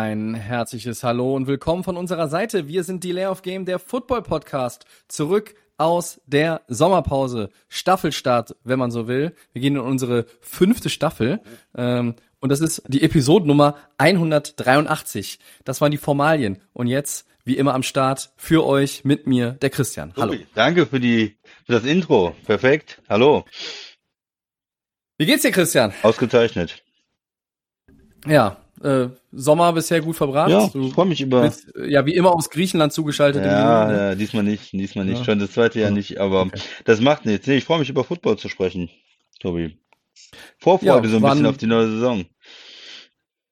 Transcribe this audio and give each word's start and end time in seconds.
Ein 0.00 0.32
herzliches 0.34 1.04
Hallo 1.04 1.36
und 1.36 1.46
willkommen 1.46 1.84
von 1.84 1.98
unserer 1.98 2.28
Seite. 2.28 2.66
Wir 2.66 2.84
sind 2.84 3.04
Delay 3.04 3.26
of 3.26 3.42
Game, 3.42 3.66
der 3.66 3.78
Football 3.78 4.22
Podcast. 4.22 4.86
Zurück 5.08 5.54
aus 5.76 6.22
der 6.24 6.62
Sommerpause. 6.68 7.50
Staffelstart, 7.68 8.56
wenn 8.64 8.78
man 8.78 8.90
so 8.90 9.08
will. 9.08 9.34
Wir 9.52 9.60
gehen 9.60 9.76
in 9.76 9.82
unsere 9.82 10.24
fünfte 10.40 10.88
Staffel. 10.88 11.42
Ähm, 11.76 12.14
und 12.40 12.48
das 12.48 12.62
ist 12.62 12.82
die 12.88 13.02
Episodennummer 13.02 13.76
183. 13.98 15.38
Das 15.66 15.82
waren 15.82 15.90
die 15.90 15.98
Formalien. 15.98 16.62
Und 16.72 16.86
jetzt, 16.86 17.26
wie 17.44 17.58
immer 17.58 17.74
am 17.74 17.82
Start, 17.82 18.32
für 18.38 18.64
euch 18.64 19.04
mit 19.04 19.26
mir, 19.26 19.50
der 19.50 19.68
Christian. 19.68 20.14
Hallo. 20.16 20.34
Danke 20.54 20.86
für 20.86 20.98
die 20.98 21.36
für 21.66 21.72
das 21.72 21.84
Intro. 21.84 22.34
Perfekt. 22.46 23.02
Hallo. 23.06 23.44
Wie 25.18 25.26
geht's 25.26 25.42
dir, 25.42 25.52
Christian? 25.52 25.92
Ausgezeichnet. 26.02 26.82
Ja, 28.26 28.56
äh, 28.82 29.08
Sommer 29.32 29.72
bisher 29.72 30.00
gut 30.00 30.16
verbracht. 30.16 30.50
Ja, 30.50 30.68
Du 30.68 30.86
ich 30.86 30.92
freue 30.94 31.06
mich 31.06 31.20
über. 31.20 31.42
bist, 31.42 31.74
äh, 31.76 31.90
ja, 31.90 32.04
wie 32.06 32.14
immer 32.14 32.34
aus 32.34 32.48
Griechenland 32.50 32.92
zugeschaltet. 32.92 33.44
Ja, 33.44 33.82
Juni, 33.86 33.92
ne? 33.98 34.02
ja, 34.08 34.14
diesmal 34.14 34.42
nicht, 34.44 34.72
diesmal 34.72 35.04
nicht. 35.04 35.18
Ja. 35.18 35.24
Schon 35.24 35.38
das 35.38 35.52
zweite 35.52 35.80
Jahr 35.80 35.90
Ja. 35.90 35.94
nicht, 35.94 36.18
aber 36.18 36.42
Okay. 36.42 36.60
das 36.84 37.00
macht 37.00 37.26
nichts. 37.26 37.46
Nee, 37.46 37.56
ich 37.58 37.64
freue 37.64 37.78
mich 37.78 37.88
über 37.90 38.04
Football 38.04 38.38
zu 38.38 38.48
sprechen, 38.48 38.88
Tobi. 39.40 39.76
Vorfreude 40.58 40.86
Ja, 41.06 41.10
so 41.10 41.16
ein 41.16 41.22
wann- 41.22 41.30
bisschen 41.32 41.46
auf 41.46 41.56
die 41.58 41.66
neue 41.66 41.88
Saison. 41.90 42.24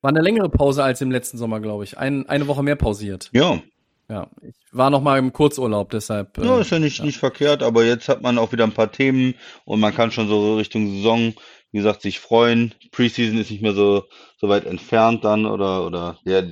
War 0.00 0.10
eine 0.10 0.20
längere 0.20 0.48
Pause 0.48 0.84
als 0.84 1.00
im 1.00 1.10
letzten 1.10 1.38
Sommer, 1.38 1.60
glaube 1.60 1.84
ich. 1.84 1.98
Ein, 1.98 2.28
eine 2.28 2.46
Woche 2.46 2.62
mehr 2.62 2.76
pausiert. 2.76 3.30
Ja, 3.32 3.60
Ja, 4.08 4.28
ich 4.42 4.54
war 4.72 4.88
noch 4.90 5.02
mal 5.02 5.18
im 5.18 5.32
Kurzurlaub, 5.32 5.90
deshalb. 5.90 6.38
ja, 6.38 6.56
äh, 6.56 6.60
ist 6.62 6.70
ja 6.70 6.78
nicht, 6.78 7.02
nicht 7.02 7.18
verkehrt, 7.18 7.62
aber 7.62 7.84
jetzt 7.84 8.08
hat 8.08 8.22
man 8.22 8.38
auch 8.38 8.52
wieder 8.52 8.64
ein 8.64 8.72
paar 8.72 8.90
Themen 8.92 9.34
und 9.66 9.80
man 9.80 9.94
kann 9.94 10.10
schon 10.12 10.28
so 10.28 10.56
Richtung 10.56 10.86
Saison, 10.96 11.34
wie 11.70 11.78
gesagt, 11.78 12.02
sich 12.02 12.20
freuen. 12.20 12.74
Preseason 12.92 13.38
ist 13.38 13.50
nicht 13.50 13.62
mehr 13.62 13.74
so, 13.74 14.04
so 14.38 14.48
weit 14.48 14.66
entfernt 14.66 15.24
dann 15.24 15.46
oder, 15.46 15.86
oder 15.86 16.18
ja, 16.24 16.42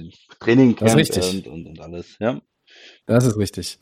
Training 0.41 0.77
Das 0.77 0.95
ist 0.95 0.97
Camp 0.97 1.01
richtig. 1.01 1.47
und, 1.47 1.47
und, 1.47 1.67
und 1.67 1.81
alles, 1.81 2.17
ja. 2.19 2.41
Das 3.07 3.25
ist 3.25 3.39
richtig. 3.39 3.79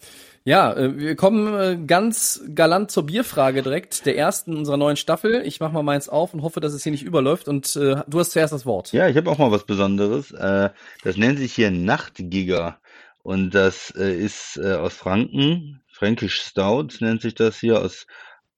Ja, 0.46 0.74
äh, 0.74 0.98
wir 0.98 1.16
kommen 1.16 1.54
äh, 1.54 1.86
ganz 1.86 2.42
galant 2.54 2.90
zur 2.90 3.06
Bierfrage 3.06 3.62
direkt, 3.62 4.04
der 4.04 4.18
ersten 4.18 4.56
unserer 4.56 4.76
neuen 4.76 4.96
Staffel. 4.96 5.42
Ich 5.46 5.58
mach 5.58 5.72
mal 5.72 5.82
meins 5.82 6.10
auf 6.10 6.34
und 6.34 6.42
hoffe, 6.42 6.60
dass 6.60 6.74
es 6.74 6.82
hier 6.82 6.92
nicht 6.92 7.02
überläuft. 7.02 7.48
Und 7.48 7.74
äh, 7.76 8.02
du 8.06 8.18
hast 8.18 8.32
zuerst 8.32 8.52
das 8.52 8.66
Wort. 8.66 8.92
Ja, 8.92 9.08
ich 9.08 9.16
habe 9.16 9.30
auch 9.30 9.38
mal 9.38 9.50
was 9.50 9.64
Besonderes. 9.64 10.32
Äh, 10.32 10.68
das 11.02 11.16
nennt 11.16 11.38
sich 11.38 11.54
hier 11.54 11.70
Nachtgiger. 11.70 12.78
Und 13.22 13.52
das 13.54 13.90
äh, 13.96 14.14
ist 14.14 14.60
aus 14.60 14.92
Franken. 14.92 15.80
Fränkisch 15.90 16.42
Stout 16.42 16.88
nennt 17.00 17.22
sich 17.22 17.34
das 17.34 17.58
hier 17.58 17.80
aus 17.80 18.06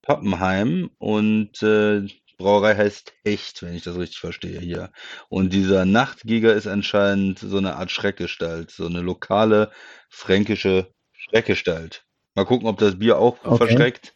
Pappenheim. 0.01 0.89
Und 0.97 1.63
Brauerei 2.37 2.75
heißt 2.75 3.13
Hecht, 3.25 3.63
wenn 3.63 3.73
ich 3.73 3.83
das 3.83 3.97
richtig 3.97 4.19
verstehe 4.19 4.59
hier. 4.59 4.91
Und 5.29 5.53
dieser 5.53 5.85
Nachtgiger 5.85 6.53
ist 6.53 6.67
anscheinend 6.67 7.39
so 7.39 7.57
eine 7.57 7.75
Art 7.75 7.89
Schreckgestalt. 7.91 8.69
So 8.71 8.85
eine 8.85 9.01
lokale 9.01 9.71
fränkische 10.09 10.91
Schreckgestalt. 11.13 12.05
Mal 12.35 12.45
gucken, 12.45 12.67
ob 12.67 12.77
das 12.77 12.99
Bier 12.99 13.17
auch 13.17 13.37
Okay. 13.43 13.57
verschreckt. 13.57 14.13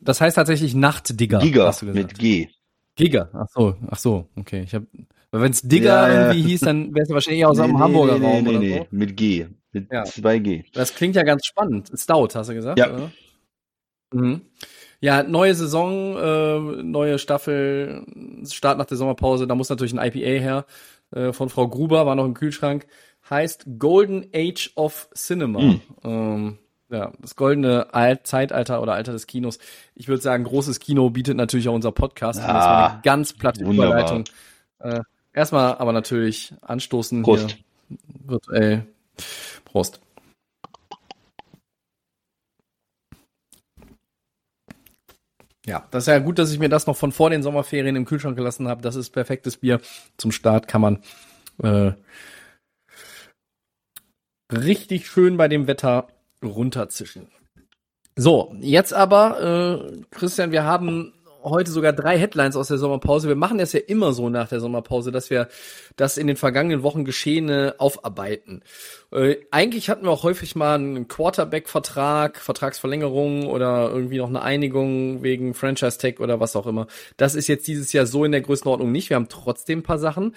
Das 0.00 0.20
heißt 0.20 0.36
tatsächlich 0.36 0.74
Nachtdigger. 0.74 1.40
Gesagt. 1.40 1.82
mit 1.82 2.18
G. 2.18 2.48
Giger. 2.94 3.30
Ach 3.32 3.46
so, 3.52 3.76
ach 3.90 3.98
so, 3.98 4.28
okay. 4.36 4.62
Ich 4.62 4.74
hab, 4.74 4.82
wenn 5.32 5.50
es 5.50 5.62
Digger 5.62 5.86
Ja, 5.86 6.08
ja. 6.08 6.32
irgendwie 6.32 6.48
hieß, 6.48 6.60
dann 6.60 6.94
wäre 6.94 7.04
es 7.04 7.10
wahrscheinlich 7.10 7.40
eher 7.40 7.48
aus 7.48 7.56
Nee, 7.58 7.64
einem 7.64 7.74
nee, 7.74 7.80
Hamburger 7.80 8.18
nee, 8.18 8.26
Raum 8.26 8.42
nee, 8.46 8.48
oder 8.50 8.58
nee, 8.60 8.78
so. 8.78 8.86
mit 8.90 9.16
G. 9.16 9.46
Mit 9.72 9.92
Ja. 9.92 10.02
2G. 10.02 10.64
Das 10.72 10.94
klingt 10.94 11.16
ja 11.16 11.22
ganz 11.22 11.46
spannend. 11.46 11.90
Stout, 11.94 12.28
hast 12.34 12.48
du 12.50 12.54
gesagt? 12.54 12.78
Ja. 12.78 13.10
Mhm. 14.12 14.40
Ja, 15.00 15.22
neue 15.22 15.54
Saison, 15.54 16.16
äh, 16.16 16.82
neue 16.82 17.18
Staffel, 17.18 18.04
Start 18.50 18.78
nach 18.78 18.86
der 18.86 18.96
Sommerpause, 18.96 19.46
da 19.46 19.54
muss 19.54 19.68
natürlich 19.68 19.96
ein 19.96 20.04
IPA 20.04 20.40
her. 20.40 20.66
Äh, 21.12 21.32
von 21.32 21.48
Frau 21.48 21.68
Gruber, 21.68 22.04
war 22.04 22.14
noch 22.16 22.24
im 22.24 22.34
Kühlschrank. 22.34 22.86
Heißt 23.30 23.66
Golden 23.78 24.26
Age 24.34 24.72
of 24.74 25.08
Cinema. 25.14 25.60
Mhm. 25.60 25.80
Ähm, 26.04 26.58
ja, 26.90 27.12
das 27.20 27.36
goldene 27.36 27.92
Alt 27.94 28.26
Zeitalter 28.26 28.80
oder 28.82 28.94
Alter 28.94 29.12
des 29.12 29.26
Kinos. 29.26 29.58
Ich 29.94 30.08
würde 30.08 30.22
sagen, 30.22 30.44
großes 30.44 30.80
Kino 30.80 31.10
bietet 31.10 31.36
natürlich 31.36 31.68
auch 31.68 31.74
unser 31.74 31.92
Podcast. 31.92 32.40
Und 32.40 32.46
das 32.48 32.54
war 32.54 32.78
Ah, 32.78 32.86
eine 32.94 33.00
ganz 33.02 33.34
platte 33.34 33.64
wunderbar. 33.66 34.00
Überleitung. 34.00 34.24
Äh, 34.78 35.00
erstmal 35.34 35.76
aber 35.76 35.92
natürlich 35.92 36.54
anstoßen 36.62 37.22
Prost. 37.22 37.50
hier 37.88 37.98
virtuell. 38.26 38.86
Prost. 39.66 40.00
Ja, 45.68 45.86
das 45.90 46.04
ist 46.04 46.06
ja 46.06 46.18
gut, 46.18 46.38
dass 46.38 46.50
ich 46.50 46.58
mir 46.58 46.70
das 46.70 46.86
noch 46.86 46.96
von 46.96 47.12
vor 47.12 47.28
den 47.28 47.42
Sommerferien 47.42 47.94
im 47.94 48.06
Kühlschrank 48.06 48.38
gelassen 48.38 48.68
habe. 48.68 48.80
Das 48.80 48.96
ist 48.96 49.10
perfektes 49.10 49.58
Bier. 49.58 49.82
Zum 50.16 50.32
Start 50.32 50.66
kann 50.66 50.80
man 50.80 51.02
äh, 51.62 51.92
richtig 54.50 55.08
schön 55.08 55.36
bei 55.36 55.46
dem 55.46 55.66
Wetter 55.66 56.08
runterzischen. 56.42 57.28
So, 58.16 58.56
jetzt 58.60 58.94
aber, 58.94 59.92
äh, 59.92 60.00
Christian, 60.10 60.52
wir 60.52 60.64
haben 60.64 61.12
heute 61.50 61.70
sogar 61.70 61.92
drei 61.92 62.18
Headlines 62.18 62.56
aus 62.56 62.68
der 62.68 62.78
Sommerpause. 62.78 63.28
Wir 63.28 63.36
machen 63.36 63.58
das 63.58 63.72
ja 63.72 63.80
immer 63.80 64.12
so 64.12 64.28
nach 64.28 64.48
der 64.48 64.60
Sommerpause, 64.60 65.12
dass 65.12 65.30
wir 65.30 65.48
das 65.96 66.16
in 66.18 66.26
den 66.26 66.36
vergangenen 66.36 66.82
Wochen 66.82 67.04
Geschehene 67.04 67.74
aufarbeiten. 67.78 68.62
Äh, 69.10 69.36
eigentlich 69.50 69.90
hatten 69.90 70.04
wir 70.04 70.10
auch 70.10 70.22
häufig 70.22 70.56
mal 70.56 70.74
einen 70.74 71.08
Quarterback-Vertrag, 71.08 72.38
Vertragsverlängerung 72.38 73.46
oder 73.46 73.90
irgendwie 73.90 74.18
noch 74.18 74.28
eine 74.28 74.42
Einigung 74.42 75.22
wegen 75.22 75.54
Franchise-Tag 75.54 76.20
oder 76.20 76.40
was 76.40 76.56
auch 76.56 76.66
immer. 76.66 76.86
Das 77.16 77.34
ist 77.34 77.48
jetzt 77.48 77.66
dieses 77.66 77.92
Jahr 77.92 78.06
so 78.06 78.24
in 78.24 78.32
der 78.32 78.40
Größenordnung 78.40 78.92
nicht. 78.92 79.10
Wir 79.10 79.16
haben 79.16 79.28
trotzdem 79.28 79.80
ein 79.80 79.84
paar 79.84 79.98
Sachen. 79.98 80.34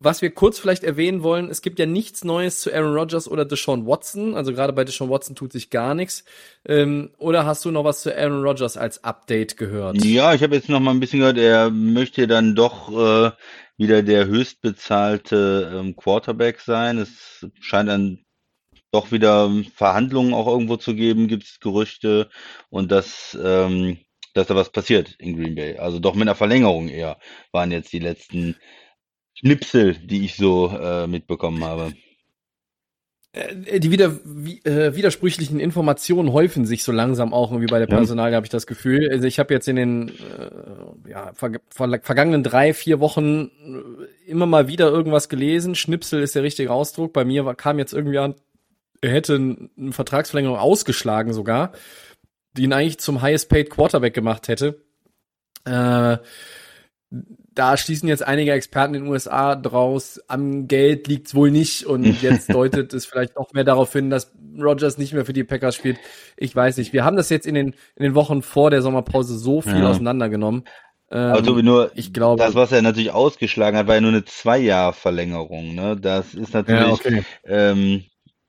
Was 0.00 0.22
wir 0.22 0.30
kurz 0.30 0.58
vielleicht 0.58 0.84
erwähnen 0.84 1.22
wollen, 1.22 1.48
es 1.48 1.62
gibt 1.62 1.78
ja 1.78 1.86
nichts 1.86 2.24
Neues 2.24 2.60
zu 2.60 2.72
Aaron 2.74 2.94
Rodgers 2.94 3.28
oder 3.28 3.44
Deshaun 3.44 3.86
Watson. 3.86 4.34
Also 4.34 4.52
gerade 4.52 4.72
bei 4.72 4.84
Deshaun 4.84 5.08
Watson 5.08 5.36
tut 5.36 5.52
sich 5.52 5.70
gar 5.70 5.94
nichts. 5.94 6.24
Ähm, 6.66 7.10
oder 7.16 7.46
hast 7.46 7.64
du 7.64 7.70
noch 7.70 7.84
was 7.84 8.02
zu 8.02 8.14
Aaron 8.14 8.42
Rodgers 8.44 8.76
als 8.76 9.02
Update 9.04 9.56
gehört? 9.56 10.04
Ja, 10.04 10.34
ich 10.34 10.42
habe 10.42 10.56
jetzt 10.56 10.68
noch 10.68 10.80
mal 10.80 10.90
ein 10.90 11.00
bisschen 11.00 11.20
gehört, 11.20 11.38
er 11.38 11.70
möchte 11.70 12.26
dann 12.26 12.54
doch 12.54 12.90
äh, 12.90 13.30
wieder 13.76 14.02
der 14.02 14.26
höchstbezahlte 14.26 15.72
ähm, 15.74 15.96
Quarterback 15.96 16.60
sein. 16.60 16.98
Es 16.98 17.46
scheint 17.60 17.88
dann 17.88 18.24
doch 18.92 19.10
wieder 19.10 19.50
Verhandlungen 19.74 20.34
auch 20.34 20.46
irgendwo 20.46 20.76
zu 20.76 20.94
geben, 20.94 21.28
gibt 21.28 21.44
es 21.44 21.60
Gerüchte 21.60 22.30
und 22.70 22.92
dass, 22.92 23.36
ähm, 23.42 23.98
dass 24.34 24.46
da 24.46 24.54
was 24.54 24.70
passiert 24.70 25.16
in 25.18 25.36
Green 25.36 25.54
Bay. 25.54 25.78
Also 25.78 25.98
doch 25.98 26.14
mit 26.14 26.22
einer 26.22 26.36
Verlängerung 26.36 26.88
eher 26.88 27.18
waren 27.52 27.72
jetzt 27.72 27.92
die 27.92 27.98
letzten 27.98 28.56
Schnipsel, 29.34 29.94
die 29.94 30.24
ich 30.24 30.36
so 30.36 30.68
äh, 30.68 31.06
mitbekommen 31.06 31.62
habe. 31.64 31.92
Äh, 33.32 33.80
Die 33.80 33.90
wieder, 33.90 34.18
wie, 34.24 34.60
äh, 34.64 34.94
widersprüchlichen 34.94 35.58
Informationen 35.60 36.32
häufen 36.32 36.66
sich 36.66 36.84
so 36.84 36.92
langsam 36.92 37.32
auch 37.34 37.50
irgendwie 37.50 37.70
bei 37.70 37.78
der 37.80 37.88
Ja. 37.88 37.96
Personalie, 37.96 38.36
habe 38.36 38.46
ich 38.46 38.50
das 38.50 38.66
Gefühl. 38.66 39.08
Also 39.10 39.26
ich 39.26 39.38
habe 39.38 39.52
jetzt 39.52 39.66
in 39.68 39.76
den 39.76 40.08
äh, 40.10 41.10
ja, 41.10 41.32
ver 41.34 41.52
ver 41.68 42.00
vergangenen 42.02 42.42
drei, 42.44 42.72
vier 42.74 43.00
Wochen 43.00 43.50
äh, 44.26 44.30
immer 44.30 44.46
mal 44.46 44.68
wieder 44.68 44.88
irgendwas 44.90 45.28
gelesen. 45.28 45.74
Schnipsel 45.74 46.22
ist 46.22 46.34
der 46.36 46.44
richtige 46.44 46.70
Ausdruck. 46.70 47.12
Bei 47.12 47.24
mir 47.24 47.44
war, 47.44 47.54
kam 47.56 47.78
jetzt 47.78 47.92
irgendwie 47.92 48.18
an, 48.18 48.36
er 49.00 49.10
hätte 49.10 49.34
eine 49.34 49.92
Vertragsverlängerung 49.92 50.56
ausgeschlagen 50.56 51.32
sogar, 51.32 51.72
die 52.56 52.62
ihn 52.62 52.72
eigentlich 52.72 52.98
zum 52.98 53.20
highest 53.20 53.48
paid 53.48 53.68
Quarterback 53.68 54.14
gemacht 54.14 54.46
hätte. 54.48 54.80
Äh, 55.66 56.18
da 57.54 57.76
schließen 57.76 58.08
jetzt 58.08 58.26
einige 58.26 58.52
Experten 58.52 58.94
in 58.94 59.04
den 59.04 59.10
USA 59.12 59.54
draus, 59.56 60.20
am 60.28 60.66
Geld 60.68 61.06
liegt's 61.06 61.34
wohl 61.34 61.50
nicht 61.50 61.84
und 61.86 62.04
jetzt 62.22 62.52
deutet 62.52 62.92
es 62.94 63.06
vielleicht 63.06 63.36
noch 63.36 63.52
mehr 63.52 63.64
darauf 63.64 63.92
hin, 63.92 64.10
dass 64.10 64.32
Rogers 64.58 64.98
nicht 64.98 65.12
mehr 65.12 65.24
für 65.24 65.32
die 65.32 65.44
Packers 65.44 65.74
spielt. 65.74 65.98
Ich 66.36 66.54
weiß 66.54 66.76
nicht. 66.78 66.92
Wir 66.92 67.04
haben 67.04 67.16
das 67.16 67.28
jetzt 67.30 67.46
in 67.46 67.54
den, 67.54 67.74
in 67.96 68.02
den 68.02 68.14
Wochen 68.14 68.42
vor 68.42 68.70
der 68.70 68.82
Sommerpause 68.82 69.36
so 69.38 69.60
viel 69.60 69.78
Ja. 69.80 69.90
auseinandergenommen. 69.90 70.64
Ähm, 71.10 71.18
Aber 71.20 71.42
Tobi, 71.42 71.62
nur 71.62 71.90
ich 71.94 72.12
glaube- 72.12 72.42
das, 72.42 72.54
was 72.54 72.72
er 72.72 72.82
natürlich 72.82 73.10
ausgeschlagen 73.12 73.76
hat, 73.76 73.86
war 73.86 73.96
ja 73.96 74.00
nur 74.00 74.10
eine 74.10 74.24
Zwei-Jahr-Verlängerung. 74.24 75.74
Ne? 75.74 75.96
Das 75.96 76.34
ist 76.34 76.54
natürlich, 76.54 76.80
ja, 76.82 76.92
okay. 76.92 77.24
ähm, 77.44 78.04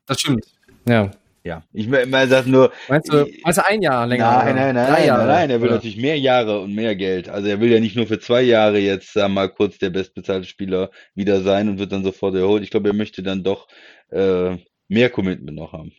Das 0.07 0.19
stimmt. 0.19 0.45
Ja. 0.87 1.11
Ja, 1.45 1.63
ich 1.73 1.87
meine, 1.87 2.27
das 2.27 2.47
nur, 2.47 2.71
Meinst 2.89 3.13
du, 3.13 3.23
du 3.23 3.65
ein 3.65 3.81
Jahr 3.83 4.07
länger? 4.07 4.43
Nein, 4.43 4.55
nein, 4.55 4.75
nein, 4.75 4.91
nein, 4.91 5.05
Jahre, 5.05 5.27
nein, 5.27 5.49
er 5.51 5.61
will 5.61 5.67
oder? 5.67 5.75
natürlich 5.75 5.97
mehr 5.97 6.17
Jahre 6.17 6.59
und 6.59 6.73
mehr 6.73 6.95
Geld. 6.95 7.29
Also 7.29 7.47
er 7.47 7.59
will 7.59 7.71
ja 7.71 7.79
nicht 7.79 7.95
nur 7.95 8.07
für 8.07 8.19
zwei 8.19 8.41
Jahre 8.41 8.79
jetzt 8.79 9.13
sag 9.13 9.29
mal 9.29 9.47
kurz 9.49 9.77
der 9.77 9.91
bestbezahlte 9.91 10.47
Spieler 10.47 10.89
wieder 11.13 11.41
sein 11.41 11.69
und 11.69 11.77
wird 11.77 11.91
dann 11.91 12.03
sofort 12.03 12.33
erholt. 12.33 12.63
Ich 12.63 12.71
glaube, 12.71 12.89
er 12.89 12.95
möchte 12.95 13.21
dann 13.21 13.43
doch 13.43 13.67
äh, 14.09 14.57
mehr 14.87 15.09
Commitment 15.11 15.55
noch 15.55 15.71
haben. 15.71 15.91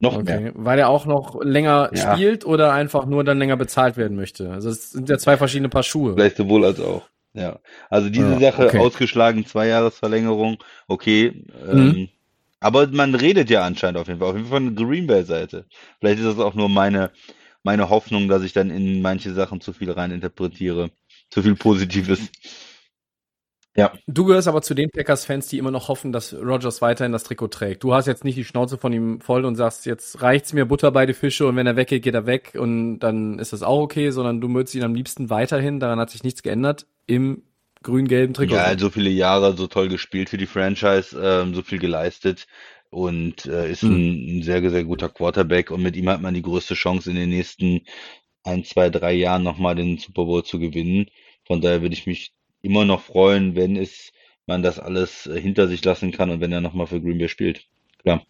Noch 0.00 0.16
Okay, 0.16 0.40
mehr. 0.40 0.52
weil 0.54 0.78
er 0.78 0.88
auch 0.88 1.04
noch 1.06 1.42
länger 1.42 1.90
Ja. 1.92 2.14
spielt 2.14 2.46
oder 2.46 2.72
einfach 2.72 3.04
nur 3.04 3.24
dann 3.24 3.38
länger 3.38 3.56
bezahlt 3.58 3.96
werden 3.98 4.16
möchte. 4.16 4.50
Also 4.50 4.70
es 4.70 4.92
sind 4.92 5.08
ja 5.10 5.18
zwei 5.18 5.36
verschiedene 5.36 5.68
Paar 5.68 5.82
Schuhe. 5.82 6.14
Vielleicht 6.14 6.36
sowohl 6.38 6.64
als 6.64 6.80
auch. 6.80 7.02
Ja. 7.34 7.58
Also 7.90 8.08
diese 8.08 8.32
Ja, 8.34 8.40
Sache 8.40 8.66
okay. 8.66 8.78
ausgeschlagen, 8.78 9.44
Zweijahresverlängerung, 9.44 10.62
okay. 10.86 11.44
Mhm. 11.66 11.78
Ähm, 11.80 12.08
aber 12.60 12.86
man 12.88 13.14
redet 13.14 13.50
ja 13.50 13.62
anscheinend 13.64 13.98
auf 13.98 14.08
jeden 14.08 14.20
Fall, 14.20 14.28
auf 14.28 14.36
jeden 14.36 14.48
Fall 14.48 14.58
von 14.58 14.74
der 14.74 14.84
Green 14.84 15.06
Bay 15.06 15.24
Seite. 15.24 15.66
Vielleicht 16.00 16.20
ist 16.20 16.26
das 16.26 16.38
auch 16.38 16.54
nur 16.54 16.68
meine, 16.68 17.10
meine 17.62 17.88
Hoffnung, 17.90 18.28
dass 18.28 18.42
ich 18.42 18.52
dann 18.52 18.70
in 18.70 19.02
manche 19.02 19.32
Sachen 19.32 19.60
zu 19.60 19.72
viel 19.72 19.90
rein 19.90 20.10
interpretiere. 20.10 20.90
Zu 21.30 21.42
viel 21.42 21.54
Positives. 21.54 22.30
Ja. 23.76 23.92
Du 24.08 24.24
gehörst 24.24 24.48
aber 24.48 24.60
zu 24.60 24.74
den 24.74 24.90
Packers-Fans, 24.90 25.46
die 25.46 25.58
immer 25.58 25.70
noch 25.70 25.86
hoffen, 25.86 26.10
dass 26.10 26.34
Rogers 26.34 26.82
weiterhin 26.82 27.12
das 27.12 27.22
Trikot 27.22 27.46
trägt. 27.48 27.84
Du 27.84 27.94
hast 27.94 28.06
jetzt 28.06 28.24
nicht 28.24 28.36
die 28.36 28.44
Schnauze 28.44 28.76
von 28.76 28.92
ihm 28.92 29.20
voll 29.20 29.44
und 29.44 29.54
sagst, 29.54 29.86
jetzt 29.86 30.20
reicht's 30.20 30.52
mir 30.52 30.66
Butter 30.66 30.90
bei 30.90 31.06
die 31.06 31.14
Fische 31.14 31.46
und 31.46 31.54
wenn 31.54 31.68
er 31.68 31.76
weggeht, 31.76 32.02
geht 32.02 32.14
er 32.14 32.26
weg 32.26 32.56
und 32.58 32.98
dann 32.98 33.38
ist 33.38 33.52
das 33.52 33.62
auch 33.62 33.78
okay, 33.80 34.10
sondern 34.10 34.40
du 34.40 34.48
möchtest 34.48 34.74
ihn 34.74 34.82
am 34.82 34.96
liebsten 34.96 35.30
weiterhin, 35.30 35.78
daran 35.78 36.00
hat 36.00 36.10
sich 36.10 36.24
nichts 36.24 36.42
geändert, 36.42 36.86
im 37.06 37.44
grün-gelben 37.82 38.34
Trikot. 38.34 38.54
Ja, 38.54 38.78
so 38.78 38.90
viele 38.90 39.10
Jahre 39.10 39.56
so 39.56 39.66
toll 39.66 39.88
gespielt 39.88 40.30
für 40.30 40.36
die 40.38 40.46
Franchise, 40.46 41.18
ähm, 41.20 41.54
so 41.54 41.62
viel 41.62 41.78
geleistet 41.78 42.46
und 42.90 43.46
äh, 43.46 43.70
ist 43.70 43.82
Hm. 43.82 43.90
ein, 43.92 44.38
ein 44.38 44.42
sehr, 44.42 44.68
sehr 44.70 44.84
guter 44.84 45.08
Quarterback 45.08 45.70
und 45.70 45.82
mit 45.82 45.96
ihm 45.96 46.08
hat 46.08 46.20
man 46.22 46.34
die 46.34 46.42
größte 46.42 46.74
Chance 46.74 47.10
in 47.10 47.16
den 47.16 47.30
nächsten 47.30 47.82
ein, 48.44 48.64
zwei, 48.64 48.90
drei 48.90 49.12
Jahren 49.12 49.42
nochmal 49.42 49.74
den 49.74 49.98
Super 49.98 50.24
Bowl 50.24 50.44
zu 50.44 50.58
gewinnen. 50.58 51.06
Von 51.46 51.60
daher 51.60 51.82
würde 51.82 51.94
ich 51.94 52.06
mich 52.06 52.32
immer 52.62 52.84
noch 52.84 53.02
freuen, 53.02 53.54
wenn 53.56 53.76
es 53.76 54.12
man 54.46 54.62
das 54.62 54.78
alles 54.78 55.26
äh, 55.26 55.40
hinter 55.40 55.68
sich 55.68 55.84
lassen 55.84 56.10
kann 56.12 56.30
und 56.30 56.40
wenn 56.40 56.52
er 56.52 56.60
nochmal 56.62 56.86
für 56.86 57.00
Green 57.00 57.18
Bay 57.18 57.28
spielt. 57.28 57.66
Klar. 58.02 58.24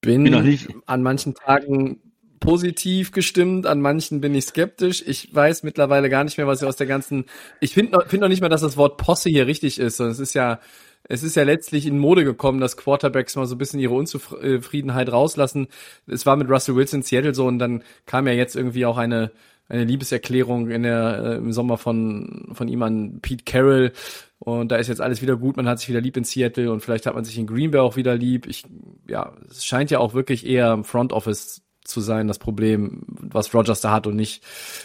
bin 0.00 0.24
Bin 0.24 0.32
noch 0.32 0.42
nicht- 0.42 0.68
an 0.86 1.02
manchen 1.02 1.34
Tagen 1.34 2.07
positiv 2.40 3.12
gestimmt, 3.12 3.66
an 3.66 3.80
manchen 3.80 4.20
bin 4.20 4.34
ich 4.34 4.46
skeptisch. 4.46 5.02
Ich 5.06 5.34
weiß 5.34 5.62
mittlerweile 5.62 6.08
gar 6.08 6.24
nicht 6.24 6.38
mehr, 6.38 6.46
was 6.46 6.62
ich 6.62 6.68
aus 6.68 6.76
der 6.76 6.86
ganzen. 6.86 7.24
Ich 7.60 7.74
finde 7.74 7.92
noch, 7.92 8.06
find 8.06 8.22
noch 8.22 8.28
nicht 8.28 8.40
mal, 8.40 8.48
dass 8.48 8.60
das 8.60 8.76
Wort 8.76 8.96
Posse 8.96 9.30
hier 9.30 9.46
richtig 9.46 9.78
ist. 9.78 10.00
Es 10.00 10.18
ist 10.18 10.34
ja, 10.34 10.60
es 11.04 11.22
ist 11.22 11.36
ja 11.36 11.42
letztlich 11.42 11.86
in 11.86 11.98
Mode 11.98 12.24
gekommen, 12.24 12.60
dass 12.60 12.76
Quarterbacks 12.76 13.36
mal 13.36 13.46
so 13.46 13.54
ein 13.54 13.58
bisschen 13.58 13.80
ihre 13.80 13.94
Unzufriedenheit 13.94 15.10
rauslassen. 15.10 15.68
Es 16.06 16.26
war 16.26 16.36
mit 16.36 16.48
Russell 16.50 16.76
Wilson 16.76 17.00
in 17.00 17.02
Seattle 17.04 17.34
so 17.34 17.46
und 17.46 17.58
dann 17.58 17.82
kam 18.06 18.26
ja 18.26 18.32
jetzt 18.32 18.56
irgendwie 18.56 18.86
auch 18.86 18.98
eine 18.98 19.30
eine 19.70 19.84
Liebeserklärung 19.84 20.70
in 20.70 20.82
der 20.82 21.22
äh, 21.24 21.36
im 21.36 21.52
Sommer 21.52 21.76
von 21.76 22.48
von 22.52 22.68
ihm 22.68 22.82
an 22.82 23.20
Pete 23.20 23.44
Carroll 23.44 23.92
und 24.38 24.72
da 24.72 24.76
ist 24.76 24.88
jetzt 24.88 25.00
alles 25.00 25.20
wieder 25.20 25.36
gut. 25.36 25.56
Man 25.56 25.68
hat 25.68 25.78
sich 25.78 25.88
wieder 25.88 26.00
lieb 26.00 26.16
in 26.16 26.24
Seattle 26.24 26.72
und 26.72 26.80
vielleicht 26.80 27.06
hat 27.06 27.14
man 27.14 27.24
sich 27.24 27.38
in 27.38 27.46
Green 27.46 27.70
Bay 27.70 27.80
auch 27.80 27.96
wieder 27.96 28.14
lieb. 28.16 28.46
Ich 28.46 28.64
ja, 29.08 29.34
es 29.50 29.64
scheint 29.64 29.90
ja 29.90 29.98
auch 29.98 30.14
wirklich 30.14 30.46
eher 30.46 30.82
Front 30.84 31.12
Office 31.12 31.62
zu 31.88 32.00
sein, 32.00 32.28
das 32.28 32.38
Problem, 32.38 33.02
was 33.06 33.54
Rogers 33.54 33.80
da 33.80 33.90
hat 33.92 34.06
und 34.06 34.16
nicht 34.16 34.42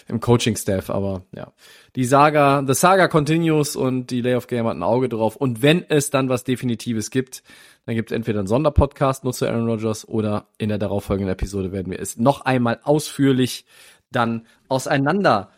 im 0.07 0.19
Coaching-Staff. 0.19 0.89
Aber 0.89 1.23
ja, 1.35 1.53
die 1.95 2.05
Saga, 2.05 2.63
the 2.65 2.73
Saga 2.73 3.07
continues 3.07 3.75
und 3.75 4.11
die 4.11 4.21
Layoff 4.21 4.47
Game 4.47 4.65
hat 4.65 4.75
ein 4.75 4.83
Auge 4.83 5.09
drauf. 5.09 5.35
Und 5.35 5.61
wenn 5.61 5.85
es 5.87 6.09
dann 6.09 6.29
was 6.29 6.43
Definitives 6.43 7.11
gibt, 7.11 7.43
dann 7.85 7.95
gibt 7.95 8.11
es 8.11 8.15
entweder 8.15 8.39
einen 8.39 8.47
Sonderpodcast 8.47 9.23
nur 9.23 9.33
zu 9.33 9.47
Aaron 9.47 9.67
Rodgers 9.67 10.07
oder 10.07 10.47
in 10.57 10.69
der 10.69 10.77
darauffolgenden 10.77 11.33
Episode 11.33 11.71
werden 11.71 11.91
wir 11.91 11.99
es 11.99 12.17
noch 12.17 12.41
einmal 12.41 12.79
ausführlich 12.83 13.65
dann 14.11 14.45
auseinander 14.69 15.49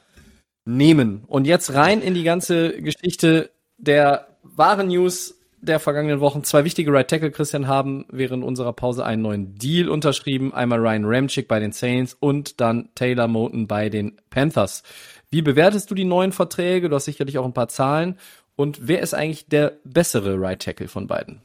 nehmen. 0.65 1.24
Und 1.27 1.45
jetzt 1.45 1.74
rein 1.74 2.01
in 2.01 2.13
die 2.13 2.24
ganze 2.24 2.81
Geschichte 2.81 3.51
der 3.77 4.27
wahren 4.41 4.88
News 4.88 5.34
der 5.65 5.79
vergangenen 5.79 6.19
Wochen. 6.19 6.44
Zwei 6.44 6.63
wichtige 6.63 6.91
Right 6.91 7.07
Tackle, 7.07 7.31
Christian, 7.31 7.67
haben 7.67 8.06
während 8.09 8.44
unserer 8.44 8.73
Pause 8.73 9.06
einen 9.06 9.21
neuen 9.21 9.56
Deal 9.56 9.89
unterschrieben. 9.89 10.53
Einmal 10.53 10.79
Ryan 10.79 11.06
Ramchick 11.06 11.47
bei 11.47 11.59
den 11.59 11.71
Saints 11.71 12.15
und 12.19 12.62
dann 12.62 12.89
Taylor 12.95 13.27
Moton 13.27 13.67
bei 13.67 13.89
den 13.89 14.21
Panthers. 14.29 14.83
Wie 15.29 15.41
bewertest 15.41 15.91
du 15.91 15.95
die 15.95 16.06
neuen 16.06 16.31
Verträge? 16.31 16.89
Du 16.89 16.95
hast 16.95 17.06
sicherlich 17.06 17.38
auch 17.38 17.45
ein 17.45 17.53
paar 17.53 17.67
Zahlen. 17.67 18.17
Und 18.56 18.88
wer 18.88 19.01
ist 19.01 19.13
eigentlich 19.13 19.47
der 19.47 19.79
bessere 19.83 20.39
Right 20.39 20.62
Tackle 20.62 20.88
von 20.88 21.07
beiden? 21.07 21.41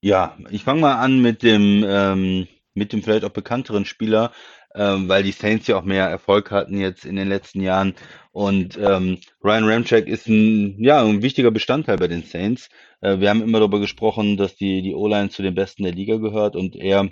Ja, 0.00 0.36
ich 0.50 0.64
fange 0.64 0.80
mal 0.80 0.96
an 0.96 1.20
mit 1.20 1.42
dem, 1.42 1.84
ähm, 1.86 2.46
mit 2.74 2.92
dem 2.92 3.02
vielleicht 3.02 3.24
auch 3.24 3.30
bekannteren 3.30 3.84
Spieler, 3.84 4.32
ähm, 4.78 5.08
weil 5.08 5.24
die 5.24 5.32
Saints 5.32 5.66
ja 5.66 5.76
auch 5.76 5.84
mehr 5.84 6.06
Erfolg 6.06 6.52
hatten 6.52 6.78
jetzt 6.78 7.04
in 7.04 7.16
den 7.16 7.28
letzten 7.28 7.60
Jahren. 7.60 7.94
Und 8.30 8.78
ähm, 8.78 9.18
Ryan 9.42 9.64
Ramczyk 9.64 10.06
ist 10.06 10.28
ein, 10.28 10.82
ja, 10.82 11.02
ein 11.02 11.20
wichtiger 11.22 11.50
Bestandteil 11.50 11.96
bei 11.96 12.06
den 12.06 12.22
Saints. 12.22 12.68
Äh, 13.00 13.18
wir 13.18 13.28
haben 13.28 13.42
immer 13.42 13.58
darüber 13.58 13.80
gesprochen, 13.80 14.36
dass 14.36 14.54
die, 14.54 14.80
die 14.82 14.94
O-Line 14.94 15.30
zu 15.30 15.42
den 15.42 15.56
Besten 15.56 15.82
der 15.82 15.92
Liga 15.92 16.16
gehört 16.16 16.54
und 16.54 16.76
er 16.76 17.08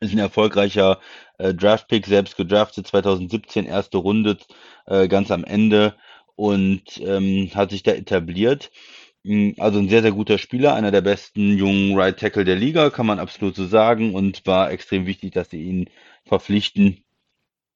ist 0.00 0.12
ein 0.12 0.18
erfolgreicher 0.18 1.00
äh, 1.38 1.54
Draftpick, 1.54 2.06
selbst 2.06 2.36
gedraftet 2.36 2.86
2017, 2.86 3.64
erste 3.64 3.96
Runde, 3.98 4.36
äh, 4.86 5.08
ganz 5.08 5.30
am 5.30 5.44
Ende 5.44 5.96
und 6.36 7.00
ähm, 7.00 7.50
hat 7.54 7.70
sich 7.70 7.82
da 7.82 7.92
etabliert. 7.92 8.70
Also 9.58 9.78
ein 9.78 9.88
sehr, 9.88 10.02
sehr 10.02 10.12
guter 10.12 10.36
Spieler, 10.36 10.74
einer 10.74 10.90
der 10.90 11.00
besten 11.00 11.56
jungen 11.56 11.98
Right 11.98 12.18
Tackle 12.18 12.44
der 12.44 12.56
Liga, 12.56 12.90
kann 12.90 13.06
man 13.06 13.18
absolut 13.18 13.56
so 13.56 13.66
sagen 13.66 14.14
und 14.14 14.46
war 14.46 14.70
extrem 14.70 15.06
wichtig, 15.06 15.32
dass 15.32 15.48
sie 15.48 15.62
ihn 15.62 15.88
verpflichten 16.26 17.02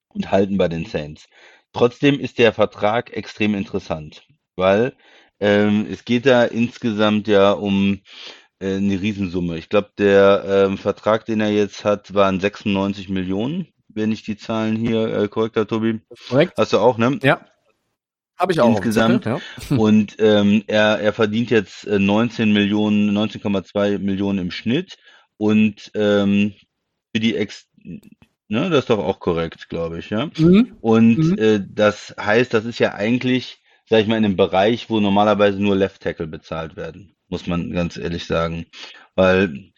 und 0.08 0.30
halten 0.30 0.58
bei 0.58 0.68
den 0.68 0.84
Saints. 0.84 1.26
Trotzdem 1.72 2.20
ist 2.20 2.38
der 2.38 2.52
Vertrag 2.52 3.16
extrem 3.16 3.54
interessant, 3.54 4.26
weil 4.56 4.94
ähm, 5.40 5.86
es 5.90 6.04
geht 6.04 6.26
da 6.26 6.44
insgesamt 6.44 7.28
ja 7.28 7.52
um 7.52 8.00
äh, 8.60 8.76
eine 8.76 9.00
Riesensumme. 9.00 9.56
Ich 9.56 9.68
glaube, 9.68 9.90
der 9.96 10.44
ähm, 10.46 10.78
Vertrag, 10.78 11.24
den 11.24 11.40
er 11.40 11.50
jetzt 11.50 11.84
hat, 11.84 12.12
waren 12.12 12.40
96 12.40 13.08
Millionen, 13.08 13.68
wenn 13.88 14.12
ich 14.12 14.22
die 14.22 14.36
Zahlen 14.36 14.76
hier 14.76 15.06
äh, 15.06 15.28
korrekt 15.28 15.56
habe, 15.56 15.66
Tobi. 15.66 16.00
Korrekt? 16.28 16.54
Hast 16.58 16.72
du 16.72 16.78
auch, 16.78 16.98
ne? 16.98 17.18
Ja. 17.22 17.40
Habe 18.38 18.52
ich 18.52 18.60
auch. 18.60 18.70
Insgesamt. 18.70 19.24
Ja. 19.24 19.40
Und 19.76 20.16
ähm, 20.18 20.62
er, 20.66 21.00
er 21.00 21.12
verdient 21.12 21.50
jetzt 21.50 21.86
äh, 21.86 21.98
19 21.98 22.52
Millionen, 22.52 23.10
19,2 23.10 23.98
Millionen 23.98 24.38
im 24.38 24.50
Schnitt. 24.50 24.96
Und 25.36 25.90
ähm, 25.94 26.54
für 27.14 27.20
die 27.20 27.36
Ex, 27.36 27.66
ne, 28.48 28.70
das 28.70 28.80
ist 28.80 28.90
doch 28.90 28.98
auch 28.98 29.20
korrekt, 29.20 29.68
glaube 29.68 29.98
ich, 29.98 30.10
ja. 30.10 30.30
Mhm. 30.36 30.76
Und 30.80 31.18
Mhm. 31.18 31.38
äh, 31.38 31.60
das 31.68 32.14
heißt, 32.18 32.52
das 32.54 32.64
ist 32.64 32.78
ja 32.78 32.94
eigentlich, 32.94 33.58
sag 33.88 34.00
ich 34.00 34.06
mal, 34.06 34.16
in 34.18 34.24
einem 34.24 34.36
Bereich, 34.36 34.88
wo 34.90 35.00
normalerweise 35.00 35.60
nur 35.60 35.76
Left 35.76 36.02
Tackle 36.02 36.26
bezahlt 36.26 36.76
werden, 36.76 37.16
muss 37.28 37.46
man 37.46 37.72
ganz 37.72 37.96
ehrlich 37.96 38.26
sagen. 38.26 38.66
Weil 39.14 39.72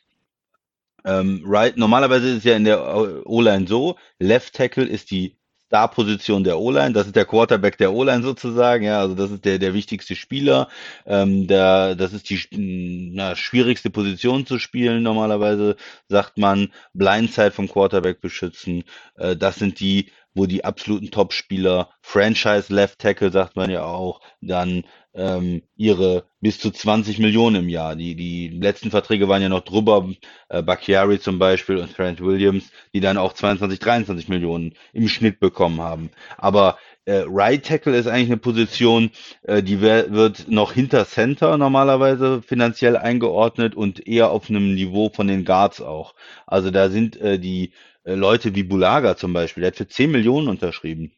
ähm, 1.05 1.43
right, 1.47 1.76
normalerweise 1.76 2.29
ist 2.29 2.38
es 2.38 2.45
ja 2.45 2.57
in 2.57 2.64
der 2.64 3.26
O-Line 3.26 3.67
so, 3.67 3.97
Left 4.19 4.55
Tackle 4.55 4.85
ist 4.85 5.11
die 5.11 5.38
Star-Position 5.71 6.43
der 6.43 6.59
O-Line, 6.59 6.93
das 6.93 7.07
ist 7.07 7.15
der 7.15 7.25
Quarterback 7.25 7.79
der 7.79 7.93
O-Line 7.93 8.25
sozusagen, 8.25 8.83
ja, 8.83 8.99
also 8.99 9.15
das 9.15 9.31
ist 9.31 9.45
der, 9.45 9.61
der 9.61 9.73
wichtigste 9.73 10.17
Spieler, 10.17 10.69
ähm, 11.07 11.47
der, 11.47 11.95
das 11.95 12.12
ist 12.12 12.29
die 12.29 13.12
na, 13.15 13.37
schwierigste 13.37 13.89
Position 13.89 14.47
zu 14.47 14.59
spielen, 14.59 15.05
normalerweise 15.05 15.77
sagt 16.09 16.39
man, 16.39 16.73
Blindside 16.93 17.53
vom 17.53 17.69
Quarterback 17.69 18.21
beschützen, 18.21 18.83
äh, 19.15 19.37
das 19.37 19.61
sind 19.61 19.79
die, 19.79 20.11
wo 20.35 20.47
die 20.47 20.65
absoluten 20.65 21.12
Top-Spieler, 21.12 21.91
Franchise 22.03 22.75
Left 22.75 22.99
Tackle 22.99 23.31
sagt 23.31 23.55
man 23.55 23.71
ja 23.71 23.85
auch, 23.85 24.21
dann 24.41 24.83
ähm, 25.14 25.62
ihre 25.76 26.25
bis 26.40 26.59
zu 26.59 26.71
20 26.71 27.19
Millionen 27.19 27.64
im 27.64 27.69
Jahr. 27.69 27.97
Die, 27.97 28.14
die 28.14 28.49
letzten 28.49 28.90
Verträge 28.90 29.29
waren 29.29 29.43
ja 29.43 29.49
noch 29.49 29.64
drüber, 29.64 30.09
äh, 30.49 30.62
Bakhtiari 30.62 31.21
zum 31.21 31.38
Beispiel 31.38 31.76
und 31.76 31.95
Trent 31.95 32.21
Williams, 32.21 32.71
die 32.95 33.00
dann 33.00 33.19
auch 33.19 33.33
22, 33.33 33.79
23 33.79 34.29
Millionen 34.29 34.75
im 34.93 35.09
Schnitt 35.09 35.40
bekommen 35.40 35.81
haben. 35.81 36.11
Aber 36.38 36.79
äh, 37.05 37.25
Right 37.26 37.64
Tackle 37.64 37.97
ist 37.97 38.07
eigentlich 38.07 38.29
eine 38.29 38.37
Position, 38.37 39.11
äh, 39.43 39.62
die 39.62 39.81
wird 39.81 40.49
noch 40.49 40.73
hinter 40.73 41.07
Center 41.07 41.57
normalerweise 41.59 42.43
finanziell 42.43 42.97
eingeordnet 42.97 43.75
und 43.75 44.07
eher 44.07 44.31
auf 44.31 44.49
einem 44.49 44.75
Niveau 44.75 45.11
von 45.11 45.26
den 45.26 45.45
Guards 45.45 45.81
auch. 45.81 46.14
Also 46.47 46.71
da 46.71 46.88
sind 46.88 47.21
äh, 47.21 47.38
die 47.38 47.73
äh, 48.05 48.14
Leute 48.14 48.55
wie 48.55 48.62
Bulaga 48.62 49.17
zum 49.17 49.33
Beispiel, 49.33 49.62
der 49.62 49.73
hat 49.73 49.76
für 49.76 49.88
10 49.88 50.11
Millionen 50.11 50.49
unterschrieben. 50.49 51.12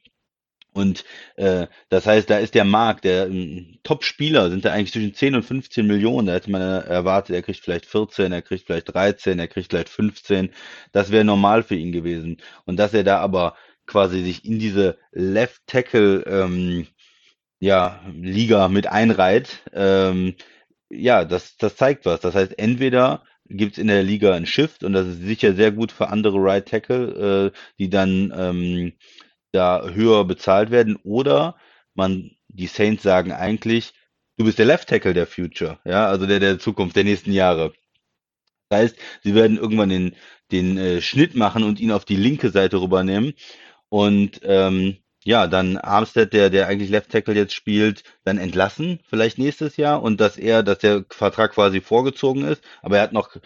Und 0.73 1.05
äh, 1.37 1.67
das 1.91 2.07
heißt, 2.07 2.31
da 2.31 2.39
ist 2.39 2.55
der 2.55 2.65
Markt, 2.65 3.05
der 3.05 3.27
ähm, 3.27 3.79
Top-Spieler 3.83 4.51
sind 4.51 4.65
da 4.65 4.73
eigentlich 4.73 4.93
zwischen 4.93 5.15
10 5.15 5.35
und 5.37 5.43
15 5.43 5.87
Millionen. 5.87 6.27
Da 6.29 6.35
hätte 6.35 6.51
man 6.51 6.63
äh, 6.63 6.81
erwartet, 6.87 7.37
er 7.37 7.43
kriegt 7.43 7.61
vielleicht 7.61 7.87
14, 7.87 8.33
er 8.33 8.43
kriegt 8.43 8.67
vielleicht 8.67 8.95
13, 8.95 9.39
er 9.39 9.49
kriegt 9.49 9.71
vielleicht 9.71 9.91
15. 9.91 10.51
Das 10.93 11.11
wäre 11.11 11.25
normal 11.25 11.63
für 11.63 11.77
ihn 11.77 11.93
gewesen. 11.93 12.39
Und 12.65 12.79
dass 12.79 12.95
er 12.95 13.05
da 13.05 13.19
aber 13.19 13.55
quasi 13.87 14.23
sich 14.23 14.45
in 14.45 14.59
diese 14.59 14.99
Left 15.13 15.63
Tackle 15.67 16.25
ähm, 16.27 16.87
ja, 17.61 18.01
Liga 18.13 18.69
mit 18.69 18.87
einreiht, 18.87 19.63
ähm, 19.73 20.35
ja, 20.91 21.25
das, 21.25 21.57
das 21.57 21.77
zeigt 21.77 22.07
was. 22.07 22.21
Das 22.21 22.35
heißt, 22.35 22.59
entweder 22.59 23.23
gibt's 23.49 23.79
in 23.79 23.87
der 23.87 24.03
Liga 24.03 24.35
einen 24.35 24.47
Shift 24.47 24.85
und 24.85 24.93
das 24.93 25.07
ist 25.07 25.23
sicher 25.23 25.55
sehr 25.55 25.73
gut 25.73 25.93
für 25.93 26.09
andere 26.09 26.39
Right 26.39 26.67
Tackle, 26.67 27.53
äh, 27.55 27.59
die 27.79 27.91
dann 27.91 28.33
ähm, 28.37 28.93
da 29.53 29.89
höher 29.89 30.25
bezahlt 30.25 30.71
werden, 30.71 30.97
oder 31.05 31.57
man, 31.95 32.33
die 32.49 32.67
Saints 32.67 33.03
sagen 33.03 33.33
eigentlich, 33.33 33.93
du 34.39 34.45
bist 34.45 34.59
der 34.59 34.67
Left 34.67 34.89
Tackle 34.89 35.15
der 35.15 35.27
Future, 35.27 35.79
ja, 35.85 36.07
also 36.07 36.27
der 36.27 36.41
der 36.41 36.59
Zukunft 36.59 36.97
der 36.97 37.05
nächsten 37.05 37.33
Jahre. 37.33 37.73
Das 38.69 38.81
heißt, 38.81 38.97
sie 39.23 39.35
werden 39.35 39.59
irgendwann 39.59 39.91
den, 39.91 40.17
den 40.51 40.79
äh, 40.79 41.03
Schnitt 41.03 41.35
machen 41.35 41.63
und 41.63 41.79
ihn 41.79 41.93
auf 41.93 42.07
die 42.07 42.17
linke 42.17 42.51
Seite 42.51 42.81
rübernehmen. 42.81 43.35
Und 43.91 44.41
ähm, 44.45 44.97
ja, 45.25 45.47
dann 45.47 45.77
Armstead, 45.77 46.33
der, 46.33 46.51
der 46.51 46.69
eigentlich 46.69 46.91
Left 46.91 47.11
Tackle 47.11 47.35
jetzt 47.35 47.55
spielt, 47.55 48.03
dann 48.25 48.39
entlassen, 48.39 49.01
vielleicht 49.09 49.39
nächstes 49.39 49.77
Jahr. 49.77 50.03
Und 50.03 50.21
dass 50.21 50.39
er, 50.39 50.63
dass 50.63 50.79
der 50.79 51.05
Vertrag 51.11 51.53
quasi 51.53 51.81
vorgezogen 51.83 52.45
ist, 52.45 52.63
aber 52.81 52.97
er 52.97 53.03
hat 53.03 53.13
noch 53.13 53.37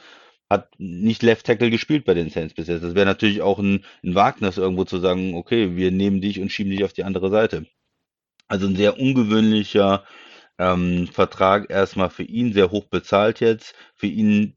hat 0.51 0.71
nicht 0.79 1.23
Left 1.23 1.47
Tackle 1.47 1.71
gespielt 1.71 2.05
bei 2.05 2.15
den 2.15 2.31
Saints 2.31 2.55
bis 2.55 2.69
jetzt. 2.69 2.83
Das 2.83 2.95
wäre 2.95 3.07
natürlich 3.07 3.43
auch 3.43 3.59
ein, 3.59 3.85
ein 4.05 4.15
Wagnis 4.15 4.59
irgendwo 4.59 4.85
zu 4.85 4.99
sagen, 4.99 5.35
okay, 5.35 5.77
wir 5.77 5.91
nehmen 5.91 6.21
dich 6.21 6.41
und 6.41 6.51
schieben 6.51 6.71
dich 6.71 6.85
auf 6.85 6.93
die 6.93 7.05
andere 7.05 7.31
Seite. 7.31 7.67
Also 8.49 8.67
ein 8.67 8.77
sehr 8.77 8.99
ungewöhnlicher 8.99 10.05
ähm, 10.59 11.09
Vertrag 11.09 11.71
erstmal 11.71 12.11
für 12.11 12.23
ihn, 12.23 12.53
sehr 12.53 12.71
hoch 12.71 12.87
bezahlt 12.87 13.41
jetzt. 13.41 13.75
Für 13.97 14.07
ihn 14.07 14.57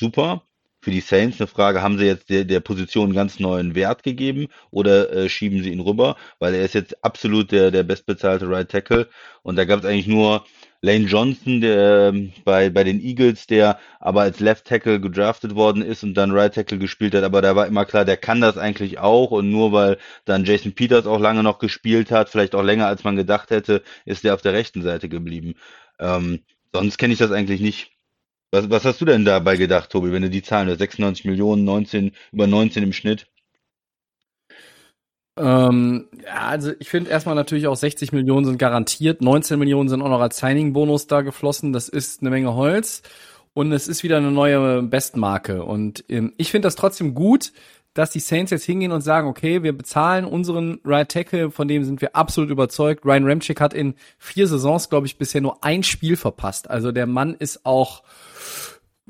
super. 0.00 0.46
Für 0.82 0.90
die 0.90 1.00
Saints 1.00 1.38
eine 1.38 1.46
Frage, 1.46 1.82
haben 1.82 1.98
sie 1.98 2.06
jetzt 2.06 2.30
der, 2.30 2.44
der 2.46 2.60
Position 2.60 3.06
einen 3.06 3.14
ganz 3.14 3.38
neuen 3.38 3.74
Wert 3.74 4.02
gegeben 4.02 4.48
oder 4.70 5.12
äh, 5.12 5.28
schieben 5.28 5.62
sie 5.62 5.72
ihn 5.72 5.80
rüber? 5.80 6.16
Weil 6.38 6.54
er 6.54 6.64
ist 6.64 6.72
jetzt 6.74 7.04
absolut 7.04 7.52
der, 7.52 7.70
der 7.70 7.82
bestbezahlte 7.82 8.48
Right 8.48 8.70
Tackle 8.70 9.10
und 9.42 9.56
da 9.56 9.66
gab 9.66 9.80
es 9.80 9.84
eigentlich 9.84 10.06
nur 10.06 10.46
Lane 10.82 11.06
Johnson, 11.06 11.60
der 11.60 12.08
ähm, 12.08 12.32
bei, 12.44 12.70
bei 12.70 12.84
den 12.84 13.00
Eagles, 13.00 13.46
der 13.46 13.78
aber 13.98 14.22
als 14.22 14.40
Left 14.40 14.66
Tackle 14.66 15.00
gedraftet 15.00 15.54
worden 15.54 15.82
ist 15.82 16.02
und 16.02 16.14
dann 16.14 16.30
Right 16.30 16.54
Tackle 16.54 16.78
gespielt 16.78 17.14
hat, 17.14 17.22
aber 17.24 17.42
da 17.42 17.54
war 17.54 17.66
immer 17.66 17.84
klar, 17.84 18.06
der 18.06 18.16
kann 18.16 18.40
das 18.40 18.56
eigentlich 18.56 18.98
auch 18.98 19.30
und 19.30 19.50
nur 19.50 19.72
weil 19.72 19.98
dann 20.24 20.44
Jason 20.44 20.72
Peters 20.72 21.06
auch 21.06 21.20
lange 21.20 21.42
noch 21.42 21.58
gespielt 21.58 22.10
hat, 22.10 22.30
vielleicht 22.30 22.54
auch 22.54 22.62
länger 22.62 22.86
als 22.86 23.04
man 23.04 23.16
gedacht 23.16 23.50
hätte, 23.50 23.82
ist 24.06 24.24
der 24.24 24.34
auf 24.34 24.42
der 24.42 24.54
rechten 24.54 24.82
Seite 24.82 25.08
geblieben. 25.10 25.54
Ähm, 25.98 26.40
sonst 26.72 26.96
kenne 26.98 27.12
ich 27.12 27.18
das 27.18 27.30
eigentlich 27.30 27.60
nicht. 27.60 27.92
Was, 28.52 28.70
was 28.70 28.84
hast 28.84 29.00
du 29.00 29.04
denn 29.04 29.24
dabei 29.24 29.56
gedacht, 29.56 29.90
Tobi, 29.90 30.12
wenn 30.12 30.22
du 30.22 30.30
die 30.30 30.42
Zahlen, 30.42 30.76
96 30.76 31.24
Millionen, 31.26 31.64
19, 31.64 32.12
über 32.32 32.46
19 32.46 32.82
im 32.82 32.92
Schnitt? 32.92 33.26
Ähm, 35.36 36.08
ja, 36.24 36.48
also 36.48 36.72
ich 36.78 36.88
finde 36.88 37.10
erstmal 37.10 37.34
natürlich 37.34 37.66
auch 37.66 37.76
60 37.76 38.12
Millionen 38.12 38.44
sind 38.44 38.58
garantiert, 38.58 39.22
19 39.22 39.58
Millionen 39.58 39.88
sind 39.88 40.02
auch 40.02 40.08
noch 40.08 40.20
als 40.20 40.38
Signing-Bonus 40.38 41.06
da 41.06 41.22
geflossen. 41.22 41.72
Das 41.72 41.88
ist 41.88 42.20
eine 42.20 42.30
Menge 42.30 42.54
Holz 42.54 43.02
und 43.54 43.72
es 43.72 43.88
ist 43.88 44.02
wieder 44.02 44.18
eine 44.18 44.30
neue 44.30 44.82
Bestmarke. 44.82 45.64
Und 45.64 46.04
ähm, 46.08 46.32
ich 46.36 46.50
finde 46.50 46.66
das 46.66 46.76
trotzdem 46.76 47.14
gut, 47.14 47.52
dass 47.94 48.10
die 48.10 48.20
Saints 48.20 48.52
jetzt 48.52 48.64
hingehen 48.64 48.92
und 48.92 49.00
sagen, 49.00 49.26
okay, 49.26 49.62
wir 49.62 49.76
bezahlen 49.76 50.24
unseren 50.24 50.80
Right 50.84 51.10
Tackle, 51.10 51.50
von 51.50 51.66
dem 51.66 51.84
sind 51.84 52.00
wir 52.00 52.14
absolut 52.14 52.50
überzeugt. 52.50 53.04
Ryan 53.04 53.26
Ramchick 53.26 53.60
hat 53.60 53.74
in 53.74 53.94
vier 54.18 54.46
Saisons, 54.46 54.88
glaube 54.90 55.06
ich, 55.06 55.18
bisher 55.18 55.40
nur 55.40 55.64
ein 55.64 55.82
Spiel 55.82 56.16
verpasst. 56.16 56.70
Also 56.70 56.92
der 56.92 57.06
Mann 57.06 57.34
ist 57.34 57.66
auch 57.66 58.02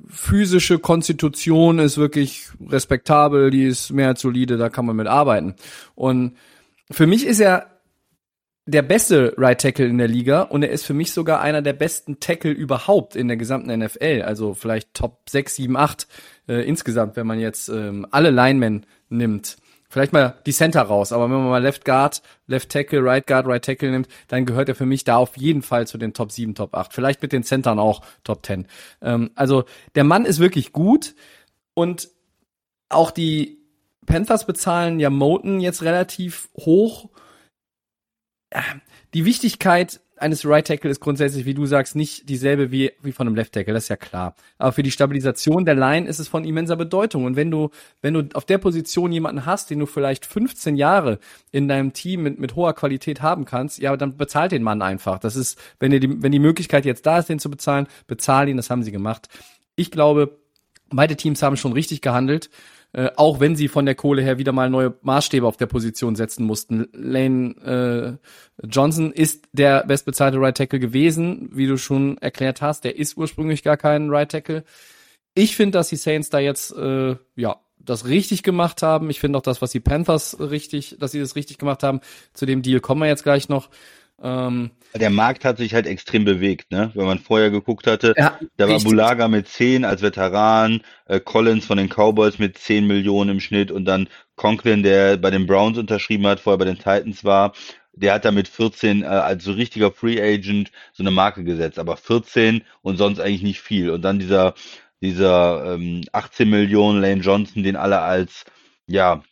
physische 0.06 0.78
Konstitution 0.78 1.78
ist 1.78 1.98
wirklich 1.98 2.48
respektabel, 2.68 3.50
die 3.50 3.64
ist 3.64 3.90
mehr 3.92 4.08
als 4.08 4.20
solide, 4.20 4.56
da 4.56 4.68
kann 4.68 4.86
man 4.86 4.96
mit 4.96 5.06
arbeiten. 5.06 5.54
Und 5.94 6.36
für 6.90 7.06
mich 7.06 7.26
ist 7.26 7.40
er 7.40 7.66
der 8.66 8.82
beste 8.82 9.34
Right 9.36 9.60
Tackle 9.60 9.86
in 9.86 9.98
der 9.98 10.08
Liga 10.08 10.42
und 10.42 10.62
er 10.62 10.70
ist 10.70 10.84
für 10.84 10.94
mich 10.94 11.12
sogar 11.12 11.40
einer 11.40 11.62
der 11.62 11.72
besten 11.72 12.20
Tackle 12.20 12.52
überhaupt 12.52 13.16
in 13.16 13.28
der 13.28 13.36
gesamten 13.36 13.76
NFL. 13.76 14.22
Also 14.24 14.54
vielleicht 14.54 14.94
Top 14.94 15.28
6, 15.28 15.56
7, 15.56 15.76
8 15.76 16.06
äh, 16.48 16.68
insgesamt, 16.68 17.16
wenn 17.16 17.26
man 17.26 17.40
jetzt 17.40 17.68
ähm, 17.68 18.06
alle 18.10 18.30
Linemen 18.30 18.86
nimmt 19.08 19.56
vielleicht 19.90 20.12
mal 20.12 20.38
die 20.46 20.52
Center 20.52 20.82
raus, 20.82 21.12
aber 21.12 21.24
wenn 21.24 21.36
man 21.36 21.50
mal 21.50 21.62
Left 21.62 21.84
Guard, 21.84 22.22
Left 22.46 22.70
Tackle, 22.70 23.04
Right 23.04 23.26
Guard, 23.26 23.46
Right 23.46 23.64
Tackle 23.64 23.90
nimmt, 23.90 24.08
dann 24.28 24.46
gehört 24.46 24.68
er 24.68 24.74
für 24.74 24.86
mich 24.86 25.04
da 25.04 25.16
auf 25.16 25.36
jeden 25.36 25.62
Fall 25.62 25.86
zu 25.86 25.98
den 25.98 26.14
Top 26.14 26.32
7, 26.32 26.54
Top 26.54 26.74
8. 26.74 26.94
Vielleicht 26.94 27.20
mit 27.20 27.32
den 27.32 27.42
Centern 27.42 27.78
auch 27.78 28.00
Top 28.24 28.46
10. 28.46 28.66
Ähm, 29.02 29.30
also 29.34 29.64
der 29.96 30.04
Mann 30.04 30.24
ist 30.24 30.38
wirklich 30.38 30.72
gut 30.72 31.14
und 31.74 32.08
auch 32.88 33.10
die 33.10 33.58
Panthers 34.06 34.46
bezahlen 34.46 35.00
ja 35.00 35.10
Moten 35.10 35.60
jetzt 35.60 35.82
relativ 35.82 36.48
hoch. 36.56 37.10
Die 39.12 39.24
Wichtigkeit 39.24 40.00
eines 40.20 40.44
Right 40.46 40.66
Tackle 40.66 40.90
ist 40.90 41.00
grundsätzlich, 41.00 41.46
wie 41.46 41.54
du 41.54 41.66
sagst, 41.66 41.96
nicht 41.96 42.28
dieselbe 42.28 42.70
wie, 42.70 42.92
wie 43.02 43.12
von 43.12 43.26
einem 43.26 43.36
Left 43.36 43.52
Tackle, 43.52 43.72
das 43.72 43.84
ist 43.84 43.88
ja 43.88 43.96
klar. 43.96 44.34
Aber 44.58 44.72
für 44.72 44.82
die 44.82 44.90
Stabilisation 44.90 45.64
der 45.64 45.74
Line 45.74 46.06
ist 46.06 46.18
es 46.18 46.28
von 46.28 46.44
immenser 46.44 46.76
Bedeutung. 46.76 47.24
Und 47.24 47.36
wenn 47.36 47.50
du, 47.50 47.70
wenn 48.02 48.14
du 48.14 48.28
auf 48.34 48.44
der 48.44 48.58
Position 48.58 49.12
jemanden 49.12 49.46
hast, 49.46 49.70
den 49.70 49.78
du 49.78 49.86
vielleicht 49.86 50.26
15 50.26 50.76
Jahre 50.76 51.18
in 51.52 51.68
deinem 51.68 51.92
Team 51.92 52.22
mit, 52.22 52.38
mit 52.38 52.54
hoher 52.54 52.74
Qualität 52.74 53.22
haben 53.22 53.44
kannst, 53.44 53.78
ja, 53.78 53.96
dann 53.96 54.16
bezahlt 54.16 54.52
den 54.52 54.62
Mann 54.62 54.82
einfach. 54.82 55.18
Das 55.18 55.36
ist, 55.36 55.58
wenn 55.78 55.90
dir 55.90 56.00
die, 56.00 56.22
wenn 56.22 56.32
die 56.32 56.38
Möglichkeit 56.38 56.84
jetzt 56.84 57.06
da 57.06 57.18
ist, 57.18 57.28
den 57.28 57.38
zu 57.38 57.50
bezahlen, 57.50 57.86
bezahl 58.06 58.48
ihn, 58.48 58.58
das 58.58 58.70
haben 58.70 58.82
sie 58.82 58.92
gemacht. 58.92 59.28
Ich 59.74 59.90
glaube, 59.90 60.38
beide 60.90 61.16
Teams 61.16 61.42
haben 61.42 61.56
schon 61.56 61.72
richtig 61.72 62.02
gehandelt. 62.02 62.50
Äh, 62.92 63.10
auch 63.16 63.38
wenn 63.38 63.54
sie 63.54 63.68
von 63.68 63.86
der 63.86 63.94
Kohle 63.94 64.22
her 64.22 64.38
wieder 64.38 64.52
mal 64.52 64.68
neue 64.68 64.94
Maßstäbe 65.02 65.46
auf 65.46 65.56
der 65.56 65.66
Position 65.66 66.16
setzen 66.16 66.44
mussten. 66.44 66.88
Lane 66.92 68.18
äh, 68.60 68.66
Johnson 68.66 69.12
ist 69.12 69.46
der 69.52 69.84
bestbezahlte 69.84 70.40
Right 70.40 70.56
Tackle 70.56 70.80
gewesen, 70.80 71.50
wie 71.52 71.68
du 71.68 71.76
schon 71.76 72.18
erklärt 72.18 72.62
hast. 72.62 72.84
Der 72.84 72.98
ist 72.98 73.16
ursprünglich 73.16 73.62
gar 73.62 73.76
kein 73.76 74.10
Right 74.10 74.30
Tackle. 74.30 74.64
Ich 75.34 75.54
finde, 75.54 75.78
dass 75.78 75.88
die 75.88 75.96
Saints 75.96 76.30
da 76.30 76.40
jetzt 76.40 76.72
äh, 76.72 77.16
ja 77.36 77.60
das 77.78 78.06
richtig 78.06 78.42
gemacht 78.42 78.82
haben. 78.82 79.08
Ich 79.08 79.20
finde 79.20 79.38
auch 79.38 79.42
das, 79.42 79.62
was 79.62 79.70
die 79.70 79.80
Panthers 79.80 80.38
richtig, 80.38 80.96
dass 80.98 81.12
sie 81.12 81.20
das 81.20 81.36
richtig 81.36 81.58
gemacht 81.58 81.82
haben. 81.82 82.00
Zu 82.34 82.44
dem 82.44 82.62
Deal 82.62 82.80
kommen 82.80 83.00
wir 83.00 83.08
jetzt 83.08 83.22
gleich 83.22 83.48
noch. 83.48 83.70
Ähm, 84.22 84.70
der 84.94 85.10
Markt 85.10 85.44
hat 85.44 85.58
sich 85.58 85.72
halt 85.72 85.86
extrem 85.86 86.24
bewegt, 86.24 86.72
ne? 86.72 86.90
Wenn 86.94 87.06
man 87.06 87.18
vorher 87.18 87.50
geguckt 87.50 87.86
hatte, 87.86 88.14
ja, 88.16 88.38
da 88.56 88.68
war 88.68 88.80
Bulaga 88.80 89.28
mit 89.28 89.48
10 89.48 89.84
als 89.84 90.02
Veteran, 90.02 90.82
äh, 91.06 91.20
Collins 91.20 91.66
von 91.66 91.78
den 91.78 91.88
Cowboys 91.88 92.38
mit 92.38 92.58
10 92.58 92.86
Millionen 92.86 93.30
im 93.30 93.40
Schnitt 93.40 93.70
und 93.70 93.84
dann 93.84 94.08
Conklin, 94.36 94.82
der 94.82 95.16
bei 95.16 95.30
den 95.30 95.46
Browns 95.46 95.78
unterschrieben 95.78 96.26
hat, 96.26 96.40
vorher 96.40 96.58
bei 96.58 96.64
den 96.64 96.78
Titans 96.78 97.24
war, 97.24 97.52
der 97.92 98.14
hat 98.14 98.24
da 98.24 98.32
mit 98.32 98.48
14 98.48 99.02
äh, 99.02 99.06
als 99.06 99.44
so 99.44 99.52
richtiger 99.52 99.92
Free 99.92 100.20
Agent 100.20 100.70
so 100.92 101.02
eine 101.02 101.10
Marke 101.10 101.44
gesetzt, 101.44 101.78
aber 101.78 101.96
14 101.96 102.62
und 102.82 102.96
sonst 102.96 103.20
eigentlich 103.20 103.42
nicht 103.42 103.60
viel. 103.60 103.90
Und 103.90 104.02
dann 104.02 104.18
dieser 104.18 104.54
dieser 105.02 105.74
ähm, 105.74 106.02
18 106.12 106.48
Millionen 106.48 107.00
Lane 107.00 107.22
Johnson, 107.22 107.62
den 107.62 107.76
alle 107.76 108.00
als 108.00 108.44
ja 108.86 109.22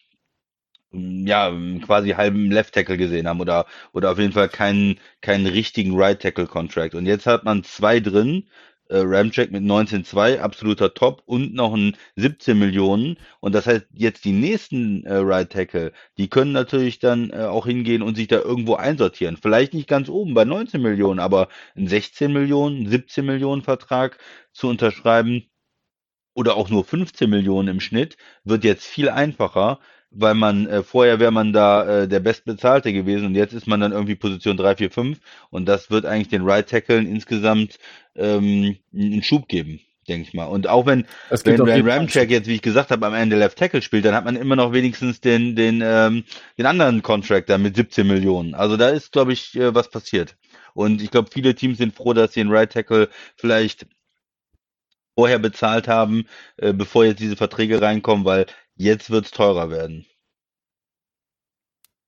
ja, 0.92 1.52
quasi 1.84 2.10
halben 2.10 2.50
Left 2.50 2.74
Tackle 2.74 2.96
gesehen 2.96 3.28
haben 3.28 3.40
oder, 3.40 3.66
oder 3.92 4.12
auf 4.12 4.18
jeden 4.18 4.32
Fall 4.32 4.48
keinen, 4.48 4.98
keinen 5.20 5.46
richtigen 5.46 5.96
Right 5.96 6.20
Tackle 6.20 6.46
Contract. 6.46 6.94
Und 6.94 7.06
jetzt 7.06 7.26
hat 7.26 7.44
man 7.44 7.64
zwei 7.64 8.00
drin, 8.00 8.48
äh, 8.88 8.98
Ramcheck 9.04 9.50
mit 9.50 9.62
19,2, 9.62 10.40
absoluter 10.40 10.94
Top 10.94 11.22
und 11.26 11.54
noch 11.54 11.74
ein 11.74 11.96
17 12.16 12.58
Millionen. 12.58 13.18
Und 13.40 13.54
das 13.54 13.66
heißt, 13.66 13.86
jetzt 13.92 14.24
die 14.24 14.32
nächsten 14.32 15.04
äh, 15.04 15.16
Right 15.16 15.50
Tackle, 15.50 15.92
die 16.16 16.28
können 16.28 16.52
natürlich 16.52 16.98
dann 16.98 17.30
äh, 17.30 17.44
auch 17.44 17.66
hingehen 17.66 18.02
und 18.02 18.16
sich 18.16 18.28
da 18.28 18.36
irgendwo 18.38 18.74
einsortieren. 18.76 19.36
Vielleicht 19.36 19.74
nicht 19.74 19.88
ganz 19.88 20.08
oben 20.08 20.34
bei 20.34 20.44
19 20.44 20.80
Millionen, 20.80 21.20
aber 21.20 21.48
ein 21.76 21.86
16 21.88 22.32
Millionen, 22.32 22.88
17 22.88 23.24
Millionen 23.26 23.62
Vertrag 23.62 24.18
zu 24.52 24.68
unterschreiben 24.68 25.44
oder 26.34 26.56
auch 26.56 26.70
nur 26.70 26.84
15 26.84 27.28
Millionen 27.28 27.68
im 27.68 27.80
Schnitt 27.80 28.16
wird 28.44 28.64
jetzt 28.64 28.86
viel 28.86 29.08
einfacher, 29.08 29.80
weil 30.10 30.34
man 30.34 30.66
äh, 30.66 30.82
vorher 30.82 31.20
wäre 31.20 31.30
man 31.30 31.52
da 31.52 32.02
äh, 32.02 32.08
der 32.08 32.20
Bestbezahlte 32.20 32.92
gewesen 32.92 33.26
und 33.26 33.34
jetzt 33.34 33.52
ist 33.52 33.66
man 33.66 33.80
dann 33.80 33.92
irgendwie 33.92 34.14
Position 34.14 34.56
3, 34.56 34.76
4, 34.76 34.90
5 34.90 35.18
und 35.50 35.66
das 35.66 35.90
wird 35.90 36.06
eigentlich 36.06 36.28
den 36.28 36.42
Right 36.42 36.68
Tackle 36.68 36.98
insgesamt 36.98 37.78
ähm, 38.16 38.76
einen 38.94 39.22
Schub 39.22 39.48
geben, 39.48 39.80
denke 40.08 40.26
ich 40.26 40.34
mal. 40.34 40.46
Und 40.46 40.66
auch 40.66 40.86
wenn, 40.86 41.04
wenn, 41.30 41.66
wenn 41.66 41.88
Ramcheck 41.88 42.30
jetzt, 42.30 42.48
wie 42.48 42.54
ich 42.54 42.62
gesagt 42.62 42.90
habe, 42.90 43.06
am 43.06 43.14
Ende 43.14 43.36
Left 43.36 43.58
Tackle 43.58 43.82
spielt, 43.82 44.04
dann 44.04 44.14
hat 44.14 44.24
man 44.24 44.36
immer 44.36 44.56
noch 44.56 44.72
wenigstens 44.72 45.20
den, 45.20 45.54
den, 45.54 45.82
ähm, 45.84 46.24
den 46.56 46.66
anderen 46.66 47.02
Contractor 47.02 47.58
mit 47.58 47.76
17 47.76 48.06
Millionen. 48.06 48.54
Also 48.54 48.76
da 48.76 48.88
ist, 48.88 49.12
glaube 49.12 49.32
ich, 49.32 49.54
äh, 49.56 49.74
was 49.74 49.90
passiert. 49.90 50.36
Und 50.74 51.02
ich 51.02 51.10
glaube, 51.10 51.30
viele 51.32 51.54
Teams 51.54 51.78
sind 51.78 51.94
froh, 51.94 52.12
dass 52.12 52.32
sie 52.32 52.40
den 52.40 52.50
Right 52.50 52.72
Tackle 52.72 53.08
vielleicht 53.36 53.86
vorher 55.16 55.40
bezahlt 55.40 55.88
haben, 55.88 56.26
äh, 56.58 56.72
bevor 56.72 57.04
jetzt 57.04 57.18
diese 57.18 57.34
Verträge 57.34 57.82
reinkommen, 57.82 58.24
weil 58.24 58.46
Jetzt 58.78 59.10
wird's 59.10 59.32
teurer 59.32 59.70
werden. 59.70 60.06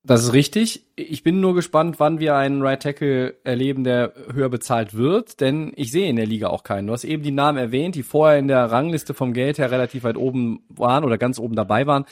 Das 0.05 0.23
ist 0.23 0.33
richtig. 0.33 0.87
Ich 0.97 1.23
bin 1.25 1.41
nur 1.41 1.55
gespannt, 1.55 1.99
wann 1.99 2.21
wir 2.21 2.37
einen 2.37 2.62
Right 2.62 2.81
Tackle 2.81 3.35
erleben, 3.45 3.85
der 3.85 4.15
höher 4.33 4.49
bezahlt 4.49 4.95
wird, 4.95 5.41
denn 5.41 5.73
ich 5.75 5.91
sehe 5.91 6.09
in 6.09 6.17
der 6.17 6.27
Liga 6.27 6.49
auch 6.49 6.62
keinen. 6.62 6.87
Du 6.87 6.93
hast 6.93 7.05
eben 7.05 7.23
die 7.23 7.33
Namen 7.33 7.59
erwähnt, 7.59 7.97
die 7.97 8.05
vorher 8.05 8.39
in 8.39 8.49
der 8.49 8.71
Rangliste 8.71 9.12
vom 9.12 9.35
Geld 9.35 9.59
her 9.59 9.71
relativ 9.71 10.05
weit 10.05 10.17
oben 10.17 10.65
waren 10.69 11.05
oder 11.05 11.19
ganz 11.19 11.39
oben 11.39 11.57
dabei 11.57 11.87
waren. 11.87 12.07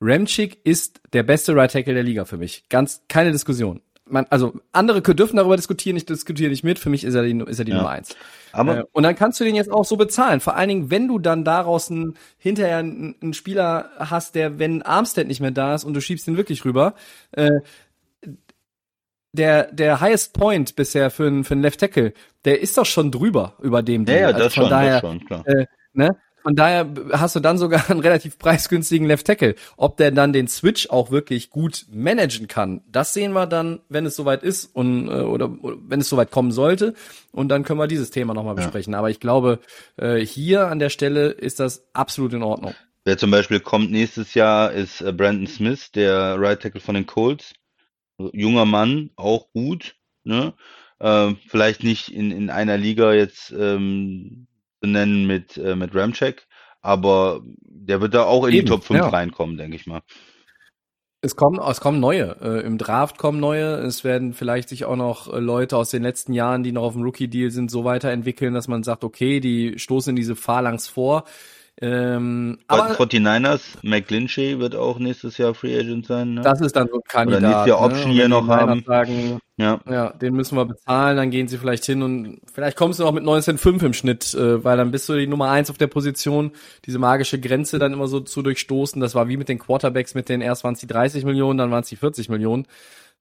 Ramchick 0.00 0.64
ist 0.64 1.00
der 1.12 1.22
beste 1.22 1.54
Right 1.54 1.70
Tackle 1.70 1.94
der 1.94 2.02
Liga 2.02 2.24
für 2.24 2.38
mich. 2.38 2.68
Ganz 2.70 3.02
keine 3.08 3.30
Diskussion 3.30 3.82
man, 4.10 4.26
also 4.30 4.54
andere 4.72 5.02
dürfen 5.02 5.36
darüber 5.36 5.56
diskutieren, 5.56 5.96
ich 5.96 6.06
diskutiere 6.06 6.50
nicht 6.50 6.64
mit, 6.64 6.78
für 6.78 6.90
mich 6.90 7.04
ist 7.04 7.14
er 7.14 7.22
die, 7.22 7.38
ist 7.46 7.58
er 7.58 7.64
die 7.64 7.72
ja. 7.72 7.78
Nummer 7.78 7.90
eins. 7.90 8.16
Aber 8.52 8.78
äh, 8.78 8.84
und 8.92 9.02
dann 9.02 9.14
kannst 9.14 9.40
du 9.40 9.44
den 9.44 9.54
jetzt 9.54 9.70
auch 9.70 9.84
so 9.84 9.96
bezahlen. 9.96 10.40
Vor 10.40 10.56
allen 10.56 10.68
Dingen, 10.68 10.90
wenn 10.90 11.08
du 11.08 11.18
dann 11.18 11.44
daraus 11.44 11.90
ein, 11.90 12.14
hinterher 12.38 12.78
einen, 12.78 13.14
einen 13.20 13.34
Spieler 13.34 13.90
hast, 13.98 14.34
der, 14.34 14.58
wenn 14.58 14.82
Armstead 14.82 15.26
nicht 15.26 15.40
mehr 15.40 15.50
da 15.50 15.74
ist 15.74 15.84
und 15.84 15.94
du 15.94 16.00
schiebst 16.00 16.26
ihn 16.28 16.36
wirklich 16.36 16.64
rüber, 16.64 16.94
äh, 17.32 17.60
der, 19.32 19.70
der 19.72 20.00
highest 20.00 20.32
point 20.32 20.74
bisher 20.74 21.10
für 21.10 21.26
einen 21.26 21.44
für 21.44 21.54
einen 21.54 21.62
Left 21.62 21.80
Tackle, 21.80 22.12
der 22.44 22.60
ist 22.60 22.78
doch 22.78 22.86
schon 22.86 23.10
drüber 23.10 23.54
über 23.60 23.82
dem 23.82 24.04
Ja, 24.06 24.14
ja, 24.14 24.26
Also 24.28 24.38
das 24.38 24.54
schon, 24.54 24.70
daher, 24.70 25.00
das 25.00 25.00
schon, 25.00 25.24
klar. 25.24 25.46
Äh, 25.46 25.66
ne? 25.92 26.16
Von 26.48 26.56
daher 26.56 26.88
hast 27.12 27.36
du 27.36 27.40
dann 27.40 27.58
sogar 27.58 27.90
einen 27.90 28.00
relativ 28.00 28.38
preisgünstigen 28.38 29.06
Left 29.06 29.26
Tackle. 29.26 29.54
Ob 29.76 29.98
der 29.98 30.12
dann 30.12 30.32
den 30.32 30.48
Switch 30.48 30.88
auch 30.88 31.10
wirklich 31.10 31.50
gut 31.50 31.84
managen 31.92 32.48
kann, 32.48 32.80
das 32.90 33.12
sehen 33.12 33.32
wir 33.32 33.46
dann, 33.46 33.80
wenn 33.90 34.06
es 34.06 34.16
soweit 34.16 34.42
ist 34.42 34.64
und 34.74 35.08
äh, 35.08 35.10
oder, 35.10 35.50
oder 35.62 35.76
wenn 35.86 36.00
es 36.00 36.08
soweit 36.08 36.30
kommen 36.30 36.50
sollte. 36.50 36.94
Und 37.32 37.50
dann 37.50 37.64
können 37.64 37.78
wir 37.78 37.86
dieses 37.86 38.10
Thema 38.10 38.32
nochmal 38.32 38.54
besprechen. 38.54 38.94
Aber 38.94 39.10
ich 39.10 39.20
glaube, 39.20 39.58
äh, 39.98 40.20
hier 40.20 40.68
an 40.68 40.78
der 40.78 40.88
Stelle 40.88 41.28
ist 41.28 41.60
das 41.60 41.86
absolut 41.92 42.32
in 42.32 42.42
Ordnung. 42.42 42.72
Wer 43.04 43.18
zum 43.18 43.30
Beispiel 43.30 43.60
kommt 43.60 43.90
nächstes 43.90 44.32
Jahr, 44.32 44.72
ist 44.72 45.02
äh, 45.02 45.12
Brandon 45.12 45.46
Smith, 45.46 45.92
der 45.92 46.40
Right 46.40 46.62
Tackle 46.62 46.80
von 46.80 46.94
den 46.94 47.04
Colts. 47.04 47.52
Junger 48.32 48.64
Mann, 48.64 49.10
auch 49.16 49.52
gut. 49.52 49.96
Ne? 50.24 50.54
Ähm, 50.98 51.36
vielleicht 51.46 51.84
nicht 51.84 52.08
in, 52.08 52.30
in 52.30 52.48
einer 52.48 52.78
Liga 52.78 53.12
jetzt 53.12 53.52
ähm, 53.52 54.47
zu 54.82 54.88
nennen 54.88 55.26
mit, 55.26 55.56
äh, 55.56 55.76
mit 55.76 55.94
Ramcheck, 55.94 56.46
aber 56.80 57.42
der 57.62 58.00
wird 58.00 58.14
da 58.14 58.24
auch 58.24 58.44
in 58.44 58.54
Eben, 58.54 58.66
die 58.66 58.70
Top 58.70 58.84
5 58.84 59.00
ja. 59.00 59.08
reinkommen, 59.08 59.56
denke 59.56 59.76
ich 59.76 59.86
mal. 59.86 60.02
Es 61.20 61.34
kommen, 61.34 61.58
es 61.58 61.80
kommen 61.80 61.98
neue. 61.98 62.36
Äh, 62.40 62.64
Im 62.64 62.78
Draft 62.78 63.18
kommen 63.18 63.40
neue. 63.40 63.74
Es 63.78 64.04
werden 64.04 64.34
vielleicht 64.34 64.68
sich 64.68 64.84
auch 64.84 64.94
noch 64.94 65.32
äh, 65.32 65.40
Leute 65.40 65.76
aus 65.76 65.90
den 65.90 66.04
letzten 66.04 66.32
Jahren, 66.32 66.62
die 66.62 66.70
noch 66.70 66.84
auf 66.84 66.92
dem 66.92 67.02
Rookie-Deal 67.02 67.50
sind, 67.50 67.72
so 67.72 67.84
weiterentwickeln, 67.84 68.54
dass 68.54 68.68
man 68.68 68.84
sagt, 68.84 69.02
okay, 69.02 69.40
die 69.40 69.80
stoßen 69.80 70.10
in 70.10 70.16
diese 70.16 70.36
Phalanx 70.36 70.86
vor. 70.86 71.24
Ähm, 71.80 72.58
Bei 72.66 72.80
aber 72.80 73.06
den 73.06 73.24
49ers, 73.24 73.60
McGlinchey 73.82 74.58
wird 74.58 74.74
auch 74.74 74.98
nächstes 74.98 75.38
Jahr 75.38 75.54
Free 75.54 75.78
Agent 75.78 76.06
sein. 76.06 76.34
Ne? 76.34 76.40
das 76.40 76.60
ist 76.60 76.74
dann 76.74 76.88
so 76.88 76.96
ein 76.96 77.02
Kandidat. 77.06 77.42
nächstes 77.42 77.66
Jahr 77.68 77.80
Option 77.80 78.08
ne? 78.08 78.14
Hier 78.14 78.28
noch 78.28 78.48
haben. 78.48 78.82
Sagen, 78.84 79.38
ja. 79.56 79.78
ja, 79.88 80.10
den 80.10 80.34
müssen 80.34 80.56
wir 80.56 80.64
bezahlen, 80.64 81.16
dann 81.16 81.30
gehen 81.30 81.46
sie 81.46 81.56
vielleicht 81.56 81.84
hin 81.84 82.02
und 82.02 82.40
vielleicht 82.52 82.76
kommst 82.76 82.98
du 82.98 83.04
noch 83.04 83.12
mit 83.12 83.22
19,5 83.22 83.84
im 83.84 83.92
Schnitt, 83.92 84.34
äh, 84.34 84.64
weil 84.64 84.76
dann 84.76 84.90
bist 84.90 85.08
du 85.08 85.14
die 85.14 85.28
Nummer 85.28 85.50
eins 85.50 85.70
auf 85.70 85.78
der 85.78 85.86
Position, 85.86 86.50
diese 86.84 86.98
magische 86.98 87.38
Grenze 87.38 87.78
dann 87.78 87.92
immer 87.92 88.08
so 88.08 88.20
zu 88.20 88.42
durchstoßen. 88.42 89.00
Das 89.00 89.14
war 89.14 89.28
wie 89.28 89.36
mit 89.36 89.48
den 89.48 89.60
Quarterbacks, 89.60 90.14
mit 90.14 90.28
den 90.28 90.40
erst 90.40 90.64
waren 90.64 90.74
es 90.74 90.80
die 90.80 90.88
30 90.88 91.24
Millionen, 91.24 91.58
dann 91.58 91.70
waren 91.70 91.82
es 91.82 91.88
die 91.88 91.96
40 91.96 92.28
Millionen. 92.28 92.66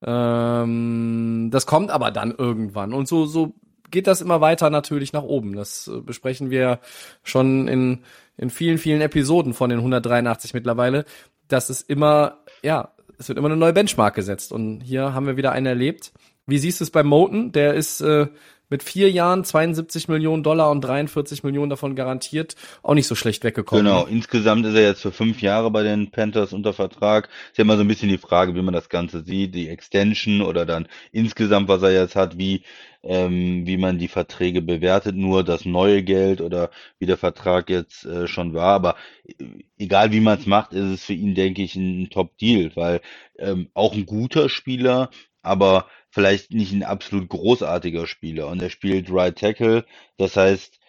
Ähm, 0.02 1.50
das 1.52 1.68
kommt 1.68 1.92
aber 1.92 2.10
dann 2.10 2.34
irgendwann. 2.36 2.94
Und 2.94 3.08
so, 3.08 3.28
so 3.28 3.54
geht 3.92 4.08
das 4.08 4.22
immer 4.22 4.42
weiter 4.42 4.70
natürlich 4.70 5.14
nach 5.14 5.24
oben. 5.24 5.56
Das 5.56 5.88
äh, 5.88 6.02
besprechen 6.02 6.50
wir 6.50 6.80
schon 7.24 7.68
in, 7.68 8.00
in 8.38 8.50
vielen, 8.50 8.78
vielen 8.78 9.02
Episoden 9.02 9.54
von 9.54 9.70
den 9.70 9.80
183 9.80 10.54
mittlerweile, 10.54 11.06
dass 11.48 11.70
es 11.70 11.82
immer, 11.82 12.40
ja, 12.62 12.94
es 13.18 13.28
wird 13.28 13.38
immer 13.38 13.48
eine 13.48 13.58
neue 13.58 13.74
Benchmark 13.74 14.16
gesetzt. 14.16 14.52
Und 14.52 14.82
hier 14.82 15.14
haben 15.14 15.26
wir 15.26 15.38
wieder 15.38 15.52
einen 15.52 15.66
erlebt. 15.66 16.12
Wie 16.46 16.60
siehst 16.60 16.80
du 16.80 16.84
es 16.84 16.92
bei 16.92 17.04
Moten? 17.04 17.52
Der 17.52 17.74
ist 17.74 18.00
äh, 18.02 18.28
mit 18.70 18.84
vier 18.84 19.10
Jahren 19.10 19.44
72 19.44 20.08
Millionen 20.08 20.44
Dollar 20.44 20.72
und 20.72 20.82
43 20.82 21.44
Millionen 21.44 21.70
davon 21.70 21.96
garantiert 21.96 22.56
auch 22.84 22.94
nicht 22.94 23.08
so 23.08 23.16
schlecht 23.16 23.44
weggekommen. 23.44 23.86
Genau, 23.86 24.06
insgesamt 24.06 24.66
ist 24.66 24.76
er 24.76 24.82
jetzt 24.82 25.02
für 25.02 25.12
fünf 25.12 25.42
Jahre 25.42 25.72
bei 25.72 25.84
den 25.84 26.12
Panthers 26.12 26.54
unter 26.54 26.74
Vertrag. 26.74 27.30
Ist 27.52 27.58
ja 27.58 27.64
immer 27.64 27.78
so 27.78 27.82
ein 27.82 27.88
bisschen 27.88 28.10
die 28.10 28.18
Frage, 28.18 28.56
wie 28.56 28.62
man 28.62 28.74
das 28.74 28.90
Ganze 28.90 29.24
sieht, 29.24 29.56
die 29.56 29.70
Extension 29.70 30.42
oder 30.42 30.66
dann 30.66 30.88
insgesamt, 31.12 31.70
was 31.70 31.82
er 31.82 31.92
jetzt 31.92 32.16
hat, 32.16 32.38
wie, 32.38 32.64
ähm, 33.08 33.66
wie 33.66 33.78
man 33.78 33.98
die 34.00 34.10
Verträge 34.10 34.62
bewertet, 34.62 35.16
nur 35.16 35.44
das 35.44 35.66
neue 35.66 36.04
Geld 36.04 36.42
oder 36.42 36.70
wie 37.00 37.06
der 37.06 37.18
Vertrag 37.18 37.70
jetzt 37.70 38.06
äh, 38.06 38.28
schon 38.28 38.54
war. 38.54 38.74
Aber 38.74 38.96
äh, 39.28 39.46
egal 39.78 40.12
wie 40.12 40.20
man 40.20 40.40
es 40.40 40.46
macht, 40.46 40.74
ist 40.74 40.86
es 40.86 41.06
für 41.06 41.14
ihn, 41.14 41.34
denke 41.34 41.64
ich, 41.64 41.76
ein 41.76 42.10
Top-Deal, 42.10 42.72
weil 42.76 43.02
ähm, 43.40 43.70
auch 43.74 43.94
ein 43.94 44.06
guter 44.06 44.50
Spieler, 44.50 45.10
aber 45.42 45.88
vielleicht 46.10 46.52
nicht 46.52 46.74
ein 46.74 46.84
absolut 46.84 47.30
großartiger 47.30 48.08
Spieler. 48.08 48.48
Und 48.48 48.62
er 48.62 48.70
spielt 48.70 49.12
Right 49.12 49.38
Tackle, 49.38 49.86
das 50.18 50.36
heißt, 50.36 50.80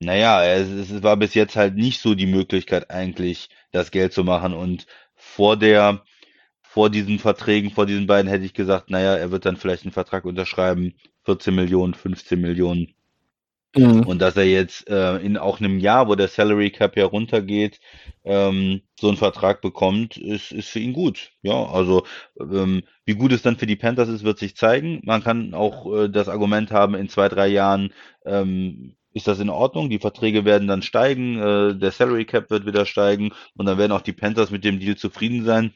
naja, 0.00 0.44
es, 0.44 0.68
es 0.90 1.02
war 1.02 1.16
bis 1.16 1.34
jetzt 1.34 1.56
halt 1.56 1.76
nicht 1.76 2.00
so 2.00 2.14
die 2.14 2.26
Möglichkeit 2.26 2.90
eigentlich, 2.90 3.48
das 3.72 3.90
Geld 3.90 4.12
zu 4.12 4.24
machen. 4.24 4.52
Und 4.52 4.86
vor 5.14 5.56
der, 5.56 6.02
vor 6.62 6.90
diesen 6.90 7.18
Verträgen, 7.18 7.70
vor 7.70 7.86
diesen 7.86 8.06
beiden 8.06 8.30
hätte 8.30 8.44
ich 8.44 8.54
gesagt, 8.54 8.90
naja, 8.90 9.16
er 9.16 9.30
wird 9.30 9.46
dann 9.46 9.56
vielleicht 9.56 9.84
einen 9.84 9.92
Vertrag 9.92 10.24
unterschreiben, 10.24 10.94
14 11.26 11.54
Millionen, 11.54 11.94
15 11.94 12.40
Millionen. 12.40 12.94
Mhm. 13.76 14.06
Und 14.06 14.20
dass 14.20 14.36
er 14.36 14.46
jetzt 14.46 14.88
äh, 14.88 15.18
in 15.18 15.36
auch 15.36 15.60
einem 15.60 15.78
Jahr, 15.78 16.08
wo 16.08 16.14
der 16.14 16.28
Salary 16.28 16.70
Cap 16.70 16.96
ja 16.96 17.04
runtergeht, 17.04 17.78
ähm, 18.24 18.80
so 18.98 19.08
einen 19.08 19.18
Vertrag 19.18 19.60
bekommt, 19.60 20.16
ist, 20.16 20.50
ist 20.52 20.68
für 20.68 20.78
ihn 20.78 20.94
gut. 20.94 21.32
Ja, 21.42 21.66
also 21.66 22.06
ähm, 22.40 22.84
wie 23.04 23.14
gut 23.14 23.32
es 23.32 23.42
dann 23.42 23.56
für 23.56 23.66
die 23.66 23.76
Panthers 23.76 24.08
ist, 24.08 24.24
wird 24.24 24.38
sich 24.38 24.56
zeigen. 24.56 25.00
Man 25.04 25.22
kann 25.22 25.52
auch 25.52 25.92
äh, 25.94 26.08
das 26.08 26.28
Argument 26.28 26.70
haben, 26.70 26.94
in 26.94 27.08
zwei, 27.10 27.28
drei 27.28 27.48
Jahren 27.48 27.92
ähm, 28.24 28.96
ist 29.12 29.28
das 29.28 29.40
in 29.40 29.50
Ordnung. 29.50 29.90
Die 29.90 29.98
Verträge 29.98 30.44
werden 30.44 30.68
dann 30.68 30.82
steigen, 30.82 31.38
äh, 31.38 31.74
der 31.76 31.90
Salary 31.90 32.24
Cap 32.24 32.50
wird 32.50 32.64
wieder 32.66 32.86
steigen 32.86 33.32
und 33.56 33.66
dann 33.66 33.78
werden 33.78 33.92
auch 33.92 34.00
die 34.00 34.12
Panthers 34.12 34.50
mit 34.50 34.64
dem 34.64 34.80
Deal 34.80 34.96
zufrieden 34.96 35.44
sein. 35.44 35.74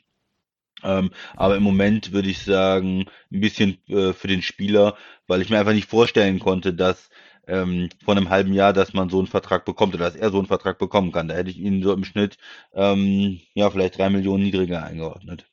Ähm, 0.82 1.10
aber 1.36 1.56
im 1.56 1.62
Moment 1.62 2.12
würde 2.12 2.28
ich 2.28 2.42
sagen, 2.42 3.06
ein 3.32 3.40
bisschen 3.40 3.78
äh, 3.88 4.12
für 4.12 4.28
den 4.28 4.42
Spieler, 4.42 4.96
weil 5.26 5.42
ich 5.42 5.50
mir 5.50 5.58
einfach 5.58 5.72
nicht 5.72 5.88
vorstellen 5.88 6.38
konnte, 6.38 6.74
dass 6.74 7.10
ähm, 7.46 7.88
vor 8.04 8.16
einem 8.16 8.30
halben 8.30 8.52
Jahr, 8.52 8.72
dass 8.72 8.92
man 8.92 9.10
so 9.10 9.18
einen 9.18 9.26
Vertrag 9.26 9.64
bekommt 9.64 9.94
oder 9.94 10.04
dass 10.04 10.16
er 10.16 10.30
so 10.30 10.38
einen 10.38 10.46
Vertrag 10.46 10.78
bekommen 10.78 11.12
kann. 11.12 11.28
Da 11.28 11.34
hätte 11.34 11.50
ich 11.50 11.58
ihn 11.58 11.82
so 11.82 11.92
im 11.92 12.04
Schnitt 12.04 12.36
ähm, 12.74 13.40
ja 13.54 13.70
vielleicht 13.70 13.98
drei 13.98 14.10
Millionen 14.10 14.44
niedriger 14.44 14.84
eingeordnet. 14.84 15.46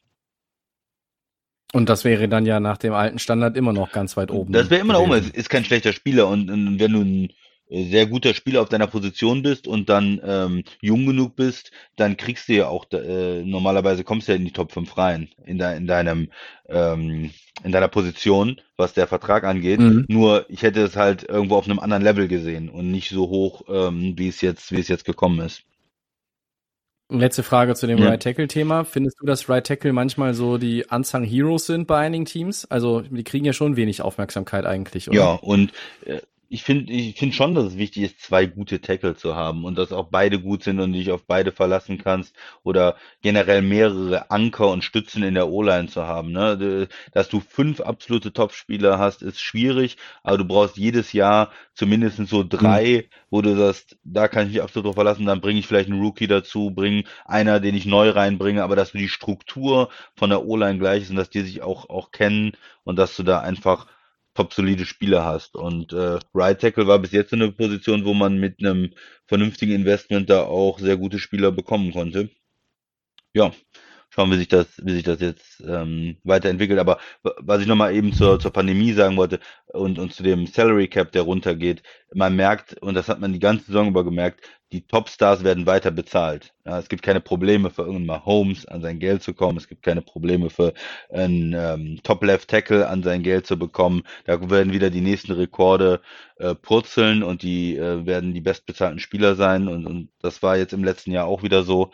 Und 1.74 1.90
das 1.90 2.06
wäre 2.06 2.30
dann 2.30 2.46
ja 2.46 2.60
nach 2.60 2.78
dem 2.78 2.94
alten 2.94 3.20
Standard 3.20 3.58
immer 3.58 3.74
noch 3.74 3.92
ganz 3.92 4.16
weit 4.16 4.32
oben. 4.32 4.54
Das 4.54 4.70
wäre 4.70 4.82
immer 4.82 4.94
noch 4.94 5.02
oben. 5.02 5.14
Es 5.14 5.30
ist 5.30 5.50
kein 5.50 5.66
schlechter 5.66 5.92
Spieler 5.92 6.28
und, 6.28 6.50
und 6.50 6.80
wenn 6.80 6.94
du 6.94 7.02
ein 7.02 7.34
sehr 7.70 8.06
guter 8.08 8.34
Spieler 8.34 8.62
auf 8.62 8.70
deiner 8.70 8.88
Position 8.88 9.44
bist 9.44 9.68
und 9.68 9.90
dann 9.90 10.22
ähm, 10.24 10.64
jung 10.82 11.06
genug 11.06 11.36
bist, 11.36 11.72
dann 11.96 12.18
kriegst 12.18 12.48
du 12.48 12.54
ja 12.54 12.68
auch 12.68 12.86
äh, 12.92 13.44
normalerweise 13.44 14.04
kommst 14.04 14.28
du 14.28 14.32
ja 14.32 14.38
in 14.38 14.46
die 14.46 14.52
Top 14.52 14.72
5 14.72 14.98
rein 14.98 15.30
in, 15.46 15.58
de, 15.58 15.76
in 15.76 15.88
deinem 15.88 16.32
ähm, 16.70 17.32
in 17.64 17.72
deiner 17.72 17.88
Position, 17.88 18.62
was 18.78 18.94
der 18.94 19.08
Vertrag 19.08 19.44
angeht. 19.44 19.80
Mhm. 19.80 20.06
Nur 20.08 20.46
ich 20.50 20.62
hätte 20.62 20.82
es 20.82 20.96
halt 20.96 21.28
irgendwo 21.28 21.56
auf 21.56 21.66
einem 21.66 21.80
anderen 21.80 22.04
Level 22.04 22.28
gesehen 22.28 22.70
und 22.70 22.92
nicht 22.92 23.10
so 23.10 23.30
hoch, 23.30 23.64
ähm, 23.68 24.14
wie 24.16 24.28
es 24.28 24.42
jetzt 24.42 24.72
wie 24.72 24.80
es 24.80 24.88
jetzt 24.88 25.06
gekommen 25.06 25.40
ist. 25.40 25.64
Letzte 27.10 27.42
Frage 27.42 27.74
zu 27.74 27.88
dem 27.88 28.00
Ja. 28.00 28.10
Right 28.10 28.22
Tackle 28.22 28.50
Thema. 28.50 28.84
Findest 28.84 29.22
du, 29.22 29.26
dass 29.26 29.48
Right 29.48 29.66
Tackle 29.66 29.94
manchmal 29.94 30.34
so 30.34 30.58
die 30.58 30.84
Unsung 30.90 31.24
Heroes 31.24 31.66
sind 31.66 31.88
bei 31.88 32.00
einigen 32.00 32.26
Teams? 32.26 32.66
Also, 32.66 33.00
die 33.00 33.24
kriegen 33.24 33.46
ja 33.46 33.54
schon 33.54 33.78
wenig 33.78 34.02
Aufmerksamkeit 34.02 34.66
eigentlich, 34.66 35.08
oder? 35.08 35.18
Ja, 35.18 35.32
und 35.32 35.72
äh, 36.06 36.20
ich 36.50 36.64
finde 36.64 36.94
ich 36.94 37.18
finde 37.18 37.36
schon, 37.36 37.56
dass 37.56 37.66
es 37.66 37.78
wichtig 37.78 38.04
ist, 38.04 38.22
zwei 38.22 38.46
gute 38.46 38.80
Tackle 38.80 39.16
zu 39.16 39.36
haben 39.36 39.66
und 39.66 39.78
dass 39.78 39.92
auch 39.92 40.08
beide 40.10 40.40
gut 40.40 40.64
sind 40.64 40.80
und 40.80 40.94
dich 40.94 41.12
auf 41.12 41.26
beide 41.26 41.52
verlassen 41.52 41.98
kannst 41.98 42.36
oder 42.64 42.96
generell 43.22 43.62
mehrere 43.62 44.32
Anker 44.32 44.70
und 44.70 44.84
Stützen 44.84 45.24
in 45.24 45.34
der 45.34 45.50
O-Line 45.50 45.88
zu 45.88 46.08
haben. 46.08 46.32
Ne? 46.32 46.88
Dass 47.12 47.28
du 47.30 47.42
fünf 47.42 47.82
absolute 47.82 48.32
Topspieler 48.32 48.98
hast, 48.98 49.22
ist 49.22 49.42
schwierig, 49.42 49.98
aber 50.24 50.38
du 50.38 50.46
brauchst 50.46 50.78
jedes 50.78 51.12
Jahr 51.12 51.52
zumindest 51.74 52.26
so 52.28 52.44
drei, 52.48 53.10
wo 53.30 53.42
du 53.42 53.56
sagst, 53.56 53.98
da 54.04 54.28
kann 54.28 54.48
ich 54.48 54.54
mich 54.54 54.62
absolut 54.62 54.88
drauf 54.88 54.96
verlassen, 54.96 55.26
dann 55.26 55.42
bringe 55.42 55.60
ich 55.60 55.68
vielleicht 55.68 55.90
einen 55.90 56.02
Rookie 56.02 56.28
dazu, 56.28 56.72
bringe 56.72 57.04
einer, 57.26 57.60
den 57.60 57.76
ich 57.76 57.86
neu 57.86 58.10
reinbringe, 58.10 58.64
aber 58.64 58.76
dass 58.76 58.94
du 58.94 58.98
die 58.98 59.10
Struktur 59.10 59.90
von 60.16 60.30
der 60.30 60.46
O-Line 60.46 60.80
gleich 60.80 61.04
ist 61.04 61.10
und 61.10 61.18
dass 61.18 61.30
die 61.30 61.42
sich 61.42 61.62
auch, 61.62 61.90
auch 61.90 62.12
kennen 62.12 62.54
und 62.84 62.98
dass 62.98 63.16
du 63.16 63.24
da 63.24 63.42
einfach 63.42 63.88
top 64.38 64.54
solide 64.54 64.86
Spieler 64.86 65.26
hast. 65.26 65.56
Und 65.56 65.94
äh, 65.94 66.20
Right 66.34 66.62
Tackle 66.62 66.88
war 66.88 67.00
bis 67.00 67.12
jetzt 67.12 67.34
eine 67.34 67.52
Position, 67.52 68.06
wo 68.06 68.14
man 68.14 68.38
mit 68.38 68.60
einem 68.60 68.94
vernünftigen 69.26 69.74
Investment 69.74 70.30
da 70.30 70.44
auch 70.44 70.80
sehr 70.80 70.96
gute 70.96 71.20
Spieler 71.20 71.52
bekommen 71.52 71.92
konnte. 71.92 72.30
Ja, 73.34 73.52
schauen, 74.10 74.32
wie 74.32 74.38
sich 74.38 74.48
das, 74.48 74.68
wie 74.84 74.94
sich 74.94 75.04
das 75.04 75.20
jetzt 75.20 75.64
ähm, 75.68 76.18
weiterentwickelt. 76.24 76.80
Aber 76.80 76.98
was 77.22 77.62
ich 77.62 77.68
nochmal 77.68 77.96
eben 77.96 78.14
zur, 78.14 78.40
zur 78.40 78.52
Pandemie 78.52 78.94
sagen 78.94 79.18
wollte 79.18 79.40
und, 79.68 80.00
und 80.00 80.14
zu 80.14 80.24
dem 80.24 80.48
Salary 80.48 80.88
Cap, 80.88 81.12
der 81.12 81.24
runtergeht, 81.24 81.84
man 82.14 82.36
merkt, 82.36 82.82
und 82.82 82.96
das 82.96 83.10
hat 83.10 83.20
man 83.20 83.34
die 83.34 83.40
ganze 83.40 83.66
Saison 83.66 83.90
über 83.90 84.04
gemerkt, 84.04 84.42
die 84.74 84.86
Topstars 84.86 85.44
werden 85.44 85.66
weiter 85.66 85.92
bezahlt. 85.92 86.54
Ja, 86.66 86.78
es 86.78 86.90
gibt 86.90 87.02
keine 87.02 87.22
Probleme 87.22 87.70
für 87.70 87.84
irgendeinen 87.84 88.08
Mahomes 88.08 88.66
an 88.66 88.82
sein 88.82 89.00
Geld 89.00 89.24
zu 89.24 89.34
kommen. 89.34 89.58
Es 89.58 89.70
gibt 89.70 89.82
keine 89.84 90.02
Probleme 90.02 90.50
für 90.50 90.74
einen 91.10 91.54
ähm, 91.54 92.00
Top 92.04 92.24
Left 92.24 92.50
Tackle 92.50 92.88
an 92.88 93.02
sein 93.02 93.24
Geld 93.24 93.48
zu 93.48 93.58
bekommen. 93.58 94.04
Da 94.26 94.50
werden 94.50 94.74
wieder 94.74 94.90
die 94.90 95.02
nächsten 95.02 95.32
Rekorde 95.32 96.02
äh, 96.38 96.54
purzeln 96.54 97.24
und 97.24 97.44
die 97.44 97.78
äh, 97.78 98.06
werden 98.06 98.34
die 98.34 98.42
bestbezahlten 98.42 99.00
Spieler 99.00 99.36
sein. 99.36 99.70
Und, 99.70 99.86
und 99.86 100.10
das 100.22 100.44
war 100.44 100.58
jetzt 100.58 100.74
im 100.74 100.84
letzten 100.84 101.12
Jahr 101.12 101.28
auch 101.28 101.44
wieder 101.44 101.64
so. 101.64 101.92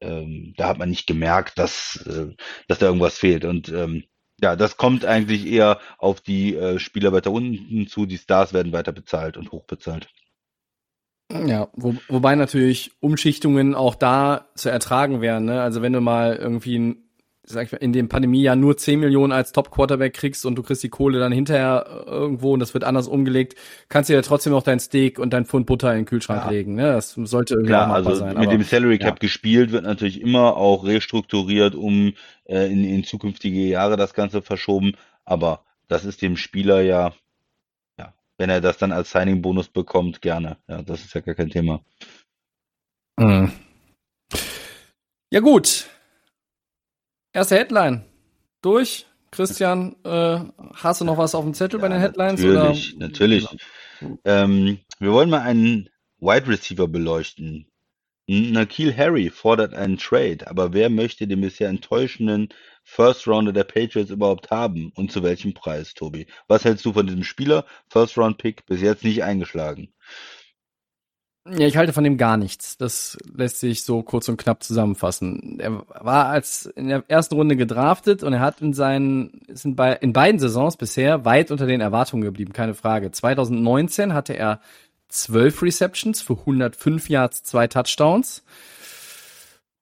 Ähm, 0.00 0.54
da 0.56 0.68
hat 0.68 0.78
man 0.78 0.90
nicht 0.90 1.06
gemerkt, 1.06 1.58
dass, 1.58 2.04
äh, 2.06 2.34
dass 2.68 2.78
da 2.78 2.86
irgendwas 2.86 3.18
fehlt. 3.18 3.44
Und 3.44 3.68
ähm, 3.68 4.04
ja, 4.42 4.56
das 4.56 4.76
kommt 4.76 5.04
eigentlich 5.04 5.46
eher 5.46 5.78
auf 5.98 6.20
die 6.20 6.54
äh, 6.54 6.78
Spieler 6.78 7.12
weiter 7.12 7.30
unten 7.30 7.86
zu. 7.86 8.06
Die 8.06 8.18
Stars 8.18 8.52
werden 8.52 8.72
weiter 8.72 8.92
bezahlt 8.92 9.36
und 9.36 9.52
hochbezahlt. 9.52 10.08
Ja, 11.30 11.68
wo, 11.74 11.94
wobei 12.08 12.34
natürlich 12.34 12.92
Umschichtungen 13.00 13.74
auch 13.74 13.94
da 13.94 14.48
zu 14.56 14.68
ertragen 14.68 15.20
wären. 15.20 15.44
Ne? 15.44 15.62
Also 15.62 15.80
wenn 15.82 15.92
du 15.92 16.00
mal 16.00 16.34
irgendwie 16.34 16.78
ein 16.78 17.09
sag 17.50 17.66
ich 17.66 17.72
mal, 17.72 17.78
in 17.78 17.92
dem 17.92 18.08
Pandemiejahr 18.08 18.56
nur 18.56 18.76
10 18.76 19.00
Millionen 19.00 19.32
als 19.32 19.52
Top-Quarterback 19.52 20.14
kriegst 20.14 20.46
und 20.46 20.54
du 20.56 20.62
kriegst 20.62 20.82
die 20.82 20.88
Kohle 20.88 21.18
dann 21.18 21.32
hinterher 21.32 22.04
irgendwo 22.06 22.52
und 22.52 22.60
das 22.60 22.74
wird 22.74 22.84
anders 22.84 23.08
umgelegt, 23.08 23.56
kannst 23.88 24.10
du 24.10 24.14
ja 24.14 24.22
trotzdem 24.22 24.52
noch 24.52 24.62
dein 24.62 24.80
Steak 24.80 25.18
und 25.18 25.32
dein 25.32 25.44
Pfund 25.44 25.66
Butter 25.66 25.90
in 25.92 26.00
den 26.00 26.04
Kühlschrank 26.06 26.44
ja. 26.44 26.50
legen. 26.50 26.74
Ne? 26.74 26.92
Das 26.92 27.12
sollte 27.12 27.54
irgendwie 27.54 27.70
Klar, 27.70 27.92
also 27.92 28.14
sein. 28.14 28.38
Mit 28.38 28.48
aber, 28.48 28.56
dem 28.56 28.62
Salary 28.62 28.98
Cap 28.98 29.16
ja. 29.16 29.20
gespielt 29.20 29.72
wird 29.72 29.84
natürlich 29.84 30.20
immer 30.20 30.56
auch 30.56 30.84
restrukturiert, 30.84 31.74
um 31.74 32.14
äh, 32.44 32.66
in, 32.66 32.84
in 32.84 33.04
zukünftige 33.04 33.66
Jahre 33.66 33.96
das 33.96 34.14
Ganze 34.14 34.42
verschoben. 34.42 34.92
Aber 35.24 35.64
das 35.88 36.04
ist 36.04 36.22
dem 36.22 36.36
Spieler 36.36 36.80
ja, 36.82 37.12
ja, 37.98 38.14
wenn 38.38 38.50
er 38.50 38.60
das 38.60 38.78
dann 38.78 38.92
als 38.92 39.10
Signing-Bonus 39.10 39.68
bekommt, 39.68 40.22
gerne. 40.22 40.56
Ja, 40.68 40.82
das 40.82 41.04
ist 41.04 41.14
ja 41.14 41.20
gar 41.20 41.34
kein 41.34 41.50
Thema. 41.50 41.80
Mhm. 43.18 43.52
Ja 45.32 45.38
gut, 45.38 45.88
Erste 47.32 47.56
Headline. 47.56 48.04
Durch. 48.62 49.06
Christian, 49.30 49.94
äh, 50.04 50.40
hast 50.74 51.00
du 51.00 51.04
noch 51.04 51.16
was 51.16 51.36
auf 51.36 51.44
dem 51.44 51.54
Zettel 51.54 51.78
ja, 51.78 51.86
bei 51.86 51.88
den 51.88 52.00
Headlines? 52.00 52.42
Natürlich, 52.42 52.96
oder? 52.96 53.06
natürlich. 53.06 53.46
Ähm, 54.24 54.80
wir 54.98 55.12
wollen 55.12 55.30
mal 55.30 55.42
einen 55.42 55.88
Wide 56.18 56.48
Receiver 56.48 56.88
beleuchten. 56.88 57.70
Nakil 58.26 58.96
Harry 58.96 59.30
fordert 59.30 59.74
einen 59.74 59.98
Trade, 59.98 60.48
aber 60.48 60.72
wer 60.72 60.90
möchte 60.90 61.26
den 61.26 61.40
bisher 61.40 61.68
enttäuschenden 61.68 62.48
First 62.84 63.26
Rounder 63.26 63.52
der 63.52 63.64
Patriots 63.64 64.10
überhaupt 64.10 64.50
haben 64.50 64.92
und 64.94 65.10
zu 65.10 65.22
welchem 65.22 65.54
Preis, 65.54 65.94
Tobi? 65.94 66.26
Was 66.48 66.64
hältst 66.64 66.84
du 66.84 66.92
von 66.92 67.06
diesem 67.06 67.24
Spieler? 67.24 67.64
First 67.88 68.18
Round 68.18 68.38
Pick 68.38 68.66
bis 68.66 68.80
jetzt 68.80 69.04
nicht 69.04 69.22
eingeschlagen. 69.24 69.92
Ja, 71.48 71.66
ich 71.66 71.76
halte 71.76 71.94
von 71.94 72.04
dem 72.04 72.18
gar 72.18 72.36
nichts. 72.36 72.76
Das 72.76 73.16
lässt 73.34 73.60
sich 73.60 73.82
so 73.82 74.02
kurz 74.02 74.28
und 74.28 74.36
knapp 74.36 74.62
zusammenfassen. 74.62 75.58
Er 75.58 75.84
war 75.88 76.26
als 76.26 76.66
in 76.66 76.88
der 76.88 77.02
ersten 77.08 77.34
Runde 77.34 77.56
gedraftet 77.56 78.22
und 78.22 78.34
er 78.34 78.40
hat 78.40 78.60
in 78.60 78.74
seinen, 78.74 79.40
ist 79.48 79.64
in, 79.64 79.74
bei, 79.74 79.94
in 79.94 80.12
beiden 80.12 80.38
Saisons 80.38 80.76
bisher 80.76 81.24
weit 81.24 81.50
unter 81.50 81.66
den 81.66 81.80
Erwartungen 81.80 82.22
geblieben, 82.22 82.52
keine 82.52 82.74
Frage. 82.74 83.10
2019 83.10 84.12
hatte 84.12 84.34
er 84.34 84.60
12 85.08 85.62
Receptions 85.62 86.20
für 86.20 86.34
105 86.34 87.08
Yards, 87.08 87.42
zwei 87.42 87.66
Touchdowns. 87.68 88.44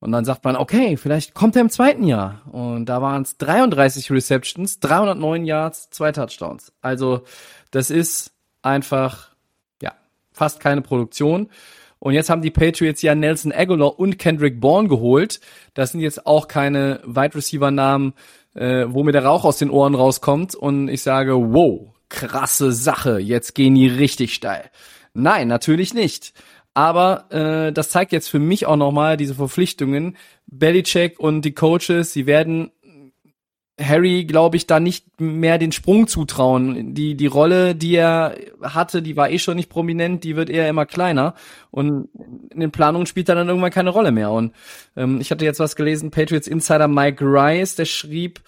Und 0.01 0.13
dann 0.13 0.25
sagt 0.25 0.45
man, 0.45 0.55
okay, 0.55 0.97
vielleicht 0.97 1.35
kommt 1.35 1.57
er 1.57 1.63
im 1.63 1.71
zweiten 1.71 2.05
Jahr. 2.05 2.43
Und 2.53 2.87
da 2.87 3.03
waren 3.03 3.23
es 3.23 3.37
33 3.37 4.13
Receptions, 4.13 4.79
309 4.79 5.45
Yards, 5.45 5.91
zwei 5.91 6.13
Touchdowns. 6.13 6.73
Also, 6.81 7.25
das 7.73 7.91
ist 7.91 8.33
einfach 8.63 9.28
fast 10.39 10.61
keine 10.61 10.81
Produktion. 10.81 11.51
Und 11.99 12.15
jetzt 12.15 12.31
haben 12.31 12.43
die 12.43 12.51
Patriots 12.51 13.03
ja 13.03 13.15
Nelson 13.15 13.53
Aguilar 13.53 13.99
und 13.99 14.19
Kendrick 14.19 14.61
Bourne 14.61 14.89
geholt. 14.89 15.41
Das 15.75 15.93
sind 15.93 16.01
jetzt 16.01 16.27
auch 16.27 16.49
keine 16.49 17.01
Wide 17.05 17.35
Receiver 17.35 17.71
Namen, 17.71 18.15
äh, 18.55 18.87
wo 18.89 19.03
mir 19.03 19.13
der 19.13 19.25
Rauch 19.25 19.45
aus 19.45 19.59
den 19.59 19.71
Ohren 19.71 19.95
rauskommt 19.95 20.55
und 20.55 20.89
ich 20.89 21.03
sage, 21.03 21.35
wow, 21.35 21.93
krasse 22.09 22.73
Sache, 22.73 23.19
jetzt 23.19 23.55
gehen 23.55 23.75
die 23.75 23.89
richtig 23.89 24.35
steil. 24.35 24.71
Nein, 25.13 25.49
natürlich 25.49 25.93
nicht. 25.93 26.33
Aber 26.75 27.27
äh, 27.33 27.73
das 27.73 27.91
zeigt 27.91 28.13
jetzt 28.13 28.29
für 28.29 28.39
mich 28.39 28.67
auch 28.67 28.77
nochmal 28.77 29.17
diese 29.17 29.35
Verpflichtungen. 29.35 30.17
Belichick 30.47 31.19
und 31.19 31.43
die 31.43 31.53
Coaches, 31.53 32.13
sie 32.13 32.27
werden 32.27 32.71
Harry, 33.81 34.25
glaube 34.25 34.57
ich, 34.57 34.67
da 34.67 34.81
nicht 34.81 35.21
mehr 35.21 35.59
den 35.59 35.71
Sprung 35.71 36.09
zutrauen. 36.09 36.95
Die, 36.95 37.15
die 37.15 37.27
Rolle, 37.27 37.77
die 37.77 37.95
er 37.95 38.35
hatte, 38.61 39.03
die 39.03 39.17
war 39.17 39.31
eh 39.31 39.39
schon 39.39 39.57
nicht 39.57 39.71
prominent, 39.71 40.25
die 40.25 40.35
wird 40.35 40.51
eher 40.51 40.69
immer 40.69 40.85
kleiner. 40.85 41.35
Und 41.71 42.09
in 42.51 42.61
den 42.61 42.73
Planungen 42.73 43.07
spielt 43.07 43.29
er 43.29 43.37
dann 43.37 43.49
irgendwann 43.49 43.71
keine 43.71 43.91
Rolle 43.91 44.11
mehr. 44.11 44.33
Und 44.33 44.53
ähm, 44.97 45.21
ich 45.21 45.31
hatte 45.31 45.45
jetzt 45.45 45.61
was 45.61 45.77
gelesen, 45.77 46.11
Patriots 46.11 46.49
Insider 46.49 46.89
Mike 46.89 47.25
Rice, 47.25 47.77
der 47.77 47.85
schrieb, 47.85 48.41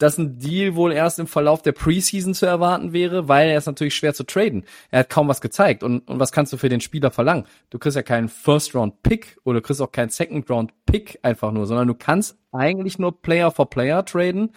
dass 0.00 0.18
ein 0.18 0.38
Deal 0.38 0.74
wohl 0.74 0.92
erst 0.92 1.18
im 1.18 1.26
Verlauf 1.26 1.62
der 1.62 1.72
Preseason 1.72 2.34
zu 2.34 2.46
erwarten 2.46 2.92
wäre, 2.92 3.28
weil 3.28 3.50
er 3.50 3.58
ist 3.58 3.66
natürlich 3.66 3.94
schwer 3.94 4.14
zu 4.14 4.24
traden. 4.24 4.64
Er 4.90 5.00
hat 5.00 5.10
kaum 5.10 5.28
was 5.28 5.40
gezeigt. 5.40 5.82
Und, 5.82 6.08
und 6.08 6.18
was 6.18 6.32
kannst 6.32 6.52
du 6.52 6.56
für 6.56 6.68
den 6.68 6.80
Spieler 6.80 7.10
verlangen? 7.10 7.44
Du 7.68 7.78
kriegst 7.78 7.96
ja 7.96 8.02
keinen 8.02 8.28
First-Round-Pick 8.28 9.38
oder 9.44 9.60
du 9.60 9.62
kriegst 9.62 9.82
auch 9.82 9.92
keinen 9.92 10.08
Second-Round-Pick 10.08 11.20
einfach 11.22 11.52
nur, 11.52 11.66
sondern 11.66 11.86
du 11.86 11.94
kannst 11.94 12.38
eigentlich 12.50 12.98
nur 12.98 13.20
Player 13.20 13.50
for 13.50 13.68
Player 13.68 14.04
traden. 14.04 14.52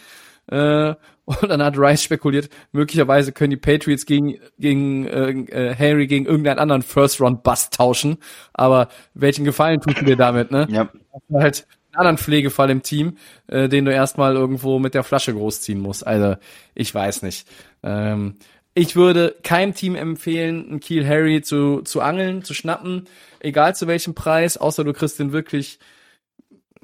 Äh, 0.47 0.95
und 1.25 1.49
dann 1.49 1.63
hat 1.63 1.77
Rice 1.77 2.03
spekuliert, 2.03 2.49
möglicherweise 2.71 3.31
können 3.31 3.51
die 3.51 3.57
Patriots 3.57 4.05
gegen, 4.05 4.35
gegen 4.59 5.07
äh, 5.07 5.29
äh, 5.71 5.75
Harry 5.75 6.07
gegen 6.07 6.25
irgendeinen 6.25 6.59
anderen 6.59 6.81
First-Round-Bust 6.81 7.73
tauschen. 7.73 8.17
Aber 8.53 8.87
welchen 9.13 9.45
Gefallen 9.45 9.81
tut 9.81 9.99
du 9.99 10.05
dir 10.05 10.17
damit, 10.17 10.51
ne? 10.51 10.67
Ja. 10.69 10.89
Halt 11.33 11.67
anderen 11.93 12.17
Pflegefall 12.17 12.69
im 12.69 12.83
Team, 12.83 13.17
äh, 13.47 13.69
den 13.69 13.85
du 13.85 13.93
erstmal 13.93 14.35
irgendwo 14.35 14.79
mit 14.79 14.93
der 14.93 15.03
Flasche 15.03 15.33
großziehen 15.33 15.79
musst. 15.79 16.05
Also, 16.05 16.35
ich 16.75 16.93
weiß 16.93 17.21
nicht. 17.21 17.47
Ähm, 17.83 18.35
ich 18.75 18.95
würde 18.95 19.35
keinem 19.43 19.75
Team 19.75 19.95
empfehlen, 19.95 20.67
einen 20.67 20.79
Kiel 20.79 21.07
Harry 21.07 21.41
zu, 21.43 21.81
zu 21.81 22.01
angeln, 22.01 22.43
zu 22.43 22.53
schnappen, 22.53 23.07
egal 23.39 23.75
zu 23.75 23.87
welchem 23.87 24.15
Preis, 24.15 24.57
außer 24.57 24.83
du 24.83 24.93
kriegst 24.93 25.19
den 25.19 25.31
wirklich 25.31 25.79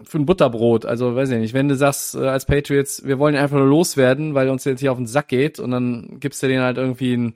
für 0.04 0.20
ein 0.20 0.26
Butterbrot. 0.26 0.86
Also, 0.86 1.16
weiß 1.16 1.30
ich 1.32 1.40
nicht, 1.40 1.54
wenn 1.54 1.68
du 1.68 1.76
sagst, 1.76 2.16
äh, 2.16 2.28
als 2.28 2.46
Patriots, 2.46 3.04
wir 3.06 3.20
wollen 3.20 3.36
ihn 3.36 3.42
einfach 3.42 3.58
nur 3.58 3.68
loswerden, 3.68 4.34
weil 4.36 4.50
uns 4.50 4.66
jetzt 4.66 4.80
hier 4.80 4.92
auf 4.92 4.98
den 4.98 5.08
Sack 5.08 5.30
geht 5.30 5.60
und 5.60 5.72
dann 5.72 6.20
gibst 6.20 6.42
du 6.44 6.48
den 6.48 6.62
halt 6.62 6.78
irgendwie 6.78 7.16
ein, 7.16 7.34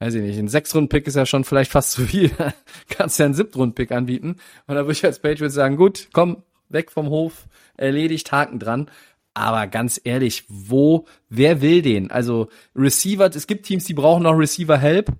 weiß 0.00 0.14
ich 0.14 0.22
nicht, 0.22 0.38
ein 0.38 0.48
Sechs-Runden-Pick 0.48 1.06
ist 1.06 1.16
ja 1.16 1.26
schon 1.26 1.44
vielleicht 1.44 1.70
fast 1.70 1.92
zu 1.92 2.02
viel. 2.02 2.30
Kannst 2.90 3.18
ja 3.18 3.26
einen 3.26 3.34
Siebtrunden-Pick 3.34 3.92
anbieten. 3.92 4.36
Und 4.66 4.74
da 4.74 4.82
würde 4.82 4.92
ich 4.92 5.04
als 5.04 5.20
Patriots 5.20 5.54
sagen, 5.54 5.76
gut, 5.76 6.08
komm, 6.12 6.42
weg 6.68 6.90
vom 6.90 7.08
Hof, 7.08 7.46
erledigt, 7.76 8.30
Haken 8.32 8.58
dran. 8.58 8.90
Aber 9.34 9.66
ganz 9.68 10.00
ehrlich, 10.02 10.44
wo, 10.48 11.06
wer 11.28 11.60
will 11.60 11.82
den? 11.82 12.10
Also 12.10 12.48
Receiver, 12.74 13.26
es 13.34 13.46
gibt 13.46 13.66
Teams, 13.66 13.84
die 13.84 13.94
brauchen 13.94 14.24
noch 14.24 14.32
Receiver-Help, 14.32 15.12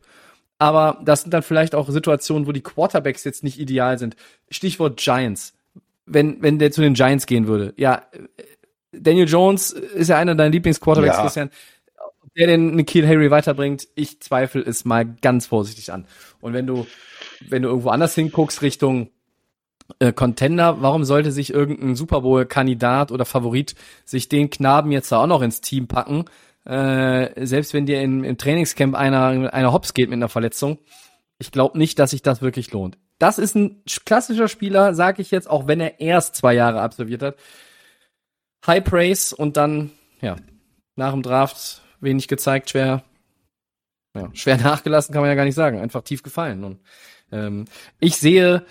aber 0.59 1.01
das 1.05 1.23
sind 1.23 1.33
dann 1.33 1.43
vielleicht 1.43 1.75
auch 1.75 1.89
Situationen, 1.89 2.49
wo 2.49 2.53
die 2.53 2.63
Quarterbacks 2.63 3.23
jetzt 3.25 3.45
nicht 3.45 3.61
ideal 3.61 3.99
sind. 3.99 4.17
Stichwort 4.51 4.99
Giants. 4.99 5.55
Wenn, 6.05 6.43
wenn 6.43 6.59
der 6.59 6.73
zu 6.73 6.81
den 6.81 6.95
Giants 6.95 7.27
gehen 7.27 7.47
würde. 7.47 7.75
Ja, 7.77 8.03
Daniel 8.93 9.29
Jones 9.29 9.71
ist 9.71 10.09
ja 10.09 10.19
einer 10.19 10.35
deiner 10.35 10.51
Lieblingsquarterbacks, 10.51 11.17
ja. 11.17 11.23
Christian. 11.23 11.51
Ob 12.23 12.35
der 12.35 12.47
den 12.49 12.75
Nikhil 12.75 13.07
Harry 13.07 13.31
weiterbringt, 13.31 13.87
ich 13.95 14.21
zweifle 14.21 14.63
es 14.63 14.85
mal 14.85 15.05
ganz 15.05 15.47
vorsichtig 15.47 15.93
an. 15.93 16.07
Und 16.41 16.55
wenn 16.55 16.67
du, 16.67 16.87
wenn 17.49 17.63
du 17.63 17.69
irgendwo 17.69 17.91
anders 17.91 18.15
hinguckst, 18.15 18.63
Richtung 18.63 19.11
äh, 19.99 20.13
Contender, 20.13 20.81
warum 20.81 21.05
sollte 21.05 21.33
sich 21.33 21.53
irgendein 21.53 21.97
Super 21.97 22.21
Bowl-Kandidat 22.21 23.11
oder 23.11 23.25
Favorit 23.25 23.75
sich 24.05 24.29
den 24.29 24.51
Knaben 24.51 24.93
jetzt 24.93 25.11
da 25.11 25.23
auch 25.23 25.27
noch 25.27 25.43
ins 25.43 25.61
Team 25.61 25.89
packen? 25.89 26.25
Äh, 26.65 27.47
selbst 27.47 27.73
wenn 27.73 27.87
dir 27.87 28.03
in, 28.03 28.25
im 28.25 28.37
Trainingscamp 28.37 28.95
einer, 28.95 29.53
einer 29.53 29.73
Hops 29.73 29.95
geht 29.95 30.11
mit 30.11 30.19
einer 30.19 30.29
Verletzung. 30.29 30.79
Ich 31.39 31.51
glaube 31.51 31.79
nicht, 31.79 31.99
dass 31.99 32.11
sich 32.11 32.23
das 32.23 32.43
wirklich 32.43 32.73
lohnt. 32.73 32.99
Das 33.19 33.39
ist 33.39 33.57
ein 33.57 33.83
klassischer 34.05 34.49
Spieler, 34.49 34.95
sage 34.95 35.23
ich 35.23 35.31
jetzt, 35.31 35.49
auch 35.49 35.67
wenn 35.67 35.81
er 35.81 36.01
erst 36.01 36.37
zwei 36.37 36.55
Jahre 36.55 36.81
absolviert 36.81 37.23
hat. 37.23 37.37
High 38.67 38.85
Praise 38.85 39.35
und 39.35 39.57
dann, 39.57 39.91
ja, 40.21 40.37
nach 40.95 41.13
dem 41.13 41.23
Draft 41.23 41.83
wenig 42.01 42.29
gezeigt, 42.29 42.71
schwer, 42.71 43.03
ja, 44.15 44.29
schwer 44.35 44.57
nachgelassen 44.63 45.13
kann 45.13 45.23
man 45.23 45.31
ja 45.31 45.37
gar 45.37 45.45
nicht 45.45 45.55
sagen, 45.55 45.81
einfach 45.81 46.03
tief 46.03 46.23
gefallen. 46.23 46.65
Und 46.65 46.81
ähm, 47.33 47.65
ich 47.99 48.17
sehe 48.17 48.65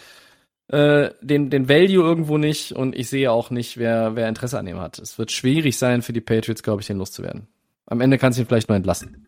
äh, 0.69 1.11
den, 1.21 1.49
den 1.49 1.69
Value 1.69 2.03
irgendwo 2.03 2.37
nicht 2.37 2.73
und 2.73 2.95
ich 2.95 3.09
sehe 3.09 3.31
auch 3.31 3.49
nicht, 3.49 3.77
wer, 3.77 4.15
wer 4.15 4.27
Interesse 4.27 4.59
an 4.59 4.67
ihm 4.67 4.79
hat. 4.79 4.99
Es 4.99 5.17
wird 5.17 5.31
schwierig 5.31 5.77
sein 5.77 6.01
für 6.01 6.13
die 6.13 6.21
Patriots, 6.21 6.63
glaube 6.63 6.81
ich, 6.81 6.87
den 6.87 6.97
loszuwerden. 6.97 7.47
Am 7.85 8.01
Ende 8.01 8.17
kannst 8.17 8.37
du 8.37 8.43
ihn 8.43 8.47
vielleicht 8.47 8.67
nur 8.67 8.75
entlassen. 8.75 9.27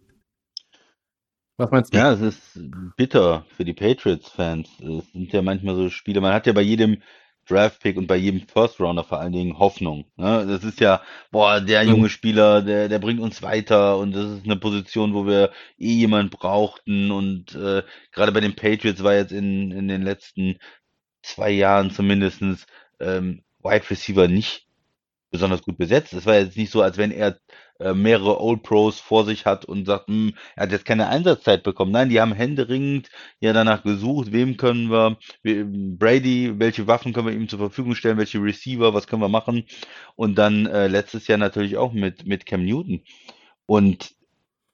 Was 1.58 1.72
meinst 1.72 1.94
du? 1.94 1.98
Ja, 1.98 2.14
es 2.14 2.22
ist 2.22 2.60
bitter 2.96 3.46
für 3.56 3.66
die 3.66 3.74
Patriots-Fans. 3.74 4.70
Es 4.80 5.12
sind 5.12 5.34
ja 5.34 5.42
manchmal 5.42 5.76
so 5.76 5.90
Spiele, 5.90 6.22
man 6.22 6.34
hat 6.34 6.48
ja 6.48 6.54
bei 6.54 6.62
jedem 6.62 7.02
Draft-Pick 7.50 7.98
und 7.98 8.08
bei 8.08 8.16
jedem 8.16 8.48
First-Rounder 8.48 9.04
vor 9.04 9.20
allen 9.20 9.32
Dingen 9.32 9.58
Hoffnung. 9.58 10.06
Ne? 10.16 10.46
Das 10.48 10.64
ist 10.64 10.80
ja, 10.80 11.02
boah, 11.32 11.60
der 11.60 11.84
mhm. 11.84 11.90
junge 11.90 12.10
Spieler, 12.10 12.62
der, 12.62 12.88
der 12.88 13.00
bringt 13.00 13.20
uns 13.20 13.42
weiter 13.42 13.98
und 13.98 14.16
das 14.16 14.26
ist 14.26 14.46
eine 14.46 14.56
Position, 14.56 15.14
wo 15.14 15.26
wir 15.26 15.52
eh 15.78 15.94
jemand 15.94 16.32
brauchten 16.32 17.12
und 17.12 17.56
äh, 17.56 17.84
gerade 18.12 18.32
bei 18.32 18.40
den 18.40 18.56
Patriots 18.56 19.04
war 19.04 19.16
jetzt 19.16 19.32
in, 19.32 19.72
in 19.72 19.88
den 19.88 20.04
letzten 20.04 20.60
zwei 21.22 21.52
Jahren 21.52 21.92
zumindestens 21.92 22.66
ähm, 23.00 23.44
Wide 23.62 23.90
Receiver 23.90 24.28
nicht 24.28 24.68
besonders 25.32 25.62
gut 25.62 25.78
besetzt. 25.78 26.14
Es 26.14 26.26
war 26.26 26.36
jetzt 26.36 26.58
nicht 26.58 26.72
so, 26.72 26.82
als 26.82 26.98
wenn 26.98 27.12
er 27.12 27.40
äh, 27.80 27.94
mehrere 27.94 28.42
Old 28.42 28.64
Pros 28.64 29.00
vor 29.00 29.26
sich 29.26 29.46
hat 29.46 29.66
und 29.66 29.86
sagt, 29.86 30.08
hm, 30.08 30.34
er 30.56 30.64
hat 30.64 30.72
jetzt 30.72 30.86
keine 30.86 31.08
Einsatzzeit 31.08 31.64
bekommen. 31.64 31.92
Nein, 31.92 32.10
die 32.10 32.20
haben 32.20 32.34
händeringend 32.34 33.10
ja 33.40 33.54
danach 33.54 33.84
gesucht, 33.84 34.32
wem 34.32 34.58
können 34.58 34.90
wir, 34.90 35.18
Brady, 35.44 36.60
welche 36.60 36.88
Waffen 36.88 37.14
können 37.14 37.28
wir 37.28 37.34
ihm 37.34 37.48
zur 37.48 37.60
Verfügung 37.60 37.96
stellen, 37.96 38.18
welche 38.18 38.42
Receiver, 38.42 38.94
was 38.94 39.08
können 39.08 39.22
wir 39.22 39.30
machen. 39.30 39.66
Und 40.16 40.36
dann 40.36 40.66
äh, 40.66 40.88
letztes 40.88 41.28
Jahr 41.28 41.38
natürlich 41.38 41.78
auch 41.78 41.94
mit, 41.94 42.26
mit 42.26 42.46
Cam 42.46 42.66
Newton. 42.66 43.02
Und 43.66 44.16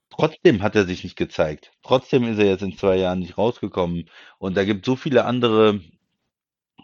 trotzdem 0.09 0.63
hat 0.63 0.75
er 0.75 0.85
sich 0.85 1.03
nicht 1.03 1.17
gezeigt. 1.17 1.71
Trotzdem 1.83 2.23
ist 2.23 2.39
er 2.39 2.45
jetzt 2.45 2.63
in 2.63 2.77
zwei 2.77 2.95
Jahren 2.97 3.19
nicht 3.19 3.37
rausgekommen. 3.37 4.09
Und 4.37 4.55
da 4.55 4.63
gibt 4.63 4.85
so 4.85 4.95
viele 4.95 5.25
andere 5.25 5.81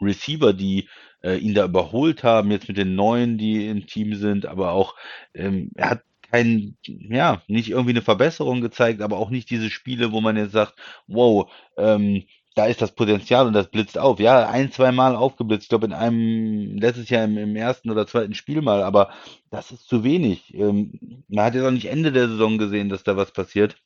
Receiver, 0.02 0.54
die 0.54 0.90
äh, 1.24 1.38
ihn 1.38 1.54
da 1.54 1.66
überholt 1.66 2.24
haben, 2.24 2.52
jetzt 2.52 2.68
mit 2.68 2.78
den 2.78 2.96
neuen, 2.96 3.38
die 3.38 3.68
im 3.68 3.88
Team 3.88 4.16
sind, 4.16 4.46
aber 4.46 4.72
auch 4.72 4.96
ähm, 5.34 5.72
er 5.76 5.92
hat 5.92 6.04
kein, 6.32 6.78
ja, 6.86 7.42
nicht 7.48 7.70
irgendwie 7.70 7.92
eine 7.92 8.02
Verbesserung 8.02 8.62
gezeigt, 8.62 9.02
aber 9.02 9.18
auch 9.18 9.30
nicht 9.30 9.50
diese 9.50 9.70
Spiele, 9.70 10.12
wo 10.12 10.22
man 10.22 10.38
jetzt 10.38 10.54
sagt, 10.54 10.76
wow, 11.08 11.52
ähm, 11.78 12.24
da 12.56 12.66
ist 12.66 12.82
das 12.82 12.94
Potenzial 12.94 13.48
und 13.48 13.54
das 13.54 13.70
blitzt 13.70 13.98
auf. 13.98 14.20
Ja, 14.20 14.50
ein, 14.50 14.72
zwei 14.72 14.92
Mal 14.92 15.16
aufgeblitzt. 15.16 15.64
Ich 15.64 15.70
glaube, 15.70 15.86
in 15.86 15.94
einem, 15.94 16.78
letztes 16.78 17.10
Jahr 17.10 17.24
im, 17.24 17.38
im 17.38 17.56
ersten 17.56 17.90
oder 17.90 18.08
zweiten 18.08 18.34
Spiel 18.34 18.62
mal, 18.62 18.84
aber 18.84 19.12
das 19.52 19.72
ist 19.72 19.88
zu 19.88 20.04
wenig. 20.04 20.54
Ähm, 20.54 21.24
man 21.30 21.46
hat 21.46 21.56
jetzt 21.56 21.64
auch 21.66 21.72
nicht 21.72 21.86
Ende 21.88 22.12
der 22.12 22.28
Saison 22.28 22.58
gesehen, 22.58 22.90
dass 22.90 23.04
da 23.04 23.16
was 23.16 23.32
passiert. 23.32 23.78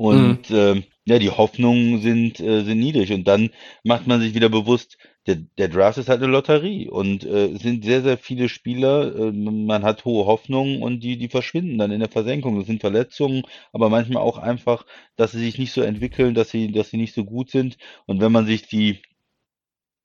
Und 0.00 0.48
mhm. 0.48 0.56
äh, 0.56 0.82
ja, 1.04 1.18
die 1.18 1.28
Hoffnungen 1.28 2.00
sind, 2.00 2.40
äh, 2.40 2.64
sind 2.64 2.78
niedrig. 2.78 3.12
Und 3.12 3.28
dann 3.28 3.50
macht 3.84 4.06
man 4.06 4.18
sich 4.18 4.32
wieder 4.32 4.48
bewusst, 4.48 4.96
der, 5.26 5.36
der 5.58 5.68
Draft 5.68 5.98
ist 5.98 6.08
halt 6.08 6.22
eine 6.22 6.32
Lotterie. 6.32 6.88
Und 6.88 7.22
äh, 7.24 7.48
es 7.48 7.60
sind 7.60 7.84
sehr, 7.84 8.00
sehr 8.00 8.16
viele 8.16 8.48
Spieler. 8.48 9.14
Äh, 9.14 9.30
man 9.30 9.82
hat 9.82 10.06
hohe 10.06 10.24
Hoffnungen 10.24 10.82
und 10.82 11.00
die, 11.00 11.18
die 11.18 11.28
verschwinden 11.28 11.76
dann 11.76 11.90
in 11.90 12.00
der 12.00 12.08
Versenkung. 12.08 12.56
Das 12.56 12.66
sind 12.66 12.80
Verletzungen, 12.80 13.42
aber 13.74 13.90
manchmal 13.90 14.22
auch 14.22 14.38
einfach, 14.38 14.86
dass 15.16 15.32
sie 15.32 15.40
sich 15.40 15.58
nicht 15.58 15.72
so 15.74 15.82
entwickeln, 15.82 16.32
dass 16.32 16.48
sie, 16.48 16.72
dass 16.72 16.88
sie 16.88 16.96
nicht 16.96 17.14
so 17.14 17.26
gut 17.26 17.50
sind. 17.50 17.76
Und 18.06 18.22
wenn 18.22 18.32
man 18.32 18.46
sich 18.46 18.68
die 18.68 19.02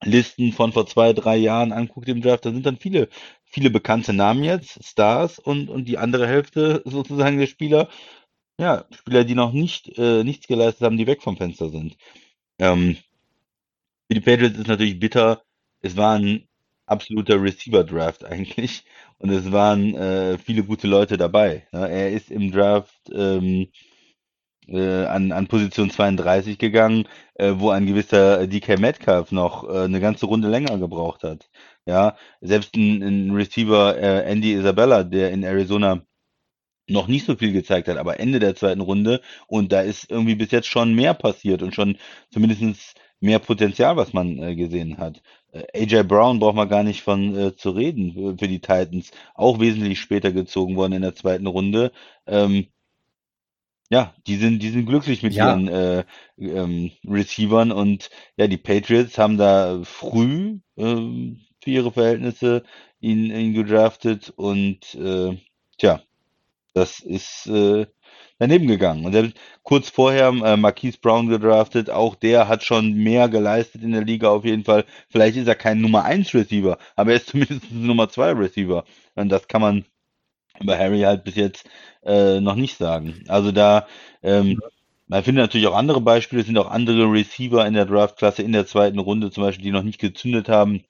Listen 0.04 0.52
von 0.52 0.74
vor 0.74 0.88
zwei, 0.88 1.14
drei 1.14 1.38
Jahren 1.38 1.72
anguckt 1.72 2.10
im 2.10 2.22
Draft, 2.22 2.46
da 2.46 2.52
sind 2.52 2.66
dann 2.66 2.76
viele, 2.76 3.08
viele 3.46 3.70
bekannte 3.70 4.12
Namen 4.12 4.44
jetzt, 4.44 4.84
Stars 4.84 5.40
und, 5.40 5.70
und 5.70 5.86
die 5.86 5.98
andere 5.98 6.28
Hälfte 6.28 6.82
sozusagen 6.86 7.40
der 7.40 7.48
Spieler 7.48 7.88
ja, 8.60 8.86
Spieler, 8.92 9.24
die 9.24 9.36
noch 9.36 9.52
nicht 9.54 9.98
äh, 9.98 10.24
nichts 10.24 10.48
geleistet 10.48 10.86
haben, 10.86 10.98
die 10.98 11.08
weg 11.08 11.22
vom 11.22 11.38
Fenster 11.38 11.70
sind. 11.70 11.98
Ähm, 12.60 12.98
für 14.08 14.16
die 14.16 14.22
Patriots 14.22 14.58
ist 14.58 14.68
natürlich 14.68 15.00
bitter. 15.00 15.44
Es 15.82 15.98
war 15.98 16.18
ein 16.18 16.48
absoluter 16.86 17.42
Receiver-Draft 17.42 18.26
eigentlich 18.26 18.86
und 19.20 19.30
es 19.32 19.52
waren 19.52 19.96
äh, 19.96 20.38
viele 20.38 20.64
gute 20.64 20.88
Leute 20.88 21.18
dabei. 21.18 21.68
Ja, 21.74 21.86
er 21.88 22.12
ist 22.12 22.32
im 22.32 22.52
Draft 22.52 23.10
ähm, 23.14 23.68
äh, 24.68 25.06
an, 25.06 25.32
an 25.32 25.48
Position 25.48 25.90
32 25.90 26.58
gegangen, 26.58 27.08
äh, 27.36 27.54
wo 27.58 27.70
ein 27.70 27.86
gewisser 27.86 28.48
DK 28.48 28.80
Metcalf 28.80 29.32
noch 29.32 29.64
äh, 29.70 29.84
eine 29.84 30.00
ganze 30.00 30.26
Runde 30.26 30.50
länger 30.50 30.78
gebraucht 30.78 31.24
hat. 31.24 31.50
Ja, 31.86 32.18
selbst 32.42 32.76
ein, 32.76 33.02
ein 33.04 33.32
Receiver 33.32 33.98
äh, 33.98 34.30
Andy 34.32 34.54
Isabella, 34.54 35.04
der 35.04 35.32
in 35.32 35.44
Arizona 35.44 36.04
noch 36.88 37.08
nicht 37.08 37.26
so 37.26 37.36
viel 37.36 37.52
gezeigt 37.52 37.88
hat, 37.88 37.98
aber 37.98 38.20
Ende 38.20 38.40
der 38.40 38.56
zweiten 38.56 38.82
Runde 38.82 39.22
und 39.48 39.72
da 39.72 39.82
ist 39.82 40.10
irgendwie 40.10 40.36
bis 40.36 40.52
jetzt 40.52 40.68
schon 40.68 40.94
mehr 40.94 41.14
passiert 41.14 41.62
und 41.62 41.74
schon 41.74 41.98
zumindestens 42.32 42.94
mehr 43.20 43.40
Potenzial, 43.40 43.98
was 43.98 44.14
man 44.14 44.38
äh, 44.42 44.56
gesehen 44.56 44.98
hat. 44.98 45.22
Äh, 45.52 45.84
AJ 45.84 46.04
Brown 46.04 46.40
braucht 46.40 46.56
man 46.56 46.70
gar 46.70 46.84
nicht 46.84 47.02
von 47.02 47.36
äh, 47.36 47.56
zu 47.56 47.72
reden 47.72 48.38
für, 48.38 48.48
die 48.48 48.60
Titans, 48.60 49.12
auch 49.34 49.60
wesentlich 49.60 50.00
später 50.00 50.32
gezogen 50.32 50.76
worden 50.76 50.94
in 50.94 51.02
der 51.02 51.16
zweiten 51.16 51.48
Runde. 51.48 51.92
Ähm, 52.28 52.68
ja, 53.90 54.14
die 54.28 54.38
sind, 54.38 54.64
die 54.64 54.70
sind 54.70 54.86
glücklich 54.88 55.22
mit 55.22 55.34
ja. 55.34 55.50
ihren 55.50 55.68
äh, 55.68 56.06
ähm, 56.40 56.92
Receivern 57.08 57.72
und 57.72 58.10
ja, 58.36 58.48
die 58.48 58.58
Patriots 58.58 59.18
haben 59.18 59.38
da 59.38 59.82
früh 59.84 60.60
ähm, 60.78 61.42
für 61.64 61.70
ihre 61.70 61.92
Verhältnisse 61.92 62.64
ihn, 63.00 63.32
ihn 63.32 63.54
gedraftet 63.54 64.34
und 64.36 64.96
äh, 64.96 65.38
tja, 65.78 66.02
das 66.76 67.00
ist 67.00 67.48
äh, 67.48 67.88
daneben 68.38 68.68
gegangen. 68.68 69.06
Und 69.06 69.14
selbst 69.14 69.38
kurz 69.64 69.90
vorher 69.90 70.28
äh, 70.28 70.58
Marquise 70.58 71.00
Brown 71.02 71.28
gedraftet, 71.30 71.90
auch 71.90 72.16
der 72.16 72.48
hat 72.48 72.64
schon 72.64 72.94
mehr 72.94 73.30
geleistet 73.30 73.82
in 73.82 73.94
der 73.94 74.04
Liga 74.04 74.30
auf 74.30 74.46
jeden 74.46 74.66
Fall. 74.66 74.86
Vielleicht 75.10 75.38
ist 75.38 75.48
er 75.48 75.56
kein 75.56 75.82
Nummer 75.82 76.04
1 76.04 76.34
Receiver, 76.34 76.78
aber 76.96 77.12
er 77.12 77.18
ist 77.18 77.28
zumindest 77.32 77.72
ein 77.72 77.88
Nummer 77.88 78.10
2 78.10 78.32
Receiver. 78.34 78.84
Und 79.16 79.30
das 79.30 79.48
kann 79.48 79.62
man 79.62 79.86
bei 80.66 80.78
Harry 80.78 81.02
halt 81.02 81.24
bis 81.24 81.36
jetzt 81.36 81.70
äh, 82.04 82.40
noch 82.42 82.56
nicht 82.56 82.78
sagen. 82.78 83.24
Also 83.28 83.52
da, 83.52 83.88
ähm, 84.24 84.62
man 85.08 85.24
findet 85.24 85.44
natürlich 85.44 85.68
auch 85.68 85.76
andere 85.76 86.02
Beispiele, 86.02 86.42
es 86.42 86.48
sind 86.48 86.58
auch 86.58 86.72
andere 86.72 87.12
Receiver 87.12 87.66
in 87.68 87.74
der 87.74 87.86
Draftklasse 87.86 88.42
in 88.44 88.52
der 88.54 88.66
zweiten 88.68 89.00
Runde 89.00 89.32
zum 89.32 89.44
Beispiel, 89.44 89.66
die 89.66 89.72
noch 89.72 89.84
nicht 89.84 90.00
gezündet 90.00 90.50
haben, 90.50 90.84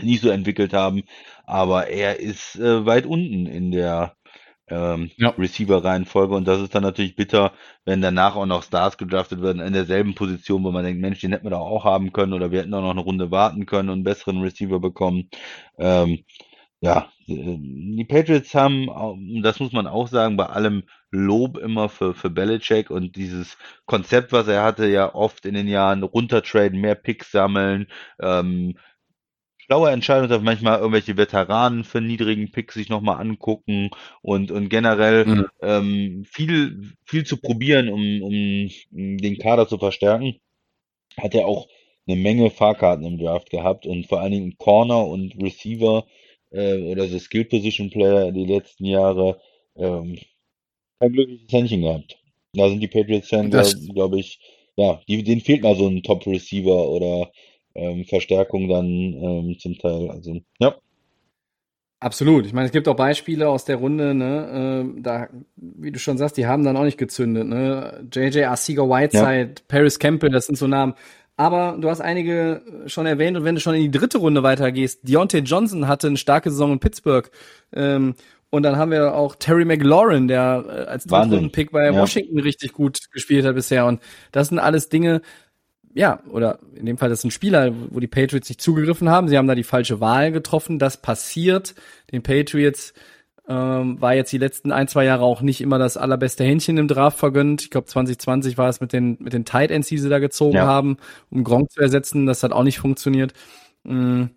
nicht 0.00 0.22
so 0.22 0.30
entwickelt 0.30 0.72
haben, 0.72 1.04
aber 1.44 1.88
er 1.88 2.20
ist 2.20 2.56
äh, 2.56 2.86
weit 2.86 3.06
unten 3.06 3.46
in 3.46 3.72
der 3.72 4.16
ähm, 4.68 5.10
ja. 5.16 5.30
Receiver-Reihenfolge. 5.30 6.34
Und 6.34 6.46
das 6.46 6.60
ist 6.60 6.74
dann 6.74 6.82
natürlich 6.82 7.16
bitter, 7.16 7.52
wenn 7.84 8.02
danach 8.02 8.36
auch 8.36 8.46
noch 8.46 8.62
Stars 8.62 8.98
gedraftet 8.98 9.42
werden 9.42 9.60
in 9.62 9.72
derselben 9.72 10.14
Position, 10.14 10.64
wo 10.64 10.70
man 10.70 10.84
denkt, 10.84 11.00
Mensch, 11.00 11.20
den 11.20 11.32
hätten 11.32 11.46
wir 11.46 11.50
doch 11.50 11.60
auch 11.60 11.84
haben 11.84 12.12
können 12.12 12.32
oder 12.32 12.50
wir 12.50 12.60
hätten 12.60 12.74
auch 12.74 12.82
noch 12.82 12.90
eine 12.90 13.00
Runde 13.00 13.30
warten 13.30 13.66
können 13.66 13.88
und 13.88 13.94
einen 13.94 14.04
besseren 14.04 14.40
Receiver 14.42 14.80
bekommen. 14.80 15.30
Ähm, 15.78 16.24
ja, 16.80 17.10
die 17.26 18.06
Patriots 18.08 18.54
haben, 18.54 19.42
das 19.42 19.60
muss 19.60 19.72
man 19.72 19.86
auch 19.86 20.08
sagen, 20.08 20.36
bei 20.36 20.46
allem 20.46 20.84
Lob 21.10 21.56
immer 21.56 21.88
für, 21.88 22.14
für 22.14 22.30
Belichick 22.30 22.90
und 22.90 23.16
dieses 23.16 23.56
Konzept, 23.86 24.32
was 24.32 24.46
er 24.48 24.62
hatte, 24.62 24.86
ja 24.86 25.14
oft 25.14 25.46
in 25.46 25.54
den 25.54 25.68
Jahren 25.68 26.02
runtertraden, 26.02 26.80
mehr 26.80 26.94
Picks 26.94 27.32
sammeln, 27.32 27.88
ähm, 28.20 28.76
schlaue 29.66 29.90
Entscheidung, 29.90 30.28
dass 30.28 30.42
manchmal 30.42 30.78
irgendwelche 30.78 31.16
Veteranen 31.16 31.84
für 31.84 32.00
niedrigen 32.00 32.50
Pick 32.50 32.72
sich 32.72 32.88
nochmal 32.88 33.20
angucken 33.20 33.90
und, 34.22 34.50
und 34.50 34.68
generell 34.68 35.24
mhm. 35.24 35.46
ähm, 35.60 36.24
viel, 36.24 36.92
viel 37.04 37.24
zu 37.24 37.36
probieren, 37.36 37.88
um, 37.88 38.22
um 38.22 38.70
den 39.18 39.38
Kader 39.38 39.66
zu 39.68 39.78
verstärken. 39.78 40.36
Hat 41.18 41.34
er 41.34 41.46
auch 41.46 41.68
eine 42.06 42.16
Menge 42.16 42.50
Fahrkarten 42.50 43.04
im 43.04 43.18
Draft 43.18 43.50
gehabt 43.50 43.86
und 43.86 44.06
vor 44.06 44.20
allen 44.20 44.32
Dingen 44.32 44.58
Corner 44.58 45.04
und 45.04 45.34
Receiver 45.42 46.06
äh, 46.50 46.82
oder 46.82 47.08
so 47.08 47.18
Skill 47.18 47.46
Position 47.46 47.90
Player 47.90 48.30
die 48.30 48.46
letzten 48.46 48.84
Jahre 48.84 49.40
ähm, 49.76 50.18
kein 51.00 51.12
glückliches 51.12 51.52
Händchen 51.52 51.82
gehabt. 51.82 52.18
Da 52.52 52.68
sind 52.68 52.80
die 52.80 52.88
Patriots-Fans, 52.88 53.88
glaube 53.92 54.20
ich, 54.20 54.38
ja, 54.76 55.00
die, 55.08 55.22
denen 55.24 55.40
fehlt 55.40 55.62
mal 55.62 55.76
so 55.76 55.88
ein 55.88 56.02
Top-Receiver 56.02 56.88
oder 56.88 57.30
ähm, 57.76 58.04
Verstärkung 58.04 58.68
dann 58.68 58.86
ähm, 58.86 59.56
zum 59.58 59.78
Teil. 59.78 60.10
Also, 60.10 60.40
ja. 60.58 60.74
Absolut. 61.98 62.44
Ich 62.44 62.52
meine, 62.52 62.66
es 62.66 62.72
gibt 62.72 62.88
auch 62.88 62.96
Beispiele 62.96 63.48
aus 63.48 63.64
der 63.64 63.76
Runde, 63.76 64.14
ne, 64.14 64.84
äh, 64.96 65.00
da, 65.00 65.28
wie 65.56 65.90
du 65.90 65.98
schon 65.98 66.18
sagst, 66.18 66.36
die 66.36 66.46
haben 66.46 66.62
dann 66.62 66.76
auch 66.76 66.84
nicht 66.84 66.98
gezündet, 66.98 67.46
ne. 67.46 68.06
JJ 68.12 68.44
Arcega 68.44 68.82
Whiteside, 68.82 69.54
ja. 69.56 69.64
Paris 69.66 69.98
Campbell, 69.98 70.30
das 70.30 70.46
sind 70.46 70.56
so 70.56 70.66
Namen. 70.66 70.94
Aber 71.38 71.76
du 71.78 71.90
hast 71.90 72.00
einige 72.00 72.62
schon 72.86 73.06
erwähnt 73.06 73.36
und 73.36 73.44
wenn 73.44 73.54
du 73.54 73.60
schon 73.60 73.74
in 73.74 73.82
die 73.82 73.90
dritte 73.90 74.18
Runde 74.18 74.42
weitergehst, 74.42 75.06
Deontay 75.06 75.40
Johnson 75.40 75.86
hatte 75.86 76.06
eine 76.06 76.16
starke 76.16 76.50
Saison 76.50 76.72
in 76.72 76.80
Pittsburgh. 76.80 77.30
Ähm, 77.74 78.14
und 78.48 78.62
dann 78.62 78.76
haben 78.76 78.90
wir 78.90 79.14
auch 79.14 79.34
Terry 79.34 79.64
McLaurin, 79.64 80.28
der 80.28 80.64
äh, 80.66 80.90
als 80.90 81.04
Drittrunden-Pick 81.04 81.72
bei 81.72 81.86
ja. 81.86 81.94
Washington 81.94 82.38
richtig 82.38 82.72
gut 82.72 83.10
gespielt 83.12 83.44
hat 83.44 83.54
bisher. 83.54 83.86
Und 83.86 84.00
das 84.32 84.48
sind 84.48 84.58
alles 84.58 84.88
Dinge, 84.88 85.20
ja, 85.96 86.20
oder 86.28 86.58
in 86.74 86.84
dem 86.84 86.98
Fall 86.98 87.08
das 87.08 87.20
ist 87.20 87.24
ein 87.24 87.30
Spieler, 87.30 87.72
wo 87.90 88.00
die 88.00 88.06
Patriots 88.06 88.50
nicht 88.50 88.60
zugegriffen 88.60 89.08
haben. 89.08 89.28
Sie 89.28 89.38
haben 89.38 89.48
da 89.48 89.54
die 89.54 89.64
falsche 89.64 89.98
Wahl 89.98 90.30
getroffen. 90.30 90.78
Das 90.78 91.00
passiert. 91.00 91.74
Den 92.12 92.22
Patriots 92.22 92.92
ähm, 93.48 93.98
war 93.98 94.14
jetzt 94.14 94.30
die 94.30 94.36
letzten 94.36 94.72
ein, 94.72 94.88
zwei 94.88 95.06
Jahre 95.06 95.24
auch 95.24 95.40
nicht 95.40 95.62
immer 95.62 95.78
das 95.78 95.96
allerbeste 95.96 96.44
Händchen 96.44 96.76
im 96.76 96.86
Draft 96.86 97.18
vergönnt. 97.18 97.62
Ich 97.62 97.70
glaube, 97.70 97.86
2020 97.86 98.58
war 98.58 98.68
es 98.68 98.82
mit 98.82 98.92
den, 98.92 99.16
mit 99.20 99.32
den 99.32 99.46
Tight 99.46 99.70
Ends, 99.70 99.88
die 99.88 99.96
sie 99.96 100.10
da 100.10 100.18
gezogen 100.18 100.56
ja. 100.56 100.66
haben, 100.66 100.98
um 101.30 101.44
Gronk 101.44 101.72
zu 101.72 101.80
ersetzen. 101.80 102.26
Das 102.26 102.42
hat 102.42 102.52
auch 102.52 102.64
nicht 102.64 102.78
funktioniert. 102.78 103.32
Mhm. 103.84 104.30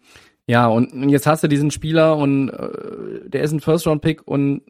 Ja, 0.48 0.68
und 0.68 1.10
jetzt 1.10 1.28
hast 1.28 1.44
du 1.44 1.50
diesen 1.50 1.72
Spieler 1.72 2.16
und 2.16 2.50
äh, 2.50 3.30
der 3.30 3.44
ist 3.44 3.52
ein 3.52 3.60
First-Round-Pick 3.60 4.26
und 4.26 4.62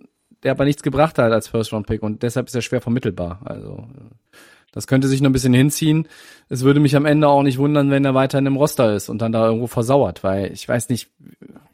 der 0.42 0.52
aber 0.54 0.66
nichts 0.66 0.82
gebracht 0.82 1.20
hat 1.20 1.32
als 1.32 1.50
First-Round-Pick 1.50 2.02
und 2.02 2.24
deshalb 2.24 2.48
ist 2.48 2.56
er 2.56 2.64
schwer 2.64 2.82
vermittelbar. 2.82 3.42
Also 3.46 3.86
das 4.72 4.88
könnte 4.88 5.08
sich 5.08 5.22
noch 5.22 5.30
ein 5.30 5.34
bisschen 5.34 5.54
hinziehen. 5.54 6.08
Es 6.48 6.64
würde 6.64 6.80
mich 6.80 6.96
am 6.96 7.06
Ende 7.06 7.28
auch 7.28 7.44
nicht 7.44 7.58
wundern, 7.58 7.92
wenn 7.92 8.06
er 8.06 8.14
weiter 8.14 8.40
in 8.40 8.46
dem 8.46 8.56
Roster 8.56 8.94
ist 8.94 9.10
und 9.10 9.22
dann 9.22 9.32
da 9.32 9.46
irgendwo 9.46 9.68
versauert, 9.68 10.24
weil 10.24 10.52
ich 10.52 10.68
weiß 10.68 10.90
nicht, 10.90 11.10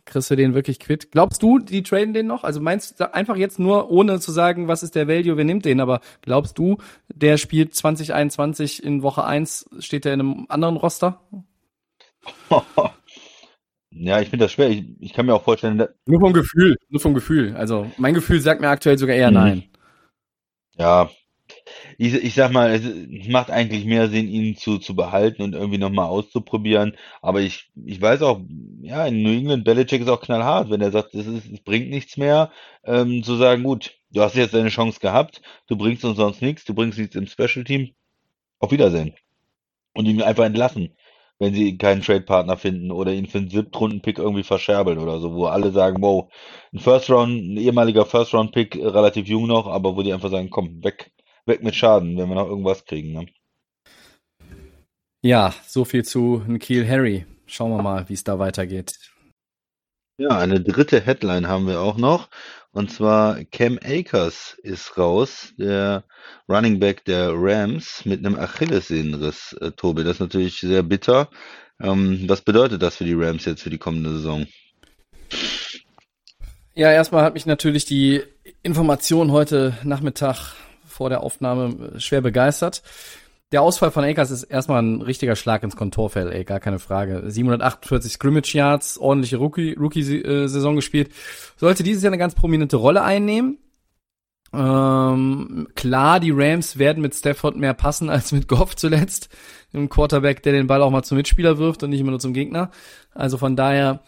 kriegst 0.06 0.30
du 0.32 0.36
den 0.36 0.54
wirklich 0.54 0.80
quitt? 0.80 1.12
Glaubst 1.12 1.42
du, 1.42 1.60
die 1.60 1.84
traden 1.84 2.14
den 2.14 2.28
noch? 2.28 2.44
Also 2.44 2.62
meinst 2.62 3.00
du 3.00 3.14
einfach 3.14 3.36
jetzt 3.36 3.60
nur, 3.60 3.90
ohne 3.90 4.20
zu 4.20 4.32
sagen, 4.32 4.68
was 4.68 4.84
ist 4.84 4.96
der 4.96 5.08
Value, 5.08 5.38
wer 5.38 5.46
nimmt 5.46 5.66
den, 5.66 5.80
aber 5.80 6.02
glaubst 6.22 6.58
du, 6.58 6.78
der 7.14 7.38
spielt 7.38 7.76
2021 7.76 8.84
in 8.84 9.02
Woche 9.02 9.26
1, 9.26 9.70
steht 9.80 10.06
er 10.06 10.14
in 10.14 10.20
einem 10.22 10.46
anderen 10.50 10.78
Roster? 10.78 11.22
Ja, 13.98 14.20
ich 14.20 14.30
finde 14.30 14.46
das 14.46 14.52
schwer. 14.52 14.70
Ich, 14.70 14.84
ich, 15.00 15.14
kann 15.14 15.26
mir 15.26 15.34
auch 15.34 15.44
vorstellen. 15.44 15.82
Nur 16.06 16.20
vom 16.20 16.34
Gefühl, 16.34 16.76
nur 16.90 17.00
vom 17.00 17.14
Gefühl. 17.14 17.56
Also 17.56 17.90
mein 17.98 18.14
Gefühl 18.14 18.42
sagt 18.42 18.60
mir 18.60 18.68
aktuell 18.68 18.98
sogar 18.98 19.16
eher 19.16 19.30
mhm. 19.30 19.36
nein. 19.36 19.64
Ja, 20.78 21.10
ich, 21.98 22.14
ich 22.16 22.34
sag 22.36 22.52
mal, 22.52 22.72
es 22.74 23.28
macht 23.28 23.52
eigentlich 23.52 23.86
mehr 23.86 24.10
Sinn, 24.10 24.28
ihn 24.28 24.56
zu, 24.58 24.78
zu 24.80 24.96
behalten 24.96 25.42
und 25.42 25.54
irgendwie 25.54 25.78
nochmal 25.78 26.08
auszuprobieren. 26.08 26.96
Aber 27.22 27.42
ich, 27.42 27.72
ich 27.86 28.02
weiß 28.02 28.22
auch, 28.24 28.42
ja, 28.82 29.06
in 29.08 29.22
New 29.24 29.32
England, 29.32 29.64
Belichick 29.66 30.02
ist 30.02 30.10
auch 30.10 30.22
knallhart, 30.22 30.70
wenn 30.70 30.82
er 30.82 30.92
sagt, 30.92 31.14
es, 31.16 31.28
ist, 31.28 31.52
es 31.52 31.62
bringt 31.62 31.90
nichts 31.90 32.18
mehr, 32.18 32.52
ähm, 32.84 33.24
zu 33.24 33.36
sagen, 33.36 33.64
gut, 33.64 33.96
du 34.12 34.22
hast 34.22 34.36
jetzt 34.36 34.54
deine 34.54 34.70
Chance 34.70 35.00
gehabt, 35.00 35.42
du 35.68 35.78
bringst 35.78 36.06
uns 36.06 36.18
sonst 36.18 36.42
nichts, 36.42 36.66
du 36.66 36.74
bringst 36.74 36.98
nichts 37.00 37.16
im 37.16 37.28
Special 37.28 37.64
Team. 37.66 37.94
Auf 38.60 38.72
Wiedersehen. 38.72 39.14
Und 39.94 40.06
ihn 40.08 40.22
einfach 40.22 40.46
entlassen. 40.46 40.96
wenn 41.40 41.54
sie 41.54 41.78
keinen 41.78 42.02
Trade-Partner 42.02 42.58
finden 42.58 42.92
oder 42.92 43.12
ihn 43.14 43.28
für 43.28 43.40
einen 43.40 43.50
Siebtrunden-Pick 43.50 44.20
irgendwie 44.20 44.44
verscherbeln 44.44 45.00
oder 45.00 45.20
so, 45.20 45.34
wo 45.34 45.46
alle 45.48 45.72
sagen, 45.72 46.02
wow, 46.02 46.32
ein 46.74 46.80
First-Round, 46.80 47.32
ein 47.32 47.58
ehemaliger 47.58 48.06
First-Round-Pick, 48.06 48.78
relativ 48.78 49.28
jung 49.28 49.48
noch, 49.48 49.68
aber 49.68 49.96
wo 49.98 50.02
die 50.02 50.14
einfach 50.14 50.32
sagen, 50.32 50.50
komm, 50.50 50.84
weg, 50.84 51.12
weg 51.46 51.64
mit 51.64 51.76
Schaden, 51.76 52.18
wenn 52.18 52.30
wir 52.30 52.36
noch 52.36 52.48
irgendwas 52.48 52.86
kriegen. 52.86 53.14
Ne? 53.14 53.26
Ja, 55.22 55.54
so 55.68 55.86
viel 55.86 56.04
zu 56.04 56.44
Kiel 56.60 56.88
Harry. 56.88 57.26
Schauen 57.48 57.72
wir 57.72 57.82
mal, 57.82 58.08
wie 58.10 58.14
es 58.14 58.24
da 58.24 58.40
weitergeht. 58.40 58.94
Ja, 60.18 60.38
eine 60.38 60.62
dritte 60.62 61.02
Headline 61.02 61.48
haben 61.48 61.68
wir 61.68 61.82
auch 61.82 61.98
noch. 61.98 62.30
Und 62.72 62.92
zwar 62.92 63.44
Cam 63.46 63.80
Akers 63.84 64.58
ist 64.64 64.98
raus, 64.98 65.54
der 65.58 66.04
Running 66.50 66.80
Back 66.80 67.06
der 67.06 67.32
Rams 67.34 68.06
mit 68.06 68.26
einem 68.26 68.38
Achillessehnenriss, 68.38 69.54
äh, 69.62 69.72
Tobi. 69.72 70.04
Das 70.04 70.14
ist 70.14 70.20
natürlich 70.20 70.60
sehr 70.60 70.84
bitter. 70.84 71.30
Ähm, 71.82 72.24
was 72.28 72.42
bedeutet 72.42 72.82
das 72.82 72.98
für 72.98 73.06
die 73.06 73.14
Rams 73.14 73.46
jetzt 73.46 73.64
für 73.64 73.70
die 73.70 73.78
kommende 73.78 74.12
Saison? 74.12 74.46
Ja, 76.74 76.92
erstmal 76.92 77.24
hat 77.24 77.34
mich 77.34 77.46
natürlich 77.46 77.86
die 77.86 78.24
Information 78.64 79.32
heute 79.32 79.78
Nachmittag 79.84 80.54
vor 80.96 81.10
der 81.10 81.22
Aufnahme 81.22 82.00
schwer 82.00 82.22
begeistert. 82.22 82.82
Der 83.52 83.62
Ausfall 83.62 83.92
von 83.92 84.04
Akers 84.04 84.32
ist 84.32 84.44
erstmal 84.44 84.82
ein 84.82 85.02
richtiger 85.02 85.36
Schlag 85.36 85.62
ins 85.64 85.76
Kontorfeld, 85.76 86.34
ey, 86.34 86.44
gar 86.44 86.60
keine 86.60 86.80
Frage. 86.80 87.24
748 87.30 88.14
Scrimmage 88.14 88.54
Yards, 88.56 88.98
ordentliche 88.98 89.38
Rookie-Saison 89.38 90.72
Rookie, 90.72 90.76
gespielt. 90.76 91.12
Sollte 91.56 91.84
dieses 91.84 92.02
Jahr 92.02 92.10
eine 92.12 92.18
ganz 92.18 92.34
prominente 92.34 92.78
Rolle 92.78 93.04
einnehmen. 93.04 93.60
Ähm, 94.52 95.68
klar, 95.76 96.20
die 96.20 96.32
Rams 96.32 96.80
werden 96.80 97.02
mit 97.02 97.14
Stafford 97.14 97.58
mehr 97.58 97.74
passen 97.74 98.10
als 98.10 98.32
mit 98.32 98.48
Goff 98.48 98.76
zuletzt. 98.76 99.30
Ein 99.74 99.90
Quarterback, 99.90 100.42
der 100.44 100.54
den 100.54 100.68
Ball 100.68 100.82
auch 100.82 100.92
mal 100.92 101.04
zum 101.04 101.18
Mitspieler 101.18 101.58
wirft 101.58 101.84
und 101.84 101.90
nicht 101.90 102.00
immer 102.00 102.12
nur 102.12 102.20
zum 102.20 102.34
Gegner. 102.34 102.72
Also 103.14 103.38
von 103.38 103.56
daher 103.56 104.02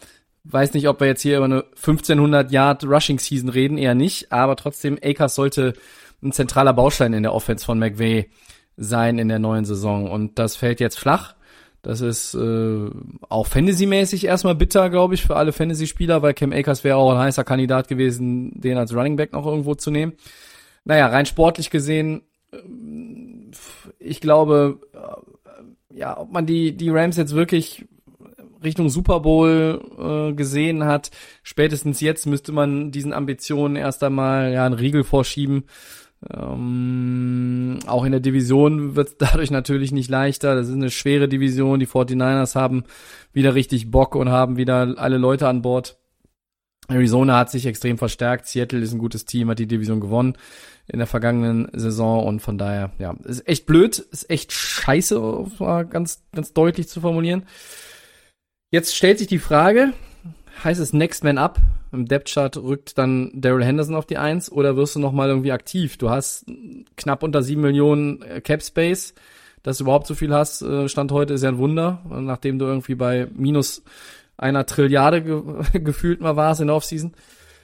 weiß 0.44 0.72
nicht, 0.74 0.88
ob 0.88 1.00
wir 1.00 1.06
jetzt 1.06 1.22
hier 1.22 1.36
über 1.36 1.44
eine 1.44 1.64
1500 1.76 2.50
Yard 2.50 2.84
Rushing 2.84 3.18
Season 3.18 3.50
reden, 3.50 3.78
eher 3.78 3.94
nicht. 3.94 4.32
Aber 4.32 4.56
trotzdem, 4.56 4.98
Akers 5.02 5.34
sollte 5.34 5.74
ein 6.22 6.32
zentraler 6.32 6.72
Baustein 6.72 7.12
in 7.12 7.22
der 7.22 7.34
Offense 7.34 7.64
von 7.64 7.78
McVay 7.78 8.28
sein 8.76 9.18
in 9.18 9.28
der 9.28 9.38
neuen 9.38 9.64
Saison. 9.64 10.10
Und 10.10 10.38
das 10.38 10.56
fällt 10.56 10.80
jetzt 10.80 10.98
flach. 10.98 11.34
Das 11.82 12.00
ist 12.00 12.34
äh, 12.34 12.90
auch 13.28 13.46
Fantasy-mäßig 13.46 14.24
erstmal 14.24 14.54
bitter, 14.54 14.90
glaube 14.90 15.14
ich, 15.14 15.22
für 15.22 15.36
alle 15.36 15.52
Fantasy-Spieler, 15.52 16.22
weil 16.22 16.34
Cam 16.34 16.52
Akers 16.52 16.82
wäre 16.82 16.96
auch 16.96 17.12
ein 17.12 17.18
heißer 17.18 17.44
Kandidat 17.44 17.88
gewesen, 17.88 18.60
den 18.60 18.78
als 18.78 18.94
Running 18.94 19.16
Back 19.16 19.32
noch 19.32 19.46
irgendwo 19.46 19.74
zu 19.74 19.90
nehmen. 19.90 20.14
Naja, 20.84 21.06
rein 21.06 21.26
sportlich 21.26 21.70
gesehen, 21.70 22.22
äh, 22.52 22.58
ich 23.98 24.20
glaube, 24.20 24.80
äh, 24.92 25.96
ja, 25.96 26.18
ob 26.18 26.32
man 26.32 26.46
die, 26.46 26.76
die 26.76 26.90
Rams 26.90 27.16
jetzt 27.16 27.34
wirklich 27.34 27.86
Richtung 28.62 28.88
Super 28.88 29.20
Bowl 29.20 29.80
äh, 29.98 30.34
gesehen 30.34 30.84
hat, 30.84 31.10
spätestens 31.42 32.00
jetzt 32.00 32.26
müsste 32.26 32.52
man 32.52 32.90
diesen 32.90 33.12
Ambitionen 33.12 33.76
erst 33.76 34.02
einmal 34.02 34.52
ja 34.52 34.66
einen 34.66 34.74
Riegel 34.74 35.04
vorschieben 35.04 35.64
ähm, 36.30 37.78
auch 37.86 38.04
in 38.04 38.12
der 38.12 38.20
Division 38.20 38.96
wird 38.96 39.08
es 39.08 39.16
dadurch 39.18 39.50
natürlich 39.50 39.92
nicht 39.92 40.10
leichter. 40.10 40.54
Das 40.54 40.68
ist 40.68 40.74
eine 40.74 40.90
schwere 40.90 41.28
Division. 41.28 41.80
Die 41.80 41.86
49ers 41.86 42.54
haben 42.54 42.84
wieder 43.32 43.54
richtig 43.54 43.90
Bock 43.90 44.14
und 44.14 44.28
haben 44.28 44.56
wieder 44.56 44.94
alle 44.96 45.18
Leute 45.18 45.48
an 45.48 45.62
Bord. 45.62 45.98
Arizona 46.88 47.36
hat 47.36 47.50
sich 47.50 47.66
extrem 47.66 47.98
verstärkt. 47.98 48.46
Seattle 48.46 48.80
ist 48.80 48.92
ein 48.92 48.98
gutes 48.98 49.26
Team, 49.26 49.50
hat 49.50 49.58
die 49.58 49.66
Division 49.66 50.00
gewonnen 50.00 50.36
in 50.86 50.98
der 50.98 51.06
vergangenen 51.06 51.68
Saison 51.74 52.26
und 52.26 52.40
von 52.40 52.56
daher, 52.56 52.92
ja, 52.98 53.14
ist 53.24 53.46
echt 53.46 53.66
blöd, 53.66 53.98
ist 53.98 54.30
echt 54.30 54.52
scheiße, 54.52 55.20
um 55.20 55.52
ganz, 55.90 56.22
ganz 56.34 56.54
deutlich 56.54 56.88
zu 56.88 57.02
formulieren. 57.02 57.44
Jetzt 58.70 58.96
stellt 58.96 59.18
sich 59.18 59.28
die 59.28 59.38
Frage, 59.38 59.92
heißt 60.64 60.80
es 60.80 60.92
Next 60.92 61.24
Man 61.24 61.38
Up? 61.38 61.58
Im 61.92 62.06
Depth 62.06 62.28
Chart 62.28 62.56
rückt 62.56 62.98
dann 62.98 63.30
Daryl 63.34 63.64
Henderson 63.64 63.94
auf 63.94 64.06
die 64.06 64.18
Eins 64.18 64.52
oder 64.52 64.76
wirst 64.76 64.96
du 64.96 65.00
nochmal 65.00 65.28
irgendwie 65.28 65.52
aktiv? 65.52 65.96
Du 65.96 66.10
hast 66.10 66.46
knapp 66.96 67.22
unter 67.22 67.42
sieben 67.42 67.62
Millionen 67.62 68.22
äh, 68.22 68.40
Cap 68.40 68.62
Space. 68.62 69.14
Dass 69.62 69.78
du 69.78 69.84
überhaupt 69.84 70.06
so 70.06 70.14
viel 70.14 70.32
hast, 70.32 70.62
äh, 70.62 70.88
Stand 70.88 71.10
heute 71.12 71.34
ist 71.34 71.42
ja 71.42 71.48
ein 71.48 71.58
Wunder, 71.58 72.00
nachdem 72.08 72.58
du 72.58 72.66
irgendwie 72.66 72.94
bei 72.94 73.26
minus 73.34 73.82
einer 74.36 74.66
Trilliarde 74.66 75.22
ge 75.22 75.42
gefühlt 75.80 76.20
mal 76.20 76.36
warst 76.36 76.60
in 76.60 76.68
der 76.68 76.76
Offseason. 76.76 77.12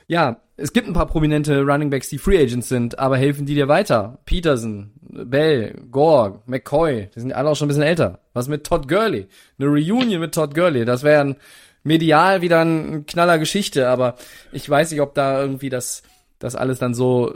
Ja, 0.07 0.41
es 0.57 0.73
gibt 0.73 0.87
ein 0.87 0.93
paar 0.93 1.07
prominente 1.07 1.63
Running 1.63 1.91
Backs, 1.91 2.09
die 2.09 2.19
Free 2.19 2.39
Agents 2.39 2.69
sind, 2.69 2.99
aber 2.99 3.17
helfen 3.17 3.47
die 3.47 3.55
dir 3.55 3.69
weiter? 3.69 4.19
Peterson, 4.27 4.91
Bell, 5.01 5.81
Gore, 5.91 6.41
McCoy, 6.47 7.09
die 7.15 7.21
sind 7.21 7.33
alle 7.33 7.49
auch 7.49 7.57
schon 7.57 7.67
ein 7.67 7.69
bisschen 7.69 7.85
älter. 7.85 8.21
Was 8.35 8.49
mit 8.49 8.65
Todd 8.65 8.87
Gurley? 8.89 9.27
Eine 9.59 9.69
Reunion 9.69 10.21
mit 10.21 10.35
Todd 10.35 10.55
Gurley, 10.55 10.85
das 10.85 11.05
wären 11.05 11.37
medial 11.85 12.43
wieder 12.43 12.65
ein 12.65 13.07
knaller 13.07 13.39
Geschichte, 13.39 13.89
aber 13.89 14.17
ich 14.53 14.69
weiß 14.69 14.91
nicht, 14.91 15.01
ob 15.01 15.15
da 15.15 15.41
irgendwie 15.41 15.69
das, 15.69 16.03
das 16.39 16.57
alles 16.57 16.79
dann 16.79 16.95
so 16.95 17.33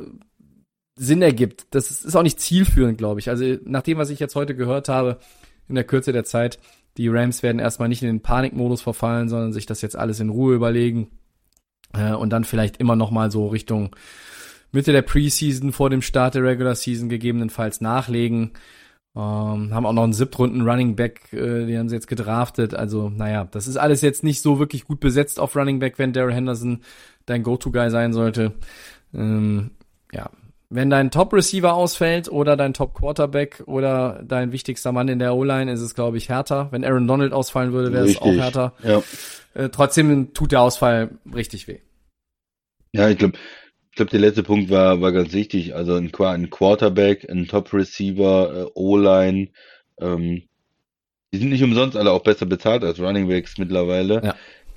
Sinn 0.96 1.22
ergibt. 1.22 1.66
Das 1.70 1.90
ist 1.90 2.16
auch 2.16 2.22
nicht 2.22 2.40
zielführend, 2.40 2.98
glaube 2.98 3.20
ich. 3.20 3.28
Also 3.28 3.44
nach 3.64 3.82
dem, 3.82 3.98
was 3.98 4.10
ich 4.10 4.18
jetzt 4.18 4.34
heute 4.34 4.56
gehört 4.56 4.88
habe, 4.88 5.18
in 5.68 5.76
der 5.76 5.84
Kürze 5.84 6.12
der 6.12 6.24
Zeit, 6.24 6.58
die 6.96 7.08
Rams 7.08 7.42
werden 7.42 7.60
erstmal 7.60 7.88
nicht 7.88 8.02
in 8.02 8.08
den 8.08 8.22
Panikmodus 8.22 8.82
verfallen, 8.82 9.28
sondern 9.28 9.52
sich 9.52 9.66
das 9.66 9.82
jetzt 9.82 9.96
alles 9.96 10.18
in 10.18 10.30
Ruhe 10.30 10.54
überlegen 10.54 11.10
äh, 11.92 12.12
und 12.12 12.30
dann 12.30 12.44
vielleicht 12.44 12.78
immer 12.78 12.96
noch 12.96 13.10
mal 13.10 13.30
so 13.30 13.46
Richtung 13.46 13.94
Mitte 14.72 14.92
der 14.92 15.02
Preseason 15.02 15.72
vor 15.72 15.90
dem 15.90 16.02
Start 16.02 16.34
der 16.34 16.42
Regular 16.42 16.74
Season 16.74 17.08
gegebenenfalls 17.08 17.80
nachlegen. 17.80 18.52
Ähm, 19.16 19.74
haben 19.74 19.86
auch 19.86 19.92
noch 19.92 20.04
einen 20.04 20.12
Siebtrunden 20.12 20.68
Running 20.68 20.94
Back, 20.94 21.32
äh, 21.32 21.66
die 21.66 21.76
haben 21.76 21.88
sie 21.88 21.94
jetzt 21.94 22.08
gedraftet. 22.08 22.74
Also, 22.74 23.08
naja, 23.08 23.48
das 23.50 23.66
ist 23.66 23.76
alles 23.76 24.00
jetzt 24.00 24.22
nicht 24.22 24.42
so 24.42 24.58
wirklich 24.58 24.84
gut 24.84 25.00
besetzt 25.00 25.40
auf 25.40 25.56
Running 25.56 25.78
Back, 25.78 25.98
wenn 25.98 26.12
Daryl 26.12 26.34
Henderson 26.34 26.82
dein 27.26 27.42
Go-To-Guy 27.42 27.90
sein 27.90 28.12
sollte. 28.12 28.52
Ähm, 29.14 29.72
ja, 30.12 30.30
wenn 30.70 30.90
dein 30.90 31.10
Top-Receiver 31.10 31.72
ausfällt 31.72 32.30
oder 32.30 32.56
dein 32.56 32.74
Top-Quarterback 32.74 33.62
oder 33.66 34.22
dein 34.22 34.52
wichtigster 34.52 34.92
Mann 34.92 35.08
in 35.08 35.18
der 35.18 35.34
O-Line, 35.34 35.72
ist 35.72 35.80
es, 35.80 35.94
glaube 35.94 36.18
ich, 36.18 36.28
härter. 36.28 36.68
Wenn 36.70 36.84
Aaron 36.84 37.06
Donald 37.06 37.32
ausfallen 37.32 37.72
würde, 37.72 37.92
wäre 37.92 38.04
es 38.04 38.20
auch 38.20 38.26
härter. 38.26 38.74
Ja. 38.82 39.02
Äh, 39.54 39.70
trotzdem 39.70 40.34
tut 40.34 40.52
der 40.52 40.60
Ausfall 40.60 41.10
richtig 41.34 41.68
weh. 41.68 41.78
Ja, 42.92 43.08
ich 43.08 43.18
glaube, 43.18 43.38
glaube, 43.98 44.10
der 44.10 44.20
letzte 44.20 44.42
Punkt 44.42 44.70
war, 44.70 45.00
war 45.00 45.12
ganz 45.12 45.32
wichtig. 45.32 45.74
Also 45.74 45.94
ein, 45.94 46.12
ein 46.14 46.50
Quarterback, 46.50 47.28
ein 47.28 47.46
Top-Receiver, 47.46 48.66
äh, 48.66 48.70
O-Line, 48.74 49.48
ähm, 50.00 50.42
die 51.32 51.38
sind 51.38 51.50
nicht 51.50 51.62
umsonst 51.62 51.96
alle 51.96 52.12
auch 52.12 52.22
besser 52.22 52.46
bezahlt 52.46 52.84
als 52.84 53.00
Running 53.00 53.28
Backs 53.28 53.58
mittlerweile, 53.58 54.22
ja. 54.24 54.34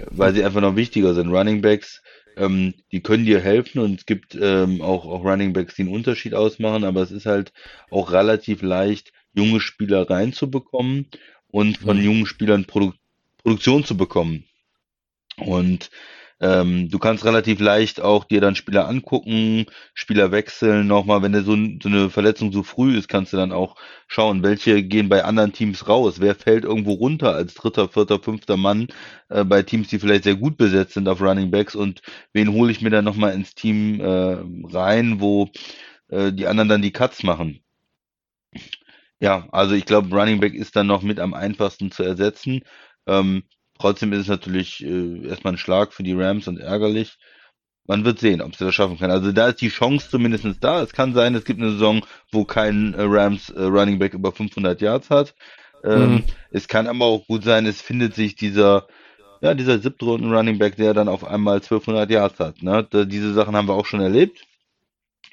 weil 0.09 0.33
sie 0.33 0.43
einfach 0.43 0.61
noch 0.61 0.75
wichtiger 0.75 1.13
sind. 1.13 1.29
Running 1.29 1.61
Backs, 1.61 2.01
ähm, 2.35 2.73
die 2.91 3.01
können 3.01 3.25
dir 3.25 3.39
helfen 3.39 3.79
und 3.79 3.99
es 3.99 4.05
gibt 4.05 4.37
ähm, 4.39 4.81
auch, 4.81 5.05
auch 5.05 5.23
Running 5.23 5.53
Backs, 5.53 5.75
die 5.75 5.83
einen 5.83 5.93
Unterschied 5.93 6.33
ausmachen, 6.33 6.83
aber 6.83 7.01
es 7.01 7.11
ist 7.11 7.25
halt 7.25 7.53
auch 7.89 8.11
relativ 8.11 8.61
leicht, 8.61 9.13
junge 9.33 9.61
Spieler 9.61 10.09
reinzubekommen 10.09 11.07
und 11.47 11.77
von 11.77 11.97
mhm. 11.97 12.03
jungen 12.03 12.25
Spielern 12.25 12.65
Produ 12.65 12.93
Produktion 13.37 13.83
zu 13.83 13.97
bekommen. 13.97 14.43
Und 15.37 15.89
ähm, 16.41 16.89
du 16.89 16.97
kannst 16.97 17.23
relativ 17.23 17.59
leicht 17.59 18.01
auch 18.01 18.25
dir 18.25 18.41
dann 18.41 18.55
Spieler 18.55 18.87
angucken, 18.87 19.67
Spieler 19.93 20.31
wechseln 20.31 20.87
nochmal. 20.87 21.21
Wenn 21.21 21.35
so, 21.35 21.55
so 21.81 21.89
eine 21.89 22.09
Verletzung 22.09 22.51
so 22.51 22.63
früh 22.63 22.97
ist, 22.97 23.07
kannst 23.07 23.31
du 23.31 23.37
dann 23.37 23.51
auch 23.51 23.75
schauen, 24.07 24.41
welche 24.43 24.81
gehen 24.83 25.07
bei 25.07 25.23
anderen 25.23 25.53
Teams 25.53 25.87
raus. 25.87 26.19
Wer 26.19 26.33
fällt 26.33 26.65
irgendwo 26.65 26.93
runter 26.93 27.35
als 27.35 27.53
dritter, 27.53 27.87
vierter, 27.89 28.19
fünfter 28.19 28.57
Mann 28.57 28.87
äh, 29.29 29.43
bei 29.43 29.61
Teams, 29.61 29.89
die 29.89 29.99
vielleicht 29.99 30.23
sehr 30.23 30.35
gut 30.35 30.57
besetzt 30.57 30.95
sind 30.95 31.07
auf 31.07 31.21
Running 31.21 31.51
Backs 31.51 31.75
und 31.75 32.01
wen 32.33 32.51
hole 32.51 32.71
ich 32.71 32.81
mir 32.81 32.89
dann 32.89 33.05
nochmal 33.05 33.33
ins 33.33 33.53
Team 33.53 33.99
äh, 34.01 34.37
rein, 34.75 35.21
wo 35.21 35.49
äh, 36.09 36.33
die 36.33 36.47
anderen 36.47 36.69
dann 36.69 36.81
die 36.81 36.91
Cuts 36.91 37.23
machen. 37.23 37.61
Ja, 39.19 39.47
also 39.51 39.75
ich 39.75 39.85
glaube, 39.85 40.15
Running 40.15 40.39
Back 40.39 40.55
ist 40.55 40.75
dann 40.75 40.87
noch 40.87 41.03
mit 41.03 41.19
am 41.19 41.33
einfachsten 41.35 41.91
zu 41.91 42.03
ersetzen. 42.03 42.61
Ähm, 43.05 43.43
Trotzdem 43.81 44.13
ist 44.13 44.21
es 44.21 44.27
natürlich 44.27 44.85
äh, 44.85 45.27
erstmal 45.27 45.53
ein 45.53 45.57
Schlag 45.57 45.91
für 45.91 46.03
die 46.03 46.13
Rams 46.13 46.47
und 46.47 46.59
ärgerlich. 46.59 47.17
Man 47.87 48.05
wird 48.05 48.19
sehen, 48.19 48.39
ob 48.41 48.55
sie 48.55 48.63
das 48.63 48.75
schaffen 48.75 48.99
können. 48.99 49.11
Also 49.11 49.31
da 49.31 49.47
ist 49.47 49.59
die 49.59 49.69
Chance 49.69 50.07
zumindest 50.07 50.45
da. 50.61 50.83
Es 50.83 50.93
kann 50.93 51.15
sein, 51.15 51.33
es 51.33 51.45
gibt 51.45 51.59
eine 51.59 51.71
Saison, 51.71 52.05
wo 52.31 52.45
kein 52.45 52.93
äh, 52.93 53.01
Rams 53.01 53.49
äh, 53.49 53.63
Running 53.63 53.97
Back 53.97 54.13
über 54.13 54.31
500 54.31 54.79
Yards 54.81 55.09
hat. 55.09 55.33
Ähm, 55.83 56.11
mhm. 56.11 56.23
Es 56.51 56.67
kann 56.67 56.85
aber 56.85 57.05
auch 57.05 57.25
gut 57.25 57.43
sein, 57.43 57.65
es 57.65 57.81
findet 57.81 58.13
sich 58.13 58.35
dieser, 58.35 58.85
ja, 59.41 59.55
dieser 59.55 59.79
siebtrunden 59.79 60.31
Running 60.31 60.59
Back, 60.59 60.75
der 60.75 60.93
dann 60.93 61.07
auf 61.07 61.23
einmal 61.23 61.55
1200 61.55 62.07
Yards 62.11 62.39
hat. 62.39 62.61
Ne? 62.61 62.87
Da, 62.87 63.05
diese 63.05 63.33
Sachen 63.33 63.55
haben 63.55 63.67
wir 63.67 63.73
auch 63.73 63.87
schon 63.87 64.01
erlebt. 64.01 64.45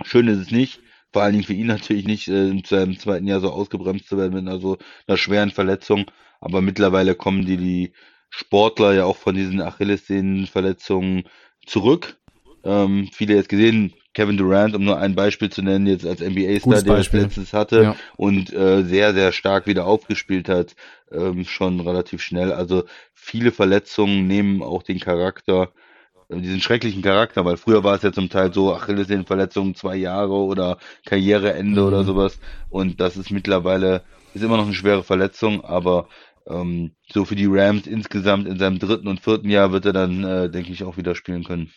Schön 0.04 0.26
ist 0.26 0.38
es 0.38 0.50
nicht. 0.50 0.80
Vor 1.12 1.20
allen 1.20 1.32
Dingen 1.32 1.44
für 1.44 1.52
ihn 1.52 1.66
natürlich 1.74 2.06
nicht, 2.06 2.28
äh, 2.28 2.48
in 2.48 2.64
seinem 2.64 2.98
zweiten 2.98 3.26
Jahr 3.26 3.40
so 3.40 3.50
ausgebremst 3.50 4.08
zu 4.08 4.16
werden 4.16 4.32
mit 4.32 4.48
einer 4.48 4.58
so 4.58 4.78
einer 5.06 5.18
schweren 5.18 5.50
Verletzung. 5.50 6.10
Aber 6.40 6.62
mittlerweile 6.62 7.14
kommen 7.14 7.44
die, 7.44 7.58
die 7.58 7.92
Sportler 8.30 8.94
ja 8.94 9.04
auch 9.04 9.16
von 9.16 9.34
diesen 9.34 9.60
Achillessehnenverletzungen 9.60 11.24
zurück. 11.66 12.16
Ähm, 12.64 13.08
viele 13.12 13.34
jetzt 13.34 13.48
gesehen, 13.48 13.94
Kevin 14.18 14.36
Durant, 14.36 14.74
um 14.74 14.84
nur 14.84 14.98
ein 14.98 15.14
Beispiel 15.14 15.48
zu 15.48 15.62
nennen, 15.62 15.86
jetzt 15.86 16.04
als 16.04 16.20
NBA-Star, 16.20 16.82
der 16.82 16.96
es 16.96 17.12
letztes 17.12 17.52
hatte 17.52 17.82
ja. 17.82 17.96
und 18.16 18.52
äh, 18.52 18.82
sehr, 18.82 19.14
sehr 19.14 19.30
stark 19.30 19.68
wieder 19.68 19.86
aufgespielt 19.86 20.48
hat, 20.48 20.74
ähm, 21.12 21.44
schon 21.44 21.78
relativ 21.78 22.20
schnell. 22.20 22.52
Also 22.52 22.82
viele 23.14 23.52
Verletzungen 23.52 24.26
nehmen 24.26 24.60
auch 24.60 24.82
den 24.82 24.98
Charakter, 24.98 25.70
äh, 26.28 26.40
diesen 26.40 26.60
schrecklichen 26.60 27.00
Charakter, 27.00 27.44
weil 27.44 27.58
früher 27.58 27.84
war 27.84 27.94
es 27.94 28.02
ja 28.02 28.12
zum 28.12 28.28
Teil 28.28 28.52
so, 28.52 28.74
Achillessehnenverletzungen 28.74 29.76
zwei 29.76 29.94
Jahre 29.94 30.34
oder 30.34 30.78
Karriereende 31.06 31.80
mhm. 31.80 31.86
oder 31.86 32.02
sowas 32.02 32.40
und 32.70 33.00
das 33.00 33.16
ist 33.16 33.30
mittlerweile, 33.30 34.02
ist 34.34 34.42
immer 34.42 34.56
noch 34.56 34.66
eine 34.66 34.74
schwere 34.74 35.04
Verletzung, 35.04 35.64
aber 35.64 36.08
ähm, 36.48 36.92
so 37.12 37.24
für 37.24 37.36
die 37.36 37.46
Rams 37.48 37.86
insgesamt 37.86 38.46
in 38.46 38.58
seinem 38.58 38.78
dritten 38.78 39.08
und 39.08 39.20
vierten 39.20 39.50
Jahr 39.50 39.72
wird 39.72 39.86
er 39.86 39.92
dann, 39.92 40.24
äh, 40.24 40.50
denke 40.50 40.72
ich, 40.72 40.84
auch 40.84 40.96
wieder 40.96 41.14
spielen 41.14 41.44
können. 41.44 41.70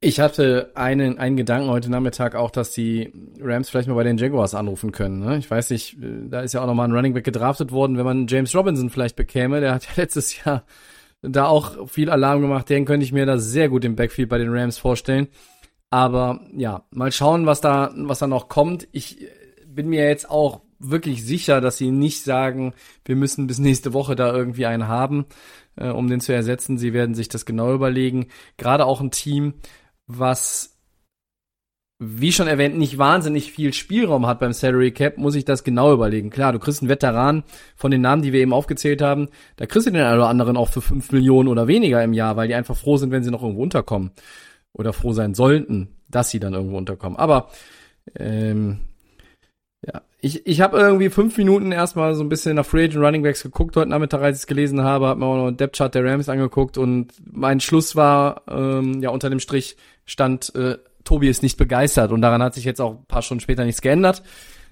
Ich 0.00 0.20
hatte 0.20 0.70
einen, 0.76 1.18
einen 1.18 1.36
Gedanken 1.36 1.70
heute 1.70 1.90
Nachmittag 1.90 2.36
auch, 2.36 2.52
dass 2.52 2.70
die 2.70 3.12
Rams 3.40 3.68
vielleicht 3.68 3.88
mal 3.88 3.94
bei 3.94 4.04
den 4.04 4.16
Jaguars 4.16 4.54
anrufen 4.54 4.92
können. 4.92 5.18
Ne? 5.18 5.38
Ich 5.38 5.50
weiß 5.50 5.70
nicht, 5.70 6.00
äh, 6.00 6.28
da 6.28 6.40
ist 6.40 6.54
ja 6.54 6.62
auch 6.62 6.66
nochmal 6.66 6.88
ein 6.88 6.94
Running 6.94 7.14
Back 7.14 7.24
gedraftet 7.24 7.72
worden, 7.72 7.98
wenn 7.98 8.04
man 8.04 8.26
James 8.28 8.54
Robinson 8.54 8.90
vielleicht 8.90 9.16
bekäme. 9.16 9.60
Der 9.60 9.74
hat 9.74 9.84
ja 9.84 9.92
letztes 9.96 10.44
Jahr 10.44 10.64
da 11.20 11.46
auch 11.46 11.88
viel 11.88 12.10
Alarm 12.10 12.42
gemacht. 12.42 12.68
Den 12.68 12.84
könnte 12.84 13.04
ich 13.04 13.12
mir 13.12 13.26
da 13.26 13.38
sehr 13.38 13.68
gut 13.68 13.84
im 13.84 13.96
Backfield 13.96 14.28
bei 14.28 14.38
den 14.38 14.50
Rams 14.50 14.78
vorstellen. 14.78 15.26
Aber 15.90 16.42
ja, 16.54 16.84
mal 16.90 17.10
schauen, 17.10 17.46
was 17.46 17.60
da, 17.60 17.92
was 17.96 18.20
da 18.20 18.28
noch 18.28 18.48
kommt. 18.48 18.86
Ich 18.92 19.26
bin 19.66 19.88
mir 19.88 20.06
jetzt 20.06 20.30
auch 20.30 20.60
wirklich 20.78 21.24
sicher, 21.24 21.60
dass 21.60 21.78
sie 21.78 21.90
nicht 21.90 22.22
sagen, 22.22 22.74
wir 23.04 23.16
müssen 23.16 23.46
bis 23.46 23.58
nächste 23.58 23.92
Woche 23.92 24.16
da 24.16 24.32
irgendwie 24.32 24.66
einen 24.66 24.88
haben, 24.88 25.26
äh, 25.76 25.88
um 25.88 26.08
den 26.08 26.20
zu 26.20 26.32
ersetzen. 26.32 26.78
Sie 26.78 26.92
werden 26.92 27.14
sich 27.14 27.28
das 27.28 27.46
genau 27.46 27.74
überlegen. 27.74 28.28
Gerade 28.56 28.86
auch 28.86 29.00
ein 29.00 29.10
Team, 29.10 29.54
was 30.06 30.78
wie 32.00 32.30
schon 32.30 32.46
erwähnt, 32.46 32.78
nicht 32.78 32.96
wahnsinnig 32.96 33.50
viel 33.50 33.72
Spielraum 33.72 34.26
hat 34.26 34.38
beim 34.38 34.52
Salary 34.52 34.92
Cap, 34.92 35.18
muss 35.18 35.34
ich 35.34 35.44
das 35.44 35.64
genau 35.64 35.92
überlegen. 35.92 36.30
Klar, 36.30 36.52
du 36.52 36.60
kriegst 36.60 36.80
einen 36.80 36.88
Veteran 36.88 37.42
von 37.74 37.90
den 37.90 38.02
Namen, 38.02 38.22
die 38.22 38.32
wir 38.32 38.40
eben 38.40 38.52
aufgezählt 38.52 39.02
haben, 39.02 39.28
da 39.56 39.66
kriegst 39.66 39.88
du 39.88 39.90
den 39.90 40.02
einen 40.02 40.18
oder 40.18 40.28
anderen 40.28 40.56
auch 40.56 40.68
für 40.68 40.80
fünf 40.80 41.10
Millionen 41.10 41.48
oder 41.48 41.66
weniger 41.66 42.02
im 42.04 42.12
Jahr, 42.12 42.36
weil 42.36 42.46
die 42.46 42.54
einfach 42.54 42.76
froh 42.76 42.98
sind, 42.98 43.10
wenn 43.10 43.24
sie 43.24 43.32
noch 43.32 43.42
irgendwo 43.42 43.62
unterkommen. 43.62 44.12
Oder 44.72 44.92
froh 44.92 45.12
sein 45.12 45.34
sollten, 45.34 45.88
dass 46.08 46.30
sie 46.30 46.38
dann 46.38 46.54
irgendwo 46.54 46.78
unterkommen. 46.78 47.18
Aber 47.18 47.48
ähm, 48.16 48.78
ich, 50.20 50.46
ich 50.46 50.60
habe 50.60 50.78
irgendwie 50.78 51.10
fünf 51.10 51.36
Minuten 51.38 51.70
erstmal 51.70 52.14
so 52.14 52.24
ein 52.24 52.28
bisschen 52.28 52.56
nach 52.56 52.66
Free 52.66 52.84
Agent 52.84 53.04
Running 53.04 53.22
Backs 53.22 53.42
geguckt 53.42 53.76
heute 53.76 53.90
Nachmittag, 53.90 54.20
als 54.20 54.38
ich 54.38 54.42
es 54.42 54.46
gelesen 54.46 54.82
habe, 54.82 55.06
habe 55.06 55.20
mir 55.20 55.26
auch 55.26 55.36
noch 55.36 55.56
Depth 55.56 55.76
Chart 55.76 55.94
der 55.94 56.04
Rams 56.04 56.28
angeguckt 56.28 56.76
und 56.76 57.12
mein 57.24 57.60
Schluss 57.60 57.94
war, 57.94 58.42
ähm, 58.48 59.00
ja, 59.00 59.10
unter 59.10 59.30
dem 59.30 59.38
Strich 59.38 59.76
stand, 60.06 60.54
äh, 60.56 60.78
Tobi 61.04 61.28
ist 61.28 61.42
nicht 61.42 61.56
begeistert 61.56 62.10
und 62.10 62.20
daran 62.20 62.42
hat 62.42 62.54
sich 62.54 62.64
jetzt 62.64 62.80
auch 62.80 62.96
ein 62.96 63.06
paar 63.06 63.22
Stunden 63.22 63.40
später 63.40 63.64
nichts 63.64 63.80
geändert. 63.80 64.22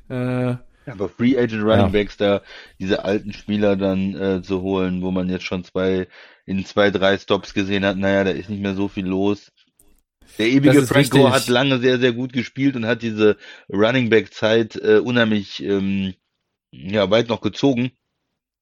Äh, 0.09 0.55
aber 0.86 1.09
Free 1.09 1.36
Agent 1.38 1.64
Running 1.64 1.92
Backs, 1.92 2.16
da 2.16 2.42
diese 2.78 3.05
alten 3.05 3.32
Spieler 3.32 3.76
dann 3.76 4.14
äh, 4.14 4.42
zu 4.42 4.62
holen, 4.62 5.03
wo 5.03 5.11
man 5.11 5.28
jetzt 5.28 5.44
schon 5.44 5.64
zwei 5.64 6.09
in 6.44 6.64
zwei, 6.64 6.90
drei 6.90 7.18
Stops 7.18 7.55
gesehen 7.55 7.84
hat, 7.84 7.97
naja, 7.97 8.22
da 8.24 8.30
ist 8.30 8.49
nicht 8.49 8.62
mehr 8.62 8.74
so 8.74 8.86
viel 8.86 9.07
los. 9.07 9.53
Der 10.38 10.48
ewige 10.48 10.86
Franco 10.86 11.24
richtig. 11.24 11.32
hat 11.32 11.48
lange 11.48 11.78
sehr, 11.78 11.98
sehr 11.98 12.12
gut 12.12 12.32
gespielt 12.32 12.76
und 12.76 12.86
hat 12.86 13.02
diese 13.02 13.36
Running 13.72 14.10
Back 14.10 14.32
Zeit 14.32 14.76
äh, 14.76 14.98
unheimlich 14.98 15.62
ähm, 15.62 16.14
ja, 16.70 17.10
weit 17.10 17.28
noch 17.28 17.40
gezogen. 17.40 17.92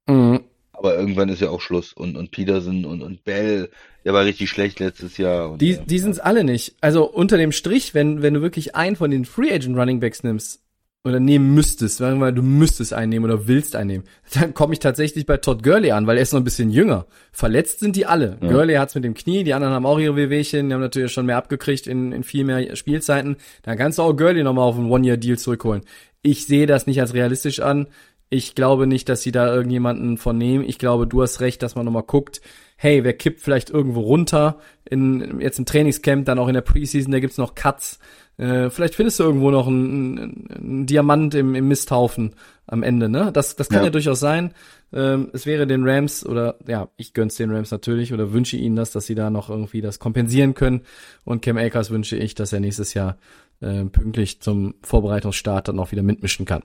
Mhm. 0.07 0.41
Aber 0.73 0.97
irgendwann 0.97 1.29
ist 1.29 1.41
ja 1.41 1.51
auch 1.51 1.61
Schluss. 1.61 1.93
Und, 1.93 2.17
und 2.17 2.31
Peterson 2.31 2.85
und, 2.85 3.03
und 3.03 3.25
Bell, 3.25 3.71
der 4.05 4.13
war 4.13 4.25
richtig 4.25 4.51
schlecht 4.51 4.81
letztes 4.81 5.17
Jahr. 5.19 5.51
Und, 5.51 5.63
die 5.63 5.79
die 5.79 5.99
sind 5.99 6.11
es 6.11 6.21
alle 6.21 6.45
nicht. 6.45 6.75
Also 6.81 7.05
unter 7.05 7.37
dem 7.39 7.53
Strich, 7.53 7.95
wenn, 7.95 8.23
wenn 8.23 8.35
du 8.35 8.43
wirklich 8.43 8.75
einen 8.75 8.97
von 8.97 9.11
den 9.11 9.25
Free 9.25 9.53
Agent 9.53 9.77
Running 9.77 10.01
Backs 10.01 10.25
nimmst, 10.25 10.64
oder 11.07 11.21
nehmen 11.21 11.55
müsstest, 11.55 11.99
sagen 11.99 12.17
wir 12.17 12.21
mal, 12.21 12.33
du 12.33 12.43
müsstest 12.43 12.95
einnehmen 12.95 13.31
oder 13.31 13.47
willst 13.47 13.77
einnehmen, 13.77 14.07
dann 14.33 14.55
komme 14.55 14.73
ich 14.73 14.79
tatsächlich 14.79 15.27
bei 15.27 15.37
Todd 15.37 15.63
Gurley 15.63 15.91
an, 15.91 16.07
weil 16.07 16.17
er 16.17 16.23
ist 16.23 16.33
noch 16.33 16.41
ein 16.41 16.45
bisschen 16.45 16.71
jünger. 16.71 17.07
Verletzt 17.31 17.81
sind 17.81 17.95
die 17.95 18.07
alle. 18.07 18.39
Ja. 18.41 18.51
Gurley 18.51 18.75
hat's 18.75 18.95
mit 18.95 19.05
dem 19.05 19.13
Knie, 19.13 19.45
die 19.45 19.53
anderen 19.53 19.75
haben 19.75 19.85
auch 19.85 19.99
ihre 19.99 20.17
Wehwehchen, 20.17 20.69
die 20.69 20.75
haben 20.75 20.81
natürlich 20.81 21.13
schon 21.13 21.27
mehr 21.27 21.37
abgekriegt 21.37 21.87
in, 21.87 22.13
in 22.13 22.25
viel 22.25 22.45
mehr 22.45 22.75
Spielzeiten. 22.75 23.37
Dann 23.63 23.77
kannst 23.77 23.99
du 23.99 24.03
auch 24.03 24.15
Gurley 24.15 24.43
nochmal 24.43 24.65
auf 24.65 24.77
einen 24.77 24.91
One-Year-Deal 24.91 25.39
zurückholen. 25.39 25.83
Ich 26.23 26.47
sehe 26.47 26.67
das 26.67 26.87
nicht 26.87 27.01
als 27.03 27.13
realistisch 27.13 27.61
an. 27.61 27.89
Ich 28.31 28.55
glaube 28.55 28.87
nicht, 28.87 29.11
dass 29.11 29.21
sie 29.21 29.31
da 29.31 29.55
irgendjemanden 29.55 30.17
von 30.17 30.39
nehmen. 30.39 30.65
Ich 30.67 30.79
glaube, 30.79 31.07
du 31.07 31.21
hast 31.21 31.41
recht, 31.41 31.63
dass 31.63 31.75
man 31.75 31.85
nochmal 31.85 32.05
guckt, 32.05 32.41
hey, 32.77 33.05
wer 33.05 33.13
kippt 33.13 33.43
vielleicht 33.43 33.69
irgendwo 33.69 34.01
runter 34.01 34.59
in, 34.89 35.39
jetzt 35.41 35.59
im 35.59 35.67
Trainingscamp, 35.67 36.25
dann 36.25 36.39
auch 36.39 36.49
in 36.49 36.55
der 36.55 36.63
Preseason, 36.63 37.13
da 37.13 37.21
gibt's 37.21 37.39
noch 37.39 37.55
Cuts 37.55 37.99
äh, 38.37 38.69
vielleicht 38.71 38.95
findest 38.95 39.21
du 39.21 39.25
irgendwo 39.25 39.51
noch 39.51 39.67
einen, 39.67 40.49
einen 40.51 40.87
Diamant 40.87 41.35
im, 41.35 41.55
im 41.55 41.69
Misthaufen 41.69 42.35
am 42.67 42.83
Ende, 42.83 43.09
ne? 43.09 43.31
Das, 43.33 43.57
das 43.57 43.69
kann 43.69 43.81
ja, 43.81 43.85
ja 43.85 43.91
durchaus 43.91 44.21
sein. 44.21 44.55
Ähm, 44.93 45.31
es 45.33 45.47
wäre 45.47 45.67
den 45.67 45.87
Rams 45.87 46.27
oder 46.27 46.59
ja, 46.67 46.89
ich 46.97 47.13
gönn's 47.15 47.37
den 47.37 47.51
Rams 47.51 47.71
natürlich 47.71 48.13
oder 48.13 48.33
wünsche 48.33 48.57
ihnen 48.57 48.77
das, 48.77 48.91
dass 48.91 49.07
sie 49.07 49.15
da 49.15 49.31
noch 49.31 49.51
irgendwie 49.51 49.81
das 49.81 49.99
kompensieren 49.99 50.55
können. 50.55 50.83
Und 51.25 51.43
Cam 51.43 51.59
Akers 51.59 51.91
wünsche 51.91 52.17
ich, 52.17 52.35
dass 52.35 52.53
er 52.53 52.61
nächstes 52.61 52.95
Jahr 52.95 53.19
äh, 53.61 53.85
pünktlich 53.85 54.41
zum 54.41 54.75
Vorbereitungsstart 54.83 55.69
dann 55.69 55.79
auch 55.79 55.93
wieder 55.93 56.03
mitmischen 56.03 56.47
kann. 56.47 56.63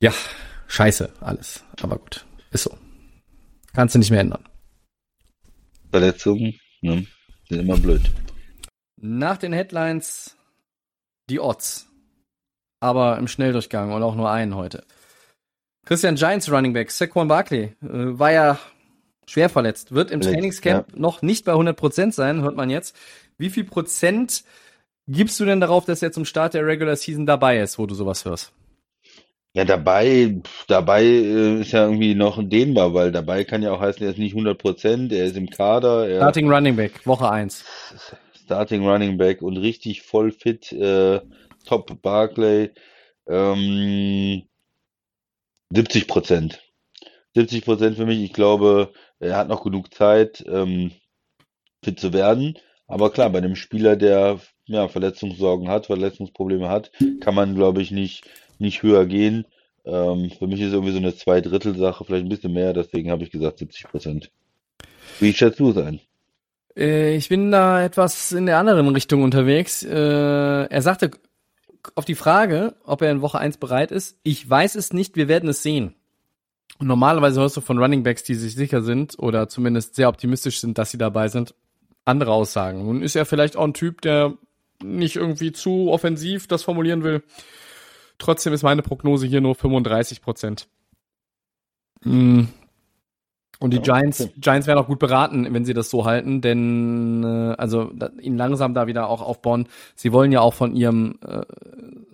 Ja, 0.00 0.12
scheiße, 0.66 1.10
alles. 1.20 1.64
Aber 1.80 1.98
gut, 1.98 2.26
ist 2.50 2.64
so. 2.64 2.76
Kannst 3.72 3.94
du 3.94 3.98
nicht 3.98 4.10
mehr 4.10 4.20
ändern. 4.20 4.44
Verletzungen, 5.90 6.54
ne? 6.82 7.06
Sind 7.48 7.60
immer 7.60 7.78
blöd. 7.78 8.02
Nach 9.00 9.36
den 9.36 9.52
Headlines 9.52 10.36
die 11.30 11.40
Odds. 11.40 11.88
Aber 12.80 13.18
im 13.18 13.28
Schnelldurchgang 13.28 13.92
und 13.92 14.02
auch 14.02 14.14
nur 14.14 14.30
einen 14.30 14.54
heute. 14.54 14.84
Christian 15.84 16.16
Giants 16.16 16.50
Running 16.50 16.72
Back, 16.72 16.90
Saquon 16.90 17.28
Barkley, 17.28 17.74
äh, 17.82 18.18
war 18.18 18.30
ja 18.32 18.58
schwer 19.26 19.48
verletzt, 19.48 19.92
wird 19.92 20.10
im 20.10 20.20
Trainingscamp 20.20 20.92
ja. 20.92 20.98
noch 20.98 21.22
nicht 21.22 21.44
bei 21.44 21.52
100% 21.52 22.12
sein, 22.12 22.42
hört 22.42 22.56
man 22.56 22.70
jetzt. 22.70 22.96
Wie 23.36 23.50
viel 23.50 23.64
Prozent 23.64 24.44
gibst 25.06 25.38
du 25.40 25.44
denn 25.44 25.60
darauf, 25.60 25.84
dass 25.84 26.02
er 26.02 26.12
zum 26.12 26.24
Start 26.24 26.54
der 26.54 26.66
Regular 26.66 26.96
Season 26.96 27.26
dabei 27.26 27.58
ist, 27.58 27.78
wo 27.78 27.86
du 27.86 27.94
sowas 27.94 28.24
hörst? 28.24 28.52
Ja, 29.54 29.64
dabei, 29.64 30.40
dabei 30.68 31.02
äh, 31.02 31.60
ist 31.60 31.72
ja 31.72 31.84
irgendwie 31.84 32.14
noch 32.14 32.38
dehnbar, 32.42 32.94
weil 32.94 33.10
dabei 33.10 33.44
kann 33.44 33.62
ja 33.62 33.72
auch 33.72 33.80
heißen, 33.80 34.02
er 34.02 34.10
ist 34.10 34.18
nicht 34.18 34.36
100%, 34.36 35.14
er 35.14 35.24
ist 35.24 35.36
im 35.36 35.48
Kader. 35.48 36.06
Starting 36.16 36.50
Running 36.50 36.76
Back, 36.76 37.06
Woche 37.06 37.30
1. 37.30 37.64
Starting 38.48 38.88
Running 38.88 39.18
Back 39.18 39.42
und 39.42 39.58
richtig 39.58 40.00
voll 40.00 40.32
fit, 40.32 40.72
äh, 40.72 41.20
Top 41.66 42.00
Barclay, 42.00 42.70
ähm, 43.26 44.42
70 45.70 46.08
Prozent. 46.08 46.62
70 47.34 47.62
Prozent 47.62 47.96
für 47.96 48.06
mich. 48.06 48.20
Ich 48.22 48.32
glaube, 48.32 48.94
er 49.20 49.36
hat 49.36 49.48
noch 49.48 49.62
genug 49.62 49.92
Zeit, 49.92 50.42
ähm, 50.48 50.92
fit 51.84 52.00
zu 52.00 52.14
werden. 52.14 52.58
Aber 52.86 53.10
klar, 53.10 53.28
bei 53.28 53.36
einem 53.36 53.54
Spieler, 53.54 53.96
der 53.96 54.40
ja, 54.64 54.88
Verletzungssorgen 54.88 55.68
hat, 55.68 55.84
Verletzungsprobleme 55.84 56.70
hat, 56.70 56.90
kann 57.20 57.34
man, 57.34 57.54
glaube 57.54 57.82
ich, 57.82 57.90
nicht, 57.90 58.24
nicht 58.58 58.82
höher 58.82 59.04
gehen. 59.04 59.44
Ähm, 59.84 60.30
für 60.30 60.46
mich 60.46 60.60
ist 60.60 60.68
es 60.68 60.72
irgendwie 60.72 60.92
so 60.92 60.98
eine 60.98 61.14
Zweidrittel-Sache, 61.14 62.02
vielleicht 62.02 62.24
ein 62.24 62.30
bisschen 62.30 62.54
mehr, 62.54 62.72
deswegen 62.72 63.10
habe 63.10 63.24
ich 63.24 63.30
gesagt 63.30 63.58
70 63.58 63.88
Prozent. 63.90 64.30
Wie 65.20 65.34
schätzt 65.34 65.60
du 65.60 65.68
es 65.68 65.76
ein? 65.76 66.00
Äh, 66.78 67.16
ich 67.16 67.28
bin 67.28 67.50
da 67.50 67.82
etwas 67.82 68.32
in 68.32 68.46
der 68.46 68.58
anderen 68.58 68.88
Richtung 68.88 69.22
unterwegs. 69.22 69.82
Äh, 69.82 69.92
er 69.92 70.82
sagte 70.82 71.10
auf 71.94 72.04
die 72.04 72.14
Frage, 72.14 72.76
ob 72.84 73.02
er 73.02 73.10
in 73.10 73.22
Woche 73.22 73.38
1 73.38 73.58
bereit 73.58 73.90
ist, 73.90 74.18
ich 74.22 74.48
weiß 74.48 74.76
es 74.76 74.92
nicht, 74.92 75.16
wir 75.16 75.28
werden 75.28 75.48
es 75.48 75.62
sehen. 75.62 75.94
Und 76.78 76.86
normalerweise 76.86 77.40
hörst 77.40 77.56
du 77.56 77.60
von 77.60 77.78
Running 77.78 78.04
Backs, 78.04 78.22
die 78.22 78.34
sich 78.34 78.54
sicher 78.54 78.82
sind 78.82 79.18
oder 79.18 79.48
zumindest 79.48 79.96
sehr 79.96 80.08
optimistisch 80.08 80.60
sind, 80.60 80.78
dass 80.78 80.90
sie 80.90 80.98
dabei 80.98 81.28
sind, 81.28 81.54
andere 82.04 82.32
Aussagen. 82.32 82.84
Nun 82.84 83.02
ist 83.02 83.16
er 83.16 83.26
vielleicht 83.26 83.56
auch 83.56 83.64
ein 83.64 83.74
Typ, 83.74 84.00
der 84.02 84.34
nicht 84.82 85.16
irgendwie 85.16 85.50
zu 85.50 85.90
offensiv 85.90 86.46
das 86.46 86.62
formulieren 86.62 87.02
will. 87.02 87.22
Trotzdem 88.18 88.52
ist 88.52 88.62
meine 88.62 88.82
Prognose 88.82 89.26
hier 89.26 89.40
nur 89.40 89.54
35 89.54 90.22
Prozent. 90.22 90.68
Und 93.60 93.72
die 93.72 93.78
ja, 93.78 93.82
Giants, 93.82 94.20
okay. 94.20 94.32
Giants 94.36 94.66
wären 94.68 94.78
auch 94.78 94.86
gut 94.86 95.00
beraten, 95.00 95.52
wenn 95.52 95.64
sie 95.64 95.74
das 95.74 95.90
so 95.90 96.04
halten, 96.04 96.40
denn 96.40 97.24
äh, 97.24 97.54
also 97.58 97.90
da, 97.92 98.10
ihn 98.20 98.36
langsam 98.36 98.72
da 98.72 98.86
wieder 98.86 99.08
auch 99.08 99.20
aufbauen. 99.20 99.66
Sie 99.96 100.12
wollen 100.12 100.30
ja 100.30 100.40
auch 100.40 100.54
von 100.54 100.76
ihrem 100.76 101.18
äh, 101.26 101.42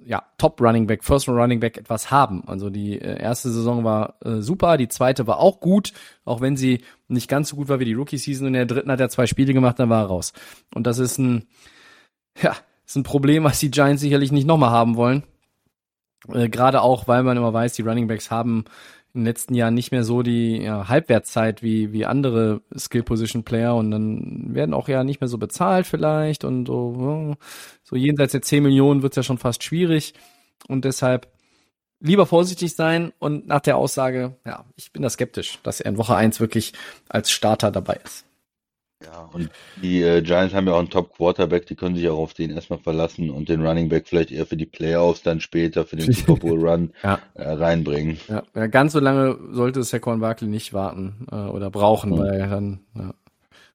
ja, 0.06 0.22
Top 0.38 0.60
Running 0.60 0.86
Back, 0.86 1.04
First 1.04 1.28
Running 1.28 1.60
Back 1.60 1.76
etwas 1.76 2.10
haben. 2.10 2.44
Also 2.46 2.70
die 2.70 2.98
äh, 2.98 3.20
erste 3.20 3.50
Saison 3.50 3.84
war 3.84 4.14
äh, 4.24 4.40
super, 4.40 4.78
die 4.78 4.88
zweite 4.88 5.26
war 5.26 5.38
auch 5.38 5.60
gut, 5.60 5.92
auch 6.24 6.40
wenn 6.40 6.56
sie 6.56 6.82
nicht 7.08 7.28
ganz 7.28 7.50
so 7.50 7.56
gut 7.56 7.68
war 7.68 7.78
wie 7.78 7.84
die 7.84 7.94
Rookie 7.94 8.18
Season. 8.18 8.46
In 8.46 8.54
der 8.54 8.66
dritten 8.66 8.90
hat 8.90 9.00
er 9.00 9.10
zwei 9.10 9.26
Spiele 9.26 9.52
gemacht, 9.52 9.78
dann 9.78 9.90
war 9.90 10.02
er 10.02 10.08
raus. 10.08 10.32
Und 10.74 10.86
das 10.86 10.98
ist 10.98 11.18
ein 11.18 11.46
ja, 12.42 12.56
ist 12.86 12.96
ein 12.96 13.02
Problem, 13.02 13.44
was 13.44 13.60
die 13.60 13.70
Giants 13.70 14.02
sicherlich 14.02 14.32
nicht 14.32 14.46
nochmal 14.46 14.70
haben 14.70 14.96
wollen. 14.96 15.22
Äh, 16.32 16.48
Gerade 16.48 16.82
auch, 16.82 17.08
weil 17.08 17.22
man 17.22 17.36
immer 17.36 17.52
weiß, 17.52 17.74
die 17.74 17.82
Running 17.82 18.08
Backs 18.08 18.30
haben 18.30 18.64
in 19.14 19.20
den 19.20 19.26
letzten 19.26 19.54
Jahren 19.54 19.74
nicht 19.74 19.92
mehr 19.92 20.02
so 20.02 20.22
die 20.22 20.58
ja, 20.58 20.88
Halbwertszeit 20.88 21.62
wie, 21.62 21.92
wie 21.92 22.04
andere 22.04 22.62
Skill-Position-Player 22.76 23.74
und 23.74 23.92
dann 23.92 24.54
werden 24.54 24.74
auch 24.74 24.88
ja 24.88 25.04
nicht 25.04 25.20
mehr 25.20 25.28
so 25.28 25.38
bezahlt 25.38 25.86
vielleicht 25.86 26.42
und 26.42 26.66
so, 26.66 27.36
so 27.84 27.94
jenseits 27.94 28.32
der 28.32 28.42
10 28.42 28.64
Millionen 28.64 29.02
wird's 29.02 29.16
ja 29.16 29.22
schon 29.22 29.38
fast 29.38 29.62
schwierig 29.62 30.14
und 30.66 30.84
deshalb 30.84 31.28
lieber 32.00 32.26
vorsichtig 32.26 32.74
sein 32.74 33.12
und 33.20 33.46
nach 33.46 33.60
der 33.60 33.76
Aussage, 33.76 34.36
ja, 34.44 34.64
ich 34.74 34.92
bin 34.92 35.02
da 35.02 35.10
skeptisch, 35.10 35.60
dass 35.62 35.80
er 35.80 35.92
in 35.92 35.98
Woche 35.98 36.16
eins 36.16 36.40
wirklich 36.40 36.72
als 37.08 37.30
Starter 37.30 37.70
dabei 37.70 38.00
ist. 38.04 38.26
Ja, 39.04 39.28
und 39.32 39.50
die 39.82 40.02
äh, 40.02 40.22
Giants 40.22 40.54
haben 40.54 40.66
ja 40.66 40.72
auch 40.74 40.78
einen 40.78 40.90
Top-Quarterback, 40.90 41.66
die 41.66 41.74
können 41.74 41.94
sich 41.96 42.08
auch 42.08 42.18
auf 42.18 42.34
den 42.34 42.50
erstmal 42.50 42.78
verlassen 42.78 43.30
und 43.30 43.48
den 43.48 43.64
Running 43.66 43.88
Back 43.88 44.08
vielleicht 44.08 44.30
eher 44.30 44.46
für 44.46 44.56
die 44.56 44.66
Playoffs 44.66 45.22
dann 45.22 45.40
später, 45.40 45.84
für 45.84 45.96
den 45.96 46.12
Super 46.12 46.36
Bowl-Run 46.36 46.92
Ja. 47.02 47.18
äh, 47.34 47.48
reinbringen. 47.50 48.18
Ja, 48.28 48.42
ja, 48.54 48.66
ganz 48.66 48.92
so 48.92 49.00
lange 49.00 49.38
sollte 49.52 49.82
Saquon 49.82 50.20
Barkley 50.20 50.48
nicht 50.48 50.72
warten 50.72 51.26
äh, 51.30 51.34
oder 51.34 51.70
brauchen, 51.70 52.12
Hm. 52.12 52.18
weil 52.18 52.38
dann 52.48 52.80
ja, 52.94 53.14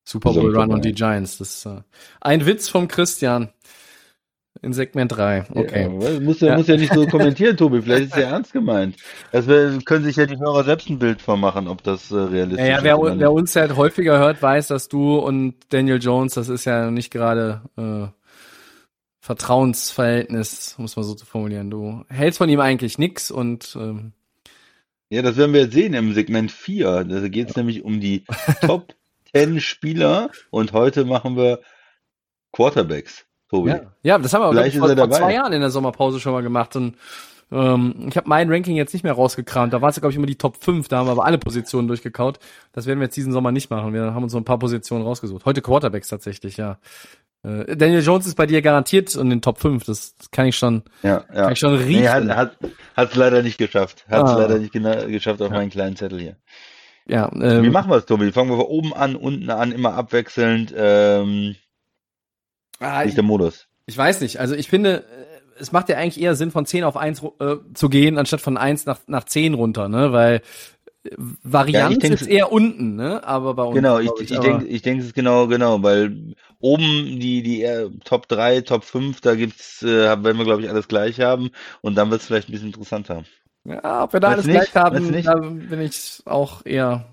Super 0.04 0.32
Ist 0.32 0.38
er 0.38 0.42
Bowl 0.42 0.50
Run 0.52 0.56
vorbei. 0.62 0.74
und 0.76 0.86
die 0.86 0.94
Giants. 0.94 1.38
Das 1.38 1.50
ist 1.58 1.66
äh, 1.66 1.82
ein 2.22 2.46
Witz 2.46 2.68
vom 2.70 2.88
Christian 2.88 3.50
in 4.62 4.74
Segment 4.74 5.12
3. 5.12 5.45
Okay. 5.54 5.84
Ja, 5.84 6.20
muss, 6.20 6.39
ja, 6.41 6.50
Ja. 6.50 6.58
muss 6.58 6.68
ja 6.68 6.76
nicht 6.78 6.93
so 6.93 7.06
kommentieren, 7.08 7.56
Tobi. 7.56 7.82
Vielleicht 7.82 8.06
ist 8.06 8.14
es 8.16 8.20
ja 8.24 8.30
ernst 8.30 8.52
gemeint. 8.54 8.97
Das 9.32 9.47
wär, 9.47 9.80
können 9.86 10.04
sich 10.04 10.16
ja 10.18 10.26
die 10.26 10.38
Hörer 10.38 10.64
selbst 10.64 10.89
ein 10.89 11.00
Bild 11.00 11.22
von 11.22 11.39
machen, 11.39 11.68
ob 11.68 11.84
das 11.84 12.12
äh, 12.12 12.16
realistisch 12.16 12.60
Ja, 12.66 12.72
ja, 12.72 12.78
ist. 12.78 12.84
wer, 12.84 13.20
wer 13.20 13.32
uns 13.32 13.56
halt 13.56 13.76
häufiger 13.78 14.18
hört, 14.20 14.41
weiß, 14.41 14.68
dass 14.68 14.89
du 14.89 15.18
und 15.18 15.56
Daniel 15.70 16.00
Jones, 16.02 16.34
das 16.34 16.50
ist 16.50 16.66
ja 16.66 16.91
nicht 16.91 17.12
gerade 17.12 17.62
äh, 17.78 18.08
Vertrauensverhältnis, 19.22 20.76
es 20.84 20.95
mal 20.95 21.04
so 21.04 21.14
zu 21.14 21.26
formulieren. 21.26 21.70
Du 21.70 22.04
hältst 22.10 22.38
von 22.38 22.50
ihm 22.50 22.60
eigentlich 22.60 22.97
nix 22.97 23.32
und 23.32 23.78
ähm, 23.80 24.14
Ja, 25.10 25.22
das 25.22 25.38
werden 25.38 25.54
wir 25.54 25.62
jetzt 25.62 25.74
sehen 25.74 25.93
im 25.93 26.14
Segment 26.14 26.52
4. 26.52 27.04
Da 27.04 27.28
geht 27.28 27.50
es 27.50 27.56
nämlich 27.56 27.84
um 27.84 28.00
die 28.00 28.24
Top 28.62 28.93
10 29.36 29.60
Spieler 29.62 30.32
und 30.50 30.74
heute 30.74 31.06
machen 31.06 31.36
wir 31.38 31.60
Quarterbacks, 32.52 33.26
Tobi. 33.50 33.70
Ja, 33.70 33.80
ja 34.04 34.18
das 34.18 34.34
haben 34.34 34.41
wir 34.43 34.50
Vielleicht 34.52 34.78
vor, 34.78 34.89
vor 34.95 35.12
zwei 35.12 35.34
Jahren 35.34 35.54
in 35.54 35.62
der 35.62 35.70
Sommerpause 35.72 36.20
schon 36.20 36.34
mal 36.34 36.41
gemacht. 36.43 36.76
Und 36.76 36.95
ähm, 37.52 38.08
ich 38.10 38.16
habe 38.18 38.30
mein 38.30 38.52
Ranking 38.52 38.76
jetzt 38.76 38.93
nicht 38.93 39.04
mehr 39.04 39.14
rausgekramt. 39.14 39.74
Da 39.74 39.82
war 39.82 39.89
es, 39.89 39.95
glaube 39.95 40.12
ich, 40.12 40.18
immer 40.18 40.28
die 40.28 40.38
Top 40.38 40.64
5. 40.64 40.88
Da 40.88 40.97
haben 41.00 41.08
wir 41.08 41.12
aber 41.14 41.26
alle 41.26 41.38
Positionen 41.39 41.88
durchgekaut. 41.88 42.39
Das 42.74 42.86
werden 42.86 43.00
wir 43.00 43.06
jetzt 43.06 43.18
diesen 43.18 43.34
Sommer 43.34 43.52
nicht 43.52 43.70
machen. 43.70 43.93
Wir 43.93 44.14
haben 44.14 44.24
uns 44.24 44.32
so 44.32 44.38
ein 44.38 44.45
paar 44.45 44.60
Positionen 44.60 45.04
rausgesucht. 45.04 45.45
Heute 45.45 45.62
Quarterbacks 45.62 46.08
tatsächlich, 46.10 46.58
ja. 46.58 46.78
Äh, 47.41 47.76
Daniel 47.78 48.02
Jones 48.04 48.28
ist 48.28 48.36
bei 48.36 48.45
dir 48.45 48.62
garantiert 48.62 49.16
in 49.16 49.30
den 49.30 49.41
Top 49.41 49.60
5. 49.60 49.84
Das 49.86 50.14
kann 50.32 50.45
ich 50.47 50.58
schon, 50.58 50.84
Ja, 51.04 51.24
ja. 51.34 51.43
kann 51.43 51.54
ich 51.54 51.60
schon 51.60 51.74
riechen. 51.76 52.02
Nee, 52.02 52.08
hat 52.08 52.28
hat 52.36 52.58
hat's 52.95 53.16
leider 53.16 53.41
nicht 53.41 53.58
geschafft. 53.58 54.06
Hat's 54.10 54.32
Ah. 54.32 54.38
leider 54.38 54.60
nicht 54.60 54.74
geschafft 54.74 55.41
auf 55.41 55.50
meinen 55.50 55.70
kleinen 55.70 55.95
Zettel 55.95 56.20
hier. 56.20 56.36
ja, 57.08 57.30
Wie 57.34 57.43
ähm, 57.43 57.72
machen 57.72 57.89
wir 57.89 57.95
es, 57.97 58.06
Tobi? 58.06 58.32
Fangen 58.32 58.50
wir 58.52 58.58
von 58.58 58.66
oben 58.66 58.93
an, 58.93 59.16
unten 59.16 59.50
an, 59.50 59.72
immer 59.72 59.93
abwechselnd. 59.93 60.74
Ähm, 60.78 61.56
ah, 62.80 63.04
ich, 63.04 63.10
ist 63.10 63.16
der 63.18 63.24
Modus? 63.24 63.68
ich 63.86 63.98
weiß 63.98 64.22
nicht. 64.22 64.40
Also 64.40 64.56
ich 64.56 64.68
finde, 64.70 65.00
äh, 65.04 65.60
es 65.60 65.72
macht 65.72 65.90
ja 65.90 65.98
eigentlich 65.98 66.22
eher 66.24 66.36
Sinn, 66.36 66.52
von 66.52 66.66
10 66.66 66.84
auf 66.84 66.96
1 66.98 67.22
ru- 67.22 67.34
äh, 67.44 67.58
zu 67.74 67.90
gehen, 67.90 68.18
anstatt 68.18 68.42
von 68.42 68.58
1 68.58 68.86
nach, 68.86 69.00
nach 69.08 69.24
10 69.26 69.54
runter, 69.54 69.90
ne? 69.90 70.12
Weil 70.14 70.42
äh, 71.04 71.10
Varianz 71.44 72.00
denk- 72.00 72.14
ist 72.14 72.28
eher 72.28 72.52
unten, 72.52 72.96
ne? 72.96 73.24
Aber 73.26 73.54
bei 73.54 73.64
uns. 73.64 73.76
Genau, 73.76 74.00
ich, 74.00 74.10
ich, 74.22 74.38
aber- 74.38 74.48
denke, 74.48 74.66
ich 74.68 74.82
denke 74.82 75.02
es 75.02 75.08
ist 75.08 75.16
genau, 75.16 75.48
genau, 75.48 75.82
weil 75.84 76.36
oben 76.60 77.20
die, 77.20 77.42
die 77.42 77.64
äh, 77.64 77.90
Top 78.06 78.28
3, 78.28 78.62
Top 78.62 78.84
5, 78.84 79.22
da 79.22 79.36
gibt's, 79.36 79.82
äh, 79.82 79.88
werden 79.88 80.38
wir, 80.38 80.46
glaube 80.46 80.62
ich, 80.62 80.70
alles 80.70 80.88
gleich 80.88 81.20
haben 81.22 81.50
und 81.82 81.96
dann 81.96 82.12
wird 82.12 82.22
es 82.22 82.28
vielleicht 82.28 82.50
ein 82.50 82.52
bisschen 82.54 82.68
interessanter. 82.68 83.24
Ja, 83.66 84.04
ob 84.04 84.14
wir 84.14 84.20
da 84.20 84.30
Meinst 84.32 84.46
alles 84.48 84.72
gleich 84.72 84.74
nicht? 84.74 84.76
Meinst 84.76 85.28
haben, 85.28 85.58
nicht? 85.58 85.72
da 85.72 85.76
bin 85.76 85.82
ich 85.86 86.22
auch 86.26 86.66
eher. 86.66 87.06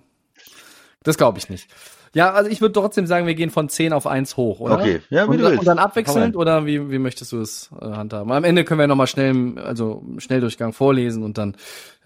Das 1.03 1.17
glaube 1.17 1.39
ich 1.39 1.49
nicht. 1.51 1.69
Ja, 2.17 2.33
also 2.33 2.51
ich 2.51 2.62
würde 2.62 2.73
trotzdem 2.73 3.07
sagen, 3.07 3.27
wir 3.27 3.35
gehen 3.35 3.51
von 3.51 3.69
10 3.69 3.93
auf 3.93 4.07
1 4.07 4.39
hoch, 4.39 4.61
oder? 4.61 4.77
Okay, 4.79 5.03
ja, 5.11 5.25
wie 5.27 5.33
und, 5.33 5.37
du 5.37 5.43
dann- 5.43 5.51
willst. 5.53 5.61
und 5.61 5.67
dann 5.67 5.79
abwechselnd 5.79 6.35
oder 6.35 6.64
wie, 6.64 6.91
wie 6.91 6.99
möchtest 6.99 7.31
du 7.33 7.43
es 7.43 7.71
äh, 7.79 7.85
handhaben? 7.85 8.33
Am 8.33 8.43
Ende 8.43 8.64
können 8.64 8.81
wir 8.81 8.87
nochmal 8.87 9.07
schnell, 9.07 9.59
also 9.59 10.03
Schnelldurchgang 10.17 10.73
vorlesen 10.73 11.23
und 11.23 11.37
dann, 11.37 11.57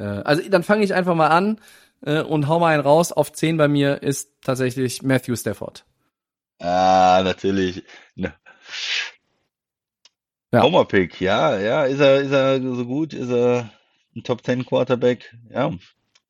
äh, 0.01 0.03
also 0.03 0.43
dann 0.51 0.65
fange 0.65 0.83
ich 0.83 0.95
einfach 0.95 1.15
mal 1.15 1.29
an 1.29 1.61
äh, 2.05 2.23
und 2.23 2.49
hau 2.49 2.59
mal 2.59 2.75
einen 2.75 2.83
raus. 2.83 3.13
Auf 3.13 3.31
10 3.31 3.57
bei 3.57 3.69
mir 3.69 4.03
ist 4.03 4.33
tatsächlich 4.43 5.03
Matthew 5.05 5.37
Stafford. 5.37 5.85
Ah, 6.59 7.21
natürlich. 7.23 7.85
Ne. 8.17 8.35
Ja. 10.53 10.63
Homer-Pick, 10.65 11.21
ja, 11.21 11.57
ja, 11.57 11.85
ist 11.85 12.01
er, 12.01 12.21
ist 12.23 12.33
er 12.33 12.61
so 12.61 12.85
gut? 12.85 13.15
Ist 13.15 13.31
er 13.31 13.71
ein 14.17 14.25
Top 14.25 14.45
10 14.45 14.67
Quarterback? 14.67 15.33
Ja, 15.51 15.71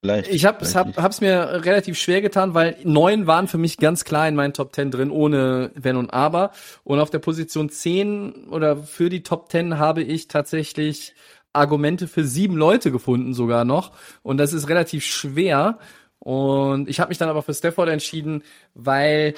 vielleicht. 0.01 0.30
Ich 0.30 0.44
habe 0.44 0.64
vielleicht 0.64 0.76
hab, 0.76 0.96
hab's 0.96 1.20
mir 1.20 1.64
relativ 1.64 1.98
schwer 1.98 2.20
getan, 2.20 2.55
weil 2.55 2.76
neun 2.84 3.26
waren 3.26 3.48
für 3.48 3.59
mich 3.59 3.76
ganz 3.76 4.05
klar 4.05 4.28
in 4.28 4.34
meinen 4.34 4.53
Top 4.53 4.74
10 4.74 4.90
drin, 4.90 5.11
ohne 5.11 5.70
Wenn 5.74 5.96
und 5.96 6.12
Aber. 6.12 6.53
Und 6.84 7.01
auf 7.01 7.11
der 7.11 7.18
Position 7.18 7.70
10 7.70 8.48
oder 8.51 8.76
für 8.76 9.09
die 9.09 9.22
Top 9.22 9.51
10 9.51 9.78
habe 9.78 10.03
ich 10.03 10.28
tatsächlich 10.28 11.14
Argumente 11.53 12.07
für 12.07 12.24
sieben 12.24 12.57
Leute 12.57 12.92
gefunden 12.92 13.34
sogar 13.34 13.64
noch. 13.64 13.92
Und 14.22 14.38
das 14.38 14.53
ist 14.53 14.68
relativ 14.68 15.05
schwer. 15.05 15.78
Und 16.20 16.88
ich 16.88 17.01
habe 17.01 17.09
mich 17.09 17.18
dann 17.18 17.28
aber 17.28 17.42
für 17.42 17.55
Stafford 17.55 17.88
entschieden, 17.88 18.42
weil 18.74 19.34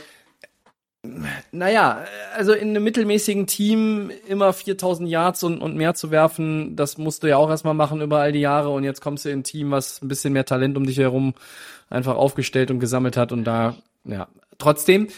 naja, 1.51 2.05
also 2.37 2.53
in 2.53 2.71
einem 2.71 2.85
mittelmäßigen 2.85 3.49
Team 3.49 4.13
immer 4.29 4.53
4000 4.53 5.09
Yards 5.09 5.43
und, 5.43 5.61
und 5.61 5.77
mehr 5.77 5.95
zu 5.95 6.13
werfen, 6.13 6.77
das 6.77 6.97
musst 6.97 7.23
du 7.23 7.27
ja 7.27 7.39
auch 7.39 7.51
erstmal 7.51 7.75
machen 7.75 8.01
über 8.01 8.21
all 8.21 8.31
die 8.31 8.41
Jahre. 8.41 8.71
Und 8.71 8.85
jetzt 8.85 9.01
kommst 9.01 9.25
du 9.25 9.31
in 9.31 9.41
ein 9.41 9.45
Team, 9.45 9.73
was 9.73 10.01
ein 10.01 10.09
bisschen 10.09 10.33
mehr 10.33 10.45
Talent 10.45 10.77
um 10.77 10.87
dich 10.87 10.99
herum 10.99 11.35
einfach 11.91 12.15
aufgestellt 12.15 12.71
und 12.71 12.79
gesammelt 12.79 13.17
hat. 13.17 13.33
Und 13.33 13.45
da, 13.45 13.77
ja, 14.05 14.29
trotzdem, 14.59 15.09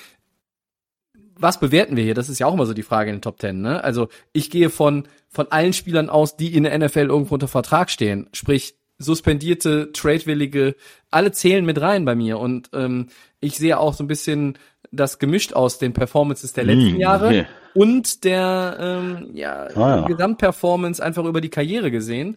was 1.36 1.60
bewerten 1.60 1.96
wir 1.96 2.04
hier? 2.04 2.14
Das 2.14 2.30
ist 2.30 2.38
ja 2.38 2.46
auch 2.46 2.54
immer 2.54 2.66
so 2.66 2.74
die 2.74 2.82
Frage 2.82 3.10
in 3.10 3.16
den 3.16 3.22
Top 3.22 3.38
Ten, 3.38 3.60
ne? 3.60 3.84
Also 3.84 4.08
ich 4.32 4.50
gehe 4.50 4.70
von, 4.70 5.06
von 5.28 5.48
allen 5.52 5.74
Spielern 5.74 6.08
aus, 6.08 6.36
die 6.36 6.54
in 6.54 6.64
der 6.64 6.78
NFL 6.78 7.10
irgendwo 7.10 7.34
unter 7.34 7.48
Vertrag 7.48 7.90
stehen, 7.90 8.28
sprich 8.32 8.76
suspendierte, 8.98 9.92
tradewillige, 9.92 10.76
alle 11.10 11.32
zählen 11.32 11.64
mit 11.64 11.80
rein 11.80 12.04
bei 12.04 12.14
mir. 12.14 12.38
Und 12.38 12.70
ähm, 12.72 13.08
ich 13.40 13.58
sehe 13.58 13.78
auch 13.78 13.92
so 13.92 14.04
ein 14.04 14.08
bisschen 14.08 14.56
das 14.94 15.18
gemischt 15.18 15.52
aus 15.54 15.78
den 15.78 15.92
Performances 15.92 16.52
der 16.52 16.64
letzten 16.64 16.92
Hm, 16.94 17.00
Jahre 17.00 17.26
okay. 17.26 17.46
und 17.74 18.24
der 18.24 18.76
ähm, 18.80 19.30
ja, 19.34 19.66
Ah, 19.74 20.00
ja. 20.00 20.06
Gesamtperformance 20.06 21.02
einfach 21.02 21.24
über 21.24 21.40
die 21.40 21.50
Karriere 21.50 21.90
gesehen. 21.90 22.36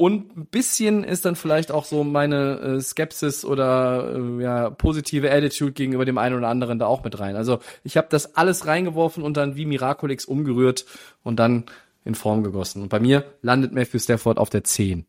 Und 0.00 0.36
ein 0.36 0.46
bisschen 0.46 1.02
ist 1.02 1.24
dann 1.24 1.34
vielleicht 1.34 1.72
auch 1.72 1.84
so 1.84 2.04
meine 2.04 2.60
äh, 2.60 2.80
Skepsis 2.80 3.44
oder 3.44 4.14
äh, 4.14 4.42
ja, 4.42 4.70
positive 4.70 5.28
Attitude 5.32 5.72
gegenüber 5.72 6.04
dem 6.04 6.18
einen 6.18 6.36
oder 6.36 6.46
anderen 6.46 6.78
da 6.78 6.86
auch 6.86 7.02
mit 7.02 7.18
rein. 7.18 7.34
Also 7.34 7.58
ich 7.82 7.96
habe 7.96 8.06
das 8.08 8.36
alles 8.36 8.66
reingeworfen 8.68 9.24
und 9.24 9.36
dann 9.36 9.56
wie 9.56 9.66
Miraculix 9.66 10.24
umgerührt 10.24 10.86
und 11.24 11.40
dann 11.40 11.64
in 12.04 12.14
Form 12.14 12.44
gegossen. 12.44 12.82
Und 12.82 12.90
bei 12.90 13.00
mir 13.00 13.24
landet 13.42 13.72
Matthew 13.72 13.98
Stafford 13.98 14.38
auf 14.38 14.50
der 14.50 14.62
10. 14.62 15.04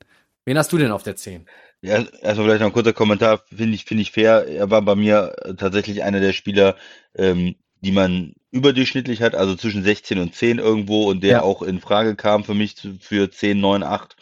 Wen 0.45 0.57
hast 0.57 0.73
du 0.73 0.79
denn 0.79 0.89
auf 0.91 1.03
der 1.03 1.15
10? 1.15 1.45
Ja, 1.81 1.95
erstmal 2.21 2.35
vielleicht 2.47 2.59
noch 2.59 2.67
ein 2.67 2.73
kurzer 2.73 2.91
Kommentar, 2.93 3.41
finde 3.47 3.73
ich, 3.75 3.85
finde 3.85 4.01
ich 4.01 4.11
fair. 4.11 4.45
Er 4.47 4.69
war 4.69 4.81
bei 4.81 4.95
mir 4.95 5.33
äh, 5.45 5.53
tatsächlich 5.55 6.03
einer 6.03 6.19
der 6.19 6.33
Spieler, 6.33 6.75
ähm, 7.15 7.55
die 7.81 7.91
man 7.93 8.33
überdurchschnittlich 8.51 9.21
hat, 9.21 9.33
also 9.35 9.55
zwischen 9.55 9.83
16 9.83 10.19
und 10.19 10.35
10 10.35 10.57
irgendwo 10.59 11.09
und 11.09 11.23
der 11.23 11.29
Ja. 11.29 11.41
auch 11.41 11.61
in 11.61 11.79
Frage 11.79 12.15
kam 12.15 12.43
für 12.43 12.53
mich 12.53 12.75
zu- 12.75 12.97
für 12.99 13.31
10, 13.31 13.61
9, 13.61 13.83
8. 13.83 14.17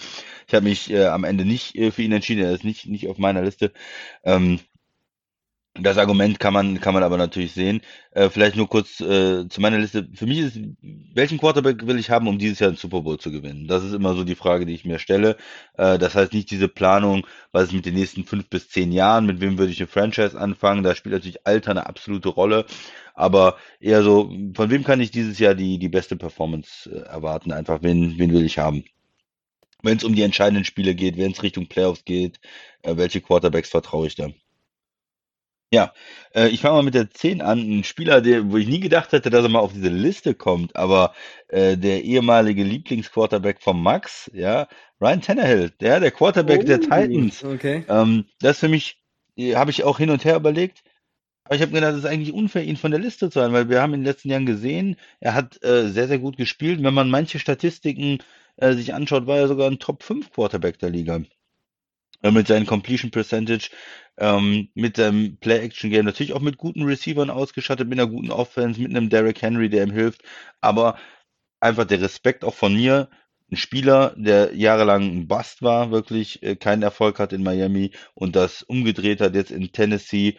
Ich 0.47 0.53
habe 0.53 0.65
mich 0.65 0.91
äh, 0.91 1.05
am 1.07 1.23
Ende 1.23 1.45
nicht 1.45 1.75
äh, 1.75 1.91
für 1.91 2.03
ihn 2.03 2.11
entschieden, 2.11 2.43
er 2.43 2.53
ist 2.53 2.63
nicht, 2.63 2.85
nicht 2.87 3.07
auf 3.07 3.17
meiner 3.17 3.41
Liste. 3.41 3.71
Ähm, 4.23 4.59
das 5.79 5.97
Argument 5.97 6.39
kann 6.39 6.53
man, 6.53 6.79
kann 6.79 6.93
man 6.93 7.03
aber 7.03 7.17
natürlich 7.17 7.53
sehen. 7.53 7.81
Äh, 8.11 8.29
vielleicht 8.29 8.55
nur 8.55 8.67
kurz 8.67 8.99
äh, 8.99 9.47
zu 9.47 9.61
meiner 9.61 9.77
Liste. 9.77 10.07
Für 10.13 10.25
mich 10.25 10.39
ist, 10.39 10.59
welchen 11.13 11.37
Quarterback 11.37 11.85
will 11.87 11.99
ich 11.99 12.09
haben, 12.09 12.27
um 12.27 12.39
dieses 12.39 12.59
Jahr 12.59 12.69
einen 12.69 12.77
Super 12.77 13.01
Bowl 13.01 13.19
zu 13.19 13.31
gewinnen? 13.31 13.67
Das 13.67 13.83
ist 13.83 13.93
immer 13.93 14.15
so 14.15 14.23
die 14.23 14.35
Frage, 14.35 14.65
die 14.65 14.73
ich 14.73 14.85
mir 14.85 14.99
stelle. 14.99 15.37
Äh, 15.77 15.97
das 15.97 16.15
heißt 16.15 16.33
nicht 16.33 16.51
diese 16.51 16.67
Planung, 16.67 17.25
was 17.51 17.65
ist 17.65 17.73
mit 17.73 17.85
den 17.85 17.95
nächsten 17.95 18.25
fünf 18.25 18.49
bis 18.49 18.69
zehn 18.69 18.91
Jahren, 18.91 19.25
mit 19.25 19.41
wem 19.41 19.57
würde 19.57 19.71
ich 19.71 19.79
eine 19.79 19.87
Franchise 19.87 20.39
anfangen? 20.39 20.83
Da 20.83 20.95
spielt 20.95 21.13
natürlich 21.13 21.45
Alter 21.45 21.71
eine 21.71 21.87
absolute 21.87 22.29
Rolle. 22.29 22.65
Aber 23.13 23.57
eher 23.79 24.03
so, 24.03 24.31
von 24.53 24.69
wem 24.69 24.83
kann 24.83 25.01
ich 25.01 25.11
dieses 25.11 25.39
Jahr 25.39 25.55
die, 25.55 25.79
die 25.79 25.89
beste 25.89 26.15
Performance 26.15 26.89
äh, 26.89 26.99
erwarten? 27.07 27.51
Einfach, 27.51 27.81
wen, 27.81 28.17
wen 28.17 28.33
will 28.33 28.45
ich 28.45 28.59
haben? 28.59 28.83
Wenn 29.83 29.97
es 29.97 30.03
um 30.03 30.15
die 30.15 30.23
entscheidenden 30.23 30.65
Spiele 30.65 30.95
geht, 30.95 31.17
wenn 31.17 31.31
es 31.31 31.43
Richtung 31.43 31.67
Playoffs 31.67 32.05
geht, 32.05 32.39
äh, 32.83 32.97
welche 32.97 33.21
Quarterbacks 33.21 33.69
vertraue 33.69 34.07
ich 34.07 34.15
da? 34.15 34.29
Ja, 35.73 35.93
äh, 36.33 36.47
ich 36.47 36.61
fange 36.61 36.75
mal 36.77 36.83
mit 36.83 36.93
der 36.93 37.09
10 37.09 37.41
an. 37.41 37.59
Ein 37.59 37.83
Spieler, 37.83 38.21
der, 38.21 38.49
wo 38.49 38.57
ich 38.57 38.67
nie 38.67 38.79
gedacht 38.79 39.11
hätte, 39.11 39.29
dass 39.29 39.43
er 39.43 39.49
mal 39.49 39.59
auf 39.59 39.73
diese 39.73 39.89
Liste 39.89 40.33
kommt, 40.33 40.75
aber 40.77 41.13
äh, 41.49 41.77
der 41.77 42.03
ehemalige 42.03 42.63
Lieblingsquarterback 42.63 43.61
von 43.61 43.81
Max, 43.81 44.31
ja, 44.33 44.67
Ryan 45.01 45.21
Tannehill, 45.21 45.71
der, 45.81 45.99
der 45.99 46.11
Quarterback 46.11 46.65
der 46.65 46.79
Titans. 46.79 47.43
Okay. 47.43 47.83
Ähm, 47.89 48.25
das 48.39 48.53
ist 48.53 48.59
für 48.61 48.69
mich, 48.69 49.03
äh, 49.37 49.55
habe 49.55 49.71
ich 49.71 49.83
auch 49.83 49.97
hin 49.97 50.09
und 50.09 50.23
her 50.23 50.37
überlegt. 50.37 50.83
Aber 51.45 51.55
ich 51.55 51.61
habe 51.61 51.71
gedacht, 51.73 51.93
es 51.93 51.99
ist 51.99 52.05
eigentlich 52.05 52.33
unfair, 52.33 52.63
ihn 52.63 52.77
von 52.77 52.91
der 52.91 52.99
Liste 52.99 53.29
zu 53.29 53.41
haben, 53.41 53.53
weil 53.53 53.69
wir 53.69 53.81
haben 53.81 53.93
in 53.93 54.01
den 54.01 54.05
letzten 54.07 54.29
Jahren 54.29 54.45
gesehen, 54.45 54.97
er 55.19 55.33
hat 55.33 55.63
äh, 55.63 55.89
sehr, 55.89 56.07
sehr 56.07 56.19
gut 56.19 56.37
gespielt. 56.37 56.83
Wenn 56.83 56.93
man 56.93 57.09
manche 57.09 57.39
Statistiken 57.39 58.19
äh, 58.57 58.73
sich 58.73 58.93
anschaut, 58.93 59.27
war 59.27 59.37
er 59.39 59.47
sogar 59.49 59.69
ein 59.69 59.79
Top 59.79 60.03
5 60.03 60.31
Quarterback 60.31 60.79
der 60.79 60.89
Liga. 60.91 61.21
äh, 62.21 62.31
mit 62.31 62.47
seinem 62.47 62.65
Completion 62.65 63.11
Percentage, 63.11 63.69
ähm, 64.17 64.69
mit 64.73 64.97
seinem 64.97 65.37
Play-Action-Game, 65.37 66.05
natürlich 66.05 66.33
auch 66.33 66.41
mit 66.41 66.57
guten 66.57 66.83
Receivern 66.83 67.29
ausgestattet, 67.29 67.87
mit 67.87 67.99
einer 67.99 68.09
guten 68.09 68.31
Offense, 68.31 68.81
mit 68.81 68.91
einem 68.91 69.09
Derrick 69.09 69.41
Henry, 69.41 69.69
der 69.69 69.83
ihm 69.83 69.93
hilft, 69.93 70.23
aber 70.61 70.97
einfach 71.59 71.85
der 71.85 72.01
Respekt 72.01 72.43
auch 72.43 72.53
von 72.53 72.75
mir, 72.75 73.09
ein 73.51 73.57
Spieler, 73.57 74.13
der 74.17 74.53
jahrelang 74.55 75.03
ein 75.03 75.27
Bust 75.27 75.61
war, 75.61 75.91
wirklich 75.91 76.43
äh, 76.43 76.55
keinen 76.55 76.83
Erfolg 76.83 77.17
hat 77.19 77.31
in 77.31 77.43
Miami 77.43 77.91
und 78.13 78.35
das 78.35 78.61
umgedreht 78.63 79.21
hat 79.21 79.35
jetzt 79.35 79.51
in 79.51 79.71
Tennessee, 79.71 80.37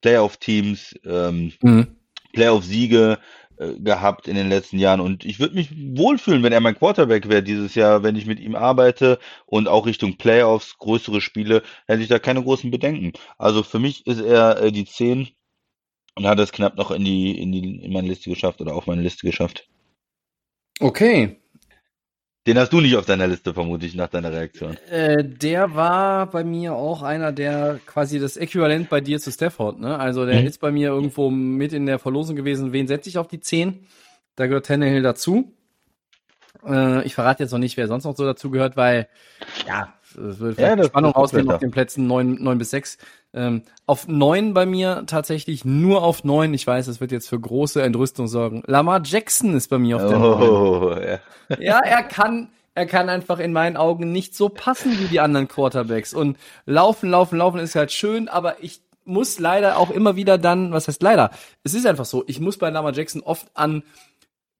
Playoff-Teams, 0.00 0.94
ähm, 1.04 1.52
mhm. 1.60 1.96
Playoff-Siege, 2.32 3.18
äh, 3.56 3.74
gehabt 3.78 4.28
in 4.28 4.36
den 4.36 4.48
letzten 4.48 4.78
Jahren. 4.78 5.00
Und 5.00 5.24
ich 5.24 5.38
würde 5.38 5.54
mich 5.54 5.70
wohlfühlen, 5.96 6.42
wenn 6.42 6.52
er 6.52 6.60
mein 6.60 6.76
Quarterback 6.76 7.28
wäre 7.28 7.42
dieses 7.42 7.74
Jahr, 7.74 8.02
wenn 8.02 8.16
ich 8.16 8.26
mit 8.26 8.40
ihm 8.40 8.56
arbeite 8.56 9.18
und 9.46 9.68
auch 9.68 9.86
Richtung 9.86 10.16
Playoffs, 10.16 10.78
größere 10.78 11.20
Spiele, 11.20 11.62
hätte 11.86 12.02
ich 12.02 12.08
da 12.08 12.18
keine 12.18 12.42
großen 12.42 12.70
Bedenken. 12.70 13.12
Also 13.38 13.62
für 13.62 13.78
mich 13.78 14.06
ist 14.06 14.20
er 14.20 14.60
äh, 14.60 14.72
die 14.72 14.84
10 14.84 15.28
und 16.16 16.26
hat 16.26 16.38
es 16.38 16.52
knapp 16.52 16.76
noch 16.76 16.90
in 16.90 17.04
die, 17.04 17.38
in 17.38 17.52
die, 17.52 17.84
in 17.84 17.92
meine 17.92 18.08
Liste 18.08 18.30
geschafft 18.30 18.60
oder 18.60 18.74
auf 18.74 18.86
meine 18.86 19.02
Liste 19.02 19.26
geschafft. 19.26 19.68
Okay, 20.80 21.40
den 22.46 22.58
hast 22.58 22.72
du 22.72 22.80
nicht 22.80 22.96
auf 22.96 23.06
deiner 23.06 23.26
Liste, 23.26 23.54
vermute 23.54 23.86
ich, 23.86 23.94
nach 23.94 24.08
deiner 24.08 24.30
Reaktion. 24.30 24.76
Äh, 24.90 25.24
der 25.24 25.74
war 25.74 26.26
bei 26.30 26.44
mir 26.44 26.74
auch 26.74 27.02
einer, 27.02 27.32
der 27.32 27.80
quasi 27.86 28.18
das 28.18 28.36
Äquivalent 28.36 28.90
bei 28.90 29.00
dir 29.00 29.18
zu 29.18 29.32
Stafford, 29.32 29.80
ne? 29.80 29.98
Also 29.98 30.26
der 30.26 30.40
mhm. 30.40 30.46
ist 30.46 30.60
bei 30.60 30.70
mir 30.70 30.88
irgendwo 30.88 31.30
mit 31.30 31.72
in 31.72 31.86
der 31.86 31.98
Verlosung 31.98 32.36
gewesen. 32.36 32.72
Wen 32.72 32.86
setze 32.86 33.08
ich 33.08 33.16
auf 33.16 33.28
die 33.28 33.40
10? 33.40 33.86
Da 34.36 34.46
gehört 34.46 34.66
Tannehill 34.66 35.02
dazu. 35.02 35.54
Äh, 36.66 37.06
ich 37.06 37.14
verrate 37.14 37.42
jetzt 37.42 37.52
noch 37.52 37.58
nicht, 37.58 37.76
wer 37.76 37.88
sonst 37.88 38.04
noch 38.04 38.16
so 38.16 38.24
dazu 38.24 38.50
gehört, 38.50 38.76
weil, 38.76 39.08
ja, 39.66 39.94
es 40.16 40.38
würde 40.38 40.60
ja, 40.60 40.76
das 40.76 40.86
Spannung 40.86 41.12
rausnehmen 41.12 41.50
auf 41.50 41.60
den 41.60 41.70
Plätzen 41.70 42.06
9, 42.06 42.42
9 42.42 42.58
bis 42.58 42.70
6. 42.70 42.98
Ähm, 43.32 43.62
auf 43.86 44.06
9 44.08 44.54
bei 44.54 44.66
mir 44.66 45.04
tatsächlich 45.06 45.64
nur 45.64 46.02
auf 46.02 46.24
9. 46.24 46.54
Ich 46.54 46.66
weiß, 46.66 46.86
es 46.86 47.00
wird 47.00 47.12
jetzt 47.12 47.28
für 47.28 47.38
große 47.38 47.82
Entrüstung 47.82 48.28
sorgen. 48.28 48.62
Lamar 48.66 49.02
Jackson 49.04 49.54
ist 49.54 49.68
bei 49.68 49.78
mir 49.78 49.96
auf 49.96 50.08
der 50.08 50.20
oh, 50.20 50.90
9. 50.90 51.02
Ja. 51.02 51.18
ja, 51.60 51.78
er 51.80 52.02
kann, 52.04 52.48
er 52.74 52.86
kann 52.86 53.08
einfach 53.08 53.38
in 53.38 53.52
meinen 53.52 53.76
Augen 53.76 54.12
nicht 54.12 54.34
so 54.34 54.48
passen 54.48 54.98
wie 55.00 55.08
die 55.08 55.20
anderen 55.20 55.48
Quarterbacks. 55.48 56.14
Und 56.14 56.38
laufen, 56.66 57.10
laufen, 57.10 57.38
laufen 57.38 57.58
ist 57.58 57.74
halt 57.74 57.92
schön, 57.92 58.28
aber 58.28 58.62
ich 58.62 58.80
muss 59.04 59.38
leider 59.38 59.76
auch 59.78 59.90
immer 59.90 60.16
wieder 60.16 60.38
dann, 60.38 60.72
was 60.72 60.88
heißt 60.88 61.02
leider? 61.02 61.30
Es 61.62 61.74
ist 61.74 61.86
einfach 61.86 62.06
so, 62.06 62.24
ich 62.26 62.40
muss 62.40 62.58
bei 62.58 62.70
Lamar 62.70 62.94
Jackson 62.94 63.22
oft 63.22 63.48
an 63.54 63.82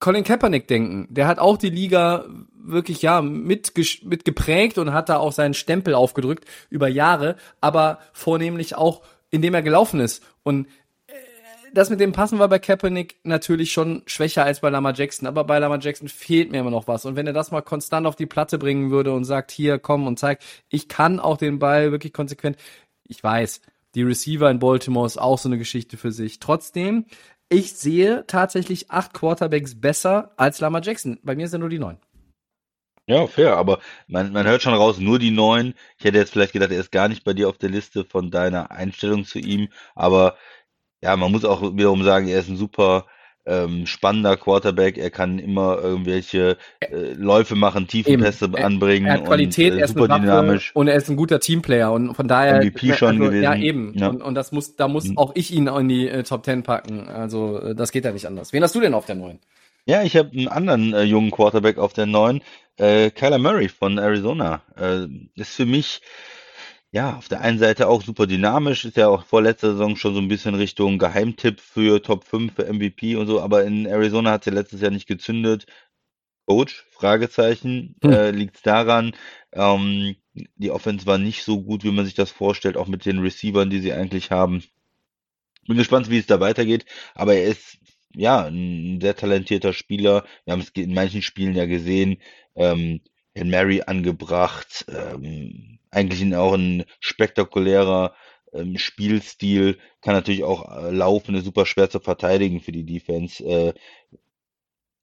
Colin 0.00 0.24
Kaepernick 0.24 0.68
denken. 0.68 1.06
Der 1.08 1.26
hat 1.26 1.38
auch 1.38 1.56
die 1.56 1.70
Liga 1.70 2.26
wirklich 2.52 3.02
ja 3.02 3.22
mit, 3.22 3.72
mit 4.04 4.24
geprägt 4.24 4.78
und 4.78 4.92
hat 4.92 5.08
da 5.08 5.18
auch 5.18 5.32
seinen 5.32 5.54
Stempel 5.54 5.94
aufgedrückt 5.94 6.44
über 6.70 6.88
Jahre, 6.88 7.36
aber 7.60 7.98
vornehmlich 8.12 8.74
auch 8.74 9.02
indem 9.34 9.52
er 9.54 9.62
gelaufen 9.62 9.98
ist 9.98 10.22
und 10.44 10.68
äh, 11.08 11.12
das 11.72 11.90
mit 11.90 11.98
dem 11.98 12.12
Passen 12.12 12.38
war 12.38 12.48
bei 12.48 12.60
Kaepernick 12.60 13.16
natürlich 13.24 13.72
schon 13.72 14.02
schwächer 14.06 14.44
als 14.44 14.60
bei 14.60 14.70
Lama 14.70 14.92
Jackson, 14.92 15.26
aber 15.26 15.42
bei 15.42 15.58
Lama 15.58 15.78
Jackson 15.80 16.08
fehlt 16.08 16.52
mir 16.52 16.60
immer 16.60 16.70
noch 16.70 16.86
was. 16.86 17.04
Und 17.04 17.16
wenn 17.16 17.26
er 17.26 17.32
das 17.32 17.50
mal 17.50 17.62
konstant 17.62 18.06
auf 18.06 18.14
die 18.14 18.26
Platte 18.26 18.58
bringen 18.58 18.92
würde 18.92 19.12
und 19.12 19.24
sagt, 19.24 19.50
hier, 19.50 19.80
komm 19.80 20.06
und 20.06 20.20
zeig, 20.20 20.38
ich 20.68 20.88
kann 20.88 21.18
auch 21.18 21.36
den 21.36 21.58
Ball 21.58 21.90
wirklich 21.90 22.12
konsequent, 22.12 22.56
ich 23.02 23.24
weiß, 23.24 23.60
die 23.96 24.02
Receiver 24.02 24.48
in 24.50 24.60
Baltimore 24.60 25.06
ist 25.06 25.20
auch 25.20 25.38
so 25.38 25.48
eine 25.48 25.58
Geschichte 25.58 25.96
für 25.96 26.12
sich. 26.12 26.38
Trotzdem, 26.38 27.06
ich 27.48 27.74
sehe 27.74 28.24
tatsächlich 28.26 28.90
acht 28.90 29.14
Quarterbacks 29.14 29.80
besser 29.80 30.32
als 30.36 30.60
Lama 30.60 30.80
Jackson. 30.80 31.18
Bei 31.22 31.34
mir 31.34 31.48
sind 31.48 31.60
nur 31.60 31.70
die 31.70 31.78
neun. 31.78 31.98
Ja, 33.06 33.26
fair, 33.26 33.56
aber 33.58 33.80
man, 34.06 34.32
man 34.32 34.46
hört 34.46 34.62
schon 34.62 34.72
raus, 34.72 34.98
nur 34.98 35.18
die 35.18 35.30
neun. 35.30 35.74
Ich 35.98 36.04
hätte 36.04 36.16
jetzt 36.16 36.32
vielleicht 36.32 36.54
gedacht, 36.54 36.70
er 36.70 36.80
ist 36.80 36.90
gar 36.90 37.08
nicht 37.08 37.22
bei 37.22 37.34
dir 37.34 37.48
auf 37.50 37.58
der 37.58 37.68
Liste 37.68 38.04
von 38.04 38.30
deiner 38.30 38.70
Einstellung 38.70 39.26
zu 39.26 39.38
ihm, 39.38 39.68
aber 39.94 40.38
ja, 41.02 41.14
man 41.16 41.30
muss 41.30 41.44
auch 41.44 41.60
wiederum 41.76 42.02
sagen, 42.02 42.28
er 42.28 42.40
ist 42.40 42.48
ein 42.48 42.56
super 42.56 43.06
ähm, 43.46 43.86
spannender 43.86 44.36
Quarterback. 44.36 44.98
Er 44.98 45.10
kann 45.10 45.38
immer 45.38 45.78
irgendwelche 45.82 46.56
äh, 46.80 47.12
Läufe 47.14 47.54
machen, 47.54 47.86
Tiefenpässe 47.86 48.50
anbringen. 48.54 49.06
Er 49.06 49.14
hat 49.14 49.24
Qualität, 49.24 49.72
und, 49.72 49.78
äh, 49.78 49.80
er 49.80 49.84
ist 49.84 49.94
super 49.94 50.18
dynamisch. 50.18 50.74
Und 50.74 50.88
er 50.88 50.96
ist 50.96 51.08
ein 51.10 51.16
guter 51.16 51.40
Teamplayer 51.40 51.92
und 51.92 52.14
von 52.14 52.28
daher. 52.28 52.62
MVP 52.62 52.94
schon 52.94 53.08
also, 53.08 53.24
gewesen. 53.24 53.42
Ja, 53.42 53.54
eben. 53.54 53.92
Ja. 53.96 54.08
Und, 54.08 54.22
und 54.22 54.34
das 54.34 54.52
muss, 54.52 54.76
da 54.76 54.88
muss 54.88 55.04
mhm. 55.08 55.18
auch 55.18 55.32
ich 55.34 55.52
ihn 55.52 55.66
in 55.66 55.88
die 55.88 56.08
äh, 56.08 56.22
Top 56.22 56.42
Ten 56.42 56.62
packen. 56.62 57.08
Also 57.08 57.58
äh, 57.58 57.74
das 57.74 57.92
geht 57.92 58.04
ja 58.04 58.12
nicht 58.12 58.26
anders. 58.26 58.52
Wen 58.52 58.62
hast 58.62 58.74
du 58.74 58.80
denn 58.80 58.94
auf 58.94 59.06
der 59.06 59.16
neuen? 59.16 59.38
Ja, 59.86 60.02
ich 60.02 60.16
habe 60.16 60.30
einen 60.32 60.48
anderen 60.48 60.94
äh, 60.94 61.02
jungen 61.02 61.30
Quarterback 61.30 61.78
auf 61.78 61.92
der 61.92 62.06
neuen. 62.06 62.40
Äh, 62.78 63.10
Kyler 63.10 63.38
Murray 63.38 63.68
von 63.68 63.98
Arizona. 63.98 64.62
Äh, 64.76 65.06
ist 65.36 65.54
für 65.54 65.66
mich 65.66 66.00
ja, 66.94 67.16
auf 67.16 67.26
der 67.28 67.40
einen 67.40 67.58
Seite 67.58 67.88
auch 67.88 68.02
super 68.02 68.28
dynamisch, 68.28 68.84
ist 68.84 68.96
ja 68.96 69.08
auch 69.08 69.24
vor 69.26 69.42
letzter 69.42 69.72
Saison 69.72 69.96
schon 69.96 70.14
so 70.14 70.20
ein 70.20 70.28
bisschen 70.28 70.54
Richtung 70.54 70.98
Geheimtipp 70.98 71.60
für 71.60 72.00
Top 72.00 72.22
5 72.24 72.54
für 72.54 72.72
MVP 72.72 73.16
und 73.16 73.26
so, 73.26 73.40
aber 73.40 73.64
in 73.64 73.84
Arizona 73.84 74.30
hat 74.30 74.44
sie 74.44 74.50
letztes 74.50 74.80
Jahr 74.80 74.92
nicht 74.92 75.08
gezündet. 75.08 75.66
Coach? 76.46 76.86
Fragezeichen. 76.92 77.96
Hm. 78.04 78.12
Äh, 78.12 78.30
Liegt 78.30 78.64
daran, 78.64 79.16
ähm, 79.52 80.14
die 80.34 80.70
Offense 80.70 81.04
war 81.06 81.18
nicht 81.18 81.42
so 81.42 81.62
gut, 81.62 81.82
wie 81.82 81.90
man 81.90 82.04
sich 82.04 82.14
das 82.14 82.30
vorstellt, 82.30 82.76
auch 82.76 82.86
mit 82.86 83.06
den 83.06 83.18
Receivern, 83.18 83.70
die 83.70 83.80
sie 83.80 83.92
eigentlich 83.92 84.30
haben. 84.30 84.62
Bin 85.66 85.76
gespannt, 85.76 86.10
wie 86.10 86.18
es 86.18 86.26
da 86.26 86.38
weitergeht, 86.38 86.84
aber 87.14 87.34
er 87.34 87.48
ist 87.48 87.78
ja 88.14 88.44
ein 88.46 89.00
sehr 89.00 89.16
talentierter 89.16 89.72
Spieler. 89.72 90.24
Wir 90.44 90.52
haben 90.52 90.60
es 90.60 90.70
in 90.70 90.94
manchen 90.94 91.22
Spielen 91.22 91.56
ja 91.56 91.66
gesehen. 91.66 92.18
Ähm, 92.54 93.00
Mary 93.34 93.82
angebracht, 93.84 94.84
ähm, 94.88 95.73
eigentlich 95.94 96.34
auch 96.34 96.54
ein 96.54 96.84
spektakulärer 97.00 98.14
ähm, 98.52 98.78
Spielstil, 98.78 99.78
kann 100.00 100.14
natürlich 100.14 100.44
auch 100.44 100.70
äh, 100.70 100.90
laufen, 100.90 101.34
ist 101.34 101.44
super 101.44 101.66
schwer 101.66 101.90
zu 101.90 102.00
verteidigen 102.00 102.60
für 102.60 102.72
die 102.72 102.84
Defense. 102.84 103.44
Äh, 103.44 103.74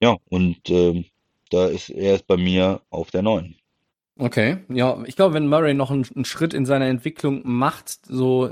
ja, 0.00 0.16
und 0.28 0.68
äh, 0.70 1.04
da 1.50 1.66
ist 1.66 1.90
er 1.90 2.14
ist 2.14 2.26
bei 2.26 2.36
mir 2.36 2.80
auf 2.90 3.10
der 3.10 3.22
9. 3.22 3.56
Okay, 4.18 4.58
ja, 4.68 5.02
ich 5.06 5.16
glaube, 5.16 5.34
wenn 5.34 5.48
Murray 5.48 5.74
noch 5.74 5.90
einen, 5.90 6.06
einen 6.14 6.24
Schritt 6.24 6.54
in 6.54 6.66
seiner 6.66 6.86
Entwicklung 6.86 7.42
macht, 7.44 8.06
so 8.06 8.50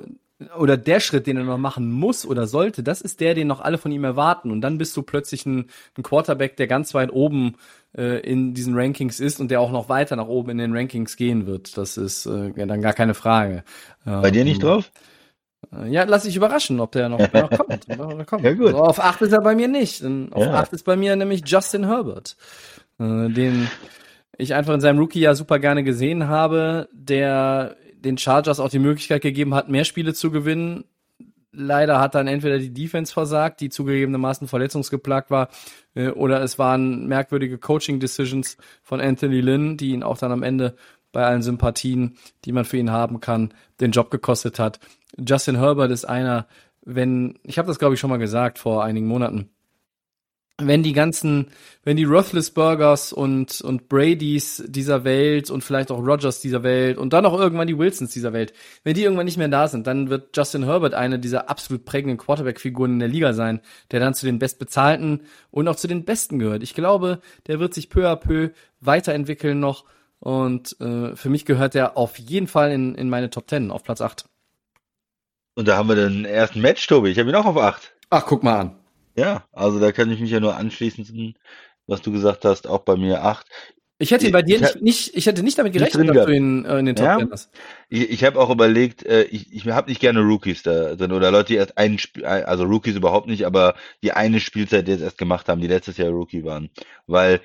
oder 0.59 0.77
der 0.77 1.01
Schritt, 1.01 1.27
den 1.27 1.37
er 1.37 1.45
noch 1.45 1.59
machen 1.59 1.93
muss 1.93 2.25
oder 2.25 2.47
sollte, 2.47 2.83
das 2.83 3.01
ist 3.01 3.21
der, 3.21 3.35
den 3.35 3.47
noch 3.47 3.61
alle 3.61 3.79
von 3.79 3.93
ihm 3.93 4.05
erwarten. 4.05 4.51
Und 4.51 4.61
dann 4.61 4.79
bist 4.79 4.97
du 4.97 5.03
plötzlich 5.03 5.45
ein, 5.47 5.67
ein 5.97 6.03
Quarterback, 6.03 6.57
der 6.57 6.67
ganz 6.67 6.95
weit 6.95 7.13
oben 7.13 7.57
äh, 7.97 8.21
in 8.21 8.55
diesen 8.55 8.75
Rankings 8.75 9.21
ist 9.21 9.41
und 9.41 9.51
der 9.51 9.61
auch 9.61 9.71
noch 9.71 9.89
weiter 9.89 10.17
nach 10.17 10.29
oben 10.29 10.51
in 10.51 10.59
den 10.59 10.77
Rankings 10.77 11.17
gehen 11.17 11.47
wird. 11.47 11.77
Das 11.77 11.97
ist 11.97 12.27
äh, 12.27 12.53
ja, 12.57 12.67
dann 12.67 12.81
gar 12.81 12.95
keine 12.95 13.15
Frage. 13.15 13.65
Bei 14.05 14.29
ähm, 14.29 14.33
dir 14.33 14.45
nicht 14.45 14.63
drauf? 14.63 14.91
Äh, 15.73 15.89
ja, 15.89 16.05
lass 16.05 16.23
dich 16.23 16.37
überraschen, 16.37 16.81
ob 16.81 16.93
der 16.93 17.09
noch, 17.09 17.19
der 17.19 17.43
noch 17.43 17.51
kommt. 17.51 17.89
Noch 17.89 18.27
kommt. 18.27 18.45
Ja, 18.45 18.53
gut. 18.55 18.69
Also 18.69 18.83
auf 18.83 19.01
8 19.01 19.23
ist 19.23 19.33
er 19.33 19.43
bei 19.43 19.55
mir 19.55 19.69
nicht. 19.69 20.03
Auf 20.31 20.45
ja. 20.45 20.55
8 20.55 20.73
ist 20.73 20.85
bei 20.85 20.97
mir 20.97 21.17
nämlich 21.17 21.43
Justin 21.45 21.87
Herbert. 21.87 22.37
Äh, 22.99 23.29
den 23.31 23.69
ich 24.37 24.55
einfach 24.55 24.75
in 24.75 24.81
seinem 24.81 24.99
Rookie-Jahr 24.99 25.35
super 25.35 25.59
gerne 25.59 25.85
gesehen 25.85 26.29
habe, 26.29 26.89
der 26.93 27.77
den 28.05 28.19
Chargers 28.19 28.61
auch 28.61 28.69
die 28.69 28.79
Möglichkeit 28.79 29.23
gegeben 29.23 29.55
hat, 29.55 29.69
mehr 29.69 29.85
Spiele 29.85 30.15
zu 30.15 30.31
gewinnen. 30.31 30.85
Leider 31.53 32.01
hat 32.01 32.15
dann 32.15 32.29
entweder 32.29 32.59
die 32.59 32.73
Defense 32.73 33.13
versagt, 33.13 33.61
die 33.61 33.71
zugegebenermaßen 33.71 34.47
verletzungsgeplagt 34.47 35.31
war, 35.31 35.49
äh, 35.95 36.09
oder 36.09 36.43
es 36.43 36.59
waren 36.59 37.07
merkwürdige 37.07 37.59
Coaching-Decisions 37.59 38.57
von 38.83 39.01
Anthony 39.01 39.41
Lynn, 39.41 39.77
die 39.77 39.91
ihn 39.91 40.03
auch 40.03 40.19
dann 40.19 40.33
am 40.33 40.43
Ende 40.43 40.77
bei 41.13 41.25
allen 41.25 41.43
Sympathien, 41.43 42.17
die 42.45 42.53
man 42.53 42.65
für 42.65 42.77
ihn 42.77 42.91
haben 42.91 43.21
kann, 43.21 43.53
den 43.81 43.91
Job 43.91 44.11
gekostet 44.11 44.59
hat. 44.59 44.79
Justin 45.19 45.57
Herbert 45.57 45.91
ist 45.91 46.05
einer, 46.05 46.47
wenn, 46.83 47.39
ich 47.43 47.59
habe 47.59 47.69
das 47.69 47.79
glaube 47.79 47.95
ich 47.95 48.01
schon 48.01 48.11
mal 48.11 48.19
gesagt 48.19 48.59
vor 48.59 48.85
einigen 48.85 49.07
Monaten, 49.07 49.51
wenn 50.67 50.83
die 50.83 50.93
ganzen, 50.93 51.49
wenn 51.85 51.97
die 51.97 52.05
Roethlisbergers 52.05 53.13
und, 53.13 53.61
und 53.61 53.89
Bradys 53.89 54.63
dieser 54.67 55.05
Welt 55.05 55.51
und 55.51 55.63
vielleicht 55.63 55.91
auch 55.91 55.99
Rogers 55.99 56.41
dieser 56.41 56.63
Welt 56.63 56.99
und 56.99 57.13
dann 57.13 57.27
auch 57.27 57.39
irgendwann 57.39 57.67
die 57.67 57.79
Wilsons 57.79 58.13
dieser 58.13 58.33
Welt, 58.33 58.53
wenn 58.85 58.95
die 58.95 59.03
irgendwann 59.03 59.27
nicht 59.27 59.39
mehr 59.39 59.49
da 59.49 59.69
sind, 59.69 59.87
dann 59.87 60.11
wird 60.11 60.37
Justin 60.37 60.65
Herbert 60.65 60.95
eine 60.95 61.19
dieser 61.19 61.51
absolut 61.51 61.85
prägenden 61.85 62.19
Quarterback-Figuren 62.19 62.93
in 62.93 62.99
der 62.99 63.09
Liga 63.09 63.33
sein, 63.33 63.61
der 63.91 64.01
dann 64.01 64.15
zu 64.15 64.27
den 64.27 64.39
bestbezahlten 64.39 65.23
und 65.51 65.69
auch 65.69 65.77
zu 65.77 65.89
den 65.89 66.05
Besten 66.05 66.39
gehört. 66.39 66.63
Ich 66.63 66.75
glaube, 66.75 67.21
der 67.47 67.61
wird 67.61 67.75
sich 67.75 67.91
peu 67.91 68.09
à 68.09 68.17
peu 68.17 68.51
weiterentwickeln 68.81 69.61
noch 69.61 69.85
und 70.21 70.79
äh, 70.81 71.17
für 71.17 71.31
mich 71.31 71.47
gehört 71.47 71.75
er 71.75 71.97
auf 71.97 72.19
jeden 72.19 72.47
Fall 72.47 72.73
in, 72.73 72.95
in 72.95 73.09
meine 73.09 73.31
Top 73.31 73.47
Ten 73.47 73.71
auf 73.71 73.83
Platz 73.83 74.01
8. 74.01 74.27
Und 75.55 75.67
da 75.67 75.77
haben 75.77 75.89
wir 75.89 75.97
den 75.97 76.25
ersten 76.25 76.61
Match, 76.61 76.87
Tobi. 76.87 77.11
Ich 77.11 77.19
habe 77.19 77.29
ihn 77.29 77.35
auch 77.35 77.47
auf 77.47 77.57
8. 77.57 77.95
Ach, 78.11 78.25
guck 78.27 78.43
mal 78.43 78.59
an. 78.61 78.80
Ja, 79.21 79.45
also 79.53 79.79
da 79.79 79.93
kann 79.93 80.11
ich 80.11 80.21
mich 80.21 80.31
ja 80.31 80.41
nur 80.41 80.57
anschließen, 80.57 81.35
was 81.87 82.03
du 82.03 82.11
gesagt 82.11 82.45
hast, 82.45 82.67
auch 82.67 82.81
bei 82.81 82.97
mir 82.97 83.23
acht. 83.23 83.47
Ich 83.99 84.13
hätte 84.13 84.31
bei 84.31 84.41
dir 84.41 84.57
ich, 84.57 84.63
nicht, 84.63 84.83
nicht, 84.83 85.15
ich 85.15 85.27
hätte 85.27 85.43
nicht 85.43 85.59
damit 85.59 85.75
gerechnet, 85.75 86.09
dass 86.09 86.25
du 86.25 86.33
ihn 86.33 86.65
äh, 86.65 86.79
in 86.79 86.87
den 86.87 86.97
Top 86.97 87.05
ja, 87.05 87.19
hast. 87.31 87.51
Ich, 87.91 88.09
ich 88.09 88.25
habe 88.25 88.41
auch 88.41 88.49
überlegt, 88.49 89.05
äh, 89.05 89.25
ich, 89.25 89.53
ich 89.53 89.67
habe 89.67 89.91
nicht 89.91 90.01
gerne 90.01 90.21
Rookies 90.21 90.63
da 90.63 90.95
drin 90.95 91.13
oder 91.13 91.31
Leute, 91.31 91.49
die 91.49 91.57
erst 91.57 91.77
ein 91.77 91.99
Spiel, 91.99 92.25
also 92.25 92.65
Rookies 92.65 92.97
überhaupt 92.97 93.27
nicht, 93.27 93.45
aber 93.45 93.75
die 94.03 94.13
eine 94.13 94.41
Spielzeit 94.41 94.89
jetzt 94.89 95.03
erst 95.03 95.19
gemacht 95.19 95.51
haben, 95.51 95.61
die 95.61 95.67
letztes 95.67 95.99
Jahr 95.99 96.09
Rookie 96.09 96.45
waren. 96.45 96.71
Weil 97.07 97.41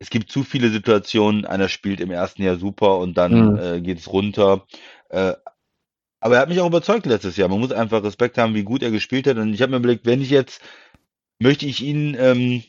es 0.00 0.10
gibt 0.10 0.32
zu 0.32 0.42
viele 0.42 0.70
Situationen, 0.70 1.44
einer 1.44 1.68
spielt 1.68 2.00
im 2.00 2.10
ersten 2.10 2.42
Jahr 2.42 2.56
super 2.56 2.98
und 2.98 3.16
dann 3.16 3.52
Mhm. 3.52 3.58
äh, 3.58 3.80
geht 3.80 4.00
es 4.00 4.12
runter. 4.12 4.66
Äh, 5.08 5.34
aber 6.18 6.36
er 6.36 6.42
hat 6.42 6.48
mich 6.48 6.60
auch 6.60 6.66
überzeugt 6.68 7.06
letztes 7.06 7.36
Jahr. 7.36 7.48
Man 7.48 7.60
muss 7.60 7.72
einfach 7.72 8.02
Respekt 8.02 8.38
haben, 8.38 8.54
wie 8.54 8.62
gut 8.62 8.82
er 8.82 8.90
gespielt 8.90 9.26
hat. 9.28 9.36
Und 9.36 9.54
ich 9.54 9.62
habe 9.62 9.70
mir 9.70 9.78
überlegt, 9.78 10.06
wenn 10.06 10.22
ich 10.22 10.30
jetzt, 10.30 10.62
möchte 11.42 11.66
ich 11.66 11.82
ihn 11.82 12.16
ähm, 12.18 12.62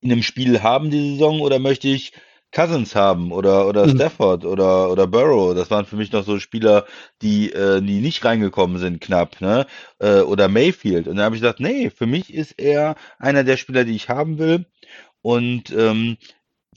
in 0.00 0.12
einem 0.12 0.22
Spiel 0.22 0.62
haben 0.62 0.90
diese 0.90 1.10
Saison 1.12 1.40
oder 1.40 1.58
möchte 1.58 1.88
ich 1.88 2.12
Cousins 2.52 2.94
haben 2.94 3.32
oder 3.32 3.66
oder 3.66 3.88
Mhm. 3.88 4.00
Stafford 4.00 4.44
oder 4.44 4.90
oder 4.90 5.06
Burrow? 5.08 5.54
Das 5.54 5.70
waren 5.70 5.86
für 5.86 5.96
mich 5.96 6.12
noch 6.12 6.24
so 6.24 6.38
Spieler, 6.38 6.86
die 7.22 7.52
äh, 7.52 7.80
die 7.80 8.00
nicht 8.00 8.24
reingekommen 8.24 8.78
sind 8.78 9.00
knapp, 9.00 9.40
ne? 9.40 9.66
Äh, 9.98 10.20
oder 10.20 10.48
Mayfield. 10.48 11.08
Und 11.08 11.16
da 11.16 11.24
habe 11.24 11.34
ich 11.36 11.42
gedacht, 11.42 11.60
nee, 11.60 11.90
für 11.90 12.06
mich 12.06 12.32
ist 12.32 12.52
er 12.58 12.94
einer 13.18 13.42
der 13.44 13.56
Spieler, 13.56 13.84
die 13.84 13.96
ich 13.96 14.08
haben 14.08 14.38
will. 14.38 14.66
Und 15.22 15.70
ähm, 15.72 16.18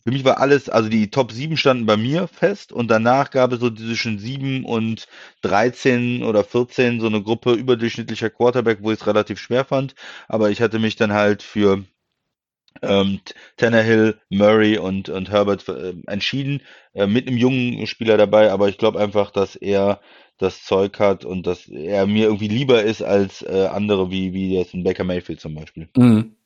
für 0.08 0.14
mich 0.14 0.24
war 0.24 0.39
alles, 0.39 0.70
also 0.70 0.88
die 0.88 1.12
Top 1.12 1.34
7 1.34 1.58
standen 1.58 1.86
bei 1.86 1.97
mir 1.97 2.30
fest 2.30 2.72
und 2.72 2.89
danach 2.89 3.30
gab 3.30 3.51
es 3.51 3.60
so 3.60 3.70
zwischen 3.70 4.20
7 4.20 4.64
und 4.64 5.05
13 5.41 6.24
oder 6.24 6.45
14 6.45 7.01
so 7.01 7.08
eine 7.08 7.22
Gruppe 7.22 7.51
überdurchschnittlicher 7.51 8.30
Quarterback, 8.30 8.78
wo 8.82 8.91
ich 8.91 9.01
es 9.01 9.05
relativ 9.05 9.38
schwer 9.38 9.66
fand. 9.66 9.95
Aber 10.30 10.49
ich 10.49 10.62
hatte 10.62 10.80
mich 10.80 10.95
dann 10.95 11.12
halt 11.12 11.43
für 11.43 11.84
ähm, 12.82 13.20
Tannehill, 13.58 14.18
Murray 14.30 14.78
und, 14.78 15.10
und 15.10 15.30
Herbert 15.30 15.68
äh, 15.68 15.93
entschieden, 16.08 16.62
äh, 16.93 17.05
mit 17.05 17.28
einem 17.28 17.36
jungen 17.36 17.86
Spieler 17.86 18.16
dabei, 18.16 18.49
aber 18.53 18.70
ich 18.70 18.78
glaube 18.78 19.01
einfach, 19.01 19.32
dass 19.32 19.58
er 19.58 19.99
das 20.38 20.64
Zeug 20.64 20.99
hat 20.99 21.26
und 21.26 21.45
dass 21.45 21.68
er 21.68 22.08
mir 22.08 22.28
irgendwie 22.28 22.47
lieber 22.47 22.82
ist 22.82 23.01
als 23.01 23.41
äh, 23.41 23.68
andere, 23.70 24.10
wie, 24.10 24.32
wie 24.32 24.55
jetzt 24.55 24.74
ein 24.74 24.86
Baker 24.86 25.03
Mayfield 25.03 25.41
zum 25.41 25.53
Beispiel. 25.53 25.89
Mhm. 25.97 26.36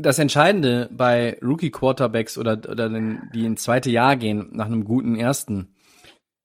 Das 0.00 0.18
Entscheidende 0.18 0.88
bei 0.92 1.38
Rookie-Quarterbacks 1.42 2.38
oder, 2.38 2.52
oder 2.70 2.88
den, 2.88 3.28
die 3.34 3.44
ins 3.44 3.62
zweite 3.62 3.90
Jahr 3.90 4.16
gehen, 4.16 4.48
nach 4.52 4.66
einem 4.66 4.84
guten 4.84 5.16
ersten, 5.16 5.74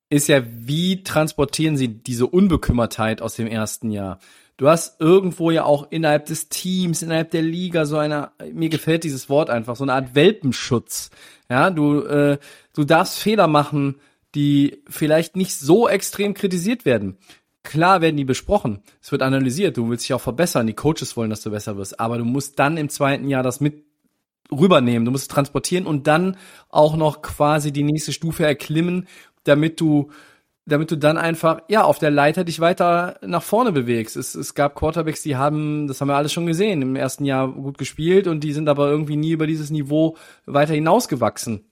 ist 0.10 0.28
ja, 0.28 0.42
wie 0.46 1.04
transportieren 1.04 1.78
sie 1.78 1.88
diese 1.88 2.28
Unbekümmertheit 2.28 3.22
aus 3.22 3.36
dem 3.36 3.48
ersten 3.48 3.92
Jahr? 3.92 4.20
Du 4.58 4.70
hast 4.70 5.02
irgendwo 5.02 5.52
ja 5.52 5.66
auch 5.66 5.92
innerhalb 5.92 6.26
des 6.26 6.48
Teams, 6.48 7.02
innerhalb 7.02 7.32
der 7.32 7.42
Liga 7.42 7.86
so 7.86 7.98
einer, 7.98 8.32
mir 8.54 8.70
gefällt 8.70 9.04
dieses 9.04 9.30
Wort 9.30 9.50
einfach, 9.50 9.76
so 9.76 9.84
eine 9.84 9.94
Art 9.94 10.16
Welpenschutz. 10.16 11.10
Ja, 11.50 11.70
du, 11.70 12.02
äh, 12.02 12.38
du 12.74 12.84
darfst 12.86 13.20
Fehler 13.20 13.48
machen, 13.48 13.96
die 14.34 14.82
vielleicht 14.90 15.36
nicht 15.36 15.58
so 15.58 15.90
extrem 15.90 16.34
kritisiert 16.34 16.86
werden. 16.86 17.18
Klar 17.66 18.00
werden 18.00 18.16
die 18.16 18.26
besprochen. 18.26 18.82
Es 19.02 19.12
wird 19.12 19.22
analysiert. 19.22 19.76
Du 19.76 19.90
willst 19.90 20.06
dich 20.06 20.14
auch 20.14 20.22
verbessern. 20.22 20.68
Die 20.68 20.74
Coaches 20.74 21.18
wollen, 21.18 21.30
dass 21.30 21.42
du 21.42 21.52
besser 21.52 21.76
wirst. 21.76 22.00
Aber 22.00 22.18
du 22.18 22.24
musst 22.24 22.60
dann 22.60 22.78
im 22.78 22.90
zweiten 22.90 23.28
Jahr 23.28 23.44
das 23.44 23.60
mit 23.60 23.84
rübernehmen. 24.52 25.04
Du 25.04 25.12
musst 25.12 25.24
es 25.24 25.28
transportieren 25.28 25.86
und 25.86 26.08
dann 26.08 26.38
auch 26.70 26.96
noch 26.96 27.22
quasi 27.22 27.74
die 27.74 27.84
nächste 27.84 28.14
Stufe 28.14 28.46
erklimmen, 28.46 29.08
damit 29.44 29.82
du 29.82 30.12
damit 30.68 30.90
du 30.90 30.96
dann 30.96 31.18
einfach, 31.18 31.62
ja, 31.68 31.84
auf 31.84 32.00
der 32.00 32.10
Leiter 32.10 32.44
dich 32.44 32.60
weiter 32.60 33.20
nach 33.22 33.44
vorne 33.44 33.72
bewegst. 33.72 34.16
Es, 34.16 34.34
es 34.34 34.56
gab 34.56 34.74
Quarterbacks, 34.74 35.22
die 35.22 35.36
haben, 35.36 35.88
das 35.88 36.02
haben 36.02 36.08
wir 36.08 36.16
alles 36.16 36.34
schon 36.34 36.48
gesehen, 36.48 36.82
im 36.82 36.96
ersten 36.96 37.24
Jahr 37.24 37.52
gut 37.52 37.78
gespielt 37.78 38.26
und 38.26 38.44
die 38.44 38.52
sind 38.52 38.68
aber 38.68 38.90
irgendwie 38.90 39.16
nie 39.16 39.32
über 39.32 39.46
dieses 39.46 39.70
Niveau 39.70 40.18
weiter 40.48 40.74
hinausgewachsen. 40.74 41.66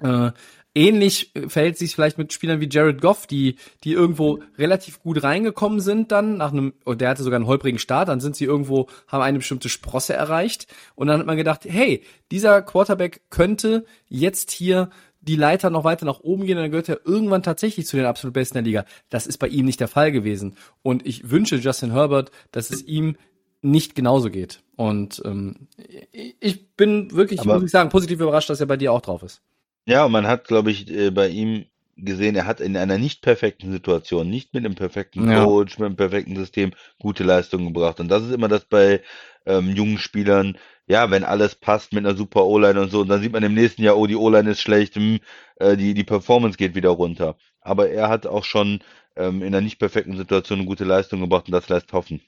Äh, 0.00 0.30
ähnlich 0.76 1.32
verhält 1.48 1.78
sich 1.78 1.94
vielleicht 1.94 2.18
mit 2.18 2.32
Spielern 2.32 2.60
wie 2.60 2.68
Jared 2.70 3.00
Goff, 3.00 3.26
die, 3.26 3.56
die 3.82 3.92
irgendwo 3.92 4.40
relativ 4.58 5.00
gut 5.00 5.22
reingekommen 5.22 5.80
sind 5.80 6.12
dann, 6.12 6.36
nach 6.36 6.52
einem, 6.52 6.74
und 6.84 7.00
der 7.00 7.08
hatte 7.08 7.22
sogar 7.22 7.38
einen 7.38 7.46
holprigen 7.46 7.78
Start, 7.78 8.08
dann 8.08 8.20
sind 8.20 8.36
sie 8.36 8.44
irgendwo, 8.44 8.86
haben 9.08 9.22
eine 9.22 9.38
bestimmte 9.38 9.70
Sprosse 9.70 10.12
erreicht 10.12 10.66
und 10.94 11.06
dann 11.06 11.18
hat 11.18 11.26
man 11.26 11.38
gedacht, 11.38 11.64
hey, 11.64 12.02
dieser 12.30 12.60
Quarterback 12.62 13.22
könnte 13.30 13.86
jetzt 14.08 14.50
hier 14.50 14.90
die 15.22 15.36
Leiter 15.36 15.70
noch 15.70 15.82
weiter 15.82 16.04
nach 16.06 16.20
oben 16.20 16.44
gehen, 16.46 16.56
dann 16.58 16.70
gehört 16.70 16.88
er 16.88 17.00
irgendwann 17.04 17.42
tatsächlich 17.42 17.86
zu 17.86 17.96
den 17.96 18.06
absolut 18.06 18.34
besten 18.34 18.54
der 18.54 18.62
Liga. 18.62 18.84
Das 19.08 19.26
ist 19.26 19.38
bei 19.38 19.48
ihm 19.48 19.64
nicht 19.64 19.80
der 19.80 19.88
Fall 19.88 20.12
gewesen. 20.12 20.56
Und 20.82 21.04
ich 21.04 21.30
wünsche 21.30 21.56
Justin 21.56 21.92
Herbert, 21.92 22.30
dass 22.52 22.70
es 22.70 22.84
ihm 22.84 23.16
nicht 23.60 23.96
genauso 23.96 24.30
geht. 24.30 24.62
Und 24.76 25.20
ähm, 25.24 25.66
ich 26.12 26.68
bin 26.76 27.10
wirklich, 27.12 27.40
Aber- 27.40 27.54
muss 27.54 27.64
ich 27.64 27.70
sagen, 27.72 27.88
positiv 27.88 28.20
überrascht, 28.20 28.50
dass 28.50 28.60
er 28.60 28.66
bei 28.66 28.76
dir 28.76 28.92
auch 28.92 29.00
drauf 29.00 29.24
ist. 29.24 29.42
Ja, 29.86 30.04
und 30.04 30.12
man 30.12 30.26
hat, 30.26 30.46
glaube 30.46 30.70
ich, 30.70 30.90
äh, 30.90 31.10
bei 31.10 31.28
ihm 31.28 31.66
gesehen, 31.96 32.36
er 32.36 32.46
hat 32.46 32.60
in 32.60 32.76
einer 32.76 32.98
nicht 32.98 33.22
perfekten 33.22 33.72
Situation, 33.72 34.28
nicht 34.28 34.52
mit 34.52 34.64
einem 34.64 34.74
perfekten 34.74 35.30
Ja. 35.30 35.44
Coach, 35.44 35.78
mit 35.78 35.86
einem 35.86 35.96
perfekten 35.96 36.36
System 36.36 36.72
gute 36.98 37.24
Leistungen 37.24 37.72
gebracht. 37.72 38.00
Und 38.00 38.08
das 38.08 38.24
ist 38.24 38.32
immer 38.32 38.48
das 38.48 38.64
bei 38.64 39.00
ähm, 39.46 39.70
jungen 39.70 39.98
Spielern, 39.98 40.58
ja, 40.86 41.10
wenn 41.10 41.24
alles 41.24 41.54
passt 41.54 41.92
mit 41.92 42.04
einer 42.04 42.16
super 42.16 42.44
O-Line 42.44 42.80
und 42.80 42.90
so, 42.90 43.00
und 43.00 43.08
dann 43.08 43.22
sieht 43.22 43.32
man 43.32 43.42
im 43.42 43.54
nächsten 43.54 43.82
Jahr, 43.82 43.96
oh, 43.96 44.06
die 44.06 44.16
O-Line 44.16 44.50
ist 44.50 44.60
schlecht, 44.60 44.96
hm, 44.96 45.20
äh, 45.56 45.76
die, 45.76 45.94
die 45.94 46.04
Performance 46.04 46.58
geht 46.58 46.74
wieder 46.74 46.90
runter. 46.90 47.36
Aber 47.60 47.88
er 47.88 48.08
hat 48.08 48.26
auch 48.26 48.44
schon 48.44 48.80
ähm, 49.16 49.40
in 49.40 49.48
einer 49.48 49.60
nicht 49.60 49.78
perfekten 49.78 50.16
Situation 50.16 50.58
eine 50.58 50.68
gute 50.68 50.84
Leistung 50.84 51.20
gebracht 51.20 51.46
und 51.46 51.52
das 51.52 51.68
lässt 51.68 51.92
hoffen. 51.92 52.20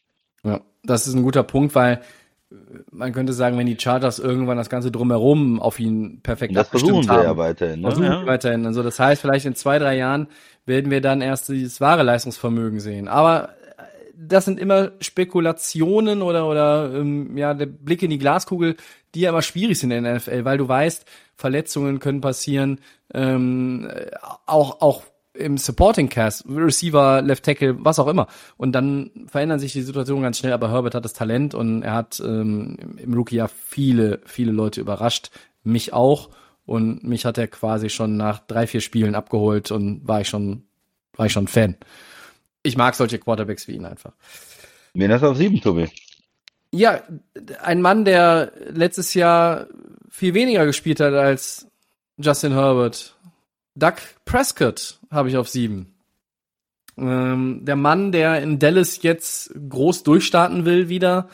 Ja, 0.44 0.60
das 0.82 1.06
ist 1.06 1.14
ein 1.14 1.22
guter 1.22 1.42
Punkt, 1.42 1.74
weil 1.74 2.00
man 2.90 3.12
könnte 3.12 3.32
sagen, 3.32 3.58
wenn 3.58 3.66
die 3.66 3.78
Chargers 3.78 4.18
irgendwann 4.18 4.56
das 4.56 4.70
Ganze 4.70 4.90
drumherum 4.90 5.60
auf 5.60 5.78
ihn 5.78 6.20
perfekt 6.22 6.56
das 6.56 6.66
abgestimmt 6.66 7.04
versuchen 7.04 7.04
sie 7.04 7.10
haben, 7.10 7.24
ja 7.24 7.36
weiterhin. 7.36 7.80
Ne? 7.80 7.88
versuchen 7.88 8.06
Ja. 8.06 8.20
wir 8.20 8.26
weiterhin. 8.26 8.66
Also 8.66 8.82
das 8.82 8.98
heißt, 8.98 9.20
vielleicht 9.20 9.44
in 9.44 9.54
zwei, 9.54 9.78
drei 9.78 9.96
Jahren 9.96 10.28
werden 10.64 10.90
wir 10.90 11.00
dann 11.00 11.20
erst 11.20 11.48
dieses 11.48 11.80
wahre 11.80 12.02
Leistungsvermögen 12.02 12.80
sehen. 12.80 13.06
Aber 13.08 13.50
äh, 13.76 13.82
das 14.16 14.46
sind 14.46 14.58
immer 14.58 14.92
Spekulationen 15.00 16.22
oder 16.22 16.48
oder 16.48 16.94
ähm, 16.94 17.36
ja 17.36 17.52
der 17.52 17.66
Blick 17.66 18.02
in 18.02 18.10
die 18.10 18.18
Glaskugel, 18.18 18.76
die 19.14 19.20
ja 19.20 19.30
immer 19.30 19.42
schwierig 19.42 19.78
sind 19.78 19.90
in 19.90 20.04
der 20.04 20.16
NFL, 20.16 20.44
weil 20.44 20.58
du 20.58 20.68
weißt, 20.68 21.04
Verletzungen 21.36 21.98
können 21.98 22.22
passieren, 22.22 22.80
ähm, 23.12 23.88
äh, 23.92 24.10
auch 24.46 24.80
auch 24.80 25.02
im 25.38 25.56
Supporting 25.56 26.08
Cast, 26.08 26.44
Receiver, 26.48 27.22
Left 27.22 27.44
Tackle, 27.44 27.76
was 27.84 27.98
auch 27.98 28.08
immer. 28.08 28.26
Und 28.56 28.72
dann 28.72 29.10
verändern 29.26 29.58
sich 29.58 29.72
die 29.72 29.82
Situationen 29.82 30.22
ganz 30.22 30.38
schnell, 30.38 30.52
aber 30.52 30.70
Herbert 30.70 30.94
hat 30.94 31.04
das 31.04 31.12
Talent 31.12 31.54
und 31.54 31.82
er 31.82 31.94
hat 31.94 32.20
ähm, 32.20 32.76
im 32.96 33.14
Rookie-Jahr 33.14 33.48
viele, 33.48 34.20
viele 34.26 34.52
Leute 34.52 34.80
überrascht. 34.80 35.30
Mich 35.62 35.92
auch. 35.92 36.30
Und 36.66 37.02
mich 37.02 37.24
hat 37.24 37.38
er 37.38 37.48
quasi 37.48 37.88
schon 37.88 38.16
nach 38.18 38.40
drei, 38.40 38.66
vier 38.66 38.82
Spielen 38.82 39.14
abgeholt 39.14 39.70
und 39.70 40.06
war 40.06 40.20
ich 40.20 40.28
schon, 40.28 40.64
war 41.16 41.26
ich 41.26 41.32
schon 41.32 41.48
Fan. 41.48 41.76
Ich 42.62 42.76
mag 42.76 42.94
solche 42.94 43.18
Quarterbacks 43.18 43.68
wie 43.68 43.76
ihn 43.76 43.86
einfach. 43.86 44.12
Wen 44.92 45.10
hast 45.12 45.22
du 45.22 45.28
auf 45.28 45.36
sieben, 45.36 45.60
Tobi? 45.60 45.88
Ja, 46.70 47.02
ein 47.62 47.80
Mann, 47.80 48.04
der 48.04 48.52
letztes 48.68 49.14
Jahr 49.14 49.68
viel 50.10 50.34
weniger 50.34 50.66
gespielt 50.66 51.00
hat 51.00 51.14
als 51.14 51.68
Justin 52.18 52.52
Herbert. 52.52 53.16
Doug 53.78 53.94
Prescott 54.24 54.98
habe 55.10 55.28
ich 55.28 55.36
auf 55.36 55.48
sieben. 55.48 55.94
Ähm, 56.96 57.60
der 57.62 57.76
Mann, 57.76 58.12
der 58.12 58.42
in 58.42 58.58
Dallas 58.58 59.02
jetzt 59.02 59.54
groß 59.68 60.02
durchstarten 60.02 60.64
will 60.64 60.88
wieder 60.88 61.28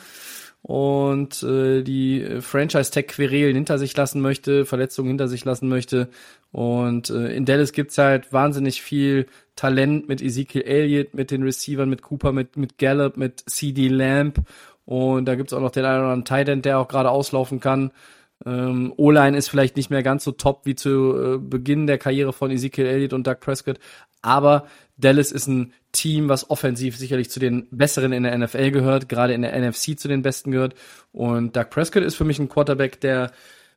und 0.61 1.43
äh, 1.43 1.83
die 1.83 2.41
Franchise-Tech-Querelen 2.41 3.55
hinter 3.55 3.77
sich 3.77 3.95
lassen 3.95 4.21
möchte, 4.21 4.65
Verletzungen 4.65 5.09
hinter 5.09 5.27
sich 5.27 5.45
lassen 5.45 5.69
möchte. 5.69 6.09
Und 6.51 7.09
äh, 7.09 7.35
in 7.35 7.45
Dallas 7.45 7.71
gibt's 7.71 7.97
halt 7.97 8.33
wahnsinnig 8.33 8.81
viel 8.81 9.27
Talent 9.55 10.07
mit 10.07 10.21
Ezekiel 10.21 10.63
Elliott, 10.63 11.13
mit 11.13 11.31
den 11.31 11.43
Receivern, 11.43 11.89
mit 11.89 12.01
Cooper, 12.01 12.31
mit, 12.31 12.57
mit 12.57 12.77
Gallup, 12.77 13.17
mit 13.17 13.43
CD 13.47 13.87
Lamb. 13.89 14.39
Und 14.85 15.25
da 15.25 15.35
gibt's 15.35 15.53
auch 15.53 15.61
noch 15.61 15.71
den 15.71 15.85
einen 15.85 15.99
oder 15.99 16.11
anderen 16.11 16.25
Tight 16.25 16.49
End, 16.49 16.65
der 16.65 16.79
auch 16.79 16.87
gerade 16.87 17.09
auslaufen 17.09 17.59
kann. 17.59 17.91
Ähm, 18.45 18.93
O-Line 18.97 19.37
ist 19.37 19.49
vielleicht 19.49 19.75
nicht 19.75 19.89
mehr 19.89 20.03
ganz 20.03 20.23
so 20.23 20.31
top 20.31 20.65
wie 20.65 20.75
zu 20.75 21.15
äh, 21.17 21.37
Beginn 21.37 21.87
der 21.87 21.97
Karriere 21.97 22.33
von 22.33 22.51
Ezekiel 22.51 22.85
Elliott 22.85 23.13
und 23.13 23.25
Doug 23.25 23.39
Prescott, 23.39 23.79
aber 24.21 24.67
Dallas 24.97 25.31
ist 25.31 25.47
ein 25.47 25.73
Team, 25.91 26.29
was 26.29 26.49
offensiv 26.49 26.97
sicherlich 26.97 27.29
zu 27.29 27.39
den 27.39 27.67
besseren 27.71 28.11
in 28.11 28.23
der 28.23 28.37
NFL 28.37 28.71
gehört, 28.71 29.09
gerade 29.09 29.33
in 29.33 29.41
der 29.41 29.57
NFC 29.57 29.97
zu 29.97 30.07
den 30.07 30.21
besten 30.21 30.51
gehört. 30.51 30.75
Und 31.11 31.55
Doug 31.55 31.69
Prescott 31.69 32.03
ist 32.03 32.15
für 32.15 32.25
mich 32.25 32.39
ein 32.39 32.49
Quarterback, 32.49 32.99
der, 33.01 33.31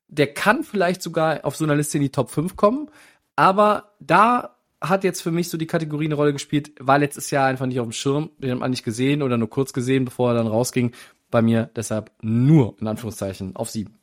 der 0.09 0.33
kann 0.35 0.64
vielleicht 0.64 1.03
sogar 1.03 1.45
auf 1.45 1.57
so 1.57 1.64
einer 1.64 1.77
Liste 1.77 1.99
in 1.99 2.03
die 2.03 2.11
Top 2.11 2.31
5 2.31 2.57
kommen, 2.57 2.91
aber 3.37 3.93
da 4.01 4.57
hat 4.81 5.05
jetzt 5.05 5.23
für 5.23 5.31
mich 5.31 5.49
so 5.49 5.59
die 5.59 5.66
Kategorie 5.66 6.07
eine 6.07 6.14
Rolle 6.14 6.33
gespielt, 6.33 6.73
war 6.79 6.99
letztes 6.99 7.31
Jahr 7.31 7.47
einfach 7.47 7.66
nicht 7.66 7.81
auf 7.81 7.87
dem 7.87 7.93
Schirm, 7.93 8.31
den 8.39 8.53
hat 8.53 8.59
man 8.59 8.71
nicht 8.71 8.85
gesehen 8.85 9.23
oder 9.23 9.37
nur 9.37 9.51
kurz 9.51 9.73
gesehen, 9.73 10.05
bevor 10.05 10.31
er 10.31 10.35
dann 10.35 10.47
rausging. 10.47 10.93
Bei 11.31 11.43
mir 11.43 11.69
deshalb 11.77 12.11
nur, 12.23 12.77
in 12.81 12.87
Anführungszeichen, 12.87 13.55
auf 13.55 13.69
sieben. 13.69 13.97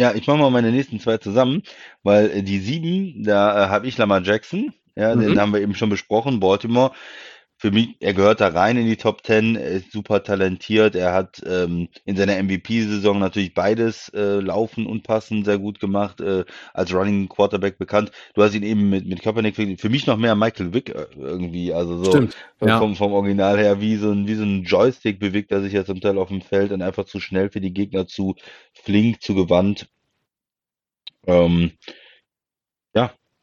Ja, 0.00 0.14
ich 0.14 0.26
mache 0.26 0.38
mal 0.38 0.50
meine 0.50 0.72
nächsten 0.72 0.98
zwei 0.98 1.18
zusammen, 1.18 1.62
weil 2.02 2.30
äh, 2.30 2.42
die 2.42 2.58
sieben, 2.58 3.22
da 3.22 3.66
äh, 3.66 3.68
habe 3.68 3.86
ich 3.86 3.98
Lamar 3.98 4.22
Jackson, 4.22 4.72
ja, 4.96 5.14
Mhm. 5.14 5.20
den 5.20 5.38
haben 5.38 5.52
wir 5.52 5.60
eben 5.60 5.74
schon 5.74 5.90
besprochen, 5.90 6.40
Baltimore. 6.40 6.92
Für 7.60 7.70
mich, 7.70 7.96
er 8.00 8.14
gehört 8.14 8.40
da 8.40 8.48
rein 8.48 8.78
in 8.78 8.86
die 8.86 8.96
Top 8.96 9.22
Ten, 9.22 9.54
er 9.54 9.68
ist 9.68 9.92
super 9.92 10.22
talentiert, 10.22 10.94
er 10.94 11.12
hat 11.12 11.42
ähm, 11.46 11.88
in 12.06 12.16
seiner 12.16 12.42
MVP-Saison 12.42 13.18
natürlich 13.18 13.52
beides 13.52 14.08
äh, 14.14 14.40
laufen 14.40 14.86
und 14.86 15.02
passen 15.02 15.44
sehr 15.44 15.58
gut 15.58 15.78
gemacht, 15.78 16.22
äh, 16.22 16.46
als 16.72 16.94
Running 16.94 17.28
Quarterback 17.28 17.76
bekannt. 17.76 18.12
Du 18.32 18.42
hast 18.42 18.54
ihn 18.54 18.62
eben 18.62 18.88
mit, 18.88 19.06
mit 19.06 19.20
Kaepernick, 19.20 19.56
für 19.56 19.90
mich 19.90 20.06
noch 20.06 20.16
mehr 20.16 20.34
Michael 20.36 20.72
Wick 20.72 20.88
äh, 20.88 21.06
irgendwie, 21.18 21.74
also 21.74 22.02
so 22.02 22.10
Stimmt, 22.10 22.34
ja. 22.62 22.78
vom, 22.78 22.96
vom 22.96 23.12
Original 23.12 23.58
her, 23.58 23.78
wie 23.82 23.96
so 23.96 24.10
ein, 24.10 24.26
wie 24.26 24.36
so 24.36 24.42
ein 24.42 24.64
Joystick 24.64 25.20
bewegt 25.20 25.52
er 25.52 25.60
sich 25.60 25.74
ja 25.74 25.84
zum 25.84 26.00
Teil 26.00 26.16
auf 26.16 26.28
dem 26.28 26.40
Feld 26.40 26.72
und 26.72 26.80
einfach 26.80 27.04
zu 27.04 27.20
schnell 27.20 27.50
für 27.50 27.60
die 27.60 27.74
Gegner, 27.74 28.06
zu 28.06 28.36
flink, 28.72 29.20
zu 29.20 29.34
gewandt. 29.34 29.86
Ähm, 31.26 31.72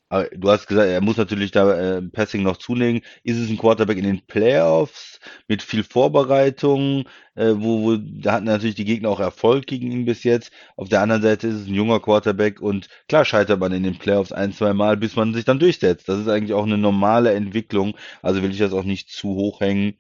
aber 0.09 0.29
du 0.29 0.49
hast 0.49 0.67
gesagt, 0.67 0.87
er 0.87 1.01
muss 1.01 1.17
natürlich 1.17 1.51
da 1.51 1.97
äh, 1.97 2.01
Passing 2.01 2.43
noch 2.43 2.57
zulegen. 2.57 3.01
Ist 3.23 3.37
es 3.37 3.49
ein 3.49 3.57
Quarterback 3.57 3.97
in 3.97 4.05
den 4.05 4.25
Playoffs 4.25 5.19
mit 5.47 5.61
viel 5.61 5.83
Vorbereitung, 5.83 7.05
äh, 7.35 7.53
wo, 7.55 7.83
wo 7.83 7.97
da 7.97 8.33
hatten 8.33 8.45
natürlich 8.45 8.75
die 8.75 8.85
Gegner 8.85 9.09
auch 9.09 9.19
Erfolg 9.19 9.67
gegen 9.67 9.91
ihn 9.91 10.05
bis 10.05 10.23
jetzt. 10.23 10.51
Auf 10.77 10.87
der 10.87 11.01
anderen 11.01 11.21
Seite 11.21 11.47
ist 11.47 11.55
es 11.55 11.67
ein 11.67 11.73
junger 11.73 11.99
Quarterback 11.99 12.61
und 12.61 12.87
klar 13.09 13.25
scheitert 13.25 13.59
man 13.59 13.73
in 13.73 13.83
den 13.83 13.97
Playoffs 13.97 14.31
ein, 14.31 14.53
zwei 14.53 14.73
Mal, 14.73 14.95
bis 14.95 15.15
man 15.17 15.33
sich 15.33 15.43
dann 15.43 15.59
durchsetzt. 15.59 16.07
Das 16.07 16.19
ist 16.19 16.29
eigentlich 16.29 16.53
auch 16.53 16.65
eine 16.65 16.77
normale 16.77 17.33
Entwicklung. 17.33 17.97
Also 18.21 18.41
will 18.41 18.51
ich 18.51 18.59
das 18.59 18.73
auch 18.73 18.83
nicht 18.83 19.09
zu 19.09 19.29
hoch 19.29 19.59
hängen. 19.59 19.95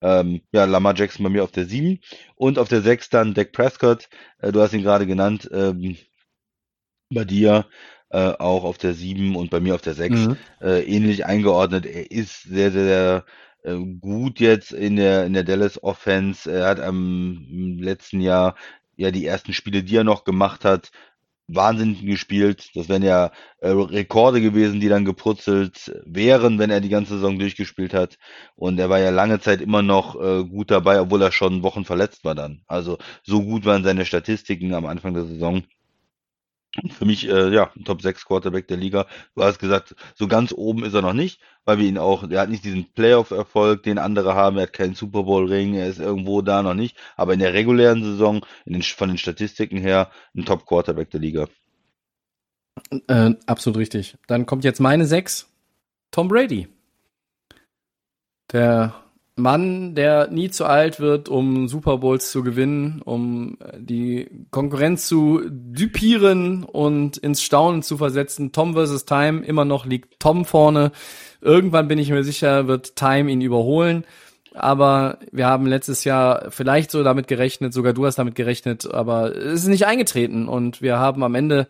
Ähm, 0.00 0.42
ja, 0.50 0.64
Lamar 0.64 0.96
Jackson 0.96 1.22
bei 1.22 1.30
mir 1.30 1.44
auf 1.44 1.52
der 1.52 1.66
7 1.66 2.00
und 2.34 2.58
auf 2.58 2.68
der 2.68 2.82
6 2.82 3.10
dann 3.10 3.34
Dak 3.34 3.52
Prescott. 3.52 4.08
Äh, 4.38 4.50
du 4.50 4.60
hast 4.60 4.72
ihn 4.74 4.82
gerade 4.82 5.06
genannt. 5.06 5.48
Ähm, 5.52 5.96
bei 7.10 7.24
dir 7.24 7.66
äh, 8.12 8.32
auch 8.38 8.64
auf 8.64 8.78
der 8.78 8.94
7 8.94 9.36
und 9.36 9.50
bei 9.50 9.60
mir 9.60 9.74
auf 9.74 9.82
der 9.82 9.94
6 9.94 10.28
Mhm. 10.28 10.38
äh, 10.60 10.82
ähnlich 10.84 11.26
eingeordnet. 11.26 11.86
Er 11.86 12.10
ist 12.10 12.42
sehr, 12.42 12.70
sehr 12.72 13.24
äh, 13.64 13.76
gut 14.00 14.40
jetzt 14.40 14.72
in 14.72 14.96
der, 14.96 15.26
in 15.26 15.32
der 15.34 15.44
Dallas 15.44 15.82
Offense. 15.82 16.50
Er 16.52 16.66
hat 16.66 16.80
am 16.80 17.46
im 17.50 17.78
letzten 17.78 18.20
Jahr 18.20 18.56
ja 18.96 19.10
die 19.10 19.26
ersten 19.26 19.52
Spiele, 19.54 19.82
die 19.82 19.96
er 19.96 20.04
noch 20.04 20.24
gemacht 20.24 20.64
hat, 20.64 20.90
Wahnsinn 21.48 22.06
gespielt. 22.06 22.70
Das 22.74 22.88
wären 22.88 23.02
ja 23.02 23.32
äh, 23.60 23.68
Rekorde 23.70 24.40
gewesen, 24.40 24.80
die 24.80 24.88
dann 24.88 25.04
geprutzelt 25.04 25.92
wären, 26.06 26.58
wenn 26.58 26.70
er 26.70 26.80
die 26.80 26.88
ganze 26.88 27.14
Saison 27.14 27.38
durchgespielt 27.38 27.94
hat. 27.94 28.18
Und 28.56 28.78
er 28.78 28.88
war 28.90 29.00
ja 29.00 29.10
lange 29.10 29.40
Zeit 29.40 29.60
immer 29.60 29.82
noch 29.82 30.16
äh, 30.20 30.44
gut 30.44 30.70
dabei, 30.70 31.00
obwohl 31.00 31.22
er 31.22 31.32
schon 31.32 31.62
Wochen 31.62 31.84
verletzt 31.84 32.24
war 32.24 32.34
dann. 32.34 32.62
Also 32.66 32.98
so 33.22 33.42
gut 33.42 33.64
waren 33.64 33.84
seine 33.84 34.06
Statistiken 34.06 34.74
am 34.74 34.86
Anfang 34.86 35.14
der 35.14 35.24
Saison. 35.24 35.64
Für 36.90 37.04
mich, 37.04 37.28
äh, 37.28 37.52
ja, 37.52 37.70
Top 37.84 38.00
6 38.00 38.24
Quarterback 38.24 38.66
der 38.66 38.78
Liga. 38.78 39.06
Du 39.34 39.42
hast 39.42 39.58
gesagt, 39.58 39.94
so 40.14 40.26
ganz 40.26 40.52
oben 40.52 40.84
ist 40.84 40.94
er 40.94 41.02
noch 41.02 41.12
nicht, 41.12 41.40
weil 41.66 41.78
wir 41.78 41.86
ihn 41.86 41.98
auch, 41.98 42.28
er 42.28 42.40
hat 42.40 42.48
nicht 42.48 42.64
diesen 42.64 42.90
Playoff-Erfolg, 42.94 43.82
den 43.82 43.98
andere 43.98 44.34
haben, 44.34 44.56
er 44.56 44.64
hat 44.64 44.72
keinen 44.72 44.94
Super 44.94 45.24
Bowl-Ring, 45.24 45.74
er 45.74 45.88
ist 45.88 46.00
irgendwo 46.00 46.40
da 46.40 46.62
noch 46.62 46.74
nicht, 46.74 46.96
aber 47.16 47.34
in 47.34 47.40
der 47.40 47.52
regulären 47.52 48.02
Saison, 48.02 48.44
den, 48.64 48.82
von 48.82 49.08
den 49.08 49.18
Statistiken 49.18 49.76
her, 49.76 50.10
ein 50.34 50.46
Top 50.46 50.64
Quarterback 50.64 51.10
der 51.10 51.20
Liga. 51.20 51.46
Äh, 53.06 53.34
absolut 53.46 53.78
richtig. 53.78 54.16
Dann 54.26 54.46
kommt 54.46 54.64
jetzt 54.64 54.80
meine 54.80 55.04
6. 55.04 55.48
Tom 56.10 56.28
Brady. 56.28 56.68
Der 58.50 58.94
Mann, 59.36 59.94
der 59.94 60.28
nie 60.30 60.50
zu 60.50 60.66
alt 60.66 61.00
wird, 61.00 61.28
um 61.28 61.66
Super 61.66 61.98
Bowls 61.98 62.30
zu 62.30 62.42
gewinnen, 62.42 63.00
um 63.02 63.56
äh, 63.60 63.78
die 63.78 64.28
Konkurrenz 64.50 65.06
zu 65.06 65.42
dupieren 65.48 66.64
und 66.64 67.16
ins 67.16 67.42
Staunen 67.42 67.82
zu 67.82 67.96
versetzen. 67.96 68.52
Tom 68.52 68.74
versus 68.74 69.06
Time, 69.06 69.44
immer 69.44 69.64
noch 69.64 69.86
liegt 69.86 70.20
Tom 70.20 70.44
vorne. 70.44 70.92
Irgendwann 71.40 71.88
bin 71.88 71.98
ich 71.98 72.10
mir 72.10 72.24
sicher, 72.24 72.68
wird 72.68 72.94
Time 72.96 73.30
ihn 73.30 73.40
überholen. 73.40 74.04
Aber 74.54 75.18
wir 75.32 75.46
haben 75.46 75.66
letztes 75.66 76.04
Jahr 76.04 76.50
vielleicht 76.50 76.90
so 76.90 77.02
damit 77.02 77.26
gerechnet, 77.26 77.72
sogar 77.72 77.94
du 77.94 78.04
hast 78.04 78.16
damit 78.16 78.34
gerechnet, 78.34 78.92
aber 78.92 79.34
es 79.34 79.62
ist 79.62 79.68
nicht 79.68 79.86
eingetreten 79.86 80.46
und 80.46 80.82
wir 80.82 80.98
haben 80.98 81.22
am 81.22 81.34
Ende 81.34 81.68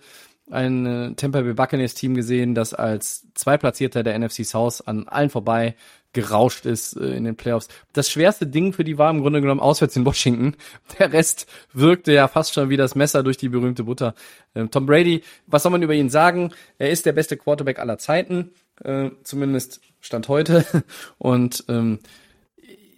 ein 0.51 0.87
äh, 0.87 1.15
Tampa 1.15 1.43
Bay 1.43 1.55
Buccaneers 1.55 1.95
Team 1.95 2.15
gesehen, 2.15 2.57
das 2.57 2.75
als 2.75 3.29
Zweitplatzierter 3.35 4.03
der 4.03 4.19
NFC 4.19 4.45
South 4.45 4.81
an 4.87 5.07
allen 5.07 5.31
vorbei 5.31 5.77
gerauscht 6.13 6.67
ist 6.67 6.97
äh, 6.97 7.15
in 7.17 7.25
den 7.25 7.37
Playoffs. 7.37 7.69
Das 7.93 8.11
schwerste 8.11 8.47
Ding 8.47 8.73
für 8.73 8.85
die 8.85 8.99
war 8.99 9.11
im 9.11 9.21
Grunde 9.21 9.41
genommen 9.41 9.61
auswärts 9.61 9.97
in 9.97 10.05
Washington. 10.05 10.57
Der 10.99 11.13
Rest 11.13 11.47
wirkte 11.73 12.13
ja 12.13 12.29
fast 12.29 12.55
schon 12.55 12.69
wie 12.69 12.77
das 12.77 12.95
Messer 12.95 13.23
durch 13.23 13.37
die 13.37 13.49
berühmte 13.49 13.85
Butter. 13.85 14.15
Ähm, 14.55 14.71
Tom 14.71 14.87
Brady, 14.87 15.23
was 15.47 15.63
soll 15.63 15.73
man 15.73 15.83
über 15.83 15.95
ihn 15.95 16.11
sagen? 16.11 16.53
Er 16.79 16.91
ist 16.91 17.07
der 17.07 17.13
beste 17.13 17.37
Quarterback 17.37 17.79
aller 17.79 17.99
Zeiten, 17.99 18.51
äh, 18.85 19.11
zumindest 19.23 19.81
Stand 20.01 20.29
heute. 20.29 20.65
Und 21.19 21.65
ähm, 21.69 22.01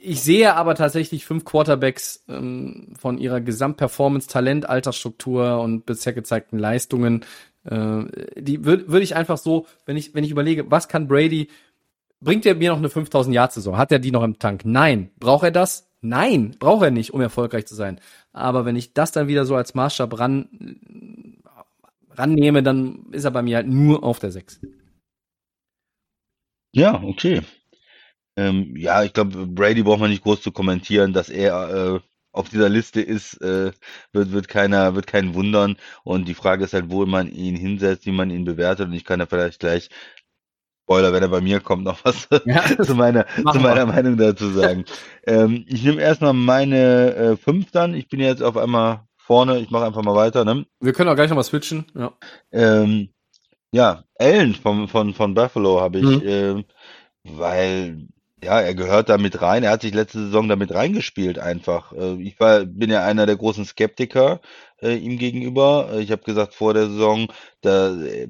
ich 0.07 0.23
sehe 0.23 0.55
aber 0.55 0.75
tatsächlich 0.75 1.25
fünf 1.25 1.45
Quarterbacks 1.45 2.25
ähm, 2.29 2.93
von 2.99 3.17
ihrer 3.19 3.41
Gesamtperformance, 3.41 4.29
Talent, 4.29 4.69
Altersstruktur 4.69 5.61
und 5.61 5.87
bisher 5.87 6.13
gezeigten 6.13 6.59
Leistungen. 6.59 7.25
Äh, 7.65 8.05
die 8.37 8.67
würde 8.67 8.89
würd 8.89 9.03
ich 9.03 9.17
einfach 9.17 9.39
so, 9.39 9.67
wenn 9.87 9.97
ich, 9.97 10.15
wenn 10.15 10.25
ich 10.25 10.31
überlege, 10.31 10.71
was 10.71 10.89
kann 10.89 11.09
Brady, 11.09 11.49
bringt 12.25 12.47
er 12.47 12.55
mir 12.55 12.71
noch 12.71 12.79
eine 12.79 12.89
5000 12.89 13.35
Jahr 13.35 13.51
Saison? 13.51 13.77
Hat 13.77 13.93
er 13.93 13.99
die 13.99 14.11
noch 14.11 14.23
im 14.23 14.39
Tank? 14.39 14.63
Nein. 14.65 15.11
Braucht 15.21 15.45
er 15.45 15.51
das? 15.51 15.91
Nein, 16.01 16.57
braucht 16.59 16.85
er 16.85 16.91
nicht, 16.91 17.15
um 17.15 17.21
erfolgreich 17.21 17.67
zu 17.67 17.75
sein. 17.75 18.01
Aber 18.33 18.65
wenn 18.65 18.77
ich 18.77 18.93
das 18.93 19.13
dann 19.13 19.29
wieder 19.29 19.47
so 19.47 19.57
als 19.57 19.75
Maßstab 19.75 20.19
ran, 20.19 20.49
rannehme, 22.11 22.63
dann 22.63 23.07
ist 23.13 23.25
er 23.25 23.31
bei 23.31 23.43
mir 23.43 23.57
halt 23.57 23.69
nur 23.69 24.03
auf 24.03 24.19
der 24.19 24.31
6. 24.31 24.61
Ja, 26.73 27.03
okay. 27.03 27.43
Ähm, 28.37 28.77
ja, 28.77 29.05
ich 29.05 29.13
glaube, 29.13 29.47
Brady 29.47 29.83
braucht 29.83 30.01
man 30.01 30.11
nicht 30.11 30.25
groß 30.25 30.43
zu 30.43 30.53
kommentieren, 30.53 31.13
dass 31.13 31.29
er 31.29 31.95
äh, 31.95 32.01
auf 32.33 32.49
dieser 32.49 32.69
Liste 32.69 33.01
ist, 33.01 33.41
äh, 33.41 33.73
wird, 34.13 34.33
wird 34.33 34.49
keiner, 34.49 34.95
wird 34.97 35.07
keinen 35.07 35.35
wundern. 35.35 35.77
Und 36.03 36.27
die 36.27 36.35
Frage 36.35 36.65
ist 36.65 36.75
halt, 36.75 36.91
wo 36.91 37.07
man 37.07 37.31
ihn 37.31 37.57
hinsetzt, 37.57 38.07
wie 38.07 38.13
man 38.13 38.31
ihn 38.31 38.45
bewertet. 38.45 38.89
Und 38.89 38.95
ich 38.95 39.05
kann 39.05 39.21
da 39.21 39.27
vielleicht 39.27 39.61
gleich, 39.61 39.89
Spoiler, 40.85 41.13
wenn 41.15 41.23
er 41.23 41.29
bei 41.31 41.41
mir 41.41 41.61
kommt, 41.61 41.85
noch 41.85 42.05
was 42.05 42.29
Ja. 42.47 42.63
zu 42.85 42.95
meiner, 42.95 43.27
zu 43.53 43.59
meiner 43.59 43.87
Meinung 43.87 44.17
dazu 44.19 44.51
sagen. 44.51 44.85
ähm, 45.27 45.65
ich 45.67 45.83
nehme 45.83 46.01
erstmal 46.03 46.35
meine 46.35 47.15
äh, 47.15 47.37
fünf 47.37 47.71
dann. 47.71 47.95
Ich 47.95 48.09
bin 48.09 48.21
jetzt 48.21 48.43
auf 48.43 48.57
einmal 48.57 49.03
vorne. 49.17 49.59
Ich 49.61 49.71
mache 49.71 49.87
einfach 49.87 50.03
mal 50.03 50.15
weiter. 50.15 50.45
Ne? 50.45 50.67
Wir 50.81 50.93
können 50.93 51.09
auch 51.09 51.15
gleich 51.15 51.31
nochmal 51.31 51.45
switchen. 51.45 51.87
Ja. 51.95 52.13
Ähm, 52.53 53.09
ja, 53.73 54.05
Allen 54.19 54.55
von, 54.55 54.87
von, 54.89 55.15
von 55.15 55.35
Buffalo 55.35 55.81
habe 55.81 55.99
ich, 55.99 56.05
Mhm. 56.05 56.23
ähm, 56.25 56.65
weil, 57.25 58.07
ja, 58.43 58.61
er 58.61 58.75
gehört 58.75 59.09
da 59.09 59.17
mit 59.19 59.41
rein. 59.41 59.63
Er 59.65 59.71
hat 59.73 59.81
sich 59.83 59.95
letzte 59.95 60.19
Saison 60.27 60.49
damit 60.49 60.73
reingespielt 60.75 61.39
einfach. 61.39 61.93
Äh, 61.93 62.21
ich 62.23 62.39
war, 62.39 62.67
bin 62.67 62.91
ja 62.91 63.03
einer 63.05 63.25
der 63.27 63.37
großen 63.37 63.65
Skeptiker 63.65 64.41
äh, 64.83 64.95
ihm 64.97 65.19
gegenüber. 65.19 65.89
Äh, 65.95 66.01
Ich 66.03 66.13
habe 66.13 66.23
gesagt 66.23 66.55
vor 66.55 66.75
der 66.75 66.89
Saison, 66.89 67.29
da 67.63 67.95
äh, 68.05 68.29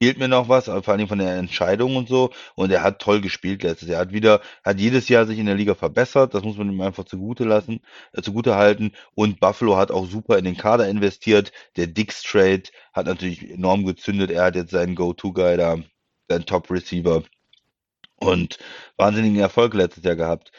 fehlt 0.00 0.18
mir 0.18 0.28
noch 0.28 0.48
was, 0.48 0.64
vor 0.64 0.88
allem 0.88 1.08
von 1.08 1.18
der 1.18 1.36
Entscheidung 1.36 1.96
und 1.96 2.08
so. 2.08 2.30
Und 2.54 2.72
er 2.72 2.82
hat 2.82 3.00
toll 3.00 3.20
gespielt 3.20 3.62
letztes 3.62 3.88
Jahr. 3.88 3.98
Er 4.00 4.06
hat 4.06 4.12
wieder, 4.12 4.40
hat 4.64 4.80
jedes 4.80 5.08
Jahr 5.08 5.26
sich 5.26 5.38
in 5.38 5.46
der 5.46 5.54
Liga 5.54 5.74
verbessert. 5.74 6.34
Das 6.34 6.42
muss 6.42 6.56
man 6.56 6.70
ihm 6.72 6.80
einfach 6.80 7.04
zugute 7.04 7.44
lassen, 7.44 7.80
äh, 8.12 8.22
zugute 8.22 8.56
halten. 8.56 8.92
Und 9.14 9.40
Buffalo 9.40 9.76
hat 9.76 9.90
auch 9.90 10.06
super 10.06 10.38
in 10.38 10.44
den 10.46 10.56
Kader 10.56 10.88
investiert. 10.88 11.52
Der 11.76 11.86
Dix 11.86 12.22
Trade 12.22 12.62
hat 12.92 13.06
natürlich 13.06 13.50
enorm 13.50 13.84
gezündet. 13.84 14.30
Er 14.30 14.44
hat 14.44 14.56
jetzt 14.56 14.70
seinen 14.70 14.94
Go-To-Guy 14.94 15.56
da, 15.58 15.76
seinen 16.28 16.46
Top-Receiver 16.46 17.22
und 18.16 18.58
wahnsinnigen 18.96 19.38
Erfolg 19.38 19.74
letztes 19.74 20.04
Jahr 20.04 20.16
gehabt. 20.16 20.52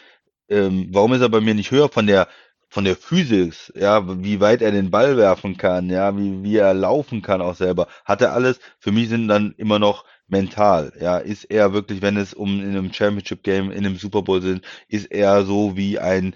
Ähm, 0.49 0.89
warum 0.91 1.13
ist 1.13 1.21
er 1.21 1.29
bei 1.29 1.41
mir 1.41 1.55
nicht 1.55 1.71
höher 1.71 1.89
von 1.89 2.07
der 2.07 2.27
von 2.71 2.85
der 2.85 2.95
Physis, 2.95 3.71
ja, 3.75 4.23
wie 4.23 4.39
weit 4.39 4.61
er 4.61 4.71
den 4.71 4.91
Ball 4.91 5.17
werfen 5.17 5.57
kann, 5.57 5.89
ja, 5.89 6.17
wie, 6.17 6.41
wie 6.41 6.55
er 6.55 6.73
laufen 6.73 7.21
kann 7.21 7.41
auch 7.41 7.55
selber, 7.55 7.87
hat 8.05 8.21
er 8.21 8.31
alles. 8.33 8.59
Für 8.79 8.93
mich 8.93 9.09
sind 9.09 9.27
dann 9.27 9.53
immer 9.57 9.77
noch 9.77 10.05
mental, 10.27 10.93
ja, 10.99 11.17
ist 11.17 11.43
er 11.43 11.73
wirklich, 11.73 12.01
wenn 12.01 12.15
es 12.15 12.33
um 12.33 12.61
in 12.61 12.69
einem 12.69 12.93
Championship 12.93 13.43
Game, 13.43 13.71
in 13.71 13.85
einem 13.85 13.97
Super 13.97 14.21
Bowl 14.21 14.41
sind, 14.41 14.63
ist 14.87 15.11
er 15.11 15.43
so 15.43 15.75
wie 15.75 15.99
ein 15.99 16.33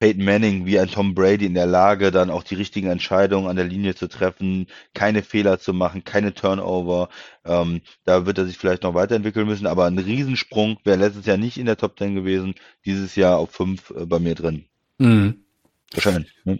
Peyton 0.00 0.24
Manning, 0.24 0.66
wie 0.66 0.80
ein 0.80 0.88
Tom 0.88 1.14
Brady 1.14 1.46
in 1.46 1.54
der 1.54 1.66
Lage, 1.66 2.10
dann 2.10 2.30
auch 2.30 2.42
die 2.42 2.56
richtigen 2.56 2.88
Entscheidungen 2.88 3.46
an 3.46 3.54
der 3.54 3.66
Linie 3.66 3.94
zu 3.94 4.08
treffen, 4.08 4.66
keine 4.94 5.22
Fehler 5.22 5.60
zu 5.60 5.72
machen, 5.72 6.02
keine 6.02 6.34
Turnover. 6.34 7.08
Ähm, 7.44 7.82
da 8.04 8.26
wird 8.26 8.36
er 8.38 8.46
sich 8.46 8.58
vielleicht 8.58 8.82
noch 8.82 8.94
weiterentwickeln 8.94 9.46
müssen, 9.46 9.68
aber 9.68 9.84
ein 9.84 9.98
Riesensprung 9.98 10.78
wäre 10.82 10.96
letztes 10.96 11.26
Jahr 11.26 11.36
nicht 11.36 11.56
in 11.56 11.66
der 11.66 11.76
Top 11.76 11.96
10 11.96 12.16
gewesen, 12.16 12.56
dieses 12.84 13.14
Jahr 13.14 13.38
auf 13.38 13.52
5 13.52 13.90
äh, 13.90 14.06
bei 14.06 14.18
mir 14.18 14.34
drin. 14.34 14.64
Mhm. 14.98 15.41
Wahrscheinlich. 15.94 16.32
Ne? 16.44 16.58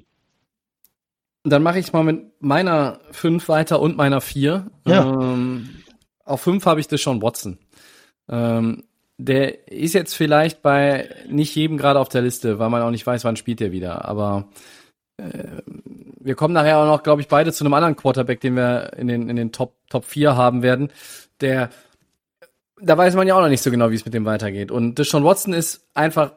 Dann 1.44 1.62
mache 1.62 1.78
ich 1.78 1.92
mal 1.92 2.04
mit 2.04 2.40
meiner 2.40 3.00
5 3.10 3.48
weiter 3.48 3.80
und 3.80 3.96
meiner 3.96 4.20
4. 4.20 4.70
Ja. 4.86 5.04
Ähm, 5.04 5.70
auf 6.24 6.42
5 6.42 6.64
habe 6.66 6.80
ich 6.80 6.88
Deshaun 6.88 7.22
Watson. 7.22 7.58
Ähm, 8.28 8.84
der 9.18 9.68
ist 9.68 9.94
jetzt 9.94 10.14
vielleicht 10.14 10.62
bei 10.62 11.10
nicht 11.28 11.54
jedem 11.54 11.78
gerade 11.78 12.00
auf 12.00 12.08
der 12.08 12.22
Liste, 12.22 12.58
weil 12.58 12.70
man 12.70 12.82
auch 12.82 12.90
nicht 12.90 13.06
weiß, 13.06 13.24
wann 13.24 13.36
spielt 13.36 13.60
er 13.60 13.72
wieder. 13.72 14.04
Aber 14.04 14.48
äh, 15.16 15.62
wir 16.20 16.34
kommen 16.34 16.54
nachher 16.54 16.78
auch 16.78 16.86
noch, 16.86 17.02
glaube 17.02 17.22
ich, 17.22 17.28
beide 17.28 17.52
zu 17.52 17.64
einem 17.64 17.74
anderen 17.74 17.96
Quarterback, 17.96 18.40
den 18.40 18.56
wir 18.56 18.92
in 18.96 19.08
den, 19.08 19.28
in 19.28 19.36
den 19.36 19.52
Top, 19.52 19.74
Top 19.88 20.04
4 20.04 20.36
haben 20.36 20.62
werden, 20.62 20.92
der 21.40 21.70
da 22.82 22.98
weiß 22.98 23.14
man 23.14 23.26
ja 23.26 23.36
auch 23.36 23.40
noch 23.40 23.48
nicht 23.48 23.62
so 23.62 23.70
genau, 23.70 23.90
wie 23.90 23.94
es 23.94 24.04
mit 24.04 24.12
dem 24.12 24.24
weitergeht. 24.24 24.70
Und 24.70 24.98
Deshaun 24.98 25.24
Watson 25.24 25.52
ist 25.52 25.86
einfach, 25.94 26.32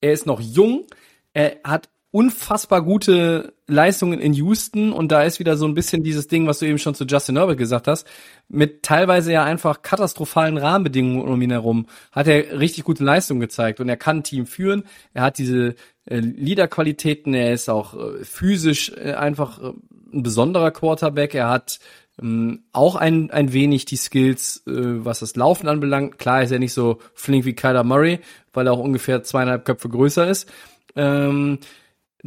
er 0.00 0.12
ist 0.12 0.26
noch 0.26 0.40
jung, 0.40 0.86
er 1.32 1.58
hat 1.64 1.88
unfassbar 2.16 2.80
gute 2.80 3.52
Leistungen 3.66 4.20
in 4.20 4.32
Houston. 4.32 4.90
Und 4.90 5.12
da 5.12 5.24
ist 5.24 5.38
wieder 5.38 5.58
so 5.58 5.66
ein 5.66 5.74
bisschen 5.74 6.02
dieses 6.02 6.28
Ding, 6.28 6.46
was 6.46 6.60
du 6.60 6.66
eben 6.66 6.78
schon 6.78 6.94
zu 6.94 7.04
Justin 7.04 7.36
Herbert 7.36 7.58
gesagt 7.58 7.88
hast, 7.88 8.06
mit 8.48 8.82
teilweise 8.82 9.32
ja 9.32 9.44
einfach 9.44 9.82
katastrophalen 9.82 10.56
Rahmenbedingungen 10.56 11.28
um 11.28 11.42
ihn 11.42 11.50
herum, 11.50 11.84
hat 12.12 12.26
er 12.26 12.58
richtig 12.58 12.84
gute 12.84 13.04
Leistungen 13.04 13.40
gezeigt. 13.40 13.80
Und 13.80 13.90
er 13.90 13.98
kann 13.98 14.18
ein 14.18 14.22
Team 14.22 14.46
führen, 14.46 14.84
er 15.12 15.24
hat 15.24 15.36
diese 15.36 15.74
äh, 16.06 16.20
Leaderqualitäten, 16.20 17.34
er 17.34 17.52
ist 17.52 17.68
auch 17.68 17.92
äh, 17.92 18.24
physisch 18.24 18.92
äh, 18.96 19.12
einfach 19.12 19.62
äh, 19.62 19.72
ein 20.14 20.22
besonderer 20.22 20.70
Quarterback, 20.70 21.34
er 21.34 21.50
hat 21.50 21.80
ähm, 22.22 22.62
auch 22.72 22.96
ein, 22.96 23.30
ein 23.30 23.52
wenig 23.52 23.84
die 23.84 23.96
Skills, 23.96 24.62
äh, 24.66 24.72
was 24.72 25.18
das 25.18 25.36
Laufen 25.36 25.68
anbelangt. 25.68 26.18
Klar 26.18 26.42
ist 26.42 26.50
er 26.50 26.60
nicht 26.60 26.72
so 26.72 26.98
flink 27.12 27.44
wie 27.44 27.52
Kyler 27.52 27.84
Murray, 27.84 28.20
weil 28.54 28.68
er 28.68 28.72
auch 28.72 28.78
ungefähr 28.78 29.22
zweieinhalb 29.22 29.66
Köpfe 29.66 29.90
größer 29.90 30.26
ist. 30.26 30.50
Ähm, 30.94 31.58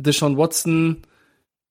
Deshaun 0.03 0.37
Watson, 0.37 1.03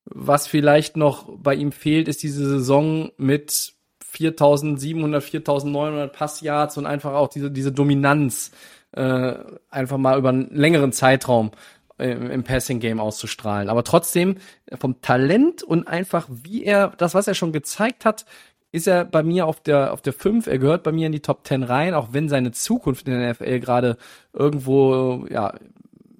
was 0.05 0.47
vielleicht 0.47 0.97
noch 0.97 1.29
bei 1.37 1.55
ihm 1.55 1.71
fehlt, 1.71 2.07
ist 2.07 2.23
diese 2.23 2.47
Saison 2.47 3.11
mit 3.17 3.73
4700, 4.01 5.23
4900 5.23 6.13
Passyards 6.13 6.77
und 6.77 6.85
einfach 6.85 7.13
auch 7.13 7.27
diese, 7.27 7.51
diese 7.51 7.71
Dominanz 7.71 8.51
äh, 8.91 9.33
einfach 9.69 9.97
mal 9.97 10.17
über 10.17 10.29
einen 10.29 10.49
längeren 10.53 10.91
Zeitraum 10.91 11.51
im, 11.99 12.31
im 12.31 12.43
Passing 12.43 12.79
Game 12.79 12.99
auszustrahlen. 12.99 13.69
Aber 13.69 13.83
trotzdem 13.83 14.37
vom 14.79 15.01
Talent 15.01 15.61
und 15.61 15.87
einfach 15.87 16.27
wie 16.29 16.63
er 16.63 16.93
das, 16.97 17.13
was 17.13 17.27
er 17.27 17.35
schon 17.35 17.51
gezeigt 17.51 18.05
hat, 18.05 18.25
ist 18.71 18.87
er 18.87 19.05
bei 19.05 19.23
mir 19.23 19.47
auf 19.47 19.61
der 19.61 19.93
auf 19.93 20.01
der 20.01 20.13
5, 20.13 20.47
er 20.47 20.59
gehört 20.59 20.83
bei 20.83 20.91
mir 20.91 21.07
in 21.07 21.11
die 21.11 21.21
Top 21.21 21.45
10 21.45 21.63
rein, 21.63 21.93
auch 21.93 22.09
wenn 22.11 22.29
seine 22.29 22.51
Zukunft 22.51 23.07
in 23.07 23.19
der 23.19 23.31
NFL 23.31 23.59
gerade 23.59 23.97
irgendwo 24.33 25.25
ja 25.29 25.53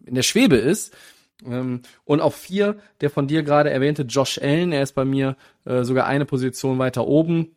in 0.06 0.16
der 0.16 0.24
Schwebe 0.24 0.58
ist. 0.58 0.96
Ähm, 1.46 1.82
und 2.06 2.22
auf 2.22 2.36
vier, 2.36 2.78
der 3.02 3.10
von 3.10 3.28
dir 3.28 3.44
gerade 3.44 3.70
erwähnte 3.70 4.04
Josh 4.04 4.40
Allen, 4.42 4.72
er 4.72 4.84
ist 4.84 4.96
bei 4.96 5.06
mir 5.06 5.36
äh, 5.66 5.84
sogar 5.84 6.06
eine 6.06 6.26
Position 6.26 6.80
weiter 6.80 7.08
oben. 7.08 7.56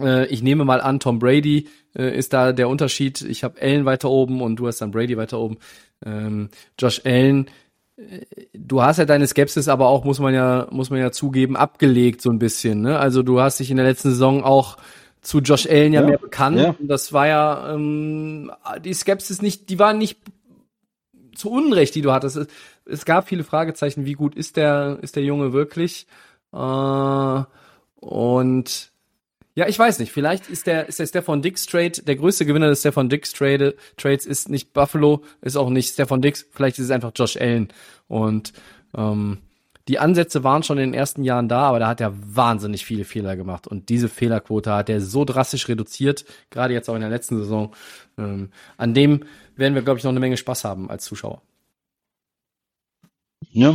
Äh, 0.00 0.26
ich 0.26 0.42
nehme 0.42 0.64
mal 0.64 0.80
an, 0.80 1.00
Tom 1.00 1.18
Brady 1.18 1.68
äh, 1.94 2.16
ist 2.16 2.32
da 2.32 2.52
der 2.52 2.68
Unterschied. 2.68 3.22
Ich 3.22 3.44
habe 3.44 3.60
Allen 3.60 3.84
weiter 3.84 4.10
oben 4.10 4.40
und 4.40 4.56
du 4.56 4.66
hast 4.66 4.80
dann 4.80 4.90
Brady 4.90 5.16
weiter 5.16 5.38
oben. 5.38 5.58
Ähm, 6.04 6.48
Josh 6.78 7.02
Allen, 7.04 7.48
äh, 7.96 8.20
du 8.54 8.82
hast 8.82 8.98
ja 8.98 9.04
deine 9.04 9.26
Skepsis, 9.26 9.68
aber 9.68 9.88
auch 9.88 10.04
muss 10.04 10.18
man 10.18 10.34
ja 10.34 10.66
muss 10.70 10.90
man 10.90 10.98
ja 11.00 11.12
zugeben 11.12 11.56
abgelegt 11.56 12.22
so 12.22 12.30
ein 12.30 12.38
bisschen. 12.38 12.82
Ne? 12.82 12.98
Also 12.98 13.22
du 13.22 13.40
hast 13.40 13.60
dich 13.60 13.70
in 13.70 13.76
der 13.76 13.86
letzten 13.86 14.10
Saison 14.10 14.44
auch 14.44 14.76
zu 15.22 15.40
Josh 15.40 15.66
Allen 15.66 15.92
ja, 15.92 16.02
ja 16.02 16.06
mehr 16.06 16.18
bekannt. 16.18 16.58
Ja. 16.58 16.74
Das 16.80 17.12
war 17.12 17.26
ja 17.26 17.74
ähm, 17.74 18.50
die 18.84 18.94
Skepsis 18.94 19.42
nicht, 19.42 19.70
die 19.70 19.78
waren 19.78 19.98
nicht 19.98 20.18
zu 21.34 21.50
Unrecht, 21.50 21.94
die 21.94 22.02
du 22.02 22.12
hattest. 22.12 22.46
Es, 22.86 23.04
gab 23.04 23.28
viele 23.28 23.44
Fragezeichen, 23.44 24.06
wie 24.06 24.14
gut 24.14 24.34
ist 24.34 24.56
der, 24.56 24.98
ist 25.02 25.16
der 25.16 25.24
Junge 25.24 25.52
wirklich? 25.52 26.06
Äh, 26.52 27.42
und 27.96 28.92
ja, 29.54 29.66
ich 29.66 29.78
weiß 29.78 29.98
nicht. 30.00 30.12
Vielleicht 30.12 30.50
ist 30.50 30.66
der, 30.66 30.86
ist 30.86 30.98
der 30.98 31.06
Stefan 31.06 31.40
Dix 31.40 31.64
Trade, 31.66 32.02
der 32.02 32.16
größte 32.16 32.44
Gewinner 32.44 32.68
des 32.68 32.80
Stefan 32.80 33.08
Dix 33.08 33.32
Trade, 33.32 33.74
Trades 33.96 34.26
ist 34.26 34.50
nicht 34.50 34.74
Buffalo, 34.74 35.24
ist 35.40 35.56
auch 35.56 35.70
nicht 35.70 35.92
Stefan 35.92 36.20
Dix, 36.20 36.46
vielleicht 36.52 36.78
ist 36.78 36.86
es 36.86 36.90
einfach 36.90 37.12
Josh 37.14 37.38
Allen. 37.38 37.68
Und 38.06 38.52
ähm, 38.94 39.38
die 39.88 39.98
Ansätze 39.98 40.44
waren 40.44 40.62
schon 40.62 40.78
in 40.78 40.90
den 40.90 40.98
ersten 40.98 41.24
Jahren 41.24 41.48
da, 41.48 41.62
aber 41.62 41.78
da 41.78 41.88
hat 41.88 42.00
er 42.00 42.12
wahnsinnig 42.14 42.84
viele 42.84 43.04
Fehler 43.04 43.34
gemacht. 43.36 43.66
Und 43.66 43.88
diese 43.88 44.08
Fehlerquote 44.10 44.74
hat 44.74 44.90
er 44.90 45.00
so 45.00 45.24
drastisch 45.24 45.68
reduziert, 45.68 46.24
gerade 46.50 46.74
jetzt 46.74 46.90
auch 46.90 46.94
in 46.94 47.00
der 47.00 47.10
letzten 47.10 47.38
Saison. 47.38 47.74
Ähm, 48.18 48.50
an 48.76 48.94
dem 48.94 49.24
werden 49.56 49.74
wir, 49.74 49.82
glaube 49.82 49.98
ich, 49.98 50.04
noch 50.04 50.10
eine 50.10 50.20
Menge 50.20 50.36
Spaß 50.36 50.64
haben 50.64 50.90
als 50.90 51.04
Zuschauer. 51.04 51.40
Ja, 53.56 53.74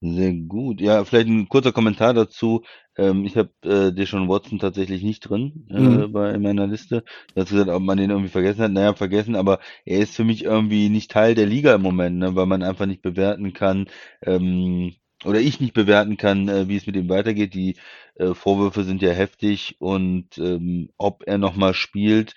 sehr 0.00 0.32
gut. 0.34 0.80
Ja, 0.80 1.04
vielleicht 1.04 1.26
ein 1.28 1.48
kurzer 1.48 1.72
Kommentar 1.72 2.14
dazu. 2.14 2.62
Ähm, 2.96 3.24
ich 3.24 3.36
habe 3.36 3.50
äh, 3.64 3.92
Deshaun 3.92 4.28
Watson 4.28 4.60
tatsächlich 4.60 5.02
nicht 5.02 5.20
drin 5.28 5.66
äh, 5.70 5.80
mhm. 5.80 6.12
bei 6.12 6.32
in 6.32 6.42
meiner 6.42 6.68
Liste. 6.68 7.04
Dazu 7.34 7.54
gesagt, 7.54 7.70
ob 7.70 7.82
man 7.82 7.98
den 7.98 8.10
irgendwie 8.10 8.28
vergessen 8.30 8.62
hat. 8.62 8.72
Naja, 8.72 8.94
vergessen, 8.94 9.34
aber 9.34 9.58
er 9.84 9.98
ist 9.98 10.14
für 10.14 10.24
mich 10.24 10.44
irgendwie 10.44 10.88
nicht 10.88 11.10
Teil 11.10 11.34
der 11.34 11.46
Liga 11.46 11.74
im 11.74 11.82
Moment, 11.82 12.18
ne, 12.18 12.36
weil 12.36 12.46
man 12.46 12.62
einfach 12.62 12.86
nicht 12.86 13.02
bewerten 13.02 13.52
kann, 13.52 13.88
ähm, 14.22 14.94
oder 15.24 15.40
ich 15.40 15.60
nicht 15.60 15.74
bewerten 15.74 16.16
kann, 16.16 16.48
äh, 16.48 16.68
wie 16.68 16.76
es 16.76 16.86
mit 16.86 16.94
ihm 16.96 17.08
weitergeht. 17.08 17.54
Die 17.54 17.76
äh, 18.16 18.34
Vorwürfe 18.34 18.84
sind 18.84 19.02
ja 19.02 19.10
heftig 19.10 19.76
und 19.80 20.38
ähm, 20.38 20.90
ob 20.98 21.24
er 21.26 21.38
nochmal 21.38 21.74
spielt, 21.74 22.34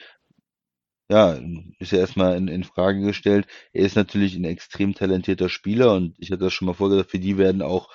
ja, 1.12 1.38
ist 1.80 1.91
ja 1.91 1.99
erstmal 1.99 2.38
in, 2.38 2.47
in 2.47 2.64
Frage 2.64 3.01
gestellt. 3.01 3.45
Er 3.74 3.86
ist 3.86 3.97
natürlich 3.97 4.36
ein 4.36 4.45
extrem 4.45 4.93
talentierter 4.95 5.49
Spieler 5.49 5.93
und 5.93 6.16
ich 6.20 6.32
hatte 6.32 6.45
das 6.45 6.53
schon 6.53 6.68
mal 6.68 6.74
vorgesagt, 6.74 7.12
für 7.12 7.20
die 7.20 7.38
werden 7.38 7.62
auch 7.62 7.89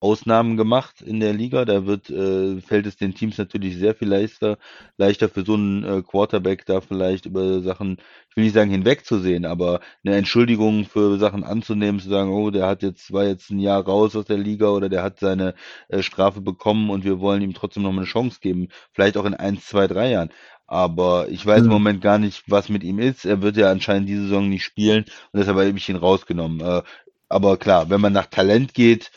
Ausnahmen 0.00 0.56
gemacht 0.56 1.00
in 1.00 1.20
der 1.20 1.32
Liga. 1.34 1.64
Da 1.64 1.86
wird, 1.86 2.10
äh, 2.10 2.60
fällt 2.60 2.86
es 2.86 2.96
den 2.96 3.14
Teams 3.14 3.38
natürlich 3.38 3.76
sehr 3.76 3.94
viel 3.94 4.08
leichter, 4.08 4.58
leichter 4.96 5.28
für 5.28 5.44
so 5.44 5.54
einen 5.54 5.84
äh, 5.84 6.02
Quarterback 6.02 6.66
da 6.66 6.80
vielleicht 6.80 7.26
über 7.26 7.60
Sachen, 7.62 7.98
ich 8.30 8.36
will 8.36 8.44
nicht 8.44 8.54
sagen 8.54 8.70
hinwegzusehen, 8.72 9.44
aber 9.44 9.80
eine 10.04 10.16
Entschuldigung 10.16 10.84
für 10.84 11.18
Sachen 11.18 11.44
anzunehmen, 11.44 12.00
zu 12.00 12.08
sagen, 12.08 12.30
oh, 12.32 12.50
der 12.50 12.66
hat 12.66 12.82
jetzt, 12.82 13.12
war 13.12 13.24
jetzt 13.24 13.50
ein 13.50 13.60
Jahr 13.60 13.84
raus 13.84 14.16
aus 14.16 14.24
der 14.26 14.38
Liga 14.38 14.68
oder 14.70 14.88
der 14.88 15.02
hat 15.04 15.20
seine 15.20 15.54
äh, 15.88 16.02
Strafe 16.02 16.40
bekommen 16.40 16.90
und 16.90 17.04
wir 17.04 17.20
wollen 17.20 17.42
ihm 17.42 17.54
trotzdem 17.54 17.82
noch 17.84 17.92
mal 17.92 18.02
eine 18.02 18.06
Chance 18.06 18.38
geben. 18.40 18.68
Vielleicht 18.92 19.16
auch 19.16 19.24
in 19.24 19.34
eins, 19.34 19.66
zwei, 19.66 19.86
drei 19.88 20.10
Jahren. 20.10 20.30
Aber 20.68 21.28
ich 21.30 21.44
weiß 21.44 21.62
mhm. 21.62 21.66
im 21.66 21.72
Moment 21.72 22.00
gar 22.02 22.18
nicht, 22.18 22.44
was 22.46 22.68
mit 22.68 22.84
ihm 22.84 22.98
ist. 22.98 23.24
Er 23.24 23.42
wird 23.42 23.56
ja 23.56 23.70
anscheinend 23.70 24.08
diese 24.08 24.22
Saison 24.22 24.48
nicht 24.48 24.64
spielen 24.64 25.04
und 25.32 25.40
deshalb 25.40 25.56
habe 25.56 25.70
ich 25.70 25.88
ihn 25.88 25.96
rausgenommen. 25.96 26.60
Äh, 26.60 26.82
aber 27.28 27.56
klar, 27.56 27.90
wenn 27.90 28.00
man 28.00 28.12
nach 28.12 28.26
Talent 28.26 28.74
geht, 28.74 29.10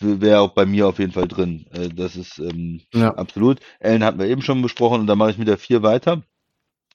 wäre 0.00 0.40
auch 0.40 0.52
bei 0.54 0.64
mir 0.64 0.86
auf 0.86 0.98
jeden 0.98 1.12
Fall 1.12 1.28
drin. 1.28 1.66
Äh, 1.72 1.88
das 1.88 2.16
ist 2.16 2.38
ähm, 2.38 2.80
ja. 2.94 3.14
absolut. 3.14 3.60
Allen 3.80 4.04
hatten 4.04 4.18
wir 4.18 4.26
eben 4.26 4.42
schon 4.42 4.62
besprochen 4.62 5.00
und 5.00 5.06
dann 5.06 5.18
mache 5.18 5.32
ich 5.32 5.38
mit 5.38 5.48
der 5.48 5.58
vier 5.58 5.82
weiter. 5.82 6.22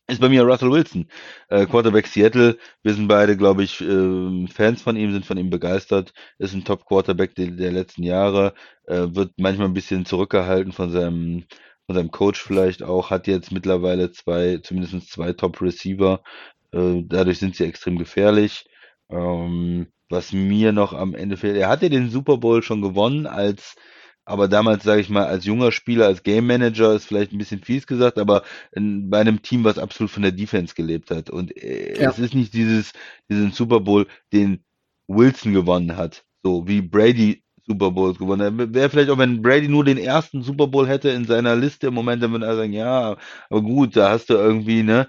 Ist 0.08 0.20
bei 0.20 0.30
mir 0.30 0.44
Russell 0.44 0.72
Wilson, 0.72 1.08
äh, 1.50 1.66
Quarterback 1.66 2.08
Seattle. 2.08 2.58
Wir 2.84 2.94
sind 2.94 3.08
beide, 3.08 3.38
glaube 3.38 3.64
ich, 3.64 3.80
äh, 3.82 4.48
Fans 4.48 4.82
von 4.82 4.98
ihm, 4.98 5.12
sind 5.14 5.26
von 5.26 5.38
ihm 5.38 5.50
begeistert. 5.50 6.14
Ist 6.38 6.54
ein 6.54 6.66
Top-Quarterback 6.66 7.36
der, 7.36 7.52
der, 7.52 7.72
letzten 7.72 8.04
Jahre. 8.04 8.54
Äh, 8.88 9.08
wird 9.16 9.34
manchmal 9.38 9.68
ein 9.68 9.74
bisschen 9.74 10.06
zurückgehalten 10.06 10.74
von 10.74 10.92
seinem, 10.92 11.46
von 11.86 11.96
seinem 11.96 12.12
Coach 12.12 12.42
vielleicht 12.42 12.84
auch. 12.84 13.10
Hat 13.10 13.28
jetzt 13.28 13.52
mittlerweile 13.52 14.12
zwei, 14.12 14.60
zumindest 14.64 15.12
zwei 15.12 15.34
Top-Receiver. 15.34 16.22
Äh, 16.72 17.04
dadurch 17.06 17.40
sind 17.40 17.56
sie 17.56 17.66
extrem 17.66 17.98
gefährlich. 17.98 18.66
Ähm, 19.10 19.88
was 20.10 20.34
mir 20.34 20.72
noch 20.72 20.94
am 20.94 21.16
Ende 21.16 21.38
fehlt, 21.38 21.58
er 21.58 21.70
hat 21.70 21.82
ja 21.84 21.90
den 21.90 22.10
Super 22.10 22.38
Bowl 22.38 22.64
schon 22.64 22.82
gewonnen 22.82 23.28
als 23.28 23.76
aber 24.26 24.48
damals, 24.48 24.84
sage 24.84 25.02
ich 25.02 25.10
mal, 25.10 25.26
als 25.26 25.46
junger 25.46 25.72
Spieler, 25.72 26.06
als 26.06 26.24
Game 26.24 26.46
Manager 26.46 26.94
ist 26.94 27.06
vielleicht 27.06 27.32
ein 27.32 27.38
bisschen 27.38 27.64
fies 27.64 27.88
gesagt, 27.88 28.20
aber 28.20 28.44
in, 28.72 29.10
bei 29.10 29.20
einem 29.20 29.42
Team, 29.42 29.64
was 29.64 29.80
absolut 29.80 30.12
von 30.12 30.24
der 30.24 30.32
Defense 30.32 30.76
gelebt 30.76 31.12
hat. 31.12 31.30
Und 31.30 31.56
äh, 31.58 32.00
ja. 32.02 32.10
es 32.10 32.20
ist 32.20 32.36
nicht 32.36 32.54
dieses, 32.54 32.94
diesen 33.30 33.52
Super 33.52 33.80
Bowl, 33.80 34.08
den 34.32 34.64
Wilson 35.08 35.54
gewonnen 35.54 35.98
hat, 35.98 36.24
so 36.44 36.68
wie 36.68 36.82
Brady 36.82 37.41
Super 37.68 37.92
Bowls 37.92 38.18
gewonnen. 38.18 38.74
Wäre 38.74 38.90
vielleicht 38.90 39.10
auch, 39.10 39.18
wenn 39.18 39.42
Brady 39.42 39.68
nur 39.68 39.84
den 39.86 39.98
ersten 39.98 40.42
Super 40.44 40.68
Bowl 40.68 40.88
hätte 40.88 41.10
in 41.10 41.26
seiner 41.26 41.56
Liste 41.56 41.88
im 41.88 41.94
Moment, 41.94 42.22
dann 42.24 42.32
würde 42.32 42.46
er 42.46 42.56
sagen, 42.56 42.74
ja, 42.74 43.18
aber 43.50 43.62
gut, 43.62 43.96
da 43.96 44.10
hast 44.10 44.30
du 44.30 44.34
irgendwie, 44.36 44.84
ne, 44.84 45.08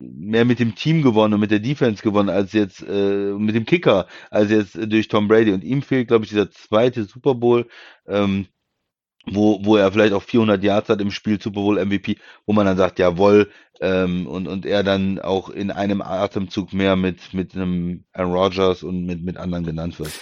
mehr 0.00 0.44
mit 0.44 0.58
dem 0.60 0.74
Team 0.74 1.02
gewonnen 1.02 1.34
und 1.34 1.40
mit 1.40 1.50
der 1.50 1.58
Defense 1.60 2.02
gewonnen 2.02 2.28
als 2.28 2.52
jetzt 2.52 2.82
äh, 2.82 3.32
mit 3.32 3.54
dem 3.54 3.66
Kicker 3.66 4.06
als 4.30 4.50
jetzt 4.50 4.76
durch 4.76 5.08
Tom 5.08 5.28
Brady. 5.28 5.52
Und 5.52 5.64
ihm 5.64 5.82
fehlt 5.82 6.08
glaube 6.08 6.24
ich 6.24 6.30
dieser 6.30 6.50
zweite 6.50 7.04
Super 7.04 7.34
Bowl 7.34 7.66
ähm, 8.06 8.46
wo 9.26 9.64
wo 9.64 9.76
er 9.76 9.92
vielleicht 9.92 10.12
auch 10.14 10.22
400 10.22 10.62
Yards 10.62 10.88
hat 10.88 11.00
im 11.00 11.10
Spiel 11.10 11.40
Super 11.40 11.60
Bowl 11.60 11.84
MVP 11.84 12.18
wo 12.46 12.52
man 12.52 12.66
dann 12.66 12.76
sagt 12.76 12.98
jawohl 12.98 13.50
ähm, 13.80 14.26
und 14.26 14.48
und 14.48 14.66
er 14.66 14.84
dann 14.84 15.18
auch 15.20 15.50
in 15.50 15.70
einem 15.70 16.00
Atemzug 16.02 16.72
mehr 16.72 16.96
mit 16.96 17.34
mit 17.34 17.54
einem 17.54 18.04
Aaron 18.12 18.32
Rodgers 18.32 18.82
und 18.84 19.04
mit 19.04 19.22
mit 19.24 19.36
anderen 19.36 19.64
genannt 19.64 19.98
wird. 19.98 20.12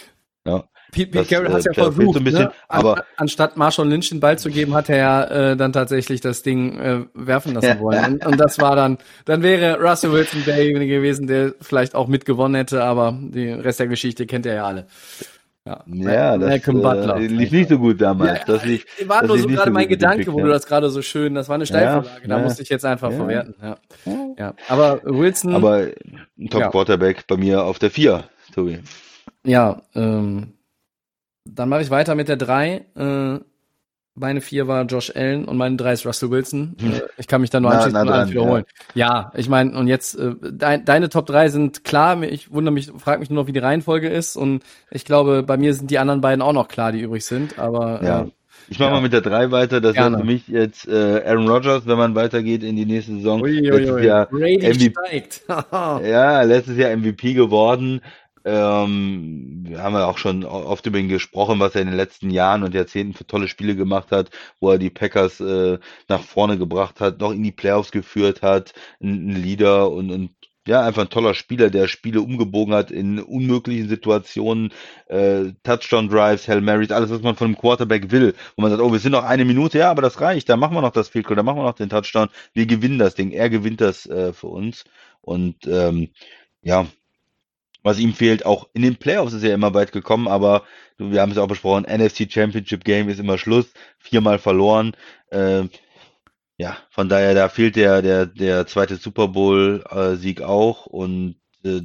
Ja 0.47 0.69
Pete, 0.93 1.11
Pete 1.11 1.25
Carroll 1.35 1.53
hat 1.53 1.59
es 1.61 1.65
ja 1.65 1.73
versucht, 1.73 2.17
ein 2.17 2.25
bisschen, 2.25 2.45
ne? 2.45 2.53
aber 2.69 3.05
anstatt 3.17 3.57
Marshall 3.57 3.89
Lynch 3.89 4.09
den 4.11 4.21
Ball 4.21 4.39
zu 4.39 4.51
geben, 4.51 4.75
hat 4.75 4.89
er 4.89 4.97
ja 4.97 5.25
äh, 5.25 5.57
dann 5.57 5.73
tatsächlich 5.73 6.21
das 6.21 6.43
Ding 6.43 6.79
äh, 6.79 7.01
werfen 7.15 7.55
lassen 7.55 7.81
wollen. 7.81 8.15
Und, 8.15 8.27
und, 8.27 8.41
das 8.41 8.59
war 8.59 8.77
dann, 8.77 8.99
dann 9.25 9.43
wäre 9.43 9.81
Russell 9.81 10.13
Wilson 10.13 10.45
derjenige 10.45 10.97
gewesen, 10.97 11.27
der 11.27 11.55
vielleicht 11.61 11.95
auch 11.95 12.07
mitgewonnen 12.07 12.55
hätte, 12.55 12.85
aber 12.85 13.19
den 13.21 13.61
Rest 13.61 13.81
der 13.81 13.89
Geschichte 13.89 14.27
kennt 14.27 14.47
er 14.47 14.55
ja 14.55 14.65
alle. 14.65 14.87
Ja, 15.67 15.83
ja 15.87 16.39
das 16.39 16.63
Butler. 16.63 17.17
Äh, 17.17 17.27
lief 17.27 17.51
nicht 17.51 17.69
so 17.69 17.79
gut 17.79 18.01
damals. 18.01 18.39
Ja, 18.39 18.45
das 18.47 18.65
lief, 18.65 18.87
war 19.07 19.23
das 19.23 19.29
nur 19.29 19.39
so 19.39 19.49
gerade 19.49 19.71
so 19.71 19.75
mein 19.75 19.89
Gedanke, 19.89 20.33
wo 20.33 20.41
du 20.41 20.49
das 20.49 20.65
gerade 20.67 20.89
so 20.91 21.03
schön, 21.03 21.35
das 21.35 21.49
war 21.49 21.57
eine 21.57 21.67
Steilvorlage, 21.67 22.23
ja, 22.23 22.29
da 22.29 22.39
ja, 22.39 22.45
musste 22.45 22.63
ich 22.63 22.69
jetzt 22.69 22.85
einfach 22.85 23.11
verwerten. 23.11 23.55
Ja. 23.61 23.77
ja. 24.39 24.55
Aber 24.69 25.01
Wilson. 25.03 25.55
Aber 25.55 25.89
Top 26.51 26.71
Quarterback 26.71 27.27
bei 27.27 27.37
mir 27.37 27.65
auf 27.65 27.81
der 27.81 27.91
4, 27.91 28.25
Tobi. 28.55 28.79
Ja, 29.45 29.83
ähm, 29.95 30.53
dann 31.47 31.69
mache 31.69 31.83
ich 31.83 31.91
weiter 31.91 32.15
mit 32.15 32.29
der 32.29 32.37
3. 32.37 32.85
Äh, 32.97 33.41
meine 34.19 34.41
vier 34.41 34.67
war 34.67 34.85
Josh 34.87 35.13
Allen 35.15 35.45
und 35.45 35.59
meine 35.59 35.77
drei 35.77 35.93
ist 35.93 36.07
Russell 36.07 36.31
Wilson. 36.31 36.75
Äh, 36.81 37.01
ich 37.19 37.27
kann 37.27 37.43
mich 37.43 37.51
da 37.51 37.61
nur 37.61 37.71
anschließen 37.71 38.01
und 38.01 38.09
alles 38.09 38.31
wiederholen. 38.31 38.65
Ja, 38.95 39.31
ich 39.37 39.47
meine, 39.49 39.77
und 39.77 39.89
jetzt, 39.89 40.15
äh, 40.19 40.33
dein, 40.53 40.87
deine 40.87 41.11
Top 41.11 41.27
drei 41.27 41.51
sind 41.51 41.85
klar. 41.85 42.23
Ich 42.23 42.51
wundere 42.51 42.73
mich, 42.73 42.91
frage 42.97 43.21
mich 43.21 43.29
nur 43.29 43.43
noch, 43.43 43.47
wie 43.47 43.53
die 43.53 43.59
Reihenfolge 43.59 44.09
ist. 44.09 44.37
Und 44.37 44.63
ich 44.91 45.05
glaube, 45.05 45.43
bei 45.43 45.59
mir 45.59 45.75
sind 45.75 45.91
die 45.91 45.99
anderen 45.99 46.23
beiden 46.23 46.41
auch 46.41 46.55
noch 46.55 46.69
klar, 46.69 46.93
die 46.93 47.01
übrig 47.03 47.27
sind. 47.27 47.59
Aber 47.59 48.03
Ja. 48.03 48.23
äh, 48.23 48.31
Ich 48.69 48.79
mache 48.79 48.89
Ja. 48.89 48.95
mal 48.95 49.03
mit 49.03 49.13
der 49.13 49.21
3 49.21 49.51
weiter. 49.51 49.83
Das 49.83 49.95
wäre 49.95 50.17
für 50.19 50.25
mich 50.25 50.49
jetzt 50.49 50.89
äh, 50.89 51.23
Aaron 51.27 51.47
Rodgers, 51.49 51.87
wenn 51.87 51.99
man 51.99 52.15
weitergeht 52.15 52.63
in 52.65 52.75
die 52.75 52.87
nächste 52.87 53.13
Saison. 53.17 53.43
ui, 53.43 53.51
ui, 53.61 53.69
Letztes. 53.69 54.03
Jahr 54.03 54.27
Brady 54.27 54.57
MVP 54.67 54.95
steigt. 55.07 55.43
Ja, 56.07 56.41
letztes 56.43 56.77
Jahr 56.79 56.97
MVP 56.97 57.35
geworden. 57.35 58.01
Ähm, 58.47 59.65
wir 59.67 59.83
haben 59.83 59.95
ja 59.95 60.07
auch 60.07 60.19
schon 60.19 60.45
oft 60.45 60.87
über 60.87 60.99
ihn 60.99 61.09
gesprochen, 61.09 61.59
was 61.59 61.75
er 61.75 61.81
in 61.83 61.89
den 61.89 61.97
letzten 61.97 62.31
Jahren 62.31 62.63
und 62.63 62.75
Jahrzehnten 62.75 63.13
für 63.15 63.27
tolle 63.27 63.49
Spiele 63.49 63.75
gemacht 63.75 64.13
hat, 64.13 64.31
wo 64.61 64.71
er 64.71 64.79
die 64.79 64.89
Packers 64.91 65.41
äh, 65.41 65.79
nach 66.09 66.23
vorne 66.23 66.57
gebracht 66.57 67.01
hat, 67.01 67.19
noch 67.21 67.33
in 67.33 67.43
die 67.43 67.51
Playoffs 67.51 67.91
geführt 67.91 68.43
hat, 68.43 68.73
ein, 69.03 69.31
ein 69.31 69.43
Leader 69.43 69.91
und, 69.91 70.13
und 70.13 70.31
ja, 70.67 70.83
einfach 70.85 71.03
ein 71.03 71.11
toller 71.11 71.35
Spieler, 71.35 71.71
der 71.71 71.89
Spiele 71.89 72.21
umgebogen 72.21 72.75
hat 72.75 72.93
in 72.93 73.19
unmöglichen 73.21 73.89
Situationen, 73.89 74.73
äh, 75.09 75.53
Touchdown 75.65 76.09
Drives, 76.09 76.47
Hail 76.47 76.61
Marys, 76.61 76.93
alles, 76.93 77.11
was 77.11 77.23
man 77.23 77.35
von 77.37 77.47
einem 77.47 77.59
Quarterback 77.59 78.13
will. 78.13 78.35
Wo 78.57 78.63
man 78.63 78.71
sagt, 78.71 78.83
oh, 78.83 78.93
wir 78.93 78.99
sind 79.01 79.13
noch 79.13 79.25
eine 79.25 79.45
Minute, 79.45 79.79
ja, 79.79 79.91
aber 79.91 80.03
das 80.03 80.21
reicht, 80.21 80.49
da 80.49 80.57
machen 80.57 80.75
wir 80.75 80.83
noch 80.83 80.93
das 80.93 81.09
Field 81.09 81.27
Goal, 81.27 81.37
da 81.37 81.43
machen 81.43 81.59
wir 81.59 81.65
noch 81.65 81.75
den 81.75 81.89
Touchdown. 81.89 82.29
Wir 82.53 82.67
gewinnen 82.67 82.99
das 82.99 83.15
Ding, 83.17 83.33
er 83.33 83.51
gewinnt 83.51 83.81
das 83.81 84.07
äh, 84.07 84.33
für 84.33 84.49
uns. 84.49 84.85
Und 85.21 85.67
ähm, 85.67 86.11
ja, 86.63 86.87
was 87.83 87.99
ihm 87.99 88.15
fehlt, 88.15 88.45
auch 88.47 88.69
in 88.73 88.83
den 88.83 88.97
Playoffs 88.97 89.33
ist 89.33 89.43
er 89.45 89.55
immer 89.55 89.75
weit 89.75 89.93
gekommen, 89.93 90.29
aber 90.29 90.65
wir 90.99 91.21
haben 91.21 91.33
es 91.33 91.39
auch 91.39 91.49
besprochen, 91.49 91.85
NFC 91.85 92.31
Championship 92.31 92.85
Game 92.85 93.09
ist 93.09 93.21
immer 93.21 93.39
Schluss, 93.39 93.73
viermal 93.99 94.39
verloren. 94.39 94.97
Äh, 95.31 95.65
ja, 96.59 96.79
von 96.91 97.09
daher, 97.09 97.35
da 97.35 97.49
fehlt 97.49 97.77
der, 97.77 98.03
der, 98.03 98.27
der 98.27 98.67
zweite 98.67 98.97
Super 98.97 99.29
Bowl-Sieg 99.29 100.43
auch 100.43 100.87
und 100.87 101.37
äh, 101.65 101.81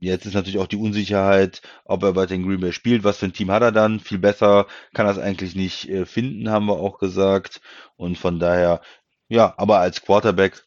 jetzt 0.00 0.26
ist 0.26 0.34
natürlich 0.34 0.58
auch 0.58 0.66
die 0.66 0.76
Unsicherheit, 0.76 1.62
ob 1.84 2.02
er 2.02 2.16
weiter 2.16 2.34
in 2.34 2.46
Green 2.46 2.60
Bay 2.60 2.72
spielt. 2.72 3.04
Was 3.04 3.18
für 3.18 3.26
ein 3.26 3.32
Team 3.32 3.50
hat 3.50 3.62
er 3.62 3.72
dann? 3.72 4.00
Viel 4.00 4.18
besser 4.18 4.66
kann 4.92 5.06
er 5.06 5.12
es 5.12 5.18
eigentlich 5.18 5.54
nicht 5.54 5.88
äh, 5.88 6.06
finden, 6.06 6.50
haben 6.50 6.66
wir 6.66 6.74
auch 6.74 6.98
gesagt. 6.98 7.60
Und 7.96 8.18
von 8.18 8.38
daher, 8.38 8.80
ja, 9.28 9.54
aber 9.56 9.78
als 9.78 10.02
Quarterback, 10.02 10.62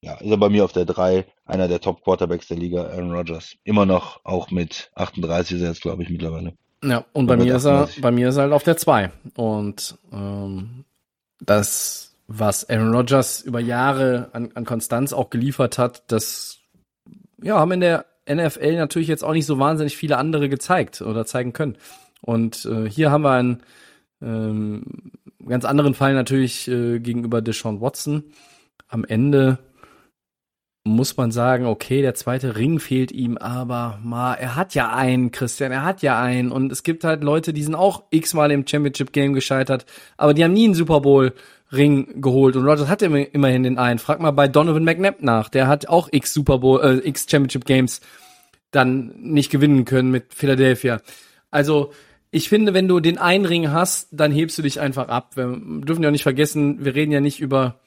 ja, 0.00 0.14
ist 0.14 0.30
er 0.30 0.36
bei 0.36 0.48
mir 0.48 0.64
auf 0.64 0.72
der 0.72 0.84
3, 0.84 1.24
einer 1.44 1.68
der 1.68 1.80
Top 1.80 2.02
Quarterbacks 2.02 2.48
der 2.48 2.56
Liga, 2.56 2.84
Aaron 2.84 3.12
Rodgers. 3.12 3.56
Immer 3.64 3.86
noch, 3.86 4.20
auch 4.24 4.50
mit 4.50 4.90
38 4.94 5.56
ist 5.56 5.62
er 5.62 5.68
jetzt, 5.68 5.82
glaube 5.82 6.02
ich, 6.02 6.10
mittlerweile. 6.10 6.54
Ja, 6.84 7.04
und 7.12 7.26
bei 7.26 7.36
mir 7.36 7.56
ist 7.56 7.64
er, 7.64 7.82
38. 7.82 8.02
bei 8.02 8.10
mir 8.10 8.28
ist 8.28 8.36
er 8.36 8.42
halt 8.44 8.52
auf 8.52 8.62
der 8.62 8.76
2. 8.76 9.10
Und 9.34 9.98
ähm, 10.12 10.84
das, 11.40 12.16
was 12.26 12.68
Aaron 12.68 12.94
Rodgers 12.94 13.40
über 13.42 13.60
Jahre 13.60 14.30
an, 14.32 14.50
an 14.54 14.64
Konstanz 14.64 15.12
auch 15.12 15.30
geliefert 15.30 15.78
hat, 15.78 16.04
das 16.08 16.58
ja, 17.42 17.58
haben 17.58 17.72
in 17.72 17.80
der 17.80 18.06
NFL 18.28 18.76
natürlich 18.76 19.08
jetzt 19.08 19.24
auch 19.24 19.32
nicht 19.32 19.46
so 19.46 19.58
wahnsinnig 19.58 19.96
viele 19.96 20.18
andere 20.18 20.48
gezeigt 20.48 21.00
oder 21.00 21.26
zeigen 21.26 21.52
können. 21.52 21.76
Und 22.20 22.64
äh, 22.66 22.88
hier 22.88 23.10
haben 23.10 23.22
wir 23.22 23.32
einen 23.32 23.62
ähm, 24.20 25.12
ganz 25.46 25.64
anderen 25.64 25.94
Fall 25.94 26.14
natürlich 26.14 26.68
äh, 26.68 26.98
gegenüber 26.98 27.42
Deshaun 27.42 27.80
Watson. 27.80 28.24
Am 28.88 29.04
Ende 29.04 29.58
muss 30.86 31.16
man 31.16 31.32
sagen, 31.32 31.66
okay, 31.66 32.00
der 32.00 32.14
zweite 32.14 32.56
Ring 32.56 32.78
fehlt 32.78 33.10
ihm, 33.10 33.36
aber 33.36 33.98
mal, 34.02 34.34
er 34.34 34.54
hat 34.54 34.74
ja 34.74 34.94
einen, 34.94 35.32
Christian, 35.32 35.72
er 35.72 35.84
hat 35.84 36.02
ja 36.02 36.20
einen. 36.20 36.52
Und 36.52 36.70
es 36.70 36.82
gibt 36.82 37.04
halt 37.04 37.24
Leute, 37.24 37.52
die 37.52 37.62
sind 37.62 37.74
auch 37.74 38.04
x-mal 38.10 38.50
im 38.52 38.66
Championship 38.66 39.12
Game 39.12 39.34
gescheitert, 39.34 39.84
aber 40.16 40.32
die 40.32 40.44
haben 40.44 40.52
nie 40.52 40.64
einen 40.64 40.74
Super 40.74 41.00
Bowl 41.00 41.32
Ring 41.72 42.22
geholt. 42.22 42.54
Und 42.54 42.64
Rogers 42.64 42.88
hat 42.88 43.02
immer, 43.02 43.34
immerhin 43.34 43.64
den 43.64 43.78
einen. 43.78 43.98
Frag 43.98 44.20
mal 44.20 44.30
bei 44.30 44.46
Donovan 44.46 44.84
McNabb 44.84 45.22
nach. 45.22 45.48
Der 45.48 45.66
hat 45.66 45.88
auch 45.88 46.08
x 46.12 46.32
Super 46.32 46.58
Bowl, 46.58 46.80
äh, 46.80 47.08
x 47.08 47.26
Championship 47.28 47.64
Games 47.64 48.00
dann 48.70 49.12
nicht 49.18 49.50
gewinnen 49.50 49.84
können 49.84 50.10
mit 50.10 50.34
Philadelphia. 50.34 51.00
Also, 51.50 51.92
ich 52.30 52.48
finde, 52.48 52.74
wenn 52.74 52.86
du 52.86 53.00
den 53.00 53.18
einen 53.18 53.44
Ring 53.44 53.72
hast, 53.72 54.08
dann 54.12 54.30
hebst 54.30 54.58
du 54.58 54.62
dich 54.62 54.78
einfach 54.80 55.08
ab. 55.08 55.36
Wir 55.36 55.58
dürfen 55.58 56.02
ja 56.02 56.10
nicht 56.10 56.22
vergessen, 56.22 56.84
wir 56.84 56.94
reden 56.94 57.12
ja 57.12 57.20
nicht 57.20 57.40
über 57.40 57.80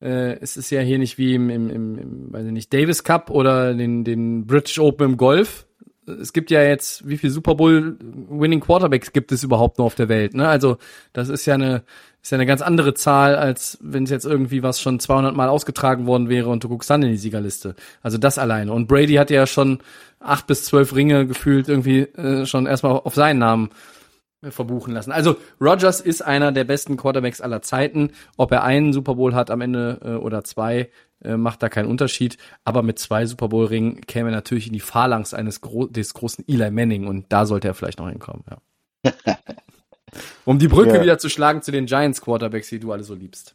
äh, 0.00 0.38
es 0.40 0.56
ist 0.56 0.70
ja 0.70 0.80
hier 0.80 0.98
nicht 0.98 1.18
wie 1.18 1.34
im, 1.34 1.50
im, 1.50 1.70
im, 1.70 1.98
im 1.98 2.32
weiß 2.32 2.46
ich 2.46 2.52
nicht, 2.52 2.72
Davis 2.72 3.04
Cup 3.04 3.30
oder 3.30 3.74
den, 3.74 4.04
den 4.04 4.46
British 4.46 4.78
Open 4.78 5.10
im 5.10 5.16
Golf. 5.16 5.66
Es 6.06 6.32
gibt 6.32 6.50
ja 6.50 6.62
jetzt, 6.62 7.06
wie 7.06 7.18
viel 7.18 7.30
Super 7.30 7.54
Bowl 7.54 7.98
Winning 8.30 8.60
Quarterbacks 8.60 9.12
gibt 9.12 9.30
es 9.30 9.42
überhaupt 9.42 9.78
noch 9.78 9.86
auf 9.86 9.94
der 9.94 10.08
Welt? 10.08 10.32
Ne? 10.34 10.48
Also 10.48 10.78
das 11.12 11.28
ist 11.28 11.44
ja 11.44 11.54
eine 11.54 11.82
ist 12.22 12.32
ja 12.32 12.36
eine 12.36 12.46
ganz 12.46 12.62
andere 12.62 12.94
Zahl, 12.94 13.36
als 13.36 13.78
wenn 13.80 14.04
es 14.04 14.10
jetzt 14.10 14.26
irgendwie 14.26 14.62
was 14.62 14.80
schon 14.80 15.00
200 15.00 15.34
Mal 15.34 15.48
ausgetragen 15.48 16.06
worden 16.06 16.28
wäre 16.28 16.48
und 16.48 16.64
du 16.64 16.68
guckst 16.68 16.90
dann 16.90 17.02
in 17.02 17.10
die 17.10 17.16
Siegerliste. 17.16 17.74
Also 18.02 18.18
das 18.18 18.38
alleine. 18.38 18.72
Und 18.72 18.88
Brady 18.88 19.14
hat 19.14 19.30
ja 19.30 19.46
schon 19.46 19.78
acht 20.20 20.46
bis 20.46 20.64
zwölf 20.64 20.94
Ringe 20.94 21.26
gefühlt 21.26 21.68
irgendwie 21.68 22.00
äh, 22.00 22.44
schon 22.44 22.66
erstmal 22.66 22.92
auf 22.92 23.14
seinen 23.14 23.38
Namen 23.38 23.70
verbuchen 24.42 24.94
lassen. 24.94 25.10
Also 25.12 25.36
Rogers 25.60 26.00
ist 26.00 26.22
einer 26.22 26.52
der 26.52 26.64
besten 26.64 26.96
Quarterbacks 26.96 27.40
aller 27.40 27.60
Zeiten. 27.62 28.10
Ob 28.36 28.52
er 28.52 28.62
einen 28.62 28.92
Super 28.92 29.16
Bowl 29.16 29.34
hat 29.34 29.50
am 29.50 29.60
Ende 29.60 29.98
äh, 30.04 30.08
oder 30.14 30.44
zwei, 30.44 30.90
äh, 31.24 31.36
macht 31.36 31.62
da 31.62 31.68
keinen 31.68 31.88
Unterschied. 31.88 32.38
Aber 32.64 32.82
mit 32.82 32.98
zwei 32.98 33.26
Super 33.26 33.48
Bowl 33.48 33.66
Ringen 33.66 34.00
käme 34.02 34.28
er 34.30 34.34
natürlich 34.36 34.68
in 34.68 34.72
die 34.72 34.80
Phalanx 34.80 35.34
eines 35.34 35.60
Gro 35.60 35.86
des 35.86 36.14
großen 36.14 36.44
Eli 36.46 36.70
Manning 36.70 37.06
und 37.08 37.26
da 37.30 37.46
sollte 37.46 37.66
er 37.68 37.74
vielleicht 37.74 37.98
noch 37.98 38.08
hinkommen. 38.08 38.44
Ja. 39.04 39.12
um 40.44 40.58
die 40.58 40.68
Brücke 40.68 40.96
Ja. 40.96 41.02
wieder 41.02 41.18
zu 41.18 41.28
schlagen 41.28 41.62
zu 41.62 41.72
den 41.72 41.86
Giants 41.86 42.20
Quarterbacks, 42.20 42.68
die 42.68 42.78
du 42.80 42.92
alle 42.92 43.02
so 43.04 43.14
liebst. 43.14 43.54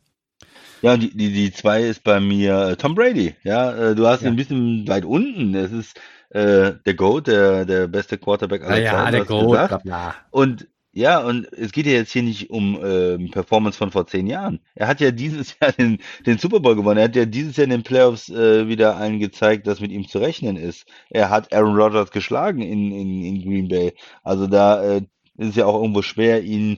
Ja, 0.82 0.98
die, 0.98 1.16
die, 1.16 1.32
die 1.32 1.54
zwei 1.54 1.82
ist 1.84 2.04
bei 2.04 2.20
mir 2.20 2.70
äh, 2.72 2.76
Tom 2.76 2.94
Brady. 2.94 3.36
Ja, 3.44 3.74
äh, 3.74 3.96
du 3.96 4.06
hast 4.06 4.20
ihn 4.22 4.26
Ja. 4.26 4.32
ein 4.32 4.36
bisschen 4.36 4.86
weit 4.90 5.06
unten. 5.06 5.56
Es 5.56 5.72
ist 5.72 5.98
äh, 6.32 6.74
der 6.86 6.94
GOAT, 6.96 7.28
der, 7.28 7.64
der 7.64 7.88
beste 7.88 8.18
Quarterback 8.18 8.64
aller 8.64 8.84
Zeiten. 8.86 9.28
du 9.28 9.56
hast 9.58 9.68
gesagt. 9.70 9.84
bla. 9.86 10.16
Und 10.32 10.68
ja, 10.94 11.20
und 11.20 11.52
es 11.54 11.72
geht 11.72 11.88
ja 11.88 11.94
jetzt 11.94 12.12
hier 12.12 12.22
nicht 12.24 12.50
um 12.52 12.80
ähm, 12.84 13.32
Performance 13.32 13.78
von 13.78 13.90
vor 13.92 14.06
zehn 14.08 14.28
Jahren. 14.28 14.60
Er 14.76 14.88
hat 14.88 15.02
ja 15.02 15.12
dieses 15.12 15.56
Jahr 15.62 15.72
den, 15.72 15.98
den 16.26 16.38
Super 16.38 16.60
Bowl 16.60 16.76
gewonnen. 16.76 16.98
Er 17.00 17.06
hat 17.06 17.16
ja 17.16 17.26
dieses 17.26 17.58
Jahr 17.58 17.66
in 17.66 17.72
den 17.72 17.84
Playoffs 17.84 18.30
äh, 18.30 18.68
wieder 18.68 18.96
allen 18.98 19.20
gezeigt, 19.20 19.66
dass 19.68 19.80
mit 19.82 19.92
ihm 19.92 20.08
zu 20.08 20.20
rechnen 20.20 20.56
ist. 20.56 20.86
Er 21.10 21.30
hat 21.30 21.52
Aaron 21.54 21.76
Rodgers 21.76 22.12
geschlagen 22.12 22.62
in, 22.62 22.92
in, 22.92 23.24
in 23.24 23.42
Green 23.42 23.68
Bay. 23.68 23.94
Also 24.24 24.46
da 24.48 24.84
äh, 24.84 24.98
ist 25.38 25.50
es 25.50 25.56
ja 25.56 25.66
auch 25.66 25.82
irgendwo 25.82 26.04
schwer, 26.04 26.44
ihn 26.44 26.78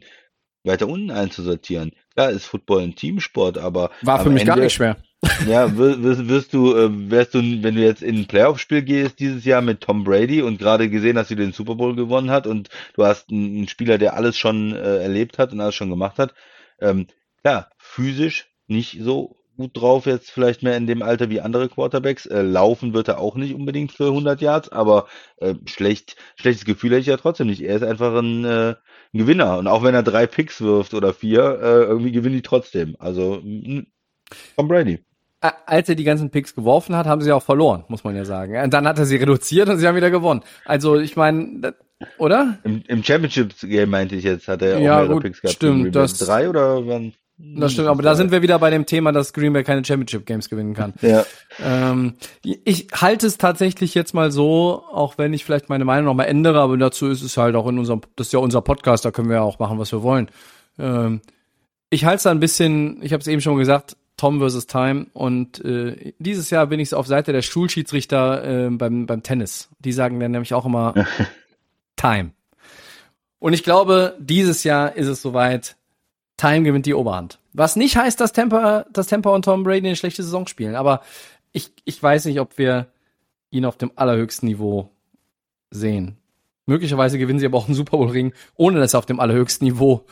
weiter 0.63 0.87
unten 0.87 1.11
einzusortieren. 1.11 1.91
Klar 2.15 2.31
ist 2.31 2.45
Football 2.45 2.83
ein 2.83 2.95
Teamsport, 2.95 3.57
aber 3.57 3.91
War 4.01 4.23
für 4.23 4.29
mich 4.29 4.45
gar 4.45 4.53
Ende- 4.55 4.65
nicht 4.65 4.73
schwer. 4.73 4.97
Ja, 5.47 5.77
wirst, 5.77 6.27
wirst, 6.27 6.53
du, 6.53 6.75
äh, 6.75 7.09
wärst 7.09 7.33
du, 7.33 7.39
wenn 7.39 7.75
du 7.75 7.81
jetzt 7.81 8.01
in 8.01 8.17
ein 8.17 8.27
Playoff-Spiel 8.27 8.81
gehst 8.81 9.19
dieses 9.19 9.45
Jahr 9.45 9.61
mit 9.61 9.81
Tom 9.81 10.03
Brady 10.03 10.41
und 10.41 10.59
gerade 10.59 10.89
gesehen 10.89 11.17
hast, 11.17 11.29
wie 11.29 11.35
den 11.35 11.53
Super 11.53 11.75
Bowl 11.75 11.95
gewonnen 11.95 12.31
hat 12.31 12.47
und 12.47 12.69
du 12.93 13.05
hast 13.05 13.29
einen, 13.29 13.67
Spieler, 13.67 13.97
der 13.97 14.15
alles 14.15 14.37
schon 14.37 14.73
äh, 14.73 14.97
erlebt 15.01 15.37
hat 15.37 15.51
und 15.51 15.61
alles 15.61 15.75
schon 15.75 15.89
gemacht 15.89 16.17
hat, 16.19 16.33
ähm, 16.79 17.07
klar, 17.41 17.69
physisch 17.77 18.47
nicht 18.67 18.99
so 19.01 19.35
gut 19.57 19.71
drauf 19.77 20.05
jetzt 20.05 20.31
vielleicht 20.31 20.63
mehr 20.63 20.75
in 20.75 20.87
dem 20.87 21.01
Alter 21.01 21.29
wie 21.29 21.41
andere 21.41 21.69
Quarterbacks. 21.69 22.25
Äh, 22.25 22.41
laufen 22.41 22.93
wird 22.93 23.07
er 23.07 23.19
auch 23.19 23.35
nicht 23.35 23.53
unbedingt 23.53 23.91
für 23.91 24.07
100 24.07 24.41
Yards, 24.41 24.69
aber 24.69 25.07
äh, 25.37 25.55
schlecht, 25.65 26.17
schlechtes 26.35 26.65
Gefühl 26.65 26.91
hätte 26.91 27.01
ich 27.01 27.07
ja 27.07 27.17
trotzdem 27.17 27.47
nicht. 27.47 27.61
Er 27.61 27.75
ist 27.75 27.83
einfach 27.83 28.13
ein, 28.15 28.43
äh, 28.43 28.75
ein 29.13 29.17
Gewinner 29.17 29.57
und 29.57 29.67
auch 29.67 29.83
wenn 29.83 29.95
er 29.95 30.03
drei 30.03 30.27
Picks 30.27 30.61
wirft 30.61 30.93
oder 30.93 31.13
vier, 31.13 31.41
äh, 31.61 31.83
irgendwie 31.83 32.11
gewinnt 32.11 32.35
die 32.35 32.41
trotzdem. 32.41 32.95
Also 32.99 33.41
Tom 34.55 34.67
Brady. 34.67 35.05
Als 35.65 35.89
er 35.89 35.95
die 35.95 36.03
ganzen 36.03 36.29
Picks 36.29 36.55
geworfen 36.55 36.95
hat, 36.95 37.05
haben 37.07 37.21
sie 37.21 37.31
auch 37.31 37.43
verloren, 37.43 37.83
muss 37.87 38.03
man 38.03 38.15
ja 38.15 38.25
sagen. 38.25 38.55
Und 38.63 38.73
dann 38.73 38.87
hat 38.87 38.99
er 38.99 39.05
sie 39.05 39.17
reduziert 39.17 39.69
und 39.69 39.77
sie 39.77 39.87
haben 39.87 39.95
wieder 39.95 40.11
gewonnen. 40.11 40.41
Also 40.65 40.97
ich 40.99 41.15
meine, 41.15 41.73
oder? 42.17 42.57
Im, 42.63 42.83
im 42.87 43.03
Championship-Game 43.03 43.89
meinte 43.89 44.15
ich 44.15 44.23
jetzt, 44.23 44.47
hat 44.47 44.61
er 44.61 44.77
auch 44.77 44.81
Ja, 44.81 44.95
mehrere 44.97 45.13
gut, 45.13 45.23
Picks 45.23 45.41
gehabt. 45.41 45.55
stimmt, 45.55 45.95
das- 45.95 46.17
drei 46.19 46.49
oder 46.49 46.85
wann? 46.87 47.13
Das 47.37 47.73
stimmt, 47.73 47.89
aber 47.89 48.01
da 48.01 48.15
sind 48.15 48.31
wir 48.31 48.41
wieder 48.41 48.57
bei 48.59 48.69
dem 48.69 48.85
Thema, 48.85 49.11
dass 49.11 49.33
Green 49.33 49.51
Bay 49.51 49.65
keine 49.65 49.83
Championship 49.83 50.25
Games 50.25 50.49
gewinnen 50.49 50.73
kann. 50.73 50.93
Ja, 51.01 51.25
Ähm, 51.61 52.13
ich 52.41 52.87
halte 52.93 53.27
es 53.27 53.37
tatsächlich 53.37 53.93
jetzt 53.93 54.13
mal 54.13 54.31
so, 54.31 54.83
auch 54.89 55.17
wenn 55.17 55.33
ich 55.33 55.43
vielleicht 55.43 55.67
meine 55.67 55.83
Meinung 55.83 56.05
noch 56.05 56.13
mal 56.13 56.23
ändere, 56.23 56.61
aber 56.61 56.77
dazu 56.77 57.07
ist 57.09 57.21
es 57.23 57.35
halt 57.35 57.55
auch 57.57 57.67
in 57.67 57.77
unserem, 57.77 57.99
das 58.15 58.27
ist 58.27 58.33
ja 58.33 58.39
unser 58.39 58.61
Podcast, 58.61 59.03
da 59.03 59.11
können 59.11 59.27
wir 59.27 59.35
ja 59.35 59.41
auch 59.41 59.59
machen, 59.59 59.77
was 59.79 59.91
wir 59.91 60.01
wollen. 60.01 60.29
Ähm, 60.79 61.19
ich 61.89 62.05
halte 62.05 62.15
es 62.17 62.23
da 62.23 62.31
ein 62.31 62.39
bisschen, 62.39 62.99
ich 63.03 63.11
habe 63.11 63.19
es 63.19 63.27
eben 63.27 63.41
schon 63.41 63.57
gesagt, 63.57 63.97
Tom 64.17 64.39
versus 64.39 64.65
Time 64.65 65.07
und 65.13 65.63
äh, 65.65 66.13
dieses 66.19 66.49
Jahr 66.49 66.67
bin 66.67 66.79
ich 66.79 66.93
auf 66.93 67.07
Seite 67.07 67.33
der 67.33 67.41
Schulschiedsrichter 67.41 68.67
äh, 68.67 68.69
beim, 68.69 69.05
beim 69.05 69.23
Tennis. 69.23 69.69
Die 69.79 69.91
sagen 69.91 70.19
dann 70.19 70.31
nämlich 70.31 70.53
auch 70.53 70.65
immer 70.65 70.93
Time. 71.95 72.31
Und 73.39 73.53
ich 73.53 73.63
glaube, 73.63 74.15
dieses 74.19 74.63
Jahr 74.63 74.95
ist 74.95 75.07
es 75.07 75.21
soweit, 75.21 75.75
Time 76.37 76.63
gewinnt 76.63 76.85
die 76.85 76.93
Oberhand. 76.93 77.39
Was 77.53 77.75
nicht 77.75 77.97
heißt, 77.97 78.19
dass 78.19 78.33
Tampa, 78.33 78.85
dass 78.91 79.07
Tampa 79.07 79.29
und 79.29 79.45
Tom 79.45 79.63
Brady 79.63 79.87
eine 79.87 79.95
schlechte 79.95 80.23
Saison 80.23 80.47
spielen, 80.47 80.75
aber 80.75 81.01
ich, 81.51 81.71
ich 81.85 82.01
weiß 82.01 82.25
nicht, 82.25 82.39
ob 82.39 82.57
wir 82.57 82.87
ihn 83.49 83.65
auf 83.65 83.77
dem 83.77 83.91
allerhöchsten 83.95 84.47
Niveau 84.47 84.91
sehen. 85.71 86.17
Möglicherweise 86.65 87.17
gewinnen 87.17 87.39
sie 87.39 87.45
aber 87.45 87.57
auch 87.57 87.67
einen 87.67 87.75
Super 87.75 87.97
Bowl 87.97 88.09
Ring, 88.09 88.33
ohne 88.55 88.79
dass 88.79 88.93
er 88.93 88.99
auf 88.99 89.05
dem 89.05 89.19
allerhöchsten 89.19 89.65
Niveau 89.65 90.05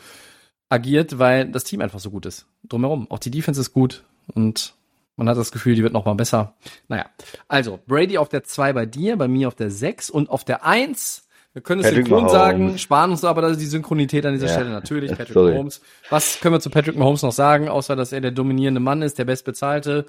agiert, 0.74 1.20
weil 1.20 1.46
das 1.50 1.64
Team 1.64 1.82
einfach 1.82 2.00
so 2.00 2.10
gut 2.10 2.26
ist. 2.26 2.46
Drumherum. 2.68 3.10
Auch 3.10 3.20
die 3.20 3.32
Defense 3.32 3.62
ist 3.62 3.74
gut 3.74 4.04
und 4.34 4.74
man 5.16 5.30
hat 5.30 5.38
das 5.38 5.52
Gefühl, 5.52 5.76
die 5.76 5.84
wird 5.84 5.94
noch 5.94 6.06
mal 6.06 6.16
besser. 6.16 6.56
Naja, 6.88 7.06
also 7.48 7.80
Brady 7.88 8.18
auf 8.18 8.30
der 8.30 8.44
2 8.44 8.74
bei 8.74 8.86
dir, 8.86 9.16
bei 9.18 9.28
mir 9.28 9.48
auf 9.48 9.56
der 9.56 9.70
6 9.70 10.10
und 10.10 10.30
auf 10.30 10.44
der 10.44 10.66
1 10.66 11.22
wir 11.54 11.62
können 11.62 11.82
es 11.82 11.86
Patrick 11.86 12.08
synchron 12.08 12.24
Mahomes. 12.24 12.32
sagen, 12.32 12.78
sparen 12.80 13.12
uns 13.12 13.24
aber 13.24 13.56
die 13.56 13.66
Synchronität 13.66 14.26
an 14.26 14.34
dieser 14.34 14.48
Ja. 14.48 14.54
Stelle 14.54 14.70
natürlich. 14.72 15.12
Patrick 15.16 15.34
Sorry. 15.34 15.52
Mahomes. 15.52 15.82
Was 16.10 16.40
können 16.40 16.56
wir 16.56 16.60
zu 16.60 16.72
Patrick 16.72 16.98
Mahomes 16.98 17.22
noch 17.22 17.32
sagen, 17.32 17.70
außer 17.70 17.96
dass 17.96 18.12
er 18.12 18.22
der 18.22 18.32
dominierende 18.32 18.80
Mann 18.80 19.04
ist, 19.04 19.20
der 19.20 19.26
bestbezahlte? 19.26 20.08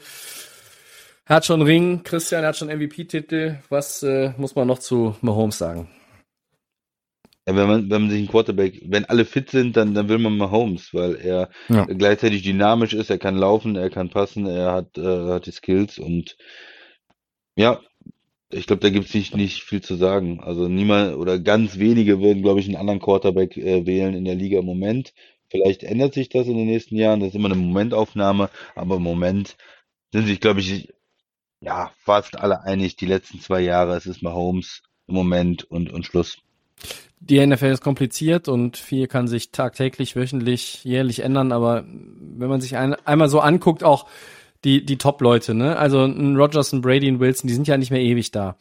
Er 1.26 1.36
hat 1.36 1.44
schon 1.44 1.60
Ring, 1.60 2.02
Christian 2.02 2.46
hat 2.46 2.56
schon 2.56 2.68
MVP-Titel. 2.68 3.56
Was 3.68 4.02
äh, 4.02 4.32
muss 4.38 4.54
man 4.54 4.66
noch 4.66 4.78
zu 4.78 5.16
Mahomes 5.20 5.58
sagen? 5.58 5.88
Ja, 7.46 7.56
wenn 7.56 7.66
man, 7.68 7.90
wenn 7.90 8.02
man 8.02 8.10
sich 8.10 8.18
einen 8.20 8.28
Quarterback, 8.28 8.80
wenn 8.86 9.04
alle 9.04 9.24
fit 9.26 9.50
sind, 9.50 9.76
dann, 9.76 9.94
dann 9.94 10.08
will 10.08 10.18
man 10.18 10.36
Mahomes, 10.36 10.94
weil 10.94 11.16
er 11.16 11.50
Ja. 11.68 11.84
gleichzeitig 11.84 12.42
dynamisch 12.42 12.94
ist, 12.94 13.10
er 13.10 13.18
kann 13.18 13.36
laufen, 13.36 13.76
er 13.76 13.90
kann 13.90 14.08
passen, 14.10 14.46
er 14.46 14.72
hat, 14.72 14.96
äh, 14.96 15.28
hat 15.28 15.46
die 15.46 15.52
Skills 15.52 15.98
und 15.98 16.36
ja, 17.56 17.80
ich 18.50 18.66
glaube, 18.66 18.80
da 18.80 18.90
gibt 18.90 19.06
es 19.06 19.14
nicht, 19.14 19.36
nicht 19.36 19.62
viel 19.62 19.82
zu 19.82 19.96
sagen. 19.96 20.40
Also 20.40 20.68
niemand 20.68 21.16
oder 21.16 21.38
ganz 21.38 21.78
wenige 21.78 22.20
würden, 22.20 22.42
glaube 22.42 22.60
ich, 22.60 22.66
einen 22.66 22.76
anderen 22.76 23.00
Quarterback 23.00 23.56
äh, 23.56 23.86
wählen 23.86 24.14
in 24.14 24.24
der 24.24 24.34
Liga 24.36 24.60
im 24.60 24.66
Moment. 24.66 25.12
Vielleicht 25.50 25.82
ändert 25.82 26.14
sich 26.14 26.28
das 26.28 26.46
in 26.46 26.56
den 26.56 26.66
nächsten 26.66 26.96
Jahren, 26.96 27.20
das 27.20 27.30
ist 27.30 27.34
immer 27.36 27.50
eine 27.50 27.56
Momentaufnahme, 27.56 28.50
aber 28.74 28.96
im 28.96 29.02
Moment 29.02 29.56
sind 30.12 30.26
sich, 30.26 30.40
glaube 30.40 30.60
ich, 30.60 30.88
ja, 31.60 31.92
fast 31.98 32.36
alle 32.38 32.62
einig, 32.62 32.96
die 32.96 33.06
letzten 33.06 33.40
zwei 33.40 33.60
Jahre, 33.60 33.96
es 33.96 34.06
ist 34.06 34.22
Mahomes 34.22 34.82
im 35.08 35.14
Moment 35.14 35.64
und, 35.64 35.92
und 35.92 36.04
Schluss. 36.06 36.38
Die 37.26 37.44
NFL 37.44 37.66
ist 37.66 37.82
kompliziert 37.82 38.48
und 38.48 38.76
viel 38.76 39.06
kann 39.06 39.28
sich 39.28 39.50
tagtäglich, 39.50 40.14
wöchentlich, 40.14 40.84
jährlich 40.84 41.20
ändern, 41.20 41.52
aber 41.52 41.84
wenn 41.86 42.48
man 42.48 42.60
sich 42.60 42.76
ein, 42.76 42.94
einmal 43.06 43.28
so 43.28 43.40
anguckt, 43.40 43.82
auch 43.82 44.06
die, 44.64 44.84
die 44.84 44.98
Top-Leute, 44.98 45.54
ne? 45.54 45.76
Also 45.76 46.04
ein 46.04 46.36
Rogers, 46.36 46.72
ein 46.72 46.82
Brady, 46.82 47.08
ein 47.08 47.20
Wilson, 47.20 47.48
die 47.48 47.54
sind 47.54 47.68
ja 47.68 47.76
nicht 47.76 47.90
mehr 47.90 48.00
ewig 48.00 48.30
da. 48.30 48.56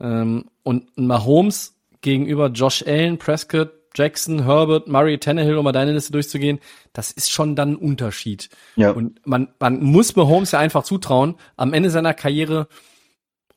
Ähm, 0.00 0.46
und 0.62 0.96
ein 0.96 1.06
Mahomes 1.06 1.74
gegenüber 2.00 2.48
Josh 2.48 2.84
Allen, 2.86 3.18
Prescott, 3.18 3.72
Jackson, 3.94 4.44
Herbert, 4.44 4.88
Murray, 4.88 5.18
Tannehill, 5.18 5.56
um 5.56 5.64
mal 5.64 5.72
deine 5.72 5.92
Liste 5.92 6.12
durchzugehen, 6.12 6.60
das 6.92 7.10
ist 7.10 7.30
schon 7.30 7.56
dann 7.56 7.72
ein 7.72 7.76
Unterschied. 7.76 8.48
Ja. 8.76 8.90
Und 8.90 9.26
man, 9.26 9.48
man 9.58 9.82
muss 9.82 10.16
Mahomes 10.16 10.52
ja 10.52 10.58
einfach 10.58 10.84
zutrauen, 10.84 11.36
am 11.56 11.72
Ende 11.72 11.90
seiner 11.90 12.14
Karriere, 12.14 12.68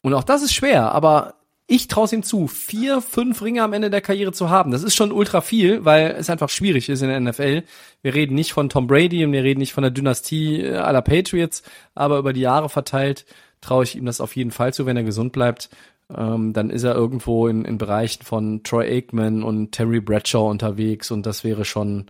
und 0.02 0.14
auch 0.14 0.24
das 0.24 0.42
ist 0.42 0.54
schwer, 0.54 0.94
aber 0.94 1.36
ich 1.72 1.88
traue 1.88 2.08
ihm 2.12 2.24
zu, 2.24 2.48
vier, 2.48 3.00
fünf 3.00 3.44
Ringe 3.44 3.62
am 3.62 3.74
Ende 3.74 3.92
der 3.92 4.02
Karriere 4.02 4.32
zu 4.32 4.50
haben. 4.50 4.72
Das 4.72 4.82
ist 4.82 4.96
schon 4.96 5.12
ultra 5.12 5.40
viel, 5.40 5.86
weil 5.86 6.16
es 6.18 6.30
einfach 6.30 6.50
schwierig 6.50 6.90
ist 6.90 7.04
in 7.04 7.10
der 7.10 7.20
NFL. 7.20 7.64
Wir 8.02 8.16
reden 8.16 8.34
nicht 8.34 8.54
von 8.54 8.70
Tom 8.70 8.88
Brady 8.88 9.24
und 9.24 9.32
wir 9.32 9.44
reden 9.44 9.60
nicht 9.60 9.74
von 9.74 9.84
der 9.84 9.92
Dynastie 9.92 10.64
äh, 10.64 10.78
aller 10.78 11.04
Patriots, 11.04 11.62
aber 11.94 12.18
über 12.18 12.34
die 12.34 12.42
Jahre 12.42 12.70
verteilt 12.70 13.26
traue 13.62 13.84
ich 13.84 13.96
ihm 13.96 14.06
das 14.06 14.20
auf 14.20 14.36
jeden 14.36 14.50
Fall 14.50 14.74
zu, 14.74 14.88
wenn 14.88 14.98
er 14.98 15.04
gesund 15.04 15.32
bleibt. 15.32 15.70
Ähm, 16.16 16.54
dann 16.54 16.72
ist 16.72 16.84
er 16.84 16.96
irgendwo 16.96 17.48
in, 17.48 17.66
in 17.66 17.78
Bereichen 17.78 18.24
von 18.24 18.64
Troy 18.64 18.88
Aikman 18.88 19.44
und 19.44 19.72
Terry 19.72 20.02
Bradshaw 20.02 20.50
unterwegs 20.50 21.12
und 21.12 21.28
das 21.28 21.44
wäre 21.44 21.66
schon 21.66 22.08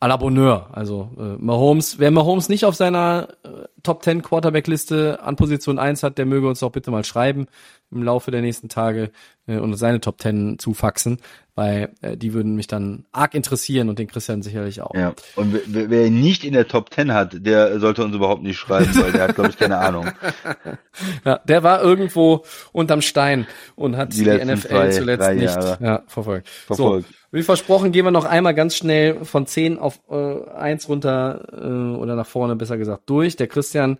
à 0.00 0.06
la 0.08 0.16
Bonheur. 0.16 0.68
Also 0.72 1.10
äh, 1.18 1.36
Mahomes, 1.42 1.98
wer 1.98 2.10
Mahomes 2.10 2.48
nicht 2.48 2.64
auf 2.64 2.74
seiner 2.76 3.28
äh, 3.42 3.48
Top 3.82 4.02
10 4.02 4.22
Quarterback 4.22 4.66
Liste 4.66 5.18
an 5.22 5.36
Position 5.36 5.78
1 5.78 6.02
hat, 6.02 6.18
der 6.18 6.26
möge 6.26 6.48
uns 6.48 6.60
doch 6.60 6.70
bitte 6.70 6.90
mal 6.90 7.04
schreiben 7.04 7.46
im 7.90 8.02
Laufe 8.02 8.30
der 8.30 8.42
nächsten 8.42 8.68
Tage 8.68 9.10
äh, 9.46 9.56
und 9.58 9.74
seine 9.76 10.00
Top 10.00 10.20
10 10.20 10.58
zufaxen, 10.58 11.18
weil 11.54 11.94
äh, 12.02 12.16
die 12.16 12.32
würden 12.34 12.54
mich 12.54 12.66
dann 12.66 13.06
arg 13.12 13.34
interessieren 13.34 13.88
und 13.88 13.98
den 13.98 14.06
Christian 14.06 14.42
sicherlich 14.42 14.82
auch. 14.82 14.94
Ja, 14.94 15.14
und 15.36 15.58
wer- 15.66 15.88
wer, 15.90 16.06
ihn 16.06 16.20
nicht 16.20 16.44
in 16.44 16.52
der 16.52 16.68
Top 16.68 16.92
10 16.94 17.12
hat, 17.14 17.44
der 17.46 17.80
sollte 17.80 18.04
uns 18.04 18.14
überhaupt 18.14 18.42
nicht 18.42 18.58
schreiben, 18.58 18.90
weil 19.00 19.10
der 19.12 19.22
hat, 19.28 19.34
glaube 19.36 19.50
ich, 19.50 19.56
keine 19.56 19.78
Ahnung. 19.78 20.06
Ja, 21.24 21.38
der 21.44 21.62
war 21.62 21.80
irgendwo 21.82 22.44
unterm 22.72 23.02
Stein 23.02 23.46
und 23.76 23.96
hat 23.96 24.12
Die 24.14 24.24
die, 24.24 24.30
NFL 24.44 24.56
zwei, 24.68 24.90
zuletzt 24.90 25.24
drei 25.26 25.34
nicht 25.34 25.56
ja, 25.80 26.02
verfolgt. 26.06 26.48
Verfolgt. 26.48 27.06
So, 27.08 27.14
wie 27.30 27.42
versprochen, 27.42 27.92
gehen 27.92 28.04
wir 28.04 28.10
noch 28.10 28.24
einmal 28.24 28.54
ganz 28.54 28.76
schnell 28.76 29.24
von 29.24 29.46
10 29.46 29.78
auf 29.78 30.00
äh, 30.10 30.48
1 30.50 30.88
runter 30.88 31.46
äh, 31.52 31.96
oder 31.96 32.16
nach 32.16 32.26
vorne, 32.26 32.56
besser 32.56 32.78
gesagt, 32.78 33.02
durch. 33.06 33.36
Der 33.36 33.48
Christian 33.48 33.98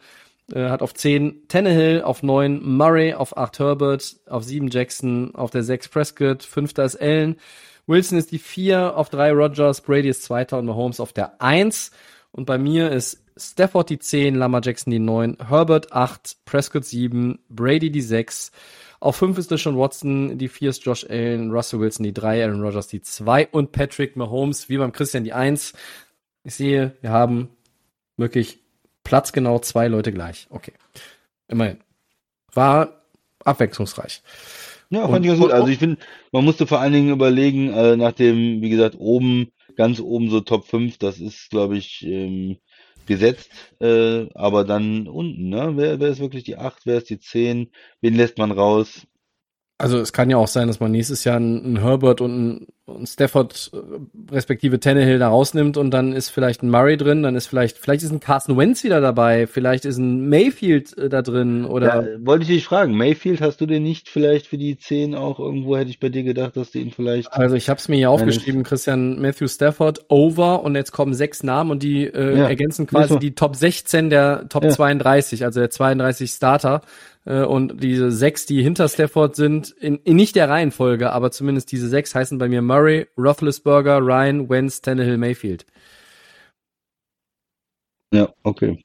äh, 0.53 0.71
hat 0.71 0.83
auf 0.83 0.95
10 0.95 1.49
Tannehill, 1.49 2.03
auf 2.03 2.23
9 2.23 2.63
Murray, 2.63 3.15
auf 3.15 3.37
8 3.37 3.59
Herbert, 3.59 4.17
auf 4.29 4.45
7 4.45 4.69
Jackson, 4.69 5.35
auf 5.35 5.51
der 5.51 5.63
6 5.63 5.89
Prescott, 5.89 6.43
5. 6.43 6.79
ist 6.79 7.01
Allen, 7.01 7.37
Wilson 7.87 8.19
ist 8.19 8.33
die 8.33 8.39
4, 8.39 8.97
auf 8.97 9.09
3 9.11 9.33
Rogers, 9.33 9.81
Brady 9.81 10.09
ist 10.09 10.23
2. 10.25 10.47
und 10.53 10.67
Mahomes 10.67 11.01
auf 11.01 11.13
der 11.13 11.41
1. 11.41 11.91
Und 12.33 12.45
bei 12.45 12.59
mir 12.59 12.93
ist 12.93 13.23
Stafford 13.37 13.91
die 13.91 13.99
10, 13.99 14.35
Lamar 14.35 14.61
Jackson 14.63 14.91
die 14.91 14.99
9, 14.99 15.39
Herbert 15.49 15.93
8, 15.93 16.37
Prescott 16.45 16.85
7, 16.85 17.39
Brady 17.49 17.91
die 17.91 18.03
6. 18.03 18.53
Auf 19.01 19.17
5 19.17 19.39
ist 19.39 19.51
Deshaun 19.51 19.79
Watson, 19.79 20.39
die 20.39 20.49
4 20.49 20.71
ist 20.71 20.85
Josh 20.85 21.07
Allen, 21.09 21.51
Russell 21.53 21.81
Wilson 21.81 22.05
die 22.05 22.13
3, 22.13 22.45
Aaron 22.45 22.63
Rodgers 22.63 22.89
die 22.89 23.01
2 23.01 23.49
und 23.49 23.71
Patrick 23.73 24.17
Mahomes, 24.17 24.69
wie 24.69 24.79
beim 24.79 24.93
Christian 24.93 25.25
die 25.25 25.33
1. 25.33 25.73
Ich 26.45 26.55
sehe, 26.55 26.97
wir 27.01 27.11
haben 27.11 27.51
wirklich 28.17 28.59
platzgenau 29.05 29.59
zwei 29.61 29.89
Leute 29.89 30.13
gleich. 30.13 30.47
Okay. 30.51 30.73
Immerhin. 31.47 31.79
War 32.53 33.03
abwechslungsreich. 33.45 34.23
Ja, 34.91 35.05
Und- 35.05 35.13
fand 35.13 35.25
ich 35.25 35.31
ganz 35.31 35.41
gut. 35.41 35.53
Also 35.53 35.69
ich 35.69 35.79
finde, 35.79 35.99
man 36.33 36.45
musste 36.45 36.67
vor 36.67 36.81
allen 36.81 36.93
Dingen 36.93 37.11
überlegen, 37.11 37.73
äh, 37.73 37.97
nach 37.97 38.13
dem, 38.13 38.61
wie 38.63 38.71
gesagt, 38.71 38.97
oben, 38.99 39.53
ganz 39.77 40.01
oben 40.01 40.29
so 40.31 40.41
Top 40.41 40.67
5, 40.67 40.99
das 40.99 41.21
ist, 41.21 41.51
glaube 41.51 41.77
ich, 41.77 42.05
ähm, 42.05 42.59
gesetzt, 43.09 43.51
äh, 43.81 44.27
aber 44.35 44.65
dann 44.65 45.09
unten, 45.09 45.49
ne? 45.49 45.73
Wer, 45.75 45.99
wer 45.99 46.09
ist 46.09 46.21
wirklich 46.21 46.45
die 46.45 46.57
8, 46.57 46.87
wer 46.87 46.99
ist 46.99 47.11
die 47.11 47.19
10, 47.19 47.73
wen 48.01 48.15
lässt 48.15 48.39
man 48.39 48.53
raus? 48.53 49.07
Also 49.79 49.99
es 49.99 50.13
kann 50.13 50.31
ja 50.31 50.37
auch 50.37 50.49
sein, 50.49 50.69
dass 50.69 50.81
man 50.81 50.93
nächstes 50.93 51.25
Jahr 51.25 51.37
einen, 51.37 51.81
Herbert 51.81 52.21
und 52.21 52.33
einen, 52.33 52.67
einen 52.89 53.07
Stafford 53.07 53.71
äh, 53.73 54.33
respektive 54.35 54.81
Tannehill 54.81 55.19
da 55.19 55.29
rausnimmt 55.29 55.77
und 55.77 55.91
dann 55.91 56.13
ist 56.13 56.31
vielleicht 56.31 56.63
ein 56.63 56.71
Murray 56.71 56.97
drin, 56.97 57.23
dann 57.23 57.37
ist 57.37 57.47
vielleicht, 57.47 57.79
vielleicht 57.79 58.03
ist 58.03 58.11
ein 58.11 58.21
Carson 58.21 58.57
Wentz 58.57 58.85
wieder 58.85 59.01
dabei, 59.01 59.47
vielleicht 59.47 59.85
ist 59.85 59.99
ein 59.99 60.29
Mayfield 60.29 60.97
äh, 60.99 61.09
da 61.09 61.23
drin 61.23 61.65
oder 61.65 62.03
Ja, 62.03 62.19
wollte 62.27 62.43
ich 62.43 62.49
dich 62.49 62.65
fragen, 62.65 62.97
Mayfield, 62.97 63.41
hast 63.41 63.61
du 63.61 63.67
den 63.67 63.83
nicht 63.83 64.09
vielleicht 64.09 64.47
für 64.47 64.59
die 64.59 64.79
10 64.79 65.15
auch 65.15 65.39
irgendwo, 65.39 65.77
hätte 65.77 65.91
ich 65.91 66.01
bei 66.01 66.09
dir 66.09 66.23
gedacht, 66.23 66.57
dass 66.57 66.71
du 66.73 66.79
ihn 66.79 66.91
vielleicht, 66.91 67.33
Also 67.33 67.57
ich 67.57 67.69
habe 67.69 67.79
es 67.79 67.89
mir 67.89 67.97
hier 67.97 68.11
aufgeschrieben, 68.11 68.63
Christian 68.63 69.21
Matthew 69.21 69.49
Stafford, 69.49 70.05
over 70.09 70.63
und 70.63 70.75
jetzt 70.75 70.93
kommen 70.93 71.15
sechs 71.15 71.43
Namen 71.43 71.71
und 71.71 71.83
die 71.83 72.05
äh, 72.07 72.39
Ja, 72.39 72.49
ergänzen 72.49 72.87
quasi 72.87 73.19
die 73.19 73.35
Top 73.35 73.57
16 73.57 74.11
der 74.11 74.49
Top 74.49 74.65
Ja. 74.65 74.71
32, 74.71 75.45
also 75.45 75.61
der 75.61 75.71
32 75.71 76.31
Starter 76.31 76.83
äh, 77.25 77.43
und 77.43 77.83
diese 77.83 78.11
sechs, 78.11 78.47
die 78.47 78.63
hinter 78.63 78.89
Stafford 78.89 79.37
sind, 79.37 79.71
in, 79.71 79.97
in 80.05 80.17
nicht 80.17 80.35
der 80.37 80.49
Reihenfolge, 80.49 81.13
aber 81.13 81.31
zumindest 81.31 81.71
diese 81.73 81.89
sechs 81.89 82.15
heißen 82.15 82.39
bei 82.39 82.49
mir 82.49 82.63
Murray, 82.63 82.78
Roethlisberger, 83.17 83.99
Ryan, 83.99 84.49
Wentz, 84.49 84.81
Tannehill, 84.81 85.19
Mayfield. 85.19 85.67
ja, 88.13 88.29
okay. 88.43 88.83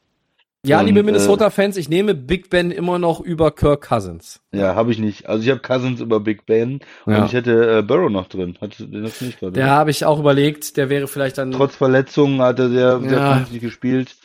Ja, 0.65 0.79
Und, 0.79 0.85
liebe 0.85 1.01
äh, 1.01 1.03
Minnesota-Fans, 1.03 1.75
ich 1.75 1.89
nehme 1.89 2.13
Big 2.15 2.49
Ben 2.49 2.71
immer 2.71 2.97
noch 2.97 3.19
über 3.19 3.51
Kirk 3.51 3.85
Cousins. 3.89 4.41
Ja, 4.53 4.75
habe 4.75 4.91
ich 4.93 4.99
nicht. 4.99 5.27
Also 5.27 5.43
ich 5.43 5.49
habe 5.49 5.59
Cousins 5.59 5.99
über 5.99 6.21
Big 6.21 6.45
Ben 6.45 6.79
und 7.05 7.13
Ja. 7.13 7.25
ich 7.25 7.33
hätte 7.33 7.79
äh, 7.79 7.81
Burrow 7.81 8.09
noch 8.09 8.27
drin. 8.27 8.57
Du 8.61 8.67
den 8.85 9.03
hast 9.03 9.19
du 9.19 9.25
nicht 9.25 9.39
gerade? 9.39 9.51
Der 9.51 9.67
habe 9.71 9.91
ich 9.91 10.05
auch 10.05 10.19
überlegt, 10.19 10.77
der 10.77 10.89
wäre 10.89 11.07
vielleicht 11.09 11.37
dann 11.37 11.51
Trotz 11.51 11.75
Verletzungen 11.75 12.41
hat 12.41 12.59
er 12.59 12.69
sehr, 12.69 12.99
sehr 13.01 13.11
Ja. 13.11 13.45
gespielt. 13.59 14.15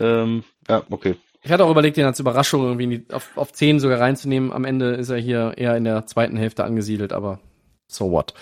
Ähm, 0.00 0.44
ja, 0.68 0.82
okay. 0.88 1.16
Ich 1.42 1.50
hatte 1.52 1.64
auch 1.64 1.70
überlegt, 1.70 1.98
den 1.98 2.06
als 2.06 2.20
Überraschung 2.20 2.62
irgendwie 2.64 2.98
die, 2.98 3.12
auf, 3.14 3.36
auf 3.36 3.52
10 3.52 3.78
sogar 3.78 4.00
reinzunehmen. 4.00 4.50
Am 4.52 4.64
Ende 4.64 4.92
ist 4.94 5.10
er 5.10 5.18
hier 5.18 5.54
eher 5.56 5.76
in 5.76 5.84
der 5.84 6.06
zweiten 6.06 6.36
Hälfte 6.38 6.64
angesiedelt, 6.64 7.12
aber 7.12 7.38
so 7.86 8.10
what. 8.10 8.32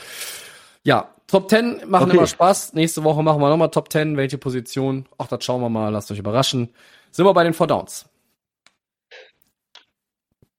Ja, 0.85 1.15
Top 1.27 1.49
10 1.49 1.83
machen 1.87 2.09
Okay. 2.09 2.17
immer 2.17 2.27
Spaß. 2.27 2.73
Nächste 2.73 3.05
Woche 3.05 3.23
machen 3.23 3.41
wir 3.41 3.49
nochmal 3.49 3.71
Top 3.71 3.93
10. 3.93 4.17
Welche 4.17 4.37
Position? 4.39 5.07
Ach, 5.19 5.29
das 5.29 5.45
schauen 5.45 5.61
wir 5.61 5.69
mal. 5.69 5.91
Lasst 5.91 6.11
euch 6.11 6.19
überraschen. 6.19 6.71
Sind 7.13 7.25
wir 7.25 7.35
bei 7.35 7.45
den 7.45 7.55
Four 7.55 7.69
Downs? 7.69 8.07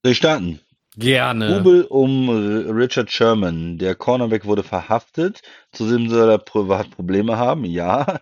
Wir 0.03 0.15
starten. 0.15 0.61
Gerne. 0.97 1.57
Jubel 1.57 1.83
um 1.85 2.29
äh, 2.29 2.71
Richard 2.71 3.11
Sherman. 3.11 3.77
Der 3.77 3.95
Cornerback 3.95 4.45
wurde 4.45 4.63
verhaftet. 4.63 5.41
Zudem 5.71 6.09
soll 6.09 6.29
er 6.29 6.37
privat 6.37 6.89
Probleme 6.91 7.37
haben. 7.37 7.65
Ja. 7.65 8.19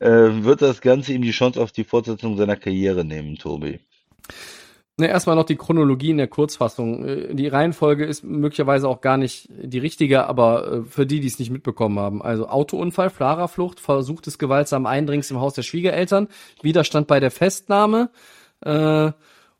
Äh, 0.00 0.08
wird 0.44 0.62
das 0.62 0.80
Ganze 0.80 1.12
ihm 1.12 1.22
die 1.22 1.30
Chance 1.30 1.62
auf 1.62 1.70
die 1.70 1.84
Fortsetzung 1.84 2.36
seiner 2.36 2.56
Karriere 2.56 3.04
nehmen, 3.04 3.36
Tobi? 3.36 3.78
Ne, 4.98 5.08
erstmal 5.08 5.36
noch 5.36 5.44
die 5.44 5.56
Chronologie 5.56 6.10
in 6.10 6.18
der 6.18 6.28
Kurzfassung. 6.28 7.04
Äh, 7.06 7.34
Die 7.34 7.48
Reihenfolge 7.48 8.04
ist 8.04 8.24
möglicherweise 8.24 8.88
auch 8.88 9.00
gar 9.00 9.16
nicht 9.16 9.48
die 9.50 9.78
richtige, 9.78 10.26
aber 10.26 10.70
äh, 10.70 10.82
für 10.84 11.06
die, 11.06 11.20
die 11.20 11.28
es 11.28 11.38
nicht 11.38 11.50
mitbekommen 11.50 11.98
haben. 11.98 12.20
Also 12.22 12.46
Autounfall, 12.48 13.08
Fahrerflucht, 13.08 13.80
versuchtes 13.80 14.38
gewaltsam 14.38 14.84
Eindringens 14.84 15.30
im 15.30 15.40
Haus 15.40 15.54
der 15.54 15.62
Schwiegereltern, 15.62 16.28
Widerstand 16.60 17.06
bei 17.06 17.20
der 17.20 17.30
Festnahme. 17.30 18.10
Äh, 18.60 19.12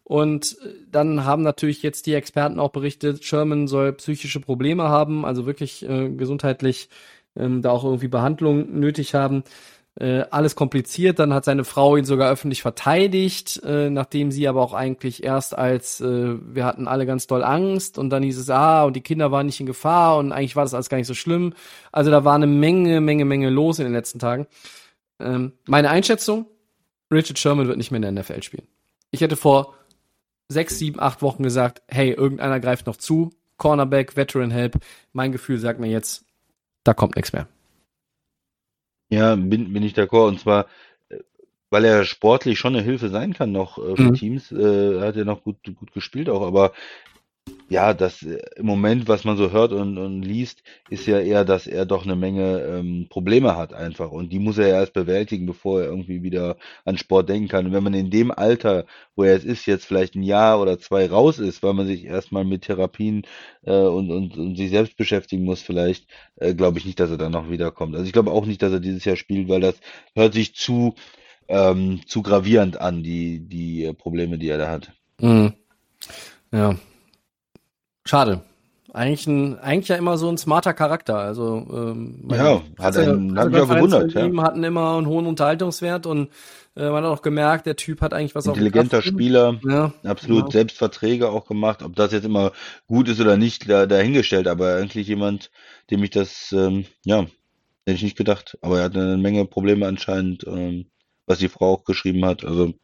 und 0.04 0.58
dann 0.90 1.24
haben 1.24 1.42
natürlich 1.42 1.82
jetzt 1.82 2.06
die 2.06 2.14
Experten 2.14 2.60
auch 2.60 2.70
berichtet, 2.70 3.24
Sherman 3.24 3.68
soll 3.68 3.94
psychische 3.94 4.40
Probleme 4.40 4.88
haben, 4.90 5.24
also 5.24 5.46
wirklich 5.46 5.88
äh, 5.88 6.10
gesundheitlich 6.10 6.90
ähm, 7.36 7.62
da 7.62 7.70
auch 7.70 7.84
irgendwie 7.84 8.08
Behandlung 8.08 8.78
nötig 8.78 9.14
haben. 9.14 9.44
Äh, 9.94 10.24
alles 10.30 10.56
kompliziert, 10.56 11.18
dann 11.18 11.34
hat 11.34 11.44
seine 11.44 11.64
Frau 11.64 11.96
ihn 11.98 12.06
sogar 12.06 12.32
öffentlich 12.32 12.62
verteidigt, 12.62 13.62
äh, 13.62 13.90
nachdem 13.90 14.30
sie 14.30 14.48
aber 14.48 14.62
auch 14.62 14.72
eigentlich 14.72 15.22
erst 15.22 15.56
als 15.56 16.00
äh, 16.00 16.34
wir 16.40 16.64
hatten 16.64 16.88
alle 16.88 17.04
ganz 17.04 17.26
doll 17.26 17.44
Angst 17.44 17.98
und 17.98 18.08
dann 18.08 18.22
hieß 18.22 18.38
es, 18.38 18.48
ah, 18.48 18.84
und 18.84 18.96
die 18.96 19.02
Kinder 19.02 19.30
waren 19.32 19.44
nicht 19.44 19.60
in 19.60 19.66
Gefahr 19.66 20.16
und 20.16 20.32
eigentlich 20.32 20.56
war 20.56 20.64
das 20.64 20.72
alles 20.72 20.88
gar 20.88 20.96
nicht 20.96 21.06
so 21.06 21.14
schlimm. 21.14 21.52
Also 21.92 22.10
da 22.10 22.24
war 22.24 22.34
eine 22.34 22.46
Menge, 22.46 23.02
Menge, 23.02 23.26
Menge 23.26 23.50
los 23.50 23.78
in 23.80 23.84
den 23.84 23.92
letzten 23.92 24.18
Tagen. 24.18 24.46
Ähm, 25.20 25.52
meine 25.66 25.90
Einschätzung, 25.90 26.46
Richard 27.12 27.38
Sherman 27.38 27.68
wird 27.68 27.76
nicht 27.76 27.90
mehr 27.90 28.02
in 28.02 28.14
der 28.14 28.22
NFL 28.22 28.42
spielen. 28.42 28.66
Ich 29.10 29.20
hätte 29.20 29.36
vor 29.36 29.74
sechs, 30.48 30.78
sieben, 30.78 31.00
acht 31.00 31.20
Wochen 31.20 31.42
gesagt, 31.42 31.82
hey, 31.86 32.12
irgendeiner 32.12 32.60
greift 32.60 32.86
noch 32.86 32.96
zu, 32.96 33.30
Cornerback, 33.58 34.16
Veteran 34.16 34.50
Help. 34.50 34.78
Mein 35.12 35.32
Gefühl 35.32 35.58
sagt 35.58 35.80
mir 35.80 35.90
jetzt, 35.90 36.24
da 36.82 36.94
kommt 36.94 37.16
nichts 37.16 37.34
mehr. 37.34 37.46
Ja, 39.12 39.36
bin, 39.36 39.74
bin 39.74 39.82
ich 39.82 39.92
d'accord. 39.94 40.28
Und 40.28 40.40
zwar, 40.40 40.66
äh, 41.10 41.18
weil 41.68 41.84
er 41.84 42.04
sportlich 42.06 42.58
schon 42.58 42.74
eine 42.74 42.82
Hilfe 42.82 43.10
sein 43.10 43.34
kann 43.34 43.52
noch 43.52 43.76
äh, 43.76 43.94
für 43.94 44.10
Mhm. 44.10 44.14
Teams, 44.14 44.50
äh, 44.52 45.00
hat 45.00 45.16
er 45.16 45.26
noch 45.26 45.42
gut, 45.42 45.58
gut 45.76 45.92
gespielt 45.92 46.30
auch. 46.30 46.40
Aber 46.46 46.72
ja, 47.72 47.94
das 47.94 48.22
äh, 48.22 48.38
im 48.56 48.66
Moment, 48.66 49.08
was 49.08 49.24
man 49.24 49.38
so 49.38 49.50
hört 49.50 49.72
und, 49.72 49.96
und 49.96 50.22
liest, 50.22 50.62
ist 50.90 51.06
ja 51.06 51.18
eher, 51.18 51.44
dass 51.44 51.66
er 51.66 51.86
doch 51.86 52.04
eine 52.04 52.16
Menge 52.16 52.60
ähm, 52.60 53.06
Probleme 53.08 53.56
hat 53.56 53.72
einfach. 53.72 54.10
Und 54.10 54.30
die 54.30 54.38
muss 54.38 54.58
er 54.58 54.68
ja 54.68 54.80
erst 54.80 54.92
bewältigen, 54.92 55.46
bevor 55.46 55.80
er 55.80 55.86
irgendwie 55.86 56.22
wieder 56.22 56.56
an 56.84 56.98
Sport 56.98 57.30
denken 57.30 57.48
kann. 57.48 57.64
Und 57.66 57.72
wenn 57.72 57.82
man 57.82 57.94
in 57.94 58.10
dem 58.10 58.30
Alter, 58.30 58.84
wo 59.16 59.24
er 59.24 59.32
jetzt 59.32 59.46
ist, 59.46 59.64
jetzt 59.64 59.86
vielleicht 59.86 60.14
ein 60.14 60.22
Jahr 60.22 60.60
oder 60.60 60.78
zwei 60.78 61.06
raus 61.06 61.38
ist, 61.38 61.62
weil 61.62 61.72
man 61.72 61.86
sich 61.86 62.04
erstmal 62.04 62.44
mit 62.44 62.62
Therapien 62.62 63.22
äh, 63.62 63.72
und, 63.72 64.10
und, 64.10 64.36
und 64.36 64.56
sich 64.56 64.68
selbst 64.68 64.98
beschäftigen 64.98 65.44
muss, 65.44 65.62
vielleicht, 65.62 66.06
äh, 66.36 66.54
glaube 66.54 66.78
ich 66.78 66.84
nicht, 66.84 67.00
dass 67.00 67.10
er 67.10 67.18
dann 67.18 67.32
noch 67.32 67.50
wiederkommt. 67.50 67.94
Also 67.94 68.04
ich 68.04 68.12
glaube 68.12 68.32
auch 68.32 68.44
nicht, 68.44 68.60
dass 68.60 68.72
er 68.72 68.80
dieses 68.80 69.06
Jahr 69.06 69.16
spielt, 69.16 69.48
weil 69.48 69.60
das 69.60 69.76
hört 70.14 70.34
sich 70.34 70.54
zu, 70.54 70.94
ähm, 71.48 72.00
zu 72.06 72.22
gravierend 72.22 72.78
an, 72.78 73.02
die, 73.02 73.40
die 73.40 73.84
äh, 73.84 73.94
Probleme, 73.94 74.36
die 74.36 74.50
er 74.50 74.58
da 74.58 74.68
hat. 74.68 74.92
Mhm. 75.18 75.54
Ja. 76.52 76.76
Schade. 78.04 78.42
Eigentlich, 78.94 79.26
ein, 79.26 79.58
eigentlich 79.60 79.88
ja 79.88 79.96
immer 79.96 80.18
so 80.18 80.28
ein 80.28 80.36
smarter 80.36 80.74
Charakter. 80.74 81.16
Also 81.16 81.66
ähm, 81.72 82.28
Ja, 82.30 82.60
hat 82.78 82.96
einen- 82.98 83.38
hat 83.38 83.50
mich 83.50 83.60
auch 83.60 83.68
gewundert, 83.68 84.12
ja. 84.12 84.42
hatten 84.42 84.62
immer 84.64 84.96
einen 84.98 85.06
hohen 85.06 85.24
Unterhaltungswert 85.26 86.04
und 86.04 86.28
äh, 86.76 86.90
man 86.90 87.02
hat 87.04 87.10
auch 87.10 87.22
gemerkt, 87.22 87.64
der 87.64 87.76
Typ 87.76 88.02
hat 88.02 88.12
eigentlich 88.12 88.34
was 88.34 88.46
auf 88.48 88.54
Intelligenter 88.56 88.98
Kasten. 88.98 89.14
Spieler. 89.14 89.58
Ja, 89.66 89.92
Absolut 90.04 90.40
Genau. 90.42 90.50
selbst 90.50 90.76
Verträge 90.76 91.30
auch 91.30 91.46
gemacht. 91.46 91.82
Ob 91.82 91.96
das 91.96 92.12
jetzt 92.12 92.24
immer 92.26 92.52
gut 92.86 93.08
ist 93.08 93.18
oder 93.20 93.38
nicht, 93.38 93.68
da, 93.70 93.86
dahingestellt. 93.86 94.46
Aber 94.46 94.76
eigentlich 94.76 95.06
jemand, 95.08 95.50
dem 95.90 96.02
ich 96.04 96.10
das, 96.10 96.52
ähm, 96.52 96.84
ja, 97.04 97.20
hätte 97.86 97.96
ich 97.96 98.02
nicht 98.02 98.16
gedacht. 98.18 98.58
Aber 98.60 98.78
er 98.80 98.84
hat 98.84 98.96
eine 98.96 99.16
Menge 99.16 99.46
Probleme 99.46 99.86
anscheinend, 99.86 100.46
ähm, 100.46 100.84
was 101.26 101.38
die 101.38 101.48
Frau 101.48 101.72
auch 101.74 101.84
geschrieben 101.84 102.26
hat. 102.26 102.44
Also, 102.44 102.74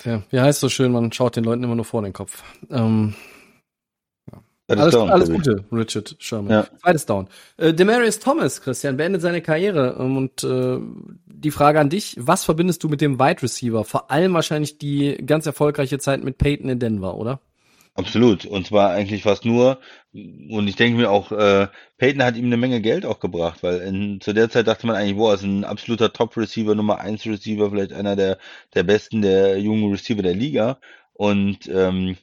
Tja, 0.00 0.22
wie 0.30 0.40
heißt 0.40 0.58
so 0.60 0.68
schön, 0.68 0.90
man 0.92 1.12
schaut 1.12 1.36
den 1.36 1.44
Leuten 1.44 1.62
immer 1.62 1.74
nur 1.76 1.84
vor 1.84 2.02
den 2.02 2.12
Kopf. 2.12 2.42
Ähm, 2.70 3.14
alles 4.68 4.94
down, 4.94 5.08
alles. 5.08 5.30
Gute, 5.30 5.64
Richard 5.72 6.16
Sherman. 6.18 6.50
Ja. 6.50 6.66
Zweites 6.80 7.06
Down. 7.06 7.28
Äh, 7.56 7.72
Demarius 7.72 8.18
Thomas, 8.18 8.60
Christian, 8.60 8.96
beendet 8.96 9.22
seine 9.22 9.40
Karriere. 9.40 9.96
Ähm, 9.98 10.16
und 10.16 10.44
äh, 10.44 10.78
die 11.26 11.50
Frage 11.50 11.80
an 11.80 11.88
dich, 11.88 12.16
was 12.18 12.44
verbindest 12.44 12.82
du 12.82 12.88
mit 12.88 13.00
dem 13.00 13.18
Wide 13.18 13.42
Receiver? 13.42 13.84
Vor 13.84 14.10
allem 14.10 14.34
wahrscheinlich 14.34 14.78
die 14.78 15.16
ganz 15.24 15.46
erfolgreiche 15.46 15.98
Zeit 15.98 16.22
mit 16.22 16.36
Peyton 16.36 16.68
in 16.68 16.78
Denver, 16.78 17.16
oder? 17.16 17.40
Absolut. 17.94 18.44
Und 18.44 18.66
zwar 18.66 18.90
eigentlich 18.90 19.22
fast 19.22 19.44
nur. 19.44 19.80
Und 20.12 20.68
ich 20.68 20.76
denke 20.76 20.98
mir 20.98 21.10
auch, 21.10 21.32
äh, 21.32 21.66
Peyton 21.96 22.22
hat 22.22 22.36
ihm 22.36 22.46
eine 22.46 22.56
Menge 22.56 22.80
Geld 22.80 23.04
auch 23.04 23.18
gebracht, 23.18 23.62
weil 23.62 23.78
in, 23.78 24.20
zu 24.20 24.32
der 24.32 24.50
Zeit 24.50 24.68
dachte 24.68 24.86
man 24.86 24.94
eigentlich, 24.94 25.16
boah, 25.16 25.34
ist 25.34 25.42
ein 25.42 25.64
absoluter 25.64 26.12
Top-Receiver, 26.12 26.74
Nummer 26.74 27.00
1 27.00 27.26
Receiver, 27.26 27.70
vielleicht 27.70 27.92
einer 27.92 28.14
der, 28.14 28.38
der 28.74 28.84
besten 28.84 29.22
der 29.22 29.58
jungen 29.58 29.90
Receiver 29.90 30.22
der 30.22 30.34
Liga. 30.34 30.78
Und 31.14 31.68
ähm, 31.68 32.16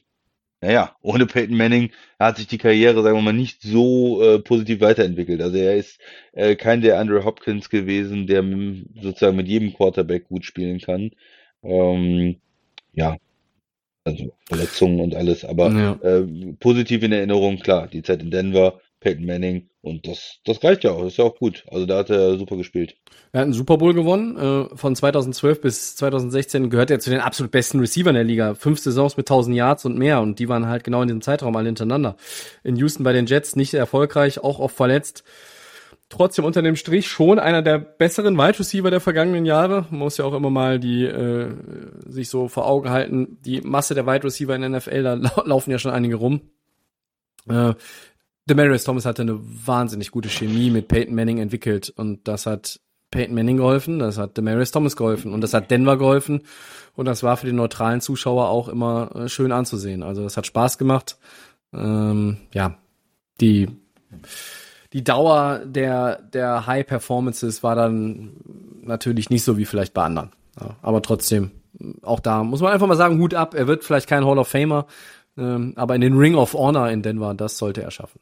naja, 0.66 0.96
ohne 1.00 1.26
Peyton 1.26 1.56
Manning 1.56 1.92
hat 2.18 2.38
sich 2.38 2.48
die 2.48 2.58
Karriere, 2.58 3.00
sagen 3.02 3.16
wir 3.16 3.22
mal, 3.22 3.32
nicht 3.32 3.62
so 3.62 4.20
äh, 4.20 4.40
positiv 4.40 4.80
weiterentwickelt. 4.80 5.40
Also 5.40 5.56
er 5.58 5.76
ist 5.76 6.00
äh, 6.32 6.56
kein 6.56 6.80
der 6.80 6.98
Andrew 6.98 7.22
Hopkins 7.24 7.70
gewesen, 7.70 8.26
der 8.26 8.42
sozusagen 9.00 9.36
mit 9.36 9.46
jedem 9.46 9.72
Quarterback 9.74 10.24
gut 10.24 10.44
spielen 10.44 10.80
kann. 10.80 11.12
Ähm, 11.62 12.40
ja, 12.94 13.16
also 14.02 14.32
Verletzungen 14.46 15.00
und 15.00 15.14
alles, 15.14 15.44
aber 15.44 15.72
Ja. 15.72 15.92
äh, 16.02 16.26
positiv 16.58 17.04
in 17.04 17.12
Erinnerung, 17.12 17.60
klar, 17.60 17.86
die 17.86 18.02
Zeit 18.02 18.20
in 18.20 18.32
Denver, 18.32 18.80
Peyton 19.06 19.24
Manning 19.24 19.68
und 19.82 20.08
das, 20.08 20.40
das 20.44 20.64
reicht 20.64 20.82
ja 20.82 20.90
auch, 20.90 20.98
das 20.98 21.12
ist 21.12 21.18
ja 21.18 21.24
auch 21.24 21.36
gut. 21.36 21.64
Also 21.70 21.86
da 21.86 21.98
hat 21.98 22.10
er 22.10 22.36
super 22.38 22.56
gespielt. 22.56 22.96
Er 23.30 23.42
hat 23.42 23.44
einen 23.44 23.52
Super 23.52 23.78
Bowl 23.78 23.94
gewonnen. 23.94 24.36
Äh, 24.36 24.76
von 24.76 24.96
2012 24.96 25.60
bis 25.60 25.94
2016 25.94 26.70
gehört 26.70 26.90
er 26.90 26.98
zu 26.98 27.10
den 27.10 27.20
absolut 27.20 27.52
besten 27.52 27.78
Receivern 27.78 28.16
der 28.16 28.24
Liga. 28.24 28.54
Fünf 28.54 28.80
Saisons 28.80 29.16
mit 29.16 29.30
1000 29.30 29.54
Yards 29.54 29.84
und 29.84 29.96
mehr. 29.96 30.20
Und 30.20 30.40
die 30.40 30.48
waren 30.48 30.66
halt 30.66 30.82
genau 30.82 31.02
in 31.02 31.08
diesem 31.08 31.20
Zeitraum 31.20 31.54
alle 31.54 31.66
hintereinander. 31.66 32.16
In 32.64 32.74
Houston 32.74 33.04
bei 33.04 33.12
den 33.12 33.26
Jets 33.26 33.54
nicht 33.54 33.74
erfolgreich, 33.74 34.42
auch 34.42 34.58
oft 34.58 34.74
verletzt. 34.74 35.22
Trotzdem 36.08 36.44
unter 36.44 36.62
dem 36.62 36.74
Strich 36.74 37.06
schon 37.06 37.38
einer 37.38 37.62
der 37.62 37.78
besseren 37.78 38.36
Wide 38.36 38.58
Receiver 38.58 38.90
der 38.90 39.00
vergangenen 39.00 39.46
Jahre. 39.46 39.86
Man 39.90 40.00
muss 40.00 40.16
ja 40.16 40.24
auch 40.24 40.34
immer 40.34 40.50
mal 40.50 40.80
die 40.80 41.04
äh, 41.04 41.52
sich 42.06 42.28
so 42.28 42.48
vor 42.48 42.66
Augen 42.66 42.90
halten. 42.90 43.38
Die 43.44 43.60
Masse 43.60 43.94
der 43.94 44.08
Wide 44.08 44.24
Receiver 44.24 44.56
in 44.56 44.62
der 44.62 44.70
NFL, 44.70 45.02
da 45.04 45.14
lau 45.14 45.42
laufen 45.44 45.70
ja 45.70 45.78
schon 45.78 45.92
einige 45.92 46.16
rum. 46.16 46.40
Äh, 47.48 47.74
Demarius 48.48 48.84
Thomas 48.84 49.06
hatte 49.06 49.22
eine 49.22 49.38
wahnsinnig 49.42 50.10
gute 50.10 50.28
Chemie 50.28 50.70
mit 50.70 50.88
Peyton 50.88 51.14
Manning 51.14 51.38
entwickelt 51.38 51.92
und 51.96 52.26
das 52.28 52.46
hat 52.46 52.80
Peyton 53.10 53.34
Manning 53.34 53.56
geholfen, 53.56 53.98
das 53.98 54.18
hat 54.18 54.36
Demarius 54.36 54.70
Thomas 54.70 54.96
geholfen 54.96 55.32
und 55.32 55.40
das 55.40 55.52
hat 55.52 55.70
Denver 55.70 55.96
geholfen 55.96 56.42
und 56.94 57.06
das 57.06 57.22
war 57.22 57.36
für 57.36 57.46
den 57.46 57.56
neutralen 57.56 58.00
Zuschauer 58.00 58.48
auch 58.48 58.68
immer 58.68 59.10
äh, 59.14 59.28
schön 59.28 59.52
anzusehen. 59.52 60.02
Also 60.02 60.22
das 60.22 60.36
hat 60.36 60.46
Spaß 60.46 60.78
gemacht. 60.78 61.18
Ähm, 61.72 62.38
ja, 62.52 62.76
die 63.40 63.68
die 64.92 65.04
Dauer 65.04 65.60
der 65.64 66.22
der 66.22 66.66
High 66.66 66.86
Performances 66.86 67.62
war 67.62 67.74
dann 67.74 68.32
natürlich 68.82 69.30
nicht 69.30 69.44
so 69.44 69.58
wie 69.58 69.64
vielleicht 69.64 69.94
bei 69.94 70.04
anderen. 70.04 70.30
Ja, 70.60 70.76
aber 70.82 71.02
trotzdem, 71.02 71.50
auch 72.02 72.20
da 72.20 72.44
muss 72.44 72.60
man 72.60 72.72
einfach 72.72 72.86
mal 72.86 72.96
sagen, 72.96 73.20
Hut 73.20 73.34
ab. 73.34 73.54
Er 73.54 73.66
wird 73.66 73.84
vielleicht 73.84 74.08
kein 74.08 74.24
Hall 74.24 74.38
of 74.38 74.48
Famer, 74.48 74.86
ähm, 75.36 75.72
aber 75.76 75.94
in 75.94 76.00
den 76.00 76.16
Ring 76.16 76.34
of 76.34 76.54
Honor 76.54 76.90
in 76.90 77.02
Denver, 77.02 77.34
das 77.34 77.58
sollte 77.58 77.82
er 77.82 77.90
schaffen. 77.90 78.20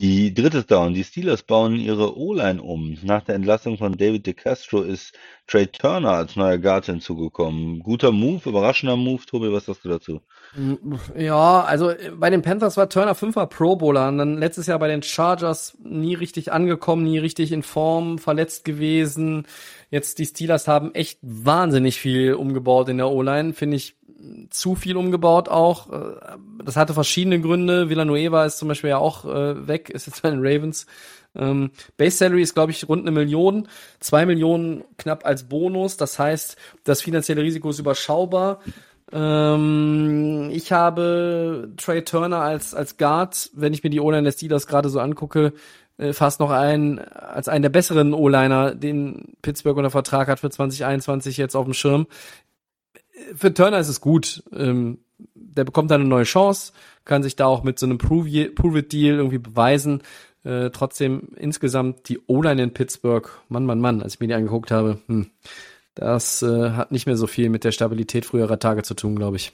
Die 0.00 0.34
dritte 0.34 0.64
Down, 0.64 0.92
die 0.92 1.04
Steelers 1.04 1.44
bauen 1.44 1.76
ihre 1.76 2.18
O-Line 2.18 2.60
um. 2.60 2.98
Nach 3.02 3.22
der 3.22 3.36
Entlassung 3.36 3.78
von 3.78 3.96
David 3.96 4.26
DeCastro 4.26 4.82
ist 4.82 5.16
Trey 5.46 5.66
Turner 5.66 6.10
als 6.10 6.36
neuer 6.36 6.58
Guard 6.58 6.86
hinzugekommen. 6.86 7.80
Guter 7.80 8.12
Move, 8.12 8.48
überraschender 8.48 8.96
Move, 8.96 9.24
Tobi, 9.26 9.52
was 9.52 9.66
sagst 9.66 9.84
du 9.84 9.90
dazu? 9.90 10.20
Ja, 11.16 11.62
also 11.62 11.90
äh, 11.90 12.12
bei 12.16 12.30
den 12.30 12.42
Panthers 12.42 12.76
war 12.76 12.88
Turner 12.88 13.14
fünfmal 13.14 13.46
Pro 13.48 13.76
Bowler 13.76 14.08
und 14.08 14.18
dann 14.18 14.38
letztes 14.38 14.66
Jahr 14.66 14.78
bei 14.78 14.88
den 14.88 15.02
Chargers 15.02 15.76
nie 15.82 16.14
richtig 16.14 16.52
angekommen, 16.52 17.04
nie 17.04 17.18
richtig 17.18 17.52
in 17.52 17.62
Form, 17.62 18.18
verletzt 18.18 18.64
gewesen. 18.64 19.46
Jetzt 19.90 20.18
die 20.18 20.26
Steelers 20.26 20.66
haben 20.66 20.94
echt 20.94 21.18
wahnsinnig 21.22 22.00
viel 22.00 22.34
umgebaut 22.34 22.88
in 22.88 22.96
der 22.96 23.10
O-Line, 23.10 23.52
finde 23.52 23.76
ich 23.76 23.96
zu 24.50 24.74
viel 24.74 24.96
umgebaut 24.96 25.48
auch. 25.48 25.92
Äh, 25.92 26.16
Das 26.64 26.76
hatte 26.76 26.94
verschiedene 26.94 27.40
Gründe. 27.40 27.90
Villanueva 27.90 28.46
ist 28.46 28.58
zum 28.58 28.68
Beispiel 28.68 28.90
ja 28.90 28.98
auch 28.98 29.24
äh, 29.26 29.68
weg, 29.68 29.90
ist 29.90 30.06
jetzt 30.06 30.22
bei 30.22 30.30
den 30.30 30.40
Ravens. 30.40 30.86
Ähm, 31.36 31.70
Base 31.96 32.16
Salary 32.16 32.42
ist, 32.42 32.54
glaube 32.54 32.72
ich, 32.72 32.88
rund 32.88 33.02
eine 33.02 33.10
Million. 33.10 33.68
Zwei 34.00 34.26
Millionen 34.26 34.84
knapp 34.98 35.26
als 35.26 35.48
Bonus. 35.48 35.96
Das 35.96 36.18
heißt, 36.18 36.56
das 36.84 37.02
finanzielle 37.02 37.42
Risiko 37.42 37.70
ist 37.70 37.78
überschaubar. 37.78 38.60
Ähm, 39.12 40.50
ich 40.52 40.72
habe 40.72 41.72
Trey 41.76 42.02
Turner 42.02 42.40
als, 42.40 42.74
als 42.74 42.96
Guard, 42.96 43.50
wenn 43.54 43.72
ich 43.72 43.84
mir 43.84 43.90
die 43.90 44.00
O-Line 44.00 44.24
der 44.24 44.32
Steelers 44.32 44.66
gerade 44.66 44.88
so 44.88 45.00
angucke, 45.00 45.52
äh, 45.98 46.12
fast 46.12 46.40
noch 46.40 46.50
einen, 46.50 46.98
als 46.98 47.48
einen 47.48 47.62
der 47.62 47.68
besseren 47.68 48.14
O-Liner, 48.14 48.74
den 48.74 49.34
Pittsburgh 49.42 49.76
unter 49.76 49.90
Vertrag 49.90 50.28
hat 50.28 50.40
für 50.40 50.50
2021 50.50 51.36
jetzt 51.36 51.54
auf 51.54 51.64
dem 51.64 51.74
Schirm. 51.74 52.06
Für 53.36 53.54
Turner 53.54 53.78
ist 53.78 53.88
es 53.88 54.00
gut. 54.00 54.42
Ähm, 54.52 54.98
der 55.34 55.64
bekommt 55.64 55.90
da 55.90 55.94
eine 55.94 56.04
neue 56.04 56.24
Chance, 56.24 56.72
kann 57.04 57.22
sich 57.22 57.36
da 57.36 57.46
auch 57.46 57.62
mit 57.62 57.78
so 57.78 57.86
einem 57.86 57.98
Prove-It-Deal 57.98 59.16
irgendwie 59.16 59.38
beweisen. 59.38 60.02
Äh, 60.44 60.70
trotzdem 60.70 61.28
insgesamt 61.36 62.08
die 62.08 62.20
O-Line 62.26 62.62
in 62.62 62.74
Pittsburgh, 62.74 63.28
Mann, 63.48 63.64
Mann, 63.64 63.80
Mann, 63.80 64.02
als 64.02 64.14
ich 64.14 64.20
mir 64.20 64.28
die 64.28 64.34
angeguckt 64.34 64.70
habe, 64.70 64.98
hm, 65.06 65.30
das 65.94 66.42
äh, 66.42 66.70
hat 66.70 66.92
nicht 66.92 67.06
mehr 67.06 67.16
so 67.16 67.26
viel 67.26 67.48
mit 67.48 67.64
der 67.64 67.72
Stabilität 67.72 68.26
früherer 68.26 68.58
Tage 68.58 68.82
zu 68.82 68.94
tun, 68.94 69.16
glaube 69.16 69.36
ich. 69.36 69.52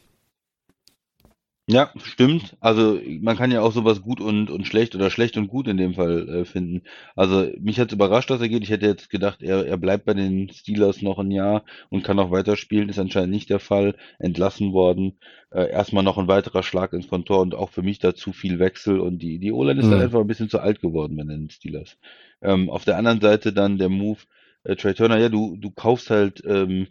Ja, 1.73 1.93
stimmt. 2.03 2.57
Also 2.59 3.01
man 3.21 3.37
kann 3.37 3.53
ja 3.53 3.61
auch 3.61 3.71
sowas 3.71 4.03
gut 4.03 4.21
und, 4.21 4.51
und 4.51 4.67
schlecht 4.67 4.97
oder 4.97 5.09
schlecht 5.09 5.37
und 5.37 5.47
gut 5.47 5.69
in 5.69 5.77
dem 5.77 5.95
Fall 5.95 6.29
äh, 6.29 6.45
finden. 6.45 6.83
Also 7.15 7.49
mich 7.61 7.79
hat 7.79 7.93
überrascht, 7.93 8.29
dass 8.29 8.41
er 8.41 8.49
geht. 8.49 8.65
Ich 8.65 8.71
hätte 8.71 8.87
jetzt 8.87 9.09
gedacht, 9.09 9.41
er, 9.41 9.65
er 9.65 9.77
bleibt 9.77 10.05
bei 10.05 10.15
den 10.15 10.49
Steelers 10.51 11.01
noch 11.01 11.21
ein 11.21 11.31
Jahr 11.31 11.63
und 11.89 12.03
kann 12.03 12.19
auch 12.19 12.33
weiterspielen. 12.33 12.89
Ist 12.89 12.99
anscheinend 12.99 13.31
nicht 13.31 13.51
der 13.51 13.61
Fall. 13.61 13.95
Entlassen 14.19 14.73
worden. 14.73 15.19
Äh, 15.53 15.71
erstmal 15.71 16.03
noch 16.03 16.19
ein 16.19 16.27
weiterer 16.27 16.65
Schlag 16.65 16.93
ins 16.93 17.07
Kontor 17.07 17.41
und 17.41 17.55
auch 17.55 17.71
für 17.71 17.83
mich 17.83 18.01
da 18.01 18.17
zu 18.17 18.33
viel 18.33 18.59
Wechsel 18.59 18.99
und 18.99 19.21
die, 19.21 19.39
die 19.39 19.53
O-Line 19.53 19.79
ist 19.79 19.87
mhm. 19.87 19.93
dann 19.93 20.01
einfach 20.01 20.21
ein 20.21 20.27
bisschen 20.27 20.51
zu 20.51 20.59
alt 20.59 20.81
geworden 20.81 21.17
bei 21.17 21.23
den 21.23 21.51
Steelers. 21.51 21.99
Ähm, 22.43 22.69
auf 22.69 22.85
der 22.85 22.97
anderen 22.97 23.21
Seite 23.21 23.53
dann 23.53 23.79
der 23.79 23.91
Move, 23.91 24.19
äh, 24.65 24.75
Trey 24.75 24.95
Turner, 24.95 25.19
ja, 25.19 25.29
du, 25.29 25.57
du 25.57 25.71
kaufst 25.71 26.11
halt 26.11 26.43
ähm, 26.45 26.89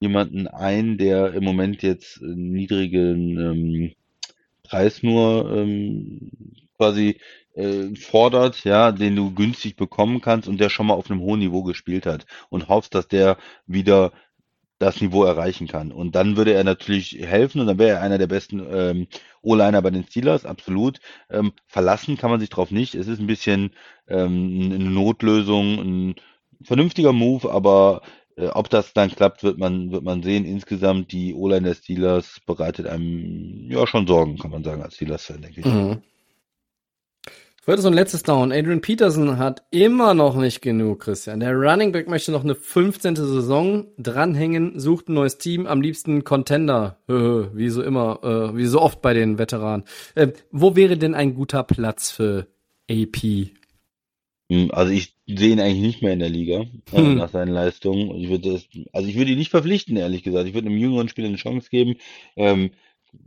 jemanden 0.00 0.48
ein, 0.48 0.96
der 0.96 1.34
im 1.34 1.44
Moment 1.44 1.82
jetzt 1.82 2.22
niedrigen 2.22 3.38
ähm, 3.38 3.92
Preis 4.62 5.02
nur 5.02 5.50
ähm, 5.54 6.30
quasi 6.76 7.18
äh, 7.54 7.94
fordert, 7.96 8.64
ja, 8.64 8.92
den 8.92 9.16
du 9.16 9.34
günstig 9.34 9.76
bekommen 9.76 10.20
kannst 10.20 10.48
und 10.48 10.58
der 10.58 10.70
schon 10.70 10.86
mal 10.86 10.94
auf 10.94 11.10
einem 11.10 11.20
hohen 11.20 11.40
Niveau 11.40 11.62
gespielt 11.62 12.06
hat 12.06 12.26
und 12.48 12.68
hoffst, 12.68 12.94
dass 12.94 13.08
der 13.08 13.36
wieder 13.66 14.12
das 14.78 15.00
Niveau 15.00 15.22
erreichen 15.24 15.68
kann. 15.68 15.92
Und 15.92 16.16
dann 16.16 16.36
würde 16.36 16.54
er 16.54 16.64
natürlich 16.64 17.12
helfen 17.20 17.60
und 17.60 17.68
dann 17.68 17.78
wäre 17.78 17.98
er 17.98 18.02
einer 18.02 18.18
der 18.18 18.26
besten 18.26 18.60
ähm, 18.68 19.06
O-Liner 19.40 19.80
bei 19.80 19.90
den 19.90 20.04
Steelers, 20.04 20.44
absolut. 20.44 20.98
Ähm, 21.30 21.52
verlassen 21.66 22.16
kann 22.16 22.30
man 22.30 22.40
sich 22.40 22.50
drauf 22.50 22.72
nicht. 22.72 22.96
Es 22.96 23.06
ist 23.06 23.20
ein 23.20 23.28
bisschen 23.28 23.70
ähm, 24.08 24.72
eine 24.74 24.90
Notlösung, 24.90 25.78
ein 25.78 26.14
vernünftiger 26.64 27.12
Move, 27.12 27.52
aber 27.52 28.02
ob 28.52 28.70
das 28.70 28.92
dann 28.92 29.10
klappt, 29.10 29.42
wird 29.42 29.58
man, 29.58 29.92
wird 29.92 30.04
man 30.04 30.22
sehen. 30.22 30.44
Insgesamt 30.44 31.12
die 31.12 31.34
O-Line 31.34 31.68
der 31.68 31.74
Steelers 31.74 32.40
bereitet 32.46 32.86
einem 32.86 33.70
ja 33.70 33.86
schon 33.86 34.06
Sorgen, 34.06 34.38
kann 34.38 34.50
man 34.50 34.64
sagen, 34.64 34.82
als 34.82 34.94
Steelers-Fan, 34.94 35.42
denke 35.42 35.60
ich. 35.60 35.66
Mhm. 35.66 36.02
So 37.64 37.86
ein 37.86 37.94
letztes 37.94 38.24
Down. 38.24 38.50
Adrian 38.50 38.80
Peterson 38.80 39.38
hat 39.38 39.62
immer 39.70 40.14
noch 40.14 40.34
nicht 40.34 40.62
genug, 40.62 41.00
Christian. 41.00 41.38
Der 41.38 41.54
Running 41.54 41.92
Back 41.92 42.08
möchte 42.08 42.32
noch 42.32 42.42
eine 42.42 42.56
15. 42.56 43.14
Saison 43.14 43.86
dranhängen, 43.98 44.80
sucht 44.80 45.08
ein 45.08 45.14
neues 45.14 45.38
Team, 45.38 45.68
am 45.68 45.80
liebsten 45.80 46.24
Contender, 46.24 46.98
wie 47.06 47.68
so 47.68 47.82
immer, 47.82 48.18
äh, 48.24 48.56
wie 48.56 48.66
so 48.66 48.80
oft 48.80 49.00
bei 49.00 49.14
den 49.14 49.38
Veteranen. 49.38 49.84
Äh, 50.16 50.32
wo 50.50 50.74
wäre 50.74 50.98
denn 50.98 51.14
ein 51.14 51.34
guter 51.34 51.62
Platz 51.62 52.10
für 52.10 52.48
AP 52.90 53.52
also 54.72 54.92
ich 54.92 55.14
sehe 55.26 55.52
ihn 55.52 55.60
eigentlich 55.60 55.82
nicht 55.82 56.02
mehr 56.02 56.12
in 56.12 56.18
der 56.18 56.28
Liga 56.28 56.64
äh, 56.92 56.96
hm. 56.96 57.16
nach 57.16 57.30
seinen 57.30 57.52
Leistungen. 57.52 58.14
Ich 58.16 58.28
würde 58.28 58.52
das, 58.52 58.66
also 58.92 59.08
ich 59.08 59.16
würde 59.16 59.32
ihn 59.32 59.38
nicht 59.38 59.50
verpflichten, 59.50 59.96
ehrlich 59.96 60.22
gesagt. 60.22 60.48
Ich 60.48 60.54
würde 60.54 60.68
einem 60.68 60.78
jüngeren 60.78 61.08
Spieler 61.08 61.28
eine 61.28 61.36
Chance 61.36 61.68
geben. 61.70 61.96
Ähm, 62.36 62.70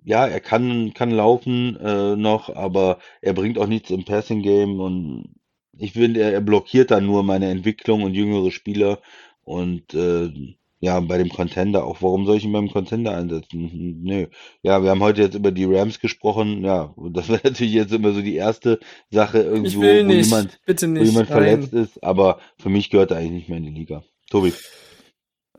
ja, 0.04 0.26
er 0.26 0.40
kann 0.40 0.94
kann 0.94 1.12
laufen 1.12 1.78
äh, 1.78 2.16
noch, 2.16 2.50
aber 2.56 3.00
er 3.22 3.34
bringt 3.34 3.58
auch 3.58 3.68
nichts 3.68 3.92
im 3.92 4.04
Passing 4.04 4.42
Game 4.42 4.80
und 4.80 5.36
ich 5.78 5.94
finde, 5.94 6.22
er, 6.22 6.34
er 6.34 6.42
blockiert 6.42 6.92
dann 6.92 7.06
nur 7.06 7.24
meine 7.24 7.50
Entwicklung 7.50 8.04
und 8.04 8.14
jüngere 8.14 8.52
Spieler 8.52 9.00
und 9.44 9.94
äh, 9.94 10.32
ja, 10.80 11.00
bei 11.00 11.18
dem 11.18 11.30
Contender 11.30 11.86
auch. 11.86 12.02
Warum 12.02 12.26
soll 12.26 12.38
ich 12.38 12.44
ihn 12.44 12.52
beim 12.52 12.70
Contender 12.70 13.16
einsetzen? 13.16 14.02
Nö. 14.04 14.28
Ja, 14.62 14.84
wir 14.84 14.90
haben 14.90 15.02
heute 15.02 15.22
jetzt 15.22 15.36
über 15.36 15.52
die 15.52 15.66
Rams 15.66 16.00
gesprochen. 16.00 16.64
Ja, 16.64 16.94
das 17.12 17.30
wäre 17.30 17.42
natürlich 17.44 17.74
jetzt 17.74 17.94
immer 17.94 18.12
so 18.12 18.22
die 18.22 18.36
erste 18.36 18.80
Sache 19.10 19.40
irgendwo, 19.40 19.82
wo 19.82 20.04
nicht. 20.04 20.26
jemand, 20.26 20.60
Bitte 20.66 20.88
nicht. 20.88 21.02
wo 21.02 21.06
jemand 21.06 21.28
verletzt 21.28 21.74
ist. 21.74 22.04
Aber 22.04 22.40
für 22.58 22.70
mich 22.70 22.90
gehört 22.90 23.12
er 23.12 23.18
eigentlich 23.18 23.32
nicht 23.32 23.50
mehr 23.50 23.58
in 23.58 23.66
die 23.66 23.80
Liga. 23.80 24.04
Tobi. 24.30 24.54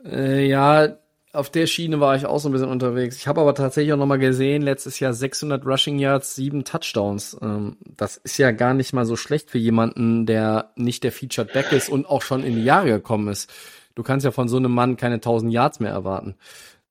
Äh, 0.05 0.47
ja, 0.47 0.97
auf 1.33 1.49
der 1.49 1.67
Schiene 1.67 1.99
war 1.99 2.15
ich 2.15 2.25
auch 2.25 2.39
so 2.39 2.49
ein 2.49 2.51
bisschen 2.51 2.69
unterwegs. 2.69 3.17
Ich 3.17 3.27
habe 3.27 3.41
aber 3.41 3.53
tatsächlich 3.53 3.93
auch 3.93 3.97
nochmal 3.97 4.19
gesehen, 4.19 4.61
letztes 4.61 4.99
Jahr 4.99 5.13
600 5.13 5.65
Rushing 5.65 5.99
Yards, 5.99 6.35
sieben 6.35 6.63
Touchdowns. 6.63 7.37
Ähm, 7.41 7.77
das 7.97 8.17
ist 8.17 8.37
ja 8.37 8.51
gar 8.51 8.73
nicht 8.73 8.93
mal 8.93 9.05
so 9.05 9.15
schlecht 9.15 9.49
für 9.49 9.57
jemanden, 9.57 10.25
der 10.25 10.71
nicht 10.75 11.03
der 11.03 11.11
Featured 11.11 11.53
Back 11.53 11.71
ist 11.71 11.89
und 11.89 12.05
auch 12.07 12.21
schon 12.21 12.43
in 12.43 12.55
die 12.55 12.63
Jahre 12.63 12.89
gekommen 12.89 13.27
ist 13.27 13.51
du 13.97 14.03
kannst 14.03 14.23
ja 14.23 14.31
von 14.31 14.47
so 14.47 14.57
einem 14.57 14.71
Mann 14.71 14.95
keine 14.95 15.15
1000 15.15 15.51
Yards 15.51 15.79
mehr 15.79 15.91
erwarten. 15.91 16.35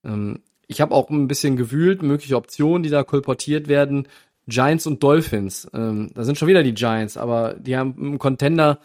Ähm, 0.04 0.40
ich 0.66 0.80
habe 0.80 0.92
auch 0.92 1.08
ein 1.08 1.28
bisschen 1.28 1.56
gewühlt, 1.56 2.02
mögliche 2.02 2.36
Optionen, 2.36 2.82
die 2.82 2.90
da 2.90 3.04
kolportiert 3.04 3.68
werden. 3.68 4.08
Giants 4.48 4.86
und 4.86 5.02
Dolphins. 5.02 5.68
Ähm, 5.72 6.10
da 6.14 6.24
sind 6.24 6.36
schon 6.36 6.48
wieder 6.48 6.64
die 6.64 6.74
Giants, 6.74 7.16
aber 7.16 7.54
die 7.54 7.76
haben 7.76 7.94
im 7.98 8.18
Contender 8.18 8.80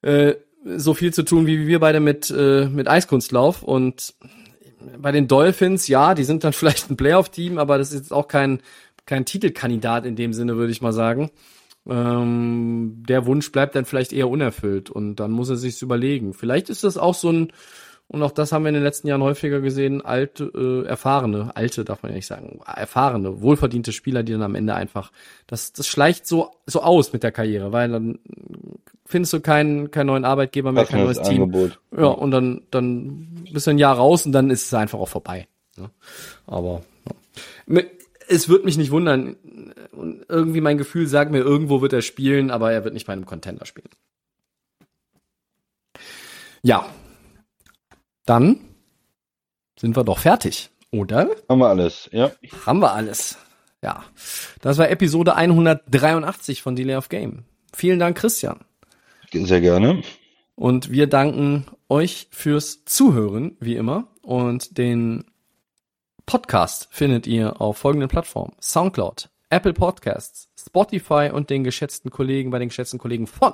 äh, 0.00 0.34
so 0.64 0.94
viel 0.94 1.12
zu 1.12 1.22
tun 1.22 1.46
wie 1.46 1.66
wir 1.66 1.78
beide 1.78 2.00
mit, 2.00 2.30
äh, 2.30 2.66
mit 2.66 2.88
Eiskunstlauf. 2.88 3.62
Und 3.62 4.14
bei 4.98 5.12
den 5.12 5.28
Dolphins, 5.28 5.88
ja, 5.88 6.14
die 6.14 6.24
sind 6.24 6.42
dann 6.42 6.52
vielleicht 6.54 6.90
ein 6.90 6.96
Playoff-Team, 6.96 7.58
aber 7.58 7.76
das 7.76 7.92
ist 7.92 7.98
jetzt 7.98 8.12
auch 8.12 8.28
kein, 8.28 8.60
kein 9.04 9.26
Titelkandidat 9.26 10.06
in 10.06 10.16
dem 10.16 10.32
Sinne, 10.32 10.56
würde 10.56 10.72
ich 10.72 10.80
mal 10.80 10.94
sagen 10.94 11.30
ähm, 11.90 13.02
der 13.06 13.26
Wunsch 13.26 13.50
bleibt 13.50 13.74
dann 13.74 13.84
vielleicht 13.84 14.12
eher 14.12 14.28
unerfüllt 14.28 14.90
und 14.90 15.16
dann 15.16 15.32
muss 15.32 15.50
er 15.50 15.56
sich's 15.56 15.82
überlegen. 15.82 16.32
Vielleicht 16.32 16.70
ist 16.70 16.84
das 16.84 16.96
auch 16.96 17.14
so 17.14 17.30
ein, 17.30 17.52
und 18.06 18.22
auch 18.22 18.30
das 18.30 18.52
haben 18.52 18.62
wir 18.62 18.68
in 18.68 18.74
den 18.74 18.84
letzten 18.84 19.08
Jahren 19.08 19.22
häufiger 19.22 19.60
gesehen, 19.60 20.00
alte, 20.00 20.44
äh, 20.54 20.88
erfahrene, 20.88 21.50
alte 21.54 21.84
darf 21.84 22.02
man 22.02 22.12
ja 22.12 22.16
nicht 22.16 22.26
sagen, 22.26 22.60
erfahrene, 22.64 23.42
wohlverdiente 23.42 23.92
Spieler, 23.92 24.22
die 24.22 24.32
dann 24.32 24.42
am 24.42 24.54
Ende 24.54 24.74
einfach, 24.74 25.10
das, 25.48 25.72
das 25.72 25.88
schleicht 25.88 26.26
so, 26.26 26.52
so 26.64 26.80
aus 26.80 27.12
mit 27.12 27.24
der 27.24 27.32
Karriere, 27.32 27.72
weil 27.72 27.90
dann 27.90 28.20
findest 29.04 29.32
du 29.32 29.40
keinen, 29.40 29.90
keinen 29.90 30.06
neuen 30.06 30.24
Arbeitgeber 30.24 30.70
mehr, 30.70 30.86
kein 30.86 31.04
neues 31.04 31.20
Team. 31.20 31.42
Angebot. 31.42 31.80
Ja, 31.96 32.06
und 32.06 32.30
dann, 32.30 32.62
dann 32.70 33.44
bist 33.52 33.66
du 33.66 33.72
ein 33.72 33.78
Jahr 33.78 33.96
raus 33.96 34.24
und 34.24 34.32
dann 34.32 34.50
ist 34.50 34.66
es 34.66 34.74
einfach 34.74 35.00
auch 35.00 35.08
vorbei. 35.08 35.48
Ja. 35.76 35.90
Aber 36.46 36.82
ja 37.66 37.82
es 38.30 38.48
wird 38.48 38.64
mich 38.64 38.78
nicht 38.78 38.90
wundern. 38.90 39.36
Und 39.92 40.24
irgendwie 40.28 40.60
mein 40.60 40.78
Gefühl 40.78 41.06
sagt 41.06 41.30
mir, 41.30 41.40
irgendwo 41.40 41.82
wird 41.82 41.92
er 41.92 42.02
spielen, 42.02 42.50
aber 42.50 42.72
er 42.72 42.84
wird 42.84 42.94
nicht 42.94 43.06
bei 43.06 43.12
einem 43.12 43.26
Contender 43.26 43.66
spielen. 43.66 43.88
Ja. 46.62 46.86
Dann 48.24 48.60
sind 49.78 49.96
wir 49.96 50.04
doch 50.04 50.18
fertig, 50.18 50.70
oder? 50.92 51.28
Haben 51.48 51.60
wir 51.60 51.68
alles, 51.68 52.08
ja. 52.12 52.30
Haben 52.64 52.80
wir 52.80 52.92
alles. 52.92 53.38
Ja. 53.82 54.04
Das 54.60 54.78
war 54.78 54.90
Episode 54.90 55.34
183 55.34 56.62
von 56.62 56.76
Delay 56.76 56.96
of 56.96 57.08
Game. 57.08 57.44
Vielen 57.74 57.98
Dank, 57.98 58.16
Christian. 58.16 58.60
Sehr 59.32 59.60
gerne. 59.60 60.02
Und 60.54 60.90
wir 60.90 61.06
danken 61.06 61.66
euch 61.88 62.28
fürs 62.30 62.84
Zuhören, 62.84 63.56
wie 63.60 63.76
immer, 63.76 64.08
und 64.22 64.76
den 64.76 65.24
Podcast 66.30 66.86
findet 66.92 67.26
ihr 67.26 67.60
auf 67.60 67.78
folgenden 67.78 68.08
Plattformen. 68.08 68.52
Soundcloud, 68.62 69.30
Apple 69.48 69.72
Podcasts, 69.72 70.48
Spotify 70.56 71.28
und 71.32 71.50
den 71.50 71.64
geschätzten 71.64 72.12
Kollegen 72.12 72.52
bei 72.52 72.60
den 72.60 72.68
geschätzten 72.68 73.00
Kollegen 73.00 73.26
von 73.26 73.52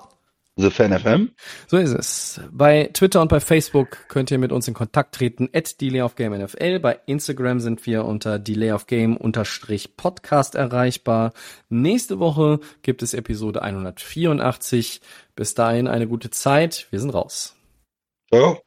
The 0.56 0.68
Fan 0.68 0.92
FM. 0.92 1.30
So 1.68 1.78
ist 1.78 1.94
es. 1.94 2.38
Bei 2.50 2.90
Twitter 2.92 3.22
und 3.22 3.28
bei 3.28 3.40
Facebook 3.40 4.06
könnt 4.08 4.30
ihr 4.30 4.36
mit 4.36 4.52
uns 4.52 4.68
in 4.68 4.74
Kontakt 4.74 5.14
treten, 5.14 5.48
at 5.54 5.80
Delay 5.80 6.02
of 6.02 6.16
Game 6.16 6.36
NFL. 6.36 6.80
Bei 6.80 7.00
Instagram 7.06 7.60
sind 7.60 7.86
wir 7.86 8.04
unter 8.04 8.38
Delay 8.38 8.72
of 8.72 8.86
Game 8.86 9.16
unterstrich 9.16 9.96
Podcast 9.96 10.54
erreichbar. 10.54 11.32
Nächste 11.70 12.18
Woche 12.18 12.60
gibt 12.82 13.02
es 13.02 13.14
Episode 13.14 13.62
184. 13.62 15.00
Bis 15.34 15.54
dahin 15.54 15.88
eine 15.88 16.06
gute 16.06 16.28
Zeit. 16.28 16.88
Wir 16.90 17.00
sind 17.00 17.14
raus. 17.14 17.56
Ciao. 18.30 18.60